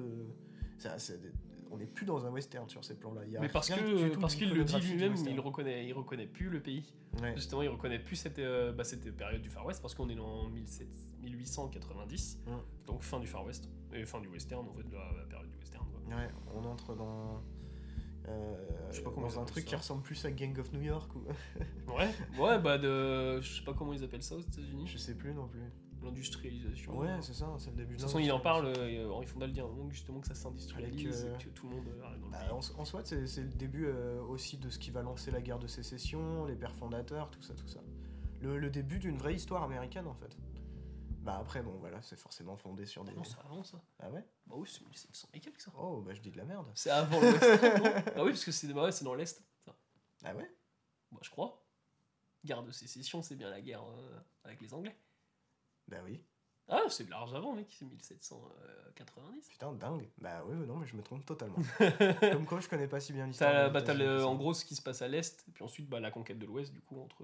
On 1.70 1.76
n'est 1.78 1.86
plus 1.86 2.04
dans 2.06 2.24
un 2.26 2.30
western 2.30 2.68
sur 2.68 2.84
ces 2.84 2.94
plans-là. 2.96 3.22
Mais 3.40 3.48
parce 3.48 3.68
que 3.70 4.08
tout 4.12 4.20
parce 4.20 4.34
qu'il 4.34 4.52
le 4.52 4.64
dit 4.64 4.76
lui-même, 4.80 5.14
il 5.28 5.40
reconnaît, 5.40 5.86
il 5.86 5.92
reconnaît 5.92 6.26
plus 6.26 6.48
le 6.50 6.60
pays. 6.60 6.92
Ouais. 7.20 7.34
Justement, 7.36 7.62
il 7.62 7.68
reconnaît 7.68 7.98
plus 7.98 8.16
cette, 8.16 8.38
euh, 8.38 8.72
bah, 8.72 8.84
cette 8.84 9.16
période 9.16 9.42
du 9.42 9.50
Far 9.50 9.64
West 9.66 9.80
parce 9.82 9.94
qu'on 9.94 10.08
est 10.08 10.18
en 10.18 10.48
1700 10.48 10.84
1890, 11.22 12.40
Mm. 12.46 12.50
donc 12.86 13.02
fin 13.02 13.20
du 13.20 13.26
Far 13.26 13.44
West 13.44 13.68
et 13.92 14.04
fin 14.06 14.20
du 14.20 14.28
western 14.28 14.66
en 14.68 14.72
fait 14.72 14.84
de 14.88 14.94
la, 14.94 15.12
la 15.18 15.24
période 15.24 15.50
du 15.50 15.56
western. 15.58 15.84
quoi. 15.90 16.16
Ouais, 16.16 16.28
on 16.54 16.64
entre 16.64 16.94
dans. 16.94 17.42
euh, 18.28 18.56
Je 18.90 18.96
sais 18.96 19.02
pas 19.02 19.10
comment 19.10 19.26
dans 19.28 19.40
un 19.40 19.44
truc 19.44 19.64
ça. 19.64 19.68
qui 19.70 19.76
ressemble 19.76 20.02
plus 20.02 20.24
à 20.24 20.30
Gang 20.30 20.58
of 20.58 20.72
New 20.72 20.82
York 20.82 21.10
ou. 21.16 21.24
Ouais, 21.92 22.08
ouais, 22.38 22.58
bah 22.58 22.78
de, 22.78 23.40
je 23.40 23.58
sais 23.58 23.64
pas 23.64 23.74
comment 23.74 23.92
ils 23.92 24.02
appellent 24.04 24.22
ça 24.22 24.36
aux 24.36 24.40
États-Unis, 24.40 24.86
Je 24.86 24.98
sais 24.98 25.14
plus 25.14 25.34
non 25.34 25.46
plus. 25.48 25.60
L'industrialisation. 26.02 26.96
Ouais, 26.98 27.20
c'est 27.22 27.34
ça, 27.34 27.54
c'est 27.58 27.70
le 27.70 27.76
début 27.76 27.94
de 27.94 27.98
toute 28.00 28.06
façon, 28.08 28.18
il 28.18 28.30
en 28.32 28.40
parle, 28.40 28.66
euh, 28.66 29.10
Henri 29.10 29.26
Fonda 29.26 29.46
le 29.46 29.52
dit 29.52 29.60
à 29.60 29.64
un 29.64 29.68
moment 29.68 29.90
justement 29.90 30.20
que 30.20 30.26
ça 30.28 30.34
s'industrialise, 30.34 31.24
euh, 31.26 31.34
et 31.38 31.42
que 31.44 31.48
tout 31.50 31.68
le 31.68 31.76
monde 31.76 31.88
euh, 31.88 32.04
arrive 32.04 32.20
dans 32.20 32.26
le 32.26 32.32
Bah, 32.32 32.38
pays. 32.40 32.50
en, 32.50 32.80
en 32.80 32.84
soi, 32.84 33.02
c'est 33.04 33.16
le 33.42 33.48
début 33.54 33.86
euh, 33.86 34.20
aussi 34.22 34.56
de 34.58 34.70
ce 34.70 34.78
qui 34.78 34.90
va 34.90 35.02
lancer 35.02 35.30
la 35.30 35.40
guerre 35.40 35.58
de 35.58 35.66
sécession, 35.66 36.44
les 36.46 36.56
pères 36.56 36.74
fondateurs, 36.74 37.30
tout 37.30 37.42
ça, 37.42 37.54
tout 37.54 37.68
ça. 37.68 37.80
Le, 38.40 38.58
le 38.58 38.70
début 38.70 38.98
d'une 38.98 39.18
vraie 39.18 39.34
histoire 39.34 39.62
américaine 39.62 40.06
en 40.06 40.14
fait. 40.14 40.36
Bah 41.22 41.36
après, 41.38 41.62
bon 41.62 41.76
voilà, 41.78 42.00
c'est 42.00 42.18
forcément 42.18 42.56
fondé 42.56 42.86
sur 42.86 43.04
des. 43.04 43.12
Non, 43.12 43.22
c'est 43.22 43.38
avant 43.40 43.62
ça. 43.62 43.78
Ah 43.98 44.10
ouais? 44.10 44.24
Bah 44.46 44.54
oui, 44.56 44.66
c'est 44.72 44.80
1700 44.86 45.28
et 45.34 45.40
quelques 45.40 45.60
ça. 45.60 45.70
Oh, 45.78 46.00
bah 46.00 46.14
je 46.14 46.20
dis 46.22 46.30
de 46.30 46.38
la 46.38 46.46
merde. 46.46 46.66
C'est 46.74 46.88
avant 46.88 47.20
le 47.20 47.26
western, 47.32 47.82
non? 47.84 47.90
Ah 48.16 48.24
oui, 48.24 48.30
parce 48.30 48.44
que 48.46 48.52
c'est 48.52 48.72
bah 48.72 48.88
dans 49.02 49.14
l'Est. 49.14 49.44
Ah 50.24 50.34
ouais? 50.34 50.50
Bah, 51.12 51.18
je 51.20 51.28
crois. 51.28 51.62
Guerre 52.42 52.62
de 52.62 52.70
sécession, 52.70 53.20
c'est 53.20 53.36
bien 53.36 53.50
la 53.50 53.60
guerre 53.60 53.82
euh, 53.84 54.18
avec 54.44 54.62
les 54.62 54.72
Anglais. 54.72 54.96
Bah 55.90 55.98
oui. 56.04 56.20
Ah, 56.68 56.82
c'est 56.88 57.08
large 57.10 57.34
avant, 57.34 57.54
mec, 57.54 57.66
c'est 57.76 57.84
1790. 57.84 59.48
Putain, 59.48 59.72
dingue. 59.72 60.08
Bah 60.18 60.44
oui, 60.46 60.54
non, 60.66 60.76
mais 60.76 60.86
je 60.86 60.96
me 60.96 61.02
trompe 61.02 61.26
totalement. 61.26 61.56
Comme 62.32 62.46
quoi, 62.46 62.60
je 62.60 62.68
connais 62.68 62.86
pas 62.86 63.00
si 63.00 63.12
bien 63.12 63.26
l'histoire. 63.26 63.70
Bah, 63.72 63.80
le- 63.94 64.24
en 64.24 64.36
gros 64.36 64.54
ce 64.54 64.64
qui 64.64 64.76
se 64.76 64.82
passe 64.82 65.02
à 65.02 65.08
l'Est, 65.08 65.44
puis 65.52 65.64
ensuite 65.64 65.88
bah, 65.88 65.98
la 66.00 66.10
conquête 66.10 66.38
de 66.38 66.46
l'Ouest, 66.46 66.72
du 66.72 66.80
coup, 66.80 67.00
entre 67.00 67.22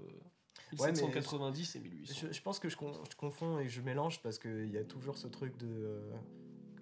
Ouais, 0.79 0.87
mais 0.87 0.91
1790 0.91 1.75
et 1.75 1.79
1800. 1.79 2.27
Je, 2.27 2.33
je 2.33 2.41
pense 2.41 2.59
que 2.59 2.67
je, 2.67 2.75
con- 2.75 3.01
je 3.09 3.15
confonds 3.15 3.59
et 3.59 3.69
je 3.69 3.79
mélange 3.81 4.21
parce 4.21 4.37
qu'il 4.37 4.69
y 4.69 4.77
a 4.77 4.83
toujours 4.83 5.17
ce 5.17 5.27
truc 5.27 5.55
de. 5.57 5.67
euh, 5.67 6.11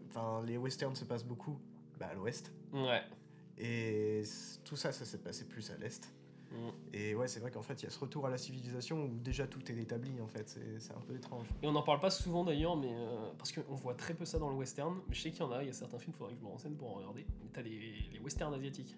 Enfin, 0.08 0.42
les 0.46 0.58
westerns 0.58 0.96
se 0.96 1.04
passent 1.06 1.26
beaucoup 1.26 1.60
bah, 2.00 2.08
à 2.08 2.14
l'ouest. 2.14 2.52
Ouais. 2.74 3.04
Et 3.58 4.24
tout 4.64 4.76
ça, 4.78 4.92
ça 4.94 5.04
s'est 5.06 5.22
passé 5.22 5.46
plus 5.46 5.70
à 5.72 5.78
l'est. 5.78 6.10
Mm. 6.52 6.56
Et 6.94 7.16
ouais, 7.16 7.28
c'est 7.28 7.40
vrai 7.40 7.52
qu'en 7.52 7.62
fait, 7.62 7.82
il 7.82 7.86
y 7.86 7.88
a 7.88 7.90
ce 7.92 8.00
retour 8.00 8.26
à 8.28 8.30
la 8.30 8.38
civilisation 8.38 9.06
où 9.06 9.10
déjà 9.24 9.46
tout 9.48 9.60
est 9.72 9.78
établi, 9.78 10.12
en 10.22 10.28
fait. 10.28 10.58
C'est 10.80 10.92
un 10.94 11.02
peu 11.02 11.16
étrange. 11.16 11.48
Et 11.64 11.68
on 11.68 11.72
n'en 11.72 11.82
parle 11.84 12.00
pas 12.00 12.10
souvent 12.12 12.44
d'ailleurs, 12.44 12.78
mais 12.78 12.94
euh, 12.94 13.32
parce 13.38 13.52
qu'on 13.52 13.76
voit 13.76 13.94
très 13.96 14.14
peu 14.14 14.26
ça 14.26 14.40
dans 14.40 14.50
le 14.50 14.56
western. 14.56 14.96
Mais 15.10 15.16
je 15.16 15.22
sais 15.22 15.32
qu'il 15.32 15.42
y 15.42 15.44
en 15.44 15.52
a, 15.52 15.64
il 15.64 15.68
y 15.68 15.70
a 15.70 15.74
certains 15.74 15.98
films, 16.00 16.14
il 16.16 16.18
faudrait 16.18 16.34
que 16.34 16.40
je 16.40 16.46
me 16.46 16.50
renseigne 16.52 16.76
pour 16.76 16.92
en 16.92 16.94
regarder. 16.96 17.26
Mais 17.44 17.50
t'as 17.52 17.62
les, 17.62 17.80
les 18.14 18.20
westerns 18.20 18.54
asiatiques. 18.54 18.96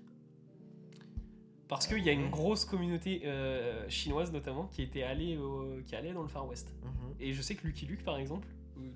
Parce 1.68 1.86
qu'il 1.86 2.00
y 2.04 2.10
a 2.10 2.14
une 2.14 2.30
grosse 2.30 2.64
communauté 2.64 3.24
euh, 3.26 3.90
chinoise 3.90 4.32
notamment 4.32 4.68
qui 4.68 4.82
était 4.84 5.04
allée, 5.04 5.38
au- 5.38 5.82
qui 5.86 5.96
allait 5.98 6.14
dans 6.14 6.22
le 6.22 6.30
Far 6.30 6.48
West. 6.48 6.74
Mhm. 6.84 7.16
Et 7.20 7.34
je 7.34 7.42
sais 7.42 7.56
que 7.56 7.68
Lucky 7.68 7.86
Luke, 7.86 8.04
par 8.06 8.18
exemple, 8.18 8.48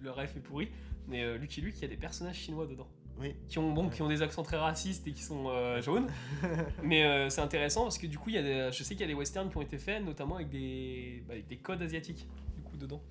le 0.01 0.09
ref 0.11 0.37
est 0.37 0.39
pourri, 0.39 0.69
mais 1.07 1.23
euh, 1.23 1.37
Lucky 1.37 1.59
Luke, 1.59 1.73
il 1.77 1.81
y 1.81 1.85
a 1.85 1.89
des 1.89 1.97
personnages 1.97 2.37
chinois 2.37 2.65
dedans. 2.67 2.87
Oui. 3.21 3.35
Qui 3.47 3.59
ont, 3.59 3.71
bon, 3.71 3.89
qui 3.89 4.01
ont 4.01 4.07
des 4.09 4.21
accents 4.21 4.43
très 4.43 4.57
racistes 4.57 5.07
et 5.07 5.11
qui 5.13 5.21
sont 5.21 5.47
euh, 5.49 5.81
jaunes. 5.81 6.07
mais 6.83 7.05
euh, 7.05 7.29
c'est 7.29 7.41
intéressant 7.41 7.83
parce 7.83 7.97
que 7.97 8.07
du 8.07 8.17
coup, 8.17 8.29
y 8.31 8.37
a 8.37 8.41
des- 8.41 8.69
je 8.71 8.83
sais 8.83 8.95
qu'il 8.95 9.01
y 9.01 9.03
a 9.03 9.07
des 9.07 9.13
westerns 9.13 9.49
qui 9.49 9.57
ont 9.57 9.61
été 9.61 9.77
faits, 9.77 10.03
notamment 10.03 10.35
avec 10.35 10.49
des, 10.49 11.23
bah, 11.27 11.33
avec 11.33 11.47
des 11.47 11.57
codes 11.57 11.81
asiatiques, 11.81 12.27
du 12.55 12.61
coup, 12.63 12.77
dedans. 12.77 13.01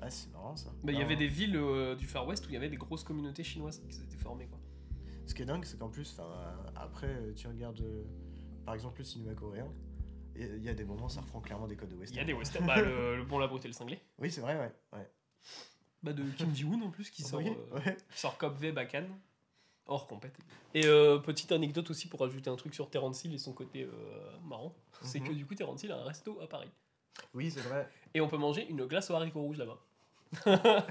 Ah, 0.00 0.10
c'est 0.10 0.30
marrant 0.32 0.54
ça. 0.54 0.70
Bah, 0.84 0.92
il 0.92 0.96
y 0.96 0.98
Non. 0.98 1.04
avait 1.06 1.16
des 1.16 1.26
villes 1.28 1.56
euh, 1.56 1.94
du 1.96 2.06
Far 2.06 2.26
West 2.26 2.44
où 2.46 2.50
il 2.50 2.54
y 2.54 2.56
avait 2.56 2.68
des 2.68 2.76
grosses 2.76 3.02
communautés 3.04 3.42
chinoises 3.42 3.80
qui 3.88 3.92
s'étaient 3.94 4.18
formées. 4.18 4.46
Quoi. 4.46 4.58
Ce 5.26 5.34
qui 5.34 5.42
est 5.42 5.46
dingue, 5.46 5.64
c'est 5.64 5.78
qu'en 5.78 5.88
plus, 5.88 6.20
après, 6.76 7.32
tu 7.34 7.48
regardes 7.48 7.82
par 8.64 8.74
exemple 8.74 8.98
le 8.98 9.04
cinéma 9.04 9.32
coréen, 9.34 9.68
il 10.36 10.62
y 10.62 10.68
a 10.68 10.74
des 10.74 10.84
moments, 10.84 11.08
ça 11.08 11.22
reprend 11.22 11.40
clairement 11.40 11.66
des 11.66 11.76
codes 11.76 11.88
de 11.88 11.94
Il 11.94 11.98
y 11.98 12.00
western. 12.00 12.20
a 12.20 12.24
des 12.26 12.32
westerns, 12.34 12.66
bah, 12.66 12.80
le, 12.82 13.16
le 13.16 13.24
Bon, 13.24 13.38
la 13.38 13.46
et 13.46 13.66
le 13.66 13.72
cinglé. 13.72 13.98
Oui, 14.18 14.30
c'est 14.30 14.42
vrai, 14.42 14.54
ouais. 14.58 14.70
ouais. 14.92 15.08
Bah, 16.06 16.12
de 16.12 16.22
Kim 16.30 16.54
Ji-woon 16.54 16.80
en 16.82 16.90
plus 16.90 17.10
qui 17.10 17.22
sort, 17.22 17.40
Oui, 17.40 17.48
euh, 17.50 17.76
ouais. 17.78 17.96
qui 18.12 18.18
sort 18.18 18.38
Cop 18.38 18.56
V 18.56 18.72
à 18.76 18.84
Cannes. 18.86 19.10
Hors 19.88 20.06
compète. 20.08 20.36
Et 20.74 20.86
euh, 20.86 21.18
petite 21.18 21.52
anecdote 21.52 21.90
aussi 21.90 22.08
pour 22.08 22.20
rajouter 22.20 22.48
un 22.50 22.56
truc 22.56 22.74
sur 22.74 22.88
Terence 22.90 23.24
Hill 23.24 23.34
et 23.34 23.38
son 23.38 23.52
côté 23.52 23.82
euh, 23.84 23.90
marrant, 24.44 24.74
c'est 25.02 25.20
Mhm. 25.20 25.28
que 25.28 25.32
du 25.32 25.46
coup 25.46 25.54
Terence 25.54 25.82
Hill 25.82 25.92
a 25.92 25.98
un 25.98 26.04
resto 26.04 26.40
à 26.40 26.46
Paris. 26.48 26.70
Oui, 27.34 27.50
c'est 27.50 27.60
vrai. 27.60 27.88
Et 28.14 28.20
on 28.20 28.28
peut 28.28 28.36
manger 28.36 28.66
une 28.68 28.84
glace 28.86 29.10
aux 29.10 29.14
haricots 29.14 29.42
rouges 29.42 29.58
là-bas. 29.58 29.78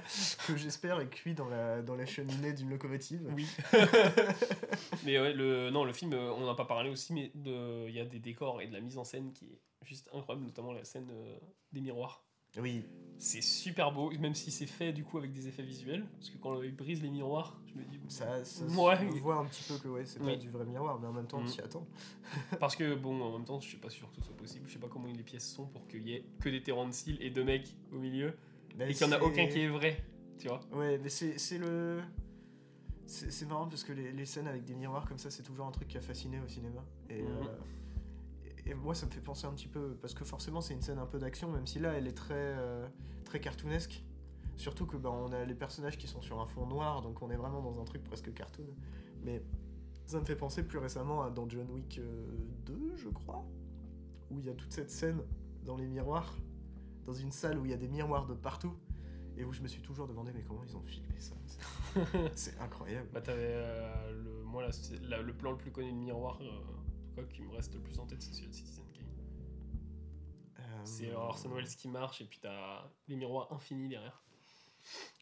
Que 0.47 0.55
j'espère 0.55 0.99
est 1.01 1.07
cuit 1.09 1.33
dans 1.33 1.49
la, 1.49 1.81
dans 1.81 1.95
la 1.95 2.05
cheminée 2.05 2.53
d'une 2.53 2.69
locomotive. 2.69 3.29
Oui. 3.35 3.47
mais 5.03 5.19
ouais, 5.19 5.33
le, 5.33 5.69
non, 5.71 5.83
le 5.83 5.93
film, 5.93 6.13
euh, 6.13 6.31
on 6.33 6.41
n'en 6.41 6.51
a 6.51 6.55
pas 6.55 6.65
parlé 6.65 6.89
aussi, 6.89 7.13
mais 7.13 7.31
il 7.35 7.91
y 7.93 7.99
a 7.99 8.05
des 8.05 8.19
décors 8.19 8.61
et 8.61 8.67
de 8.67 8.73
la 8.73 8.79
mise 8.81 8.97
en 8.97 9.03
scène 9.03 9.31
qui 9.33 9.45
est 9.45 9.59
juste 9.85 10.09
incroyable, 10.13 10.45
notamment 10.45 10.71
la 10.73 10.83
scène 10.85 11.09
euh, 11.11 11.37
des 11.73 11.81
miroirs. 11.81 12.24
Oui, 12.57 12.83
C'est 13.17 13.41
super 13.41 13.91
beau, 13.93 14.11
même 14.19 14.35
si 14.35 14.51
c'est 14.51 14.65
fait 14.65 14.91
du 14.91 15.03
coup 15.05 15.17
avec 15.17 15.31
des 15.31 15.47
effets 15.47 15.63
visuels, 15.63 16.05
parce 16.17 16.29
que 16.29 16.37
quand 16.37 16.61
il 16.61 16.75
brise 16.75 17.01
les 17.01 17.09
miroirs, 17.09 17.61
je 17.73 17.79
me 17.79 17.85
dis. 17.85 17.97
ça, 18.09 18.43
ça 18.43 18.65
Ouais. 18.65 19.07
on 19.07 19.15
voit 19.17 19.37
un 19.37 19.45
petit 19.45 19.63
peu 19.63 19.77
que 19.77 19.87
ouais, 19.87 20.05
c'est 20.05 20.19
Oui. 20.21 20.33
pas 20.33 20.35
du 20.37 20.49
vrai 20.49 20.65
miroir, 20.65 20.99
mais 20.99 21.07
en 21.07 21.13
même 21.13 21.25
temps, 21.27 21.37
on 21.39 21.41
Mhm. 21.43 21.47
s'y 21.47 21.61
attend. 21.61 21.87
Parce 22.59 22.75
que 22.75 22.93
bon, 22.95 23.21
en 23.21 23.31
même 23.37 23.45
temps, 23.45 23.59
je 23.61 23.67
suis 23.67 23.77
pas 23.77 23.89
sûr 23.89 24.09
que 24.09 24.15
ce 24.17 24.21
soit 24.21 24.35
possible, 24.35 24.67
je 24.67 24.73
sais 24.73 24.79
pas 24.79 24.89
comment 24.89 25.07
les 25.07 25.23
pièces 25.23 25.47
sont 25.49 25.65
pour 25.67 25.87
qu'il 25.87 26.07
y 26.07 26.13
ait 26.13 26.25
que 26.41 26.49
des 26.49 26.61
Terence 26.61 27.07
Hill 27.07 27.17
et 27.21 27.29
deux 27.29 27.43
mecs 27.45 27.75
au 27.93 27.97
milieu, 27.99 28.35
Mais 28.77 28.91
et 28.91 28.93
qu'il 28.93 29.07
y 29.07 29.09
en 29.09 29.13
a 29.13 29.21
aucun 29.21 29.47
qui 29.47 29.59
est 29.61 29.69
vrai, 29.69 30.03
tu 30.37 30.49
vois. 30.49 30.59
Ouais, 30.73 30.97
mais 30.97 31.09
c'est 31.09 31.37
c'est 31.39 31.57
le. 31.57 32.01
C'est 33.07 33.45
marrant 33.47 33.67
parce 33.67 33.83
que 33.83 33.93
les, 33.93 34.11
les 34.11 34.25
scènes 34.25 34.47
avec 34.47 34.65
des 34.65 34.73
miroirs 34.73 35.05
comme 35.07 35.19
ça, 35.19 35.29
c'est 35.29 35.43
toujours 35.43 35.67
un 35.67 35.71
truc 35.71 35.87
qui 35.87 35.97
a 35.97 36.01
fasciné 36.01 36.39
au 36.39 36.47
cinéma. 36.47 36.83
Et, 37.09 37.21
Mhm. 37.21 37.29
euh, 37.29 37.47
et 38.65 38.73
moi, 38.73 38.95
ça 38.95 39.05
me 39.05 39.11
fait 39.11 39.21
penser 39.21 39.45
un 39.47 39.53
petit 39.53 39.67
peu, 39.67 39.95
parce 40.01 40.13
que 40.13 40.23
forcément, 40.25 40.61
c'est 40.61 40.73
une 40.73 40.81
scène 40.81 40.97
un 40.99 41.05
peu 41.05 41.19
d'action, 41.19 41.51
même 41.51 41.67
si 41.67 41.79
là, 41.79 41.93
elle 41.93 42.07
est 42.07 42.17
très, 42.17 42.33
euh, 42.35 42.87
très 43.23 43.39
cartoonesque. 43.39 44.03
Surtout 44.57 44.85
que 44.85 44.95
bah, 44.97 45.11
on 45.11 45.31
a 45.33 45.43
les 45.45 45.55
personnages 45.55 45.97
qui 45.97 46.07
sont 46.07 46.21
sur 46.21 46.39
un 46.39 46.45
fond 46.47 46.65
noir, 46.65 47.01
donc 47.01 47.21
on 47.21 47.29
est 47.29 47.35
vraiment 47.35 47.61
dans 47.61 47.79
un 47.79 47.83
truc 47.83 48.03
presque 48.03 48.33
cartoon. 48.33 48.65
Mais 49.23 49.43
ça 50.05 50.19
me 50.19 50.25
fait 50.25 50.35
penser 50.35 50.63
plus 50.63 50.77
récemment 50.77 51.23
à 51.23 51.29
dans 51.29 51.47
John 51.49 51.69
Wick 51.71 51.97
euh, 51.99 52.25
2, 52.65 52.95
je 52.95 53.09
crois, 53.09 53.43
où 54.31 54.39
il 54.39 54.45
y 54.45 54.49
a 54.49 54.53
toute 54.53 54.71
cette 54.71 54.89
scène 54.89 55.21
dans 55.65 55.75
les 55.77 55.87
miroirs, 55.87 56.33
dans 57.05 57.13
une 57.13 57.31
salle 57.31 57.59
où 57.59 57.65
il 57.65 57.71
y 57.71 57.73
a 57.73 57.77
des 57.77 57.87
miroirs 57.89 58.25
de 58.25 58.33
partout, 58.33 58.73
et 59.37 59.43
où 59.43 59.51
je 59.51 59.61
me 59.61 59.67
suis 59.67 59.81
toujours 59.81 60.07
demandé, 60.07 60.31
mais 60.33 60.43
comment 60.43 60.63
ils 60.63 60.75
ont 60.77 60.81
filmé 60.83 61.19
ça? 61.19 61.35
C'est- 62.35 62.57
incroyable. 62.59 63.09
Bah 63.13 63.21
t'avais 63.21 63.41
euh, 63.55 64.11
le 64.23 64.43
moi 64.43 64.61
là, 64.63 64.71
c'est- 64.71 65.01
la- 65.03 65.21
le 65.21 65.33
plan 65.33 65.51
le 65.51 65.57
plus 65.57 65.71
connu 65.71 65.91
de 65.91 65.97
miroir 65.97 66.39
euh, 66.41 66.45
cas, 67.15 67.23
qui 67.23 67.41
me 67.41 67.51
reste 67.55 67.73
le 67.73 67.79
plus 67.81 67.99
en 67.99 68.05
tête 68.05 68.21
c'est 68.21 68.33
celui 68.33 68.47
de 68.49 68.53
Citizen 68.53 68.83
Kane. 68.93 69.05
Euh, 70.59 70.61
C'est 70.83 71.13
Orson 71.13 71.49
Welles 71.49 71.67
qui 71.67 71.87
marche 71.87 72.21
et 72.21 72.25
puis 72.25 72.39
t'as 72.41 72.83
les 73.07 73.15
miroirs 73.15 73.51
infinis 73.51 73.89
derrière. 73.89 74.21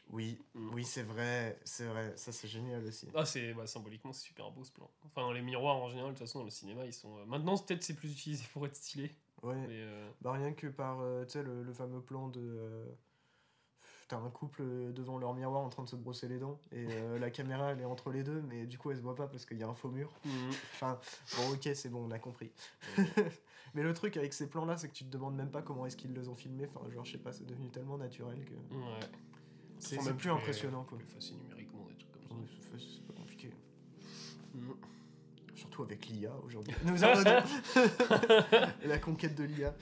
Oui, 0.09 0.37
Mm. 0.53 0.73
oui, 0.73 0.83
c'est 0.83 1.03
vrai, 1.03 1.57
c'est 1.63 1.85
vrai, 1.85 2.13
ça 2.17 2.31
c'est 2.33 2.47
génial 2.49 2.83
aussi. 2.85 3.07
Ah 3.15 3.25
c'est 3.25 3.53
bah, 3.53 3.65
symboliquement 3.65 4.11
c'est 4.11 4.25
super 4.27 4.51
beau 4.51 4.63
ce 4.63 4.71
plan. 4.71 4.89
Enfin 5.05 5.31
les 5.33 5.41
miroirs 5.41 5.77
en 5.77 5.89
général 5.89 6.11
de 6.13 6.17
toute 6.17 6.27
façon 6.27 6.39
dans 6.39 6.45
le 6.45 6.51
cinéma 6.51 6.85
ils 6.85 6.93
sont 6.93 7.17
euh, 7.19 7.25
maintenant 7.25 7.57
peut-être 7.57 7.83
c'est 7.83 7.95
plus 7.95 8.11
utilisé 8.11 8.43
pour 8.53 8.65
être 8.65 8.75
stylé 8.75 9.11
Ouais. 9.41 9.55
mais 9.55 9.81
euh, 9.81 10.09
Bah 10.21 10.33
rien 10.33 10.53
que 10.53 10.67
par 10.67 10.99
euh, 11.01 11.23
tu 11.25 11.31
sais, 11.31 11.43
le, 11.43 11.63
le 11.63 11.73
fameux 11.73 12.01
plan 12.01 12.27
de 12.29 12.39
euh, 12.41 12.85
t'as 14.13 14.19
un 14.19 14.29
couple 14.29 14.61
euh, 14.61 14.91
devant 14.91 15.17
leur 15.17 15.33
miroir 15.33 15.61
en 15.61 15.69
train 15.69 15.83
de 15.83 15.89
se 15.89 15.95
brosser 15.95 16.27
les 16.27 16.37
dents 16.37 16.59
et 16.71 16.85
euh, 16.87 17.17
la 17.19 17.31
caméra 17.31 17.71
elle 17.71 17.81
est 17.81 17.85
entre 17.85 18.11
les 18.11 18.23
deux 18.23 18.41
mais 18.47 18.67
du 18.67 18.77
coup 18.77 18.91
elle 18.91 18.97
se 18.97 19.01
voit 19.01 19.15
pas 19.15 19.27
parce 19.27 19.45
qu'il 19.45 19.57
y 19.57 19.63
a 19.63 19.67
un 19.67 19.73
faux 19.73 19.89
mur 19.89 20.11
mhm. 20.25 20.49
enfin 20.73 20.99
bon 21.37 21.53
ok 21.53 21.69
c'est 21.73 21.89
bon 21.89 22.05
on 22.07 22.11
a 22.11 22.19
compris 22.19 22.51
mais 23.73 23.81
le 23.81 23.91
truc 23.93 24.15
avec 24.17 24.33
ces 24.33 24.47
plans 24.47 24.65
là 24.65 24.77
c'est 24.77 24.87
que 24.89 24.93
tu 24.93 25.03
te 25.05 25.09
demandes 25.09 25.35
même 25.35 25.49
pas 25.49 25.63
comment 25.63 25.85
est-ce 25.87 25.97
qu'ils 25.97 26.13
les 26.13 26.27
ont 26.29 26.35
filmés 26.35 26.67
enfin 26.73 26.87
genre 26.91 27.05
je 27.05 27.13
sais 27.13 27.17
pas 27.17 27.31
c'est 27.31 27.45
devenu 27.45 27.69
tellement 27.69 27.97
naturel 27.97 28.45
que 28.45 28.53
ouais. 28.75 28.99
c'est 29.79 29.95
même 29.97 30.05
plus 30.15 30.15
plus- 30.15 30.31
impressionnant 30.31 30.83
quoi 30.83 30.97
plus 30.99 31.07
facile 31.07 31.37
numériquement 31.37 31.85
des 31.87 31.95
trucs 31.95 32.11
comme 32.11 32.23
ça. 32.27 32.35
Ouais, 32.35 32.79
c'est- 32.79 33.01
pas 33.07 33.13
compliqué 33.13 33.49
Mhm. 34.53 34.75
surtout 35.55 35.81
avec 35.81 36.05
l'IA 36.07 36.31
aujourd'hui 36.45 36.75
nous 36.85 37.03
et 37.03 38.87
la 38.87 38.99
conquête 38.99 39.33
de 39.33 39.43
l'IA 39.45 39.73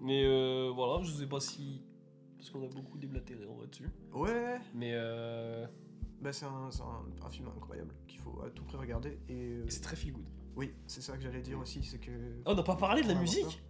Mais 0.00 0.24
euh, 0.24 0.70
voilà, 0.74 1.02
je 1.02 1.10
sais 1.10 1.26
pas 1.26 1.40
si. 1.40 1.80
Parce 2.36 2.50
qu'on 2.50 2.62
a 2.64 2.68
beaucoup 2.68 2.98
déblatéré 2.98 3.46
en 3.46 3.54
vrai 3.54 3.66
dessus. 3.68 3.88
ouais 4.12 4.58
Mais 4.74 4.90
euh, 4.94 5.66
Bah, 6.20 6.32
c'est 6.32 6.44
un, 6.46 6.70
c'est 6.70 6.82
un- 6.82 7.26
un 7.26 7.30
film 7.30 7.48
incroyable 7.56 7.94
qu'il 8.06 8.20
faut 8.20 8.40
à 8.44 8.50
tout 8.50 8.64
prix 8.64 8.76
regarder. 8.76 9.18
Et 9.28 9.34
euh, 9.34 9.64
c'est 9.68 9.80
très 9.82 9.96
feel 9.96 10.12
good. 10.12 10.28
oui, 10.56 10.72
c'est 10.86 11.02
ça 11.02 11.16
que 11.16 11.22
j'allais 11.22 11.42
dire 11.42 11.58
aussi, 11.58 11.82
c'est 11.82 11.98
que. 11.98 12.10
Ah, 12.44 12.50
on 12.52 12.54
n'a 12.54 12.62
pas 12.62 12.76
parlé 12.76 13.02
de 13.02 13.08
la 13.08 13.14
musique 13.14 13.62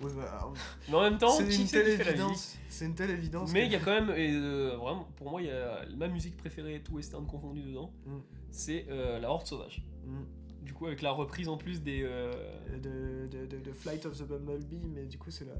Ouais, 0.00 0.10
bah, 0.16 0.52
Mais 0.88 0.94
en 0.96 1.02
même 1.02 1.18
temps, 1.18 1.30
c'est 1.30 1.44
une 1.54 1.66
telle 1.68 1.88
évidence. 2.00 2.58
C'est 2.68 2.86
une 2.86 2.94
telle 2.94 3.10
évidence. 3.10 3.52
Mais 3.52 3.60
que- 3.62 3.66
il 3.66 3.72
y 3.72 3.76
a 3.76 3.78
quand 3.80 3.92
même, 3.92 4.10
et, 4.16 4.32
euh, 4.34 4.76
vraiment, 4.76 5.04
pour 5.16 5.30
moi, 5.30 5.40
il 5.42 5.46
y 5.46 5.50
a 5.50 5.84
ma 5.96 6.08
musique 6.08 6.36
préférée, 6.36 6.82
tout 6.82 6.94
western 6.94 7.24
confondu 7.26 7.62
dedans, 7.62 7.92
Mm. 8.06 8.18
c'est 8.50 8.86
euh, 8.90 9.20
La 9.20 9.30
Horde 9.30 9.46
Sauvage. 9.46 9.84
Mm. 10.04 10.64
Du 10.64 10.72
coup, 10.74 10.86
avec 10.86 11.02
la 11.02 11.12
reprise 11.12 11.48
en 11.48 11.56
plus 11.56 11.82
des. 11.82 12.02
euh, 12.02 12.32
de, 12.78 13.26
de, 13.28 13.46
de- 13.46 13.60
de 13.60 13.72
Flight 13.72 14.04
of 14.06 14.16
the 14.18 14.26
Bumblebee, 14.26 14.86
mais 14.92 15.06
du 15.06 15.18
coup, 15.18 15.30
c'est 15.30 15.44
la. 15.44 15.54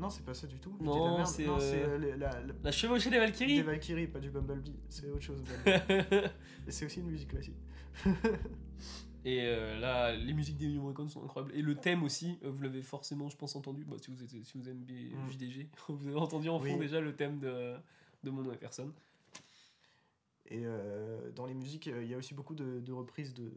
Non, 0.00 0.10
c'est 0.10 0.24
pas 0.24 0.34
ça 0.34 0.46
du 0.46 0.58
tout. 0.58 0.76
Non, 0.80 1.24
c'est, 1.24 1.46
euh, 1.48 1.58
euh, 1.60 2.16
la, 2.16 2.28
la- 2.40 2.54
La 2.64 2.72
chevauchée 2.72 3.08
des 3.10 3.16
des 3.16 3.20
Valkyries 3.20 3.62
Valkyries, 3.62 4.06
pas 4.08 4.18
du 4.20 4.30
Bumblebee. 4.30 4.74
C'est 4.88 5.08
autre 5.10 5.20
chose. 5.22 5.42
Et 6.66 6.70
c'est 6.70 6.86
aussi 6.86 7.00
une 7.00 7.06
musique 7.10 7.28
classique. 7.28 7.56
Et 9.24 9.42
euh, 9.42 9.78
là, 9.78 10.12
les 10.16 10.32
musiques 10.32 10.56
des 10.56 10.66
New 10.66 10.80
Morricone 10.82 11.08
sont 11.08 11.22
incroyables. 11.22 11.54
Et 11.54 11.62
le 11.62 11.76
thème 11.76 12.02
aussi, 12.02 12.38
vous 12.42 12.60
l'avez 12.62 12.82
forcément, 12.82 13.28
je 13.28 13.36
pense, 13.36 13.54
entendu. 13.54 13.84
Bah, 13.84 13.96
si, 14.00 14.10
vous 14.10 14.20
êtes, 14.22 14.30
si 14.44 14.58
vous 14.58 14.68
aimez 14.68 15.12
Mm. 15.14 15.30
JDG, 15.30 15.68
vous 15.88 16.08
avez 16.08 16.16
entendu 16.18 16.48
en 16.48 16.58
fond 16.58 16.72
Oui. 16.74 16.78
déjà 16.80 17.00
le 17.00 17.14
thème 17.14 17.38
de, 17.38 17.74
de 18.24 18.30
Mon 18.30 18.42
nom 18.42 18.52
et 18.52 18.56
personne. 18.56 18.92
Et 20.46 20.62
euh, 20.64 21.30
dans 21.30 21.46
les 21.46 21.54
musiques, 21.54 21.86
il 21.86 22.08
y 22.08 22.14
a 22.14 22.18
aussi 22.18 22.34
beaucoup 22.34 22.54
de, 22.56 22.80
de 22.80 22.92
reprises 22.92 23.32
de, 23.32 23.52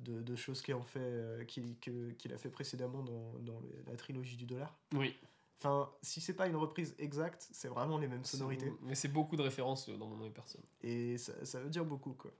de, 0.00 0.22
de 0.22 0.36
choses 0.36 0.62
qu'il 0.62 0.72
a 0.74 0.80
fait, 0.82 1.44
qu'il 1.48 1.76
que- 1.80 2.12
qu'il 2.12 2.32
a 2.32 2.38
fait 2.38 2.48
précédemment 2.48 3.02
dans, 3.02 3.60
la 3.88 3.96
trilogie 3.96 4.36
du 4.36 4.46
dollar. 4.46 4.78
Oui. 4.94 5.16
Enfin, 5.64 5.88
si 6.02 6.20
c'est 6.20 6.34
pas 6.34 6.48
une 6.48 6.56
reprise 6.56 6.94
exacte, 6.98 7.48
c'est 7.52 7.68
vraiment 7.68 7.96
les 7.98 8.08
mêmes 8.08 8.24
sonorités. 8.24 8.72
Mais 8.82 8.96
c'est 8.96 9.06
beaucoup 9.08 9.36
de 9.36 9.42
références 9.42 9.88
euh, 9.88 9.96
dans 9.96 10.08
Mon 10.08 10.16
nom 10.16 10.26
et 10.26 10.30
personne. 10.30 10.62
Et 10.82 11.16
ça, 11.18 11.32
ça 11.44 11.60
veut 11.60 11.70
dire 11.70 11.84
beaucoup, 11.84 12.14
quoi. 12.14 12.32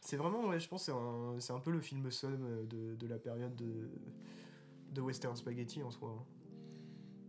C'est 0.00 0.16
vraiment, 0.16 0.46
ouais, 0.48 0.58
je 0.58 0.66
pense, 0.68 0.84
c'est 0.84 0.92
un, 0.92 1.38
c'est 1.38 1.52
un 1.52 1.58
peu 1.60 1.70
le 1.70 1.80
film 1.80 2.10
somme 2.10 2.44
euh, 2.44 2.64
de, 2.66 2.94
de 2.94 3.06
la 3.06 3.18
période 3.18 3.54
de, 3.56 3.90
de 4.92 5.00
western 5.02 5.36
spaghetti 5.36 5.82
en 5.82 5.90
soi. 5.90 6.16
hein. 6.18 6.24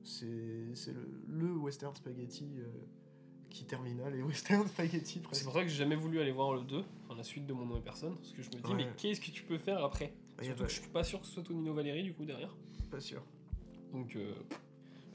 C'est 0.04 0.74
c'est 0.74 0.94
le, 0.94 1.08
le 1.28 1.52
western 1.58 1.96
spaghetti 1.96 2.46
euh, 2.60 2.66
qui 3.50 3.66
termina 3.66 4.10
les 4.10 4.22
western 4.24 4.68
spaghetti 4.68 5.22
C'est 5.32 5.44
pour 5.44 5.54
ça 5.54 5.62
que 5.62 5.68
j'ai 5.68 5.76
jamais 5.78 5.96
voulu 5.96 6.20
aller 6.22 6.32
voir 6.32 6.54
le 6.54 6.62
2, 6.62 6.84
enfin 7.06 7.16
la 7.16 7.24
suite 7.24 7.46
de 7.46 7.54
Mon 7.54 7.66
nom 7.66 7.78
et 7.78 7.82
personne, 7.82 8.16
parce 8.16 8.32
que 8.32 8.42
je 8.42 8.48
me 8.50 8.54
dis, 8.62 8.72
Ouais. 8.72 8.76
mais 8.78 8.88
qu'est-ce 8.98 9.20
que 9.22 9.32
tu 9.32 9.44
peux 9.44 9.58
faire 9.58 9.84
après? 9.84 10.14
Surtout 10.42 10.62
bah, 10.62 10.66
que 10.68 10.72
je 10.74 10.80
suis 10.82 10.90
pas 10.90 11.04
sûr 11.04 11.20
que 11.22 11.28
ce 11.28 11.34
soit 11.34 11.44
Tonino 11.44 11.74
Valéry 11.74 12.02
du 12.04 12.14
coup 12.14 12.26
derrière. 12.26 12.56
Pas 12.90 13.00
sûr. 13.00 13.22
Donc 13.92 14.16
euh, 14.16 14.34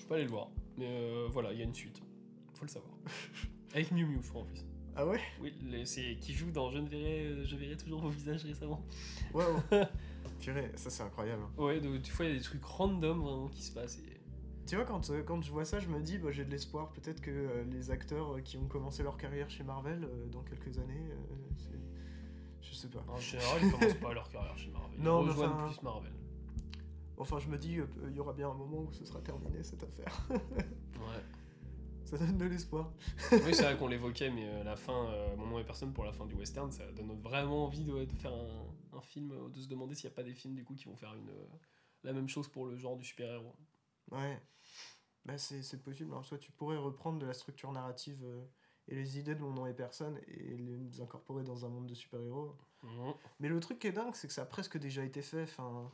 pas 0.06 0.14
aller 0.16 0.24
le 0.24 0.30
voir. 0.30 0.48
Mais 0.78 0.86
euh, 0.88 1.28
voilà, 1.30 1.52
il 1.52 1.58
y 1.58 1.62
a 1.62 1.64
une 1.64 1.74
suite. 1.74 2.00
Faut 2.54 2.64
le 2.64 2.70
savoir. 2.70 2.92
Avec 3.74 3.90
Miu 3.92 4.06
Miu, 4.06 4.20
je 4.22 4.28
crois 4.28 4.42
en 4.42 4.44
plus. 4.46 4.64
Ah 4.94 5.06
ouais? 5.06 5.20
Oui, 5.42 5.52
le- 5.62 5.84
c'est 5.84 6.16
qui 6.20 6.32
joue 6.32 6.50
dans 6.50 6.70
Je 6.70 6.78
ne 6.78 6.88
verrai, 6.88 7.44
je 7.44 7.56
verrai 7.56 7.76
toujours 7.76 8.00
vos 8.00 8.08
visages 8.08 8.44
récemment. 8.44 8.82
Waouh 9.34 9.60
Purée, 10.40 10.70
ça 10.74 10.90
c'est 10.90 11.02
incroyable. 11.02 11.42
hein. 11.42 11.62
Ouais, 11.62 11.80
donc, 11.80 12.00
des 12.00 12.10
fois 12.10 12.24
il 12.24 12.32
y 12.32 12.34
a 12.34 12.38
des 12.38 12.42
trucs 12.44 12.64
random 12.64 13.20
vraiment 13.20 13.48
qui 13.48 13.62
se 13.62 13.72
passent. 13.72 13.98
Et... 13.98 14.20
Tu 14.66 14.74
vois, 14.76 14.84
quand, 14.84 15.10
euh, 15.10 15.22
quand 15.22 15.40
je 15.42 15.50
vois 15.52 15.64
ça, 15.64 15.78
je 15.80 15.88
me 15.88 16.00
dis, 16.00 16.18
bah, 16.18 16.30
j'ai 16.32 16.44
de 16.44 16.50
l'espoir. 16.50 16.92
Peut-être 16.92 17.20
que 17.20 17.30
euh, 17.30 17.64
les 17.70 17.90
acteurs 17.90 18.36
euh, 18.36 18.40
qui 18.40 18.56
ont 18.56 18.66
commencé 18.68 19.02
leur 19.02 19.16
carrière 19.16 19.48
chez 19.50 19.62
Marvel, 19.64 20.02
euh, 20.04 20.26
dans 20.28 20.42
quelques 20.42 20.78
années, 20.78 21.08
euh, 21.10 21.34
c'est- 21.58 22.68
je 22.68 22.74
sais 22.74 22.88
pas. 22.88 23.04
En 23.08 23.16
général, 23.16 23.60
ils 23.62 23.70
commencent 23.70 23.94
pas 23.94 24.12
leur 24.14 24.28
carrière 24.28 24.56
chez 24.58 24.70
Marvel. 24.70 24.98
Non, 25.00 25.20
ils 25.22 25.26
mais 25.26 25.30
rejoignent 25.32 25.52
enfin- 25.52 25.68
plus 25.68 25.82
Marvel. 25.82 26.12
Enfin, 27.18 27.38
je 27.38 27.48
me 27.48 27.56
dis, 27.58 27.78
euh, 27.78 27.86
il 28.08 28.14
y 28.14 28.20
aura 28.20 28.32
bien 28.32 28.50
un 28.50 28.54
moment 28.54 28.78
où 28.78 28.92
ce 28.92 29.04
sera 29.04 29.20
terminé 29.20 29.62
cette 29.62 29.82
affaire. 29.82 30.28
Ouais. 30.96 31.22
ça 32.04 32.16
donne 32.18 32.38
de 32.38 32.46
l'espoir. 32.46 32.90
oui, 33.30 33.54
c'est 33.54 33.62
vrai 33.62 33.76
qu'on 33.76 33.86
l'évoquait, 33.86 34.30
mais 34.30 34.48
euh, 34.48 34.64
la 34.64 34.76
fin, 34.76 35.06
euh, 35.10 35.36
Mon 35.36 35.46
nom 35.46 35.58
est 35.58 35.64
personne 35.64 35.92
pour 35.92 36.04
la 36.04 36.12
fin 36.12 36.26
du 36.26 36.34
western, 36.34 36.72
ça 36.72 36.90
donne 36.92 37.20
vraiment 37.20 37.64
envie 37.64 37.84
de, 37.84 38.04
de 38.04 38.14
faire 38.16 38.32
un, 38.32 38.96
un 38.96 39.00
film, 39.02 39.50
de 39.52 39.60
se 39.60 39.68
demander 39.68 39.94
s'il 39.94 40.08
n'y 40.08 40.14
a 40.14 40.16
pas 40.16 40.22
des 40.22 40.34
films 40.34 40.54
du 40.54 40.64
coup 40.64 40.74
qui 40.74 40.86
vont 40.86 40.96
faire 40.96 41.14
une, 41.14 41.28
euh, 41.28 41.46
la 42.02 42.12
même 42.12 42.28
chose 42.28 42.48
pour 42.48 42.66
le 42.66 42.76
genre 42.76 42.96
du 42.96 43.04
super-héros. 43.04 43.54
Ouais. 44.10 44.40
Bah, 45.24 45.36
c'est 45.38 45.82
possible. 45.82 46.14
En 46.14 46.22
soit, 46.22 46.38
tu 46.38 46.52
pourrais 46.52 46.76
reprendre 46.76 47.18
de 47.18 47.26
la 47.26 47.34
structure 47.34 47.70
narrative 47.72 48.22
euh, 48.24 48.44
et 48.88 48.94
les 48.94 49.18
idées 49.18 49.34
de 49.34 49.40
Mon 49.40 49.52
nom 49.52 49.66
et 49.66 49.74
personne 49.74 50.18
et 50.28 50.56
les 50.56 51.00
incorporer 51.00 51.42
dans 51.42 51.66
un 51.66 51.68
monde 51.68 51.86
de 51.86 51.94
super-héros. 51.94 52.56
Mhm. 52.84 53.14
Mais 53.40 53.48
le 53.48 53.58
truc 53.60 53.78
qui 53.80 53.88
est 53.88 53.92
dingue, 53.92 54.14
c'est 54.14 54.28
que 54.28 54.32
ça 54.32 54.42
a 54.42 54.46
presque 54.46 54.78
déjà 54.78 55.04
été 55.04 55.22
fait. 55.22 55.42
Enfin, 55.42 55.90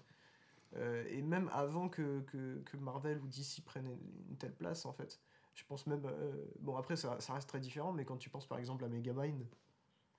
euh, 0.76 1.04
et 1.10 1.22
même 1.22 1.50
avant 1.52 1.88
que, 1.88 2.20
que, 2.22 2.60
que 2.64 2.76
Marvel 2.76 3.18
ou 3.20 3.26
DC 3.26 3.62
prennent 3.64 3.86
une, 3.88 4.30
une 4.30 4.36
telle 4.36 4.54
place, 4.54 4.86
en 4.86 4.92
fait. 4.92 5.20
Je 5.54 5.64
pense 5.64 5.86
même. 5.86 6.04
euh, 6.06 6.44
bon, 6.60 6.76
après, 6.76 6.96
ça, 6.96 7.20
ça 7.20 7.34
reste 7.34 7.48
très 7.48 7.60
différent, 7.60 7.92
mais 7.92 8.04
quand 8.04 8.16
tu 8.16 8.30
penses 8.30 8.46
par 8.46 8.58
exemple 8.58 8.84
à 8.84 8.88
Megamind. 8.88 9.44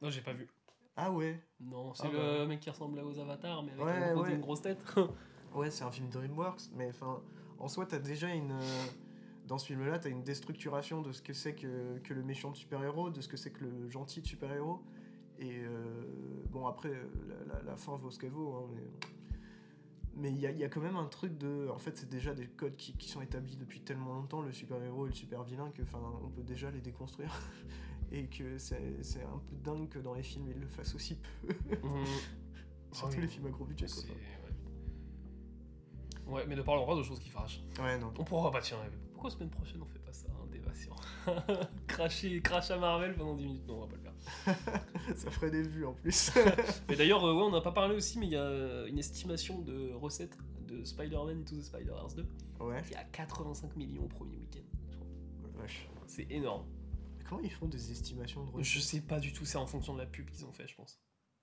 Non, 0.02 0.10
j'ai 0.10 0.22
pas 0.22 0.34
vu. 0.34 0.48
Ah 0.96 1.12
ouais 1.12 1.42
Non, 1.60 1.94
c'est 1.96 2.06
Ah 2.08 2.12
le 2.12 2.18
bah. 2.40 2.46
mec 2.46 2.60
qui 2.60 2.70
ressemblait 2.70 3.02
aux 3.02 3.18
avatars, 3.18 3.64
mais 3.64 3.72
avec 3.72 3.84
Ouais, 3.84 3.92
un 3.92 4.14
gros- 4.14 4.24
ouais. 4.26 4.34
une 4.36 4.42
grosse 4.42 4.62
tête. 4.62 4.84
Ouais, 5.56 5.70
c'est 5.70 5.84
un 5.84 5.92
film 5.92 6.10
DreamWorks, 6.10 6.72
mais 6.74 6.90
enfin, 6.90 7.22
en 7.60 7.68
soi, 7.68 7.86
t'as 7.86 8.00
déjà 8.00 8.34
une. 8.34 8.54
euh, 8.54 8.86
dans 9.46 9.60
ce 9.60 9.68
film-là, 9.68 10.00
t'as 10.00 10.10
une 10.10 10.24
déstructuration 10.24 11.02
de 11.04 11.12
ce 11.12 11.22
que 11.22 11.34
c'est 11.34 11.54
que, 11.54 12.00
que 12.00 12.14
le 12.16 12.24
méchant 12.24 12.50
de 12.50 12.56
super-héros, 12.56 13.12
de 13.12 13.22
ce 13.22 13.28
que 13.28 13.38
c'est 13.38 13.52
que 13.52 13.64
le 13.64 13.88
gentil 13.88 14.22
de 14.22 14.26
super-héros. 14.26 14.82
Et 15.38 15.60
euh, 15.64 16.44
bon, 16.50 16.66
après, 16.66 16.90
la, 17.28 17.54
la- 17.56 17.62
la 17.62 17.76
fin 17.76 17.96
vaut 17.98 18.10
ce 18.10 18.18
qu'elle 18.20 18.32
vaut, 18.32 18.56
hein, 18.56 18.70
mais. 18.74 18.82
Mais 20.16 20.30
il 20.30 20.40
y 20.40 20.46
a, 20.46 20.52
il 20.52 20.60
y 20.60 20.64
a 20.64 20.70
quand 20.70 20.82
même 20.82 20.96
un 20.96 21.08
truc 21.08 21.38
de. 21.38 21.68
En 21.70 21.80
fait, 21.80 21.98
c'est 21.98 22.10
déjà 22.10 22.34
des 22.34 22.48
codes 22.48 22.76
qui, 22.76 22.94
qui 22.94 23.10
sont 23.10 23.22
établis 23.22 23.58
depuis 23.58 23.82
tellement 23.82 24.14
longtemps, 24.14 24.42
le 24.42 24.52
super-héros 24.52 25.06
et 25.06 25.10
le 25.10 25.16
super-vilain, 25.16 25.72
que 25.72 25.82
enfin, 25.82 26.00
on 26.24 26.30
peut 26.30 26.44
déjà 26.44 26.70
les 26.72 26.82
déconstruire. 26.82 27.34
et 28.12 28.28
que 28.28 28.58
c'est 28.60 29.24
un 29.24 29.40
peu 29.40 29.56
dingue 29.64 29.90
que 29.90 30.00
dans 30.00 30.14
les 30.14 30.24
films, 30.24 30.48
ils 30.48 30.60
le 30.60 30.68
fassent 30.68 30.94
aussi 30.94 31.16
peu. 31.16 31.48
Surtout 32.92 33.20
les 33.20 33.28
films 33.28 33.48
à 33.48 33.50
gros 33.50 33.66
budget, 33.66 33.88
quoi. 33.88 34.04
Ouais. 34.04 34.44
Ouais, 36.28 36.46
mais 36.48 36.56
ne 36.56 36.62
parlons 36.62 36.86
pas 36.86 36.96
de 36.96 37.04
choses 37.04 37.20
qui 37.20 37.30
fâchent. 37.30 37.62
Ouais, 37.80 37.98
non. 37.98 38.14
On 38.18 38.24
pourra 38.24 38.52
pas, 38.52 38.62
tiens, 38.62 38.78
pourquoi 39.12 39.32
semaine 39.32 39.50
prochaine 39.50 39.82
on 39.82 39.86
fait 39.86 40.00
pas 40.00 40.14
ça, 40.14 40.28
un 40.30 40.43
sur 40.76 40.96
cracher, 41.88 42.42
crash 42.42 42.72
à 42.72 42.78
Marvel 42.78 43.16
pendant 43.16 43.36
10 43.36 43.46
minutes 43.46 43.68
Non, 43.68 43.78
on 43.78 43.82
va 43.82 43.88
pas 43.88 43.96
le 43.96 44.02
faire. 44.02 45.16
Ça 45.16 45.32
ferait 45.32 45.52
des 45.52 45.64
vues 45.64 45.86
en 45.86 45.94
plus. 45.94 46.32
Mais 46.90 46.96
d'ailleurs, 46.96 47.24
euh, 47.26 47.34
ouais, 47.34 47.44
on 47.44 47.52
n'a 47.52 47.62
pas 47.62 47.72
parlé 47.72 47.96
aussi, 47.96 48.20
mais 48.20 48.28
il 48.28 48.32
y 48.32 48.38
a 48.38 48.86
une 48.88 48.98
estimation 48.98 49.60
de 49.60 49.94
recettes 49.94 50.38
de 50.68 50.84
Spider-Man 50.84 51.42
Into 51.42 51.56
the 51.56 51.62
Spider-Verse 51.62 52.16
2 52.16 52.26
ouais. 52.62 52.82
qui 52.84 52.94
est 52.94 52.98
à 52.98 53.04
85 53.04 53.76
millions 53.76 54.06
au 54.06 54.08
premier 54.08 54.38
week-end. 54.38 54.64
Oh. 55.56 55.62
C'est 56.08 56.30
énorme. 56.32 56.66
Mais 57.18 57.24
Comment 57.28 57.42
ils 57.42 57.52
font 57.52 57.68
des 57.68 57.92
estimations 57.92 58.44
de 58.46 58.52
recettes 58.52 58.66
Je 58.66 58.80
sais 58.80 59.02
pas 59.02 59.20
du 59.20 59.34
tout, 59.34 59.46
c'est 59.46 59.58
en 59.58 59.68
fonction 59.68 59.94
de 59.94 60.00
la 60.00 60.06
pub 60.06 60.30
qu'ils 60.30 60.46
ont 60.46 60.52
fait, 60.52 60.68
je 60.68 60.76
pense. 60.76 61.00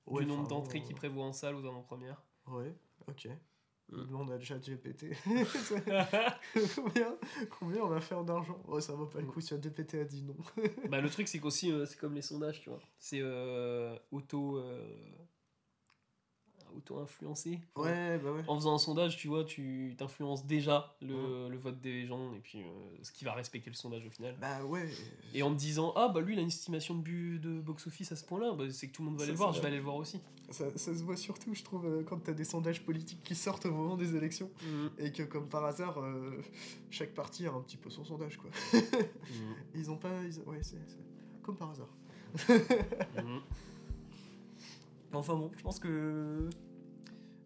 Ouais, 0.07 0.25
du 0.25 0.31
nombre 0.31 0.49
d'entrées 0.49 0.83
qu'ils 0.83 0.97
prévoient 0.97 1.25
en 1.25 1.33
salle 1.33 1.55
aux 1.55 1.65
avant-premières. 1.65 2.23
Ouais, 2.47 2.75
ok. 3.07 3.29
Il 3.93 4.07
demande 4.07 4.31
à 4.31 4.39
ChatGPT 4.39 5.07
combien, 6.77 7.17
combien 7.59 7.83
on 7.83 7.89
va 7.89 8.01
faire 8.01 8.23
d'argent? 8.25 8.63
Oh, 8.69 8.81
ça 8.81 8.95
vaut 8.95 9.07
pas 9.07 9.21
le 9.21 9.27
coup, 9.27 9.41
ChatGPT 9.41 9.95
a 9.97 10.05
dit 10.05 10.23
non. 10.23 10.37
bah, 10.89 11.01
le 11.01 11.11
truc, 11.11 11.27
c'est 11.29 11.41
qu'aussi, 11.41 11.73
euh, 11.73 11.87
c'est 11.87 11.99
comme 11.99 12.15
les 12.15 12.23
sondages, 12.23 12.61
tu 12.61 12.71
vois. 12.71 12.81
C'est 12.99 13.21
euh, 13.21 13.97
auto. 14.13 14.59
euh, 14.59 14.97
auto-influencé. 16.77 17.61
Enfin, 17.75 17.89
Ouais, 17.91 18.19
bah 18.19 18.33
ouais. 18.33 18.43
En 18.49 18.55
faisant 18.57 18.75
un 18.75 18.79
sondage, 18.79 19.17
tu 19.17 19.29
vois, 19.29 19.45
tu 19.45 19.95
t'influences 19.99 20.47
déjà 20.47 20.97
le, 21.03 21.49
le 21.49 21.57
vote 21.59 21.81
des 21.81 22.07
gens 22.07 22.33
et 22.35 22.39
puis 22.41 22.61
euh, 22.63 22.65
ce 23.03 23.13
qui 23.13 23.25
va 23.25 23.33
respecter 23.35 23.71
le 23.71 23.77
sondage 23.77 24.07
au 24.07 24.11
final. 24.11 24.37
Bah 24.41 24.65
ouais. 24.65 24.89
Et 25.35 25.43
en 25.43 25.53
te 25.53 25.59
disant, 25.59 25.93
ah 25.97 26.09
bah 26.09 26.21
lui 26.21 26.35
il 26.35 26.39
a 26.39 26.43
une 26.43 26.49
estimation 26.49 26.95
de 26.95 27.01
but 27.03 27.39
de 27.39 27.61
box-office 27.61 28.13
à 28.13 28.17
ce 28.17 28.25
point-là, 28.25 28.53
bah, 28.53 28.65
c'est 28.71 28.89
que 28.89 28.93
tout 28.93 29.03
le 29.03 29.09
monde 29.11 29.19
va 29.19 29.25
aller 29.25 29.33
le 29.33 29.39
voir, 29.39 29.53
je 29.53 29.61
vais 29.61 29.67
aller 29.69 29.77
le 29.77 29.83
voir 29.83 29.97
aussi. 29.97 30.21
Ça, 30.51 30.65
ça 30.77 30.93
se 30.97 31.03
voit 31.05 31.17
surtout, 31.17 31.55
je 31.55 31.63
trouve, 31.63 31.87
euh, 31.87 32.03
quand 32.03 32.19
t'as 32.25 32.33
des 32.33 32.45
sondages 32.45 32.85
politiques 32.85 33.23
qui 33.23 33.37
sortent 33.37 33.67
au 33.67 33.71
moment 33.73 33.97
des 33.97 34.17
élections. 34.17 34.51
Et 34.99 35.13
que, 35.13 35.23
comme 35.23 35.49
par 35.49 35.65
hasard, 35.65 35.99
euh, 35.99 36.43
chaque 36.91 37.15
parti 37.15 37.47
a 37.47 37.53
un 37.53 37.61
petit 37.61 37.77
peu 37.77 37.89
son 37.89 38.05
sondage, 38.05 38.37
quoi. 38.37 38.51
Ils 39.77 39.91
ont 39.93 39.97
pas. 39.97 40.11
ils- 40.25 40.41
Ouais, 40.49 40.59
c'est 40.63 40.77
c'est 40.89 40.99
comme 41.43 41.57
par 41.57 41.71
hasard. 41.71 41.89
Enfin 45.13 45.35
bon, 45.37 45.51
je 45.57 45.63
pense 45.63 45.79
que. 45.79 46.49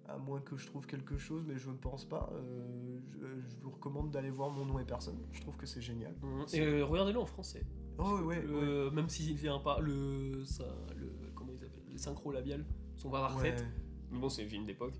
À 0.06 0.18
moins 0.18 0.40
que 0.40 0.56
je 0.58 0.66
trouve 0.66 0.86
quelque 0.86 1.16
chose, 1.16 1.44
mais 1.46 1.56
je 1.56 1.70
ne 1.70 1.76
pense 1.76 2.04
pas. 2.04 2.30
euh, 2.34 2.98
je, 3.10 3.18
je 3.48 3.56
vous 3.62 3.70
recommande 3.70 4.10
d'aller 4.10 4.28
voir 4.30 4.50
Mon 4.50 4.66
nom 4.66 4.78
et 4.78 4.84
personne. 4.84 5.18
Je 5.32 5.40
trouve 5.40 5.56
que 5.56 5.64
c'est 5.64 5.80
génial. 5.80 6.14
Mhm. 6.22 6.44
Et 6.52 6.60
euh, 6.60 6.84
regardez-le 6.84 7.18
en 7.18 7.24
français. 7.26 7.64
Oh 7.98 8.18
ouais, 8.18 8.36
ouais. 8.36 8.42
Le- 8.42 8.90
Même 8.90 9.08
s'il 9.08 9.34
vient 9.34 9.58
pas, 9.60 9.80
le, 9.80 10.44
ça, 10.44 10.64
le, 10.96 11.10
comment 11.34 11.52
ils 11.52 11.64
appellent, 11.64 11.80
les 11.90 11.96
synchro 11.98 12.32
labiales 12.32 12.66
sont 12.96 13.08
pas 13.10 13.20
parfaites. 13.20 13.60
Ouais. 13.60 13.66
Mais 14.10 14.18
bon, 14.18 14.28
c'est 14.28 14.44
un 14.44 14.48
film 14.48 14.66
d'époque. 14.66 14.92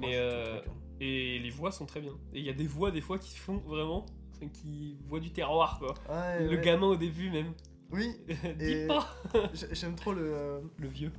Mais, 0.00 0.16
euh, 0.16 0.58
truc, 0.58 0.70
hein. 0.72 0.76
Et 1.00 1.38
les 1.38 1.50
voix 1.50 1.70
sont 1.70 1.86
très 1.86 2.00
bien. 2.00 2.12
Et 2.32 2.40
il 2.40 2.44
y 2.44 2.50
a 2.50 2.52
des 2.54 2.66
voix 2.66 2.90
des 2.90 3.00
fois 3.00 3.18
qui 3.18 3.36
font 3.36 3.58
vraiment, 3.58 4.06
enfin, 4.32 4.48
qui 4.48 4.96
voient 5.06 5.20
du 5.20 5.32
terroir 5.32 5.78
quoi. 5.78 5.94
Ouais, 6.10 6.48
le 6.48 6.56
gamin 6.56 6.88
au 6.88 6.96
début 6.96 7.30
même. 7.30 7.52
Oui, 7.92 8.08
Dis 8.58 8.64
Et- 8.64 8.86
pas 8.88 9.06
j'ai- 9.54 9.72
j'aime 9.74 9.94
trop 9.94 10.12
le, 10.12 10.22
euh, 10.34 10.60
Le 10.78 10.88
vieux. 10.88 11.12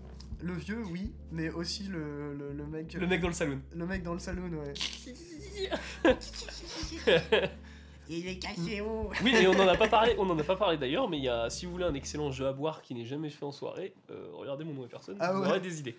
Le 0.43 0.53
vieux, 0.53 0.83
oui, 0.91 1.13
mais 1.31 1.49
aussi 1.49 1.83
le, 1.83 2.33
le, 2.35 2.51
le 2.53 2.65
mec. 2.67 2.93
Le 2.93 3.07
mec 3.07 3.21
dans 3.21 3.27
le 3.29 3.33
salon. 3.33 3.61
le 3.73 3.85
mec 3.85 4.03
dans 4.03 4.13
le 4.13 4.19
saloon, 4.19 4.49
ouais. 4.53 4.73
Il 8.09 8.27
est 8.27 8.37
caché 8.37 8.81
où? 8.81 9.09
Oui, 9.23 9.33
et 9.33 9.47
on 9.47 9.51
en 9.53 9.67
a 9.67 9.77
pas 9.77 9.87
parlé, 9.87 10.13
on 10.19 10.29
en 10.29 10.37
a 10.37 10.43
pas 10.43 10.57
parlé 10.57 10.77
d'ailleurs, 10.77 11.09
mais 11.09 11.17
il 11.17 11.23
y 11.23 11.29
a, 11.29 11.49
si 11.49 11.65
vous 11.65 11.71
voulez 11.71 11.85
un 11.85 11.93
excellent 11.93 12.31
jeu 12.31 12.45
à 12.47 12.51
boire 12.51 12.81
qui 12.81 12.93
n'est 12.93 13.05
jamais 13.05 13.29
fait 13.29 13.45
en 13.45 13.53
soirée, 13.53 13.93
euh, 14.11 14.27
regardez 14.33 14.65
mon 14.65 14.73
nom 14.73 14.85
et 14.85 14.89
personne, 14.89 15.15
Ah 15.21 15.31
vous 15.31 15.41
ouais. 15.41 15.47
aurez 15.47 15.61
des 15.61 15.79
idées. 15.79 15.95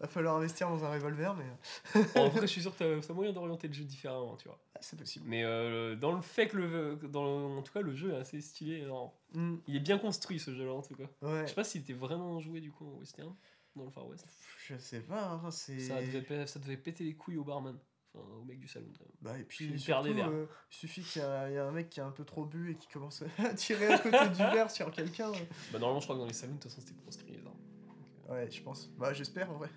Va 0.00 0.08
falloir 0.08 0.36
investir 0.36 0.68
dans 0.68 0.82
un 0.84 0.90
revolver, 0.90 1.36
mais. 1.36 2.02
En 2.16 2.28
vrai, 2.28 2.40
je 2.42 2.46
suis 2.46 2.62
sûr 2.62 2.76
que 2.76 2.98
t'as- 3.00 3.12
moyen 3.14 3.32
d'orienter 3.32 3.68
le 3.68 3.74
jeu 3.74 3.84
différemment, 3.84 4.36
tu 4.36 4.48
vois. 4.48 4.58
Ah, 4.74 4.78
c'est 4.80 4.98
possible. 4.98 5.26
Mais 5.28 5.44
euh, 5.44 5.94
dans 5.94 6.12
le 6.12 6.20
fait 6.22 6.48
que 6.48 6.56
le, 6.56 6.98
dans, 7.08 7.56
en 7.58 7.62
tout 7.62 7.72
cas, 7.72 7.80
le 7.82 7.94
jeu 7.94 8.12
est 8.14 8.16
assez 8.16 8.40
stylé. 8.40 8.82
alors, 8.82 9.12
Hmm, 9.34 9.56
il 9.66 9.76
est 9.76 9.80
bien 9.80 9.98
construit 9.98 10.38
ce 10.40 10.54
jeu-là 10.54 10.72
en 10.72 10.82
tout 10.82 10.94
cas. 10.94 11.08
ouais. 11.22 11.42
Je 11.42 11.48
sais 11.48 11.54
pas 11.54 11.64
s'il 11.64 11.82
était 11.82 11.92
vraiment 11.92 12.40
joué 12.40 12.60
du 12.60 12.70
coup 12.72 12.86
en 12.86 12.98
western, 12.98 13.34
dans 13.76 13.84
le 13.84 13.90
Far 13.90 14.06
West. 14.06 14.26
Je 14.66 14.76
sais 14.78 15.00
pas, 15.00 15.32
hein, 15.44 15.50
c'est. 15.50 15.80
Ça 15.80 16.00
devait, 16.00 16.22
pa- 16.22 16.46
ça 16.46 16.58
devait 16.58 16.76
péter 16.78 17.04
les 17.04 17.14
couilles 17.14 17.36
au 17.36 17.44
barman, 17.44 17.78
enfin 18.14 18.26
au 18.36 18.44
mec 18.44 18.58
du 18.58 18.66
salon. 18.68 18.86
quand 18.98 19.04
même. 19.04 19.12
Bah, 19.20 19.38
et 19.38 19.44
puis, 19.44 19.66
Il 19.66 19.78
surtout, 19.80 20.04
perd 20.04 20.16
des 20.16 20.22
verres. 20.22 20.30
euh, 20.30 20.46
suffit 20.70 21.02
qu'il 21.02 21.20
y, 21.20 21.24
a 21.24 21.50
il 21.50 21.54
y 21.54 21.58
a 21.58 21.66
un 21.66 21.72
mec 21.72 21.90
qui 21.90 22.00
a 22.00 22.06
un 22.06 22.10
peu 22.10 22.24
trop 22.24 22.46
bu 22.46 22.70
et 22.72 22.74
qui 22.76 22.88
commence 22.88 23.22
à 23.38 23.54
tirer 23.54 23.92
à 23.92 23.98
côté 23.98 24.28
du 24.30 24.36
verre 24.52 24.70
sur 24.70 24.90
quelqu'un. 24.90 25.30
Bah 25.72 25.78
normalement, 25.78 26.00
je 26.00 26.06
crois 26.06 26.16
que 26.16 26.20
dans 26.20 26.26
les 26.26 26.32
salons, 26.32 26.54
de 26.54 26.60
toute 26.60 26.70
façon, 26.70 26.80
c'était 26.80 27.00
proscrit 27.02 27.32
les 27.32 27.46
armes. 27.46 27.56
Donc, 27.86 27.96
euh, 28.30 28.32
Ouais, 28.32 28.50
je 28.50 28.62
pense. 28.62 28.90
Bah, 28.96 29.12
j'espère 29.12 29.50
en 29.50 29.58
vrai. 29.58 29.70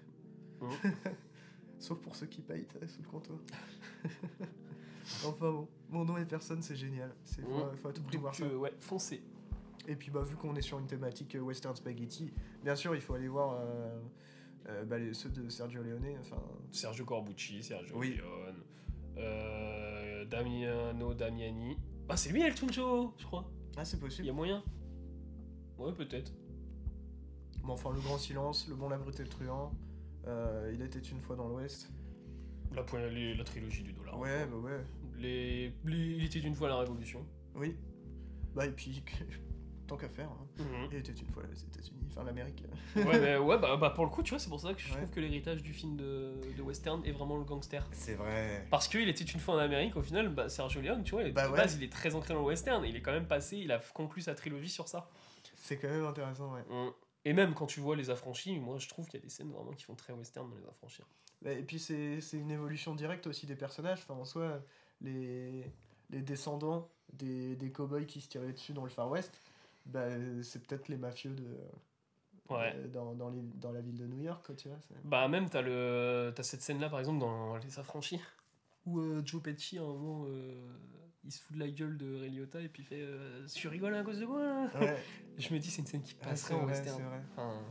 Mhm. 0.62 0.70
Sauf 1.80 2.00
pour 2.00 2.16
ceux 2.16 2.28
qui 2.28 2.42
payent 2.42 2.68
euh, 2.82 2.88
sous 2.88 3.02
le 3.02 3.08
comptoir. 3.10 3.40
enfin 5.26 5.52
bon, 5.52 5.68
mon 5.90 6.06
nom 6.06 6.18
et 6.18 6.26
personne, 6.26 6.62
c'est 6.62 6.76
génial. 6.76 7.14
C'est 7.26 7.42
faut, 7.42 7.66
Mhm. 7.66 7.78
faut 7.78 7.88
à 7.90 7.94
tout 7.94 8.04
prix 8.04 8.18
voir 8.18 8.34
Donc, 8.34 8.48
ça. 8.48 8.54
euh, 8.54 8.58
ouais, 8.58 8.74
foncez. 8.80 9.24
Et 9.88 9.96
puis 9.96 10.12
bah 10.12 10.22
vu 10.22 10.36
qu'on 10.36 10.56
est 10.56 10.62
sur 10.62 10.78
une 10.80 10.88
thématique 10.88 11.36
euh, 11.36 11.40
western 11.40 11.76
spaghetti, 11.76 12.32
bien 12.64 12.76
sûr 12.76 12.94
il 12.96 13.02
faut 13.02 13.14
aller 13.16 13.28
voir 13.28 13.56
euh, 13.60 14.00
euh, 14.70 14.86
bah, 14.86 14.98
les- 15.00 15.14
ceux 15.14 15.30
de 15.30 15.50
Sergio 15.50 15.82
Leone. 15.82 16.06
Enfin, 16.20 16.42
Sergio 16.72 17.04
Corbucci, 17.06 17.64
Sergio 17.64 17.98
Oui. 17.98 18.16
Leone, 18.18 18.56
euh, 19.18 20.26
Damiano 20.26 21.14
Damiani. 21.14 21.78
Ah, 22.10 22.18
c'est 22.18 22.30
lui 22.32 22.42
El 22.42 22.54
Tuncho, 22.54 23.14
je 23.18 23.26
crois. 23.26 23.50
ah 23.78 23.86
c'est 23.86 23.98
Il 23.98 24.00
y 24.00 24.04
possible. 24.04 24.30
a 24.30 24.34
moyen 24.34 24.64
Ouais, 25.78 25.94
peut-être. 25.94 26.32
Bon, 27.64 27.74
enfin 27.74 27.92
le 27.92 28.00
grand 28.02 28.18
silence, 28.18 28.68
le 28.68 28.76
bon 28.76 28.90
la 28.90 28.98
brute 28.98 29.20
et 29.20 29.24
le 29.24 29.30
truand. 29.30 29.72
euh, 30.28 30.72
il 30.74 30.82
était 30.84 31.00
une 31.00 31.22
fois 31.22 31.36
dans 31.36 31.48
l'Ouest. 31.48 31.90
La, 32.76 32.84
la 32.84 33.44
trilogie 33.44 33.84
du 33.84 33.94
dollar. 33.94 34.18
Ouais, 34.20 34.46
bah 34.46 34.58
ouais. 34.58 34.80
Les, 35.18 35.74
les- 35.86 36.16
il 36.18 36.24
était 36.26 36.40
une 36.40 36.56
fois 36.56 36.70
la 36.70 36.78
Révolution. 36.78 37.26
Oui. 37.56 37.76
Bah 38.56 38.66
et 38.66 38.72
puis 38.72 39.04
tant 39.92 39.98
qu'à 39.98 40.10
faire. 40.10 40.30
hein. 40.30 40.66
Il 40.92 40.98
était 40.98 41.12
une 41.12 41.28
fois 41.28 41.44
les 41.52 41.62
États-Unis, 41.64 42.08
enfin 42.10 42.24
l'Amérique. 42.24 42.64
ouais, 42.96 43.20
mais 43.20 43.38
ouais, 43.38 43.58
bah, 43.60 43.76
bah, 43.76 43.90
pour 43.90 44.06
le 44.06 44.10
coup, 44.10 44.24
tu 44.24 44.30
vois, 44.30 44.40
c'est 44.40 44.48
pour 44.50 44.60
ça 44.62 44.74
que 44.74 44.80
je 44.80 44.90
Ouais. 44.92 44.98
trouve 44.98 45.10
que 45.10 45.20
l'héritage 45.20 45.62
du 45.62 45.74
film 45.74 45.98
de, 45.98 46.40
de 46.58 46.62
western 46.62 47.04
est 47.06 47.12
vraiment 47.12 47.38
le 47.38 47.44
gangster. 47.44 47.86
C'est 47.92 48.14
vrai. 48.16 48.66
Parce 48.72 48.88
qu'il 48.88 49.08
était 49.10 49.24
une 49.26 49.40
fois 49.42 49.56
en 49.56 49.58
Amérique, 49.58 49.98
au 49.98 50.02
final, 50.02 50.30
bah, 50.30 50.48
Sergio 50.48 50.80
Leone, 50.82 51.04
tu 51.04 51.12
vois, 51.12 51.30
Bah 51.32 51.48
de 51.48 51.52
ouais. 51.52 51.58
base, 51.58 51.76
il 51.76 51.84
est 51.84 51.92
très 51.92 52.16
ancré 52.16 52.34
dans 52.34 52.40
le 52.40 52.46
western. 52.46 52.84
Et 52.86 52.90
il 52.90 52.96
est 52.96 53.02
quand 53.02 53.12
même 53.12 53.28
passé, 53.28 53.58
il 53.58 53.72
a 53.72 53.80
conclu 53.94 54.22
sa 54.22 54.34
trilogie 54.34 54.70
sur 54.70 54.88
ça. 54.88 55.10
C'est 55.56 55.78
quand 55.78 55.90
même 55.90 56.06
intéressant, 56.06 56.54
ouais. 56.54 56.64
Et 57.26 57.34
même 57.34 57.54
quand 57.54 57.68
tu 57.68 57.82
vois 57.82 57.96
les 57.96 58.10
affranchis, 58.10 58.58
moi 58.60 58.80
je 58.80 58.88
trouve 58.90 59.06
qu'il 59.08 59.20
y 59.20 59.22
a 59.22 59.24
des 59.24 59.30
scènes 59.30 59.52
vraiment 59.52 59.74
qui 59.74 59.84
font 59.84 59.94
très 59.94 60.12
western 60.14 60.50
dans 60.50 60.56
les 60.56 60.66
affranchis. 60.66 61.04
Bah, 61.44 61.52
Et 61.52 61.62
puis 61.64 61.78
c'est 61.80 62.20
c'est 62.22 62.38
une 62.38 62.50
évolution 62.50 62.96
directe 62.96 63.28
aussi 63.28 63.46
des 63.46 63.56
personnages. 63.56 64.00
Enfin, 64.08 64.16
en 64.20 64.26
soi, 64.26 64.60
les, 65.02 65.72
les 66.10 66.22
descendants 66.22 66.90
des, 67.14 67.56
des 67.58 67.72
cow-boys 67.72 68.06
qui 68.06 68.22
se 68.22 68.28
tiraient 68.30 68.54
dessus 68.54 68.74
dans 68.74 68.84
le 68.86 68.90
Far 68.90 69.08
West, 69.10 69.38
bah, 69.86 70.08
c'est 70.44 70.66
peut-être 70.66 70.88
les 70.88 70.98
mafieux 70.98 71.32
de, 71.32 71.46
Ouais. 72.50 72.74
euh, 72.76 72.88
dans, 72.90 73.14
dans, 73.16 73.30
les- 73.30 73.42
dans 73.56 73.72
la 73.72 73.82
ville 73.82 73.98
de 73.98 74.06
New 74.08 74.22
York, 74.22 74.46
quoi, 74.46 74.56
tu 74.56 74.68
vois. 74.68 74.78
Bah 75.04 75.28
même 75.28 75.50
t'as 75.50 75.62
le 75.62 76.32
t'as 76.36 76.44
cette 76.44 76.62
scène 76.62 76.80
là 76.80 76.90
par 76.90 77.00
exemple 77.00 77.20
dans 77.20 77.56
Les 77.58 77.80
Affranchis 77.80 78.20
où 78.86 79.00
euh, 79.00 79.22
Joe 79.26 79.42
Pesci 79.42 79.78
à 79.78 79.82
un 79.84 79.86
moment 79.86 80.26
euh, 80.28 80.68
il 81.24 81.32
se 81.32 81.42
fout 81.42 81.56
de 81.56 81.60
la 81.60 81.70
gueule 81.70 81.98
de 81.98 82.20
Ray 82.20 82.30
Liotta 82.32 82.60
et 82.62 82.68
puis 82.68 82.84
il 82.84 82.86
fait 82.86 83.02
euh, 83.02 83.46
tu 83.54 83.68
rigoles 83.68 83.96
à 83.96 84.04
cause 84.04 84.20
de 84.20 84.26
quoi 84.26 84.44
là? 84.44 84.70
Ouais, 84.80 84.98
Et 85.38 85.42
Je 85.42 85.54
me 85.54 85.60
dis 85.60 85.70
c'est 85.70 85.82
une 85.82 85.88
scène 85.88 86.02
qui 86.04 86.16
ah, 86.22 86.26
passerait 86.30 86.56
en 86.56 86.64
vrai, 86.64 86.74
western. 86.74 87.02
Enfin, 87.32 87.62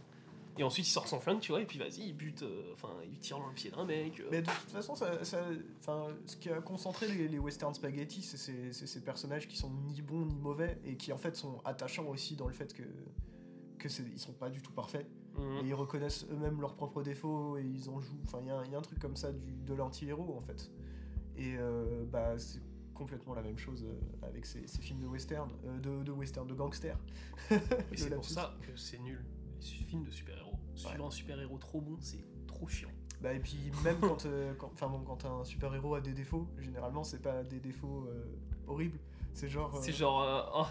et 0.58 0.62
ensuite 0.64 0.86
il 0.86 0.90
sort 0.90 1.06
son 1.08 1.20
flingue 1.20 1.40
tu 1.40 1.52
vois 1.52 1.60
et 1.60 1.66
puis 1.66 1.78
vas-y 1.78 2.02
il 2.08 2.12
bute 2.12 2.42
euh, 2.42 2.72
enfin 2.74 2.90
il 3.04 3.18
tire 3.18 3.38
dans 3.38 3.46
le 3.48 3.54
pied 3.54 3.70
d'un 3.70 3.84
mec. 3.84 4.20
euh. 4.20 4.28
Mais 4.30 4.42
de 4.42 4.46
toute 4.46 4.70
façon, 4.70 4.94
ça, 4.94 5.12
ce 5.24 6.36
qui 6.36 6.50
a 6.50 6.60
concentré 6.60 7.06
les, 7.08 7.28
les 7.28 7.38
western 7.38 7.72
spaghetti, 7.74 8.22
c'est 8.22 8.72
ces, 8.72 9.00
personnages 9.04 9.48
qui 9.48 9.56
sont 9.56 9.70
ni 9.70 10.02
bons 10.02 10.26
ni 10.26 10.38
mauvais 10.38 10.78
et 10.84 10.96
qui 10.96 11.12
en 11.12 11.18
fait 11.18 11.36
sont 11.36 11.60
attachants 11.64 12.06
aussi 12.08 12.36
dans 12.36 12.46
le 12.46 12.52
fait 12.52 12.72
que 12.74 12.82
que 13.78 13.88
ils 14.12 14.18
sont 14.18 14.32
pas 14.32 14.50
du 14.50 14.60
tout 14.60 14.72
parfaits. 14.72 15.06
Mhm. 15.38 15.64
Et 15.64 15.68
ils 15.68 15.74
reconnaissent 15.74 16.26
eux-mêmes 16.30 16.60
leurs 16.60 16.74
propres 16.74 17.02
défauts 17.02 17.56
et 17.56 17.62
ils 17.64 17.88
en 17.88 17.98
jouent. 18.00 18.20
Enfin, 18.24 18.38
il 18.42 18.48
y, 18.48 18.50
a 18.50 18.56
un- 18.58 18.64
il 18.64 18.72
y 18.72 18.74
a 18.74 18.78
un 18.78 18.82
truc 18.82 18.98
comme 18.98 19.16
ça 19.16 19.32
du, 19.32 19.52
de 19.52 19.74
l'anti-héros 19.74 20.36
en 20.36 20.42
fait. 20.42 20.70
Et 21.36 21.56
euh, 21.56 22.04
bah, 22.04 22.36
c'est 22.38 22.60
complètement 22.92 23.32
la 23.34 23.42
même 23.42 23.56
chose 23.56 23.86
avec 24.22 24.44
ces, 24.44 24.66
ces 24.66 24.82
films 24.82 25.00
de 25.00 25.06
western, 25.06 25.50
euh, 25.64 25.78
de, 25.78 26.02
de 26.02 26.12
western, 26.12 26.46
de. 26.46 26.54
Et 27.50 27.54
Le 27.54 27.96
c'est 27.96 28.10
pour 28.14 28.24
ça 28.24 28.54
que 28.60 28.76
c'est 28.76 28.98
nul. 28.98 29.24
Films 29.60 30.04
de 30.04 30.10
super-héros. 30.10 30.58
Suivre 30.74 31.06
un 31.06 31.10
super-héros 31.10 31.58
trop 31.58 31.80
bon, 31.80 31.96
c'est 32.00 32.24
trop 32.46 32.66
chiant. 32.68 32.90
Bah, 33.20 33.32
et 33.34 33.40
puis 33.40 33.58
même 33.84 33.98
quand, 34.00 34.24
euh, 34.26 34.54
quand, 34.54 34.72
bon, 34.88 35.00
quand 35.00 35.24
un 35.26 35.44
super-héros 35.44 35.94
a 35.94 36.00
des 36.00 36.12
défauts, 36.12 36.48
généralement 36.58 37.04
c'est 37.04 37.20
pas 37.20 37.42
des 37.44 37.60
défauts 37.60 38.06
euh, 38.08 38.24
horribles. 38.66 38.98
C'est 39.32 39.48
genre. 39.48 39.74
euh, 39.76 39.80
C'est 39.82 39.92
genre, 39.92 40.22
euh, 40.22 40.42
oh, 40.54 40.66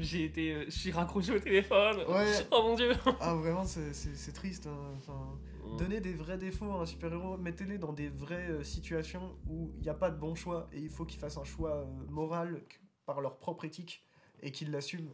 j'ai 0.00 0.24
été, 0.24 0.52
euh, 0.54 0.64
je 0.66 0.70
suis 0.70 0.92
raccroché 0.92 1.34
au 1.34 1.38
téléphone. 1.40 1.98
Ouais. 2.08 2.26
Oh 2.50 2.62
mon 2.64 2.74
dieu. 2.74 2.92
Ah 3.20 3.34
vraiment 3.34 3.64
c'est- 3.64 4.32
triste. 4.32 4.66
hein. 4.66 4.94
Enfin, 4.98 5.38
Donnez 5.78 6.00
des 6.00 6.12
vrais 6.12 6.38
défauts 6.38 6.70
à 6.72 6.82
un 6.82 6.86
super-héros, 6.86 7.36
mettez-les 7.38 7.78
dans 7.78 7.92
des 7.92 8.08
vraies 8.08 8.50
euh, 8.50 8.62
situations 8.62 9.34
où 9.48 9.72
il 9.78 9.82
n'y 9.82 9.88
a 9.88 9.94
pas 9.94 10.10
de 10.10 10.16
bon 10.16 10.34
choix 10.36 10.68
et 10.72 10.78
il 10.78 10.88
faut 10.90 11.04
qu'ils 11.04 11.18
fassent 11.18 11.38
un 11.38 11.44
choix 11.44 11.70
euh, 11.78 11.84
moral 12.08 12.62
par 13.04 13.20
leur 13.20 13.36
propre 13.38 13.64
éthique 13.64 14.04
et 14.42 14.52
qu'ils 14.52 14.70
l'assument. 14.70 15.10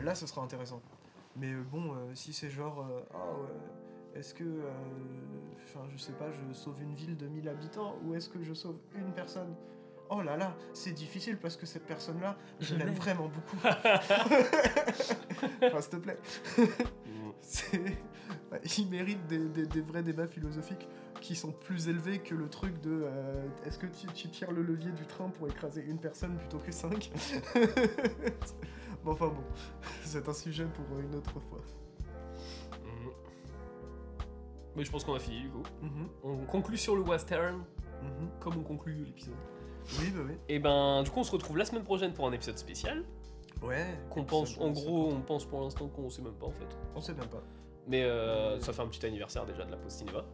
Là, 0.00 0.14
ce 0.14 0.26
sera 0.26 0.42
intéressant. 0.42 0.82
Mais 1.38 1.52
euh, 1.52 1.62
bon, 1.70 1.92
euh, 1.94 2.14
si 2.14 2.32
c'est 2.32 2.50
genre, 2.50 2.78
ouais, 2.78 4.18
est-ce 4.18 4.32
que, 4.34 4.44
enfin, 5.64 5.86
je 5.92 5.98
sais 5.98 6.12
pas, 6.12 6.30
je 6.30 6.52
sauve 6.54 6.80
une 6.82 6.94
ville 6.94 7.16
de 7.16 7.26
1000 7.26 7.48
habitants 7.48 7.96
ou 8.04 8.14
est-ce 8.14 8.28
que 8.28 8.42
je 8.42 8.54
sauve 8.54 8.78
une 8.94 9.12
personne? 9.12 9.54
Oh 10.08 10.22
là 10.22 10.36
là, 10.36 10.56
c'est 10.72 10.92
difficile 10.92 11.36
parce 11.36 11.56
que 11.56 11.66
cette 11.66 11.84
personne-là, 11.84 12.36
je 12.60 12.66
Je 12.66 12.74
l'aime 12.76 12.94
vraiment 12.94 13.28
beaucoup. 13.28 13.56
enfin, 15.62 15.80
s'il 15.80 15.90
te 15.90 15.96
plaît. 15.96 16.18
C'est- 17.42 17.98
bah, 18.50 18.58
il 18.78 18.88
mérite 18.88 19.26
des, 19.26 19.38
des- 19.48 19.66
des 19.66 19.80
vrais 19.80 20.02
débats 20.04 20.26
philosophiques 20.28 20.88
qui 21.20 21.34
sont 21.34 21.50
plus 21.52 21.88
élevés 21.88 22.20
que 22.20 22.34
le 22.34 22.48
truc 22.48 22.80
de 22.80 23.02
euh, 23.04 23.46
est-ce 23.64 23.78
que 23.78 23.86
tu, 23.86 24.06
tu 24.14 24.28
tires 24.30 24.52
le 24.52 24.62
levier 24.62 24.92
du 24.92 25.04
train 25.06 25.28
pour 25.28 25.48
écraser 25.48 25.84
une 25.84 25.98
personne 25.98 26.36
plutôt 26.38 26.58
que 26.58 26.70
cinq? 26.72 27.10
Bon, 29.06 29.12
enfin 29.12 29.28
bon, 29.28 29.42
c'est 30.04 30.28
un 30.28 30.32
sujet 30.34 30.64
pour 30.66 30.98
une 30.98 31.14
autre 31.14 31.30
fois. 31.48 31.60
Mhm. 32.72 33.10
Mais 34.76 34.84
je 34.84 34.90
pense 34.90 35.04
qu'on 35.04 35.14
a 35.14 35.18
fini 35.20 35.42
du 35.42 35.48
coup. 35.48 35.62
Mhm. 35.80 36.08
On 36.24 36.36
conclut 36.46 36.76
sur 36.76 36.96
le 36.96 37.02
western. 37.02 37.62
Mhm. 38.02 38.28
comme 38.40 38.58
on 38.58 38.62
conclut 38.62 39.04
l'épisode. 39.04 39.34
Oui, 40.00 40.10
bah 40.10 40.20
oui. 40.26 40.34
Et 40.48 40.58
ben, 40.58 41.02
du 41.02 41.10
coup, 41.10 41.20
on 41.20 41.24
se 41.24 41.32
retrouve 41.32 41.56
la 41.56 41.64
semaine 41.64 41.82
prochaine 41.84 42.12
pour 42.12 42.26
un 42.28 42.32
épisode 42.32 42.58
spécial. 42.58 43.04
Ouais. 43.62 43.86
Qu'on 44.10 44.24
pense, 44.24 44.50
en 44.58 44.74
50. 44.74 44.74
gros, 44.74 45.08
on 45.12 45.20
pense 45.22 45.44
pour 45.46 45.62
l'instant 45.62 45.88
qu'on 45.88 46.10
sait 46.10 46.20
même 46.22 46.34
pas 46.34 46.46
en 46.46 46.50
fait. 46.50 46.66
On 46.94 47.00
sait 47.00 47.14
même 47.14 47.28
pas. 47.28 47.42
Mais 47.86 48.02
euh, 48.04 48.60
ça 48.60 48.72
fait 48.74 48.82
un 48.82 48.88
petit 48.88 49.06
anniversaire 49.06 49.46
déjà 49.46 49.64
de 49.64 49.70
la 49.70 49.76
pause 49.78 49.92
cinéma. 49.92 50.24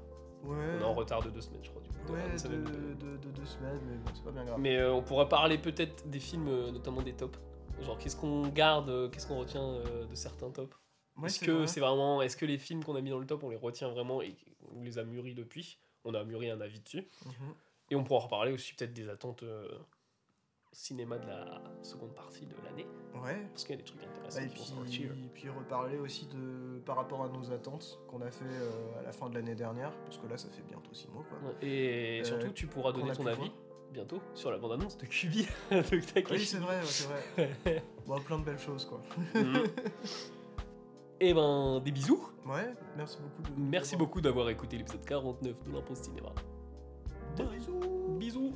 Ouais. 0.44 0.56
On 0.78 0.80
est 0.80 0.84
en 0.84 0.92
retard 0.94 1.22
de 1.22 1.30
deux 1.30 1.40
semaines, 1.40 1.62
je 1.62 1.70
crois. 1.70 1.82
Du 1.82 1.88
coup, 1.90 2.12
Ouais, 2.14 2.18
une 2.26 2.32
de, 2.32 2.38
semaine 2.38 2.64
de- 2.64 2.94
de- 2.94 3.16
de 3.18 3.28
deux 3.30 3.44
semaines, 3.44 3.78
mais 3.86 3.96
bon, 3.96 4.10
c'est 4.14 4.24
pas 4.24 4.32
bien 4.32 4.44
grave. 4.44 4.58
Mais 4.58 4.76
euh, 4.76 4.92
on 4.92 5.02
pourra 5.02 5.28
parler 5.28 5.56
peut-être 5.58 6.08
des 6.08 6.18
films, 6.18 6.48
euh, 6.48 6.72
notamment 6.72 7.02
des 7.02 7.12
tops. 7.12 7.38
Genre, 7.80 7.98
qu'est-ce 7.98 8.16
qu'on 8.16 8.46
garde, 8.48 8.88
euh, 8.90 9.08
qu'est-ce 9.08 9.26
qu'on 9.26 9.38
retient 9.38 9.62
euh, 9.64 10.06
de 10.06 10.14
certains 10.14 10.50
tops? 10.50 10.76
Ouais, 11.18 11.26
Est-ce 11.26 11.40
que 11.40 11.50
vrai. 11.50 11.66
c'est 11.66 11.80
vraiment, 11.80 12.22
est-ce 12.22 12.36
que 12.36 12.46
les 12.46 12.58
films 12.58 12.84
qu'on 12.84 12.94
a 12.96 13.00
mis 13.00 13.10
dans 13.10 13.18
le 13.18 13.26
top, 13.26 13.42
on 13.44 13.50
les 13.50 13.56
retient 13.56 13.88
vraiment 13.88 14.22
et 14.22 14.36
on 14.74 14.82
les 14.82 14.98
a 14.98 15.04
mûris 15.04 15.34
depuis? 15.34 15.78
On 16.04 16.14
a 16.14 16.24
mûri 16.24 16.50
un 16.50 16.60
avis 16.60 16.80
dessus. 16.80 17.06
Mhm. 17.26 17.54
Et 17.90 17.96
on 17.96 18.04
pourra 18.04 18.20
reparler 18.20 18.52
aussi 18.52 18.74
peut-être 18.74 18.92
des 18.94 19.08
attentes 19.08 19.42
euh, 19.42 19.68
cinéma 20.72 21.18
de 21.18 21.26
la 21.26 21.60
seconde 21.82 22.14
partie 22.14 22.46
de 22.46 22.54
l'année. 22.64 22.86
Ouais. 23.22 23.46
Parce 23.52 23.64
qu'il 23.64 23.72
y 23.72 23.78
a 23.78 23.82
des 23.82 23.84
trucs 23.84 24.02
intéressants 24.02 24.38
Ah, 24.40 24.44
et 24.44 24.48
qui 24.48 24.56
vont 24.72 24.82
puis, 24.82 24.92
sortir. 24.92 25.10
puis 25.34 25.48
reparler 25.50 25.98
aussi 25.98 26.26
de 26.28 26.78
par 26.86 26.96
rapport 26.96 27.22
à 27.24 27.28
nos 27.28 27.50
attentes 27.52 27.98
qu'on 28.08 28.22
a 28.22 28.30
fait 28.30 28.44
euh, 28.46 28.98
à 28.98 29.02
la 29.02 29.12
fin 29.12 29.28
de 29.28 29.34
l'année 29.34 29.54
dernière, 29.54 29.92
parce 30.04 30.16
que 30.18 30.26
là 30.26 30.38
ça 30.38 30.48
fait 30.48 30.62
bientôt 30.62 30.94
six 30.94 31.08
mois 31.08 31.24
quoi. 31.28 31.38
Ouais, 31.50 31.54
Et 31.66 32.20
Euh, 32.20 32.24
surtout, 32.24 32.48
tu 32.52 32.66
pourras 32.68 32.92
donner 32.92 33.12
ton 33.12 33.26
avis. 33.26 33.50
Bientôt 33.92 34.20
sur 34.34 34.50
la 34.50 34.58
bande-annonce 34.58 34.96
de 34.98 35.06
Kubi 35.06 35.46
de 35.70 36.00
Takeshi. 36.00 36.32
Oui 36.32 36.46
c'est 36.46 36.58
vrai, 36.58 36.80
c'est 36.84 37.08
vrai. 37.08 37.82
bon, 38.06 38.20
plein 38.20 38.38
de 38.38 38.44
belles 38.44 38.58
choses 38.58 38.84
quoi. 38.84 39.00
Mhm. 39.34 39.64
Et 41.20 41.34
ben, 41.34 41.80
des 41.84 41.92
bisous. 41.92 42.28
Ouais, 42.44 42.74
merci 42.96 43.18
beaucoup. 43.20 43.42
De, 43.42 43.60
Merci 43.70 43.96
beaucoup 43.96 44.20
d'avoir 44.20 44.48
écouté 44.48 44.76
l'épisode 44.76 45.04
49 45.04 45.54
de 45.64 45.72
l'Impôt 45.72 45.94
Cinéma. 45.94 46.30
Des 47.36 47.44
bisous. 47.44 47.80
Bisous. 48.18 48.52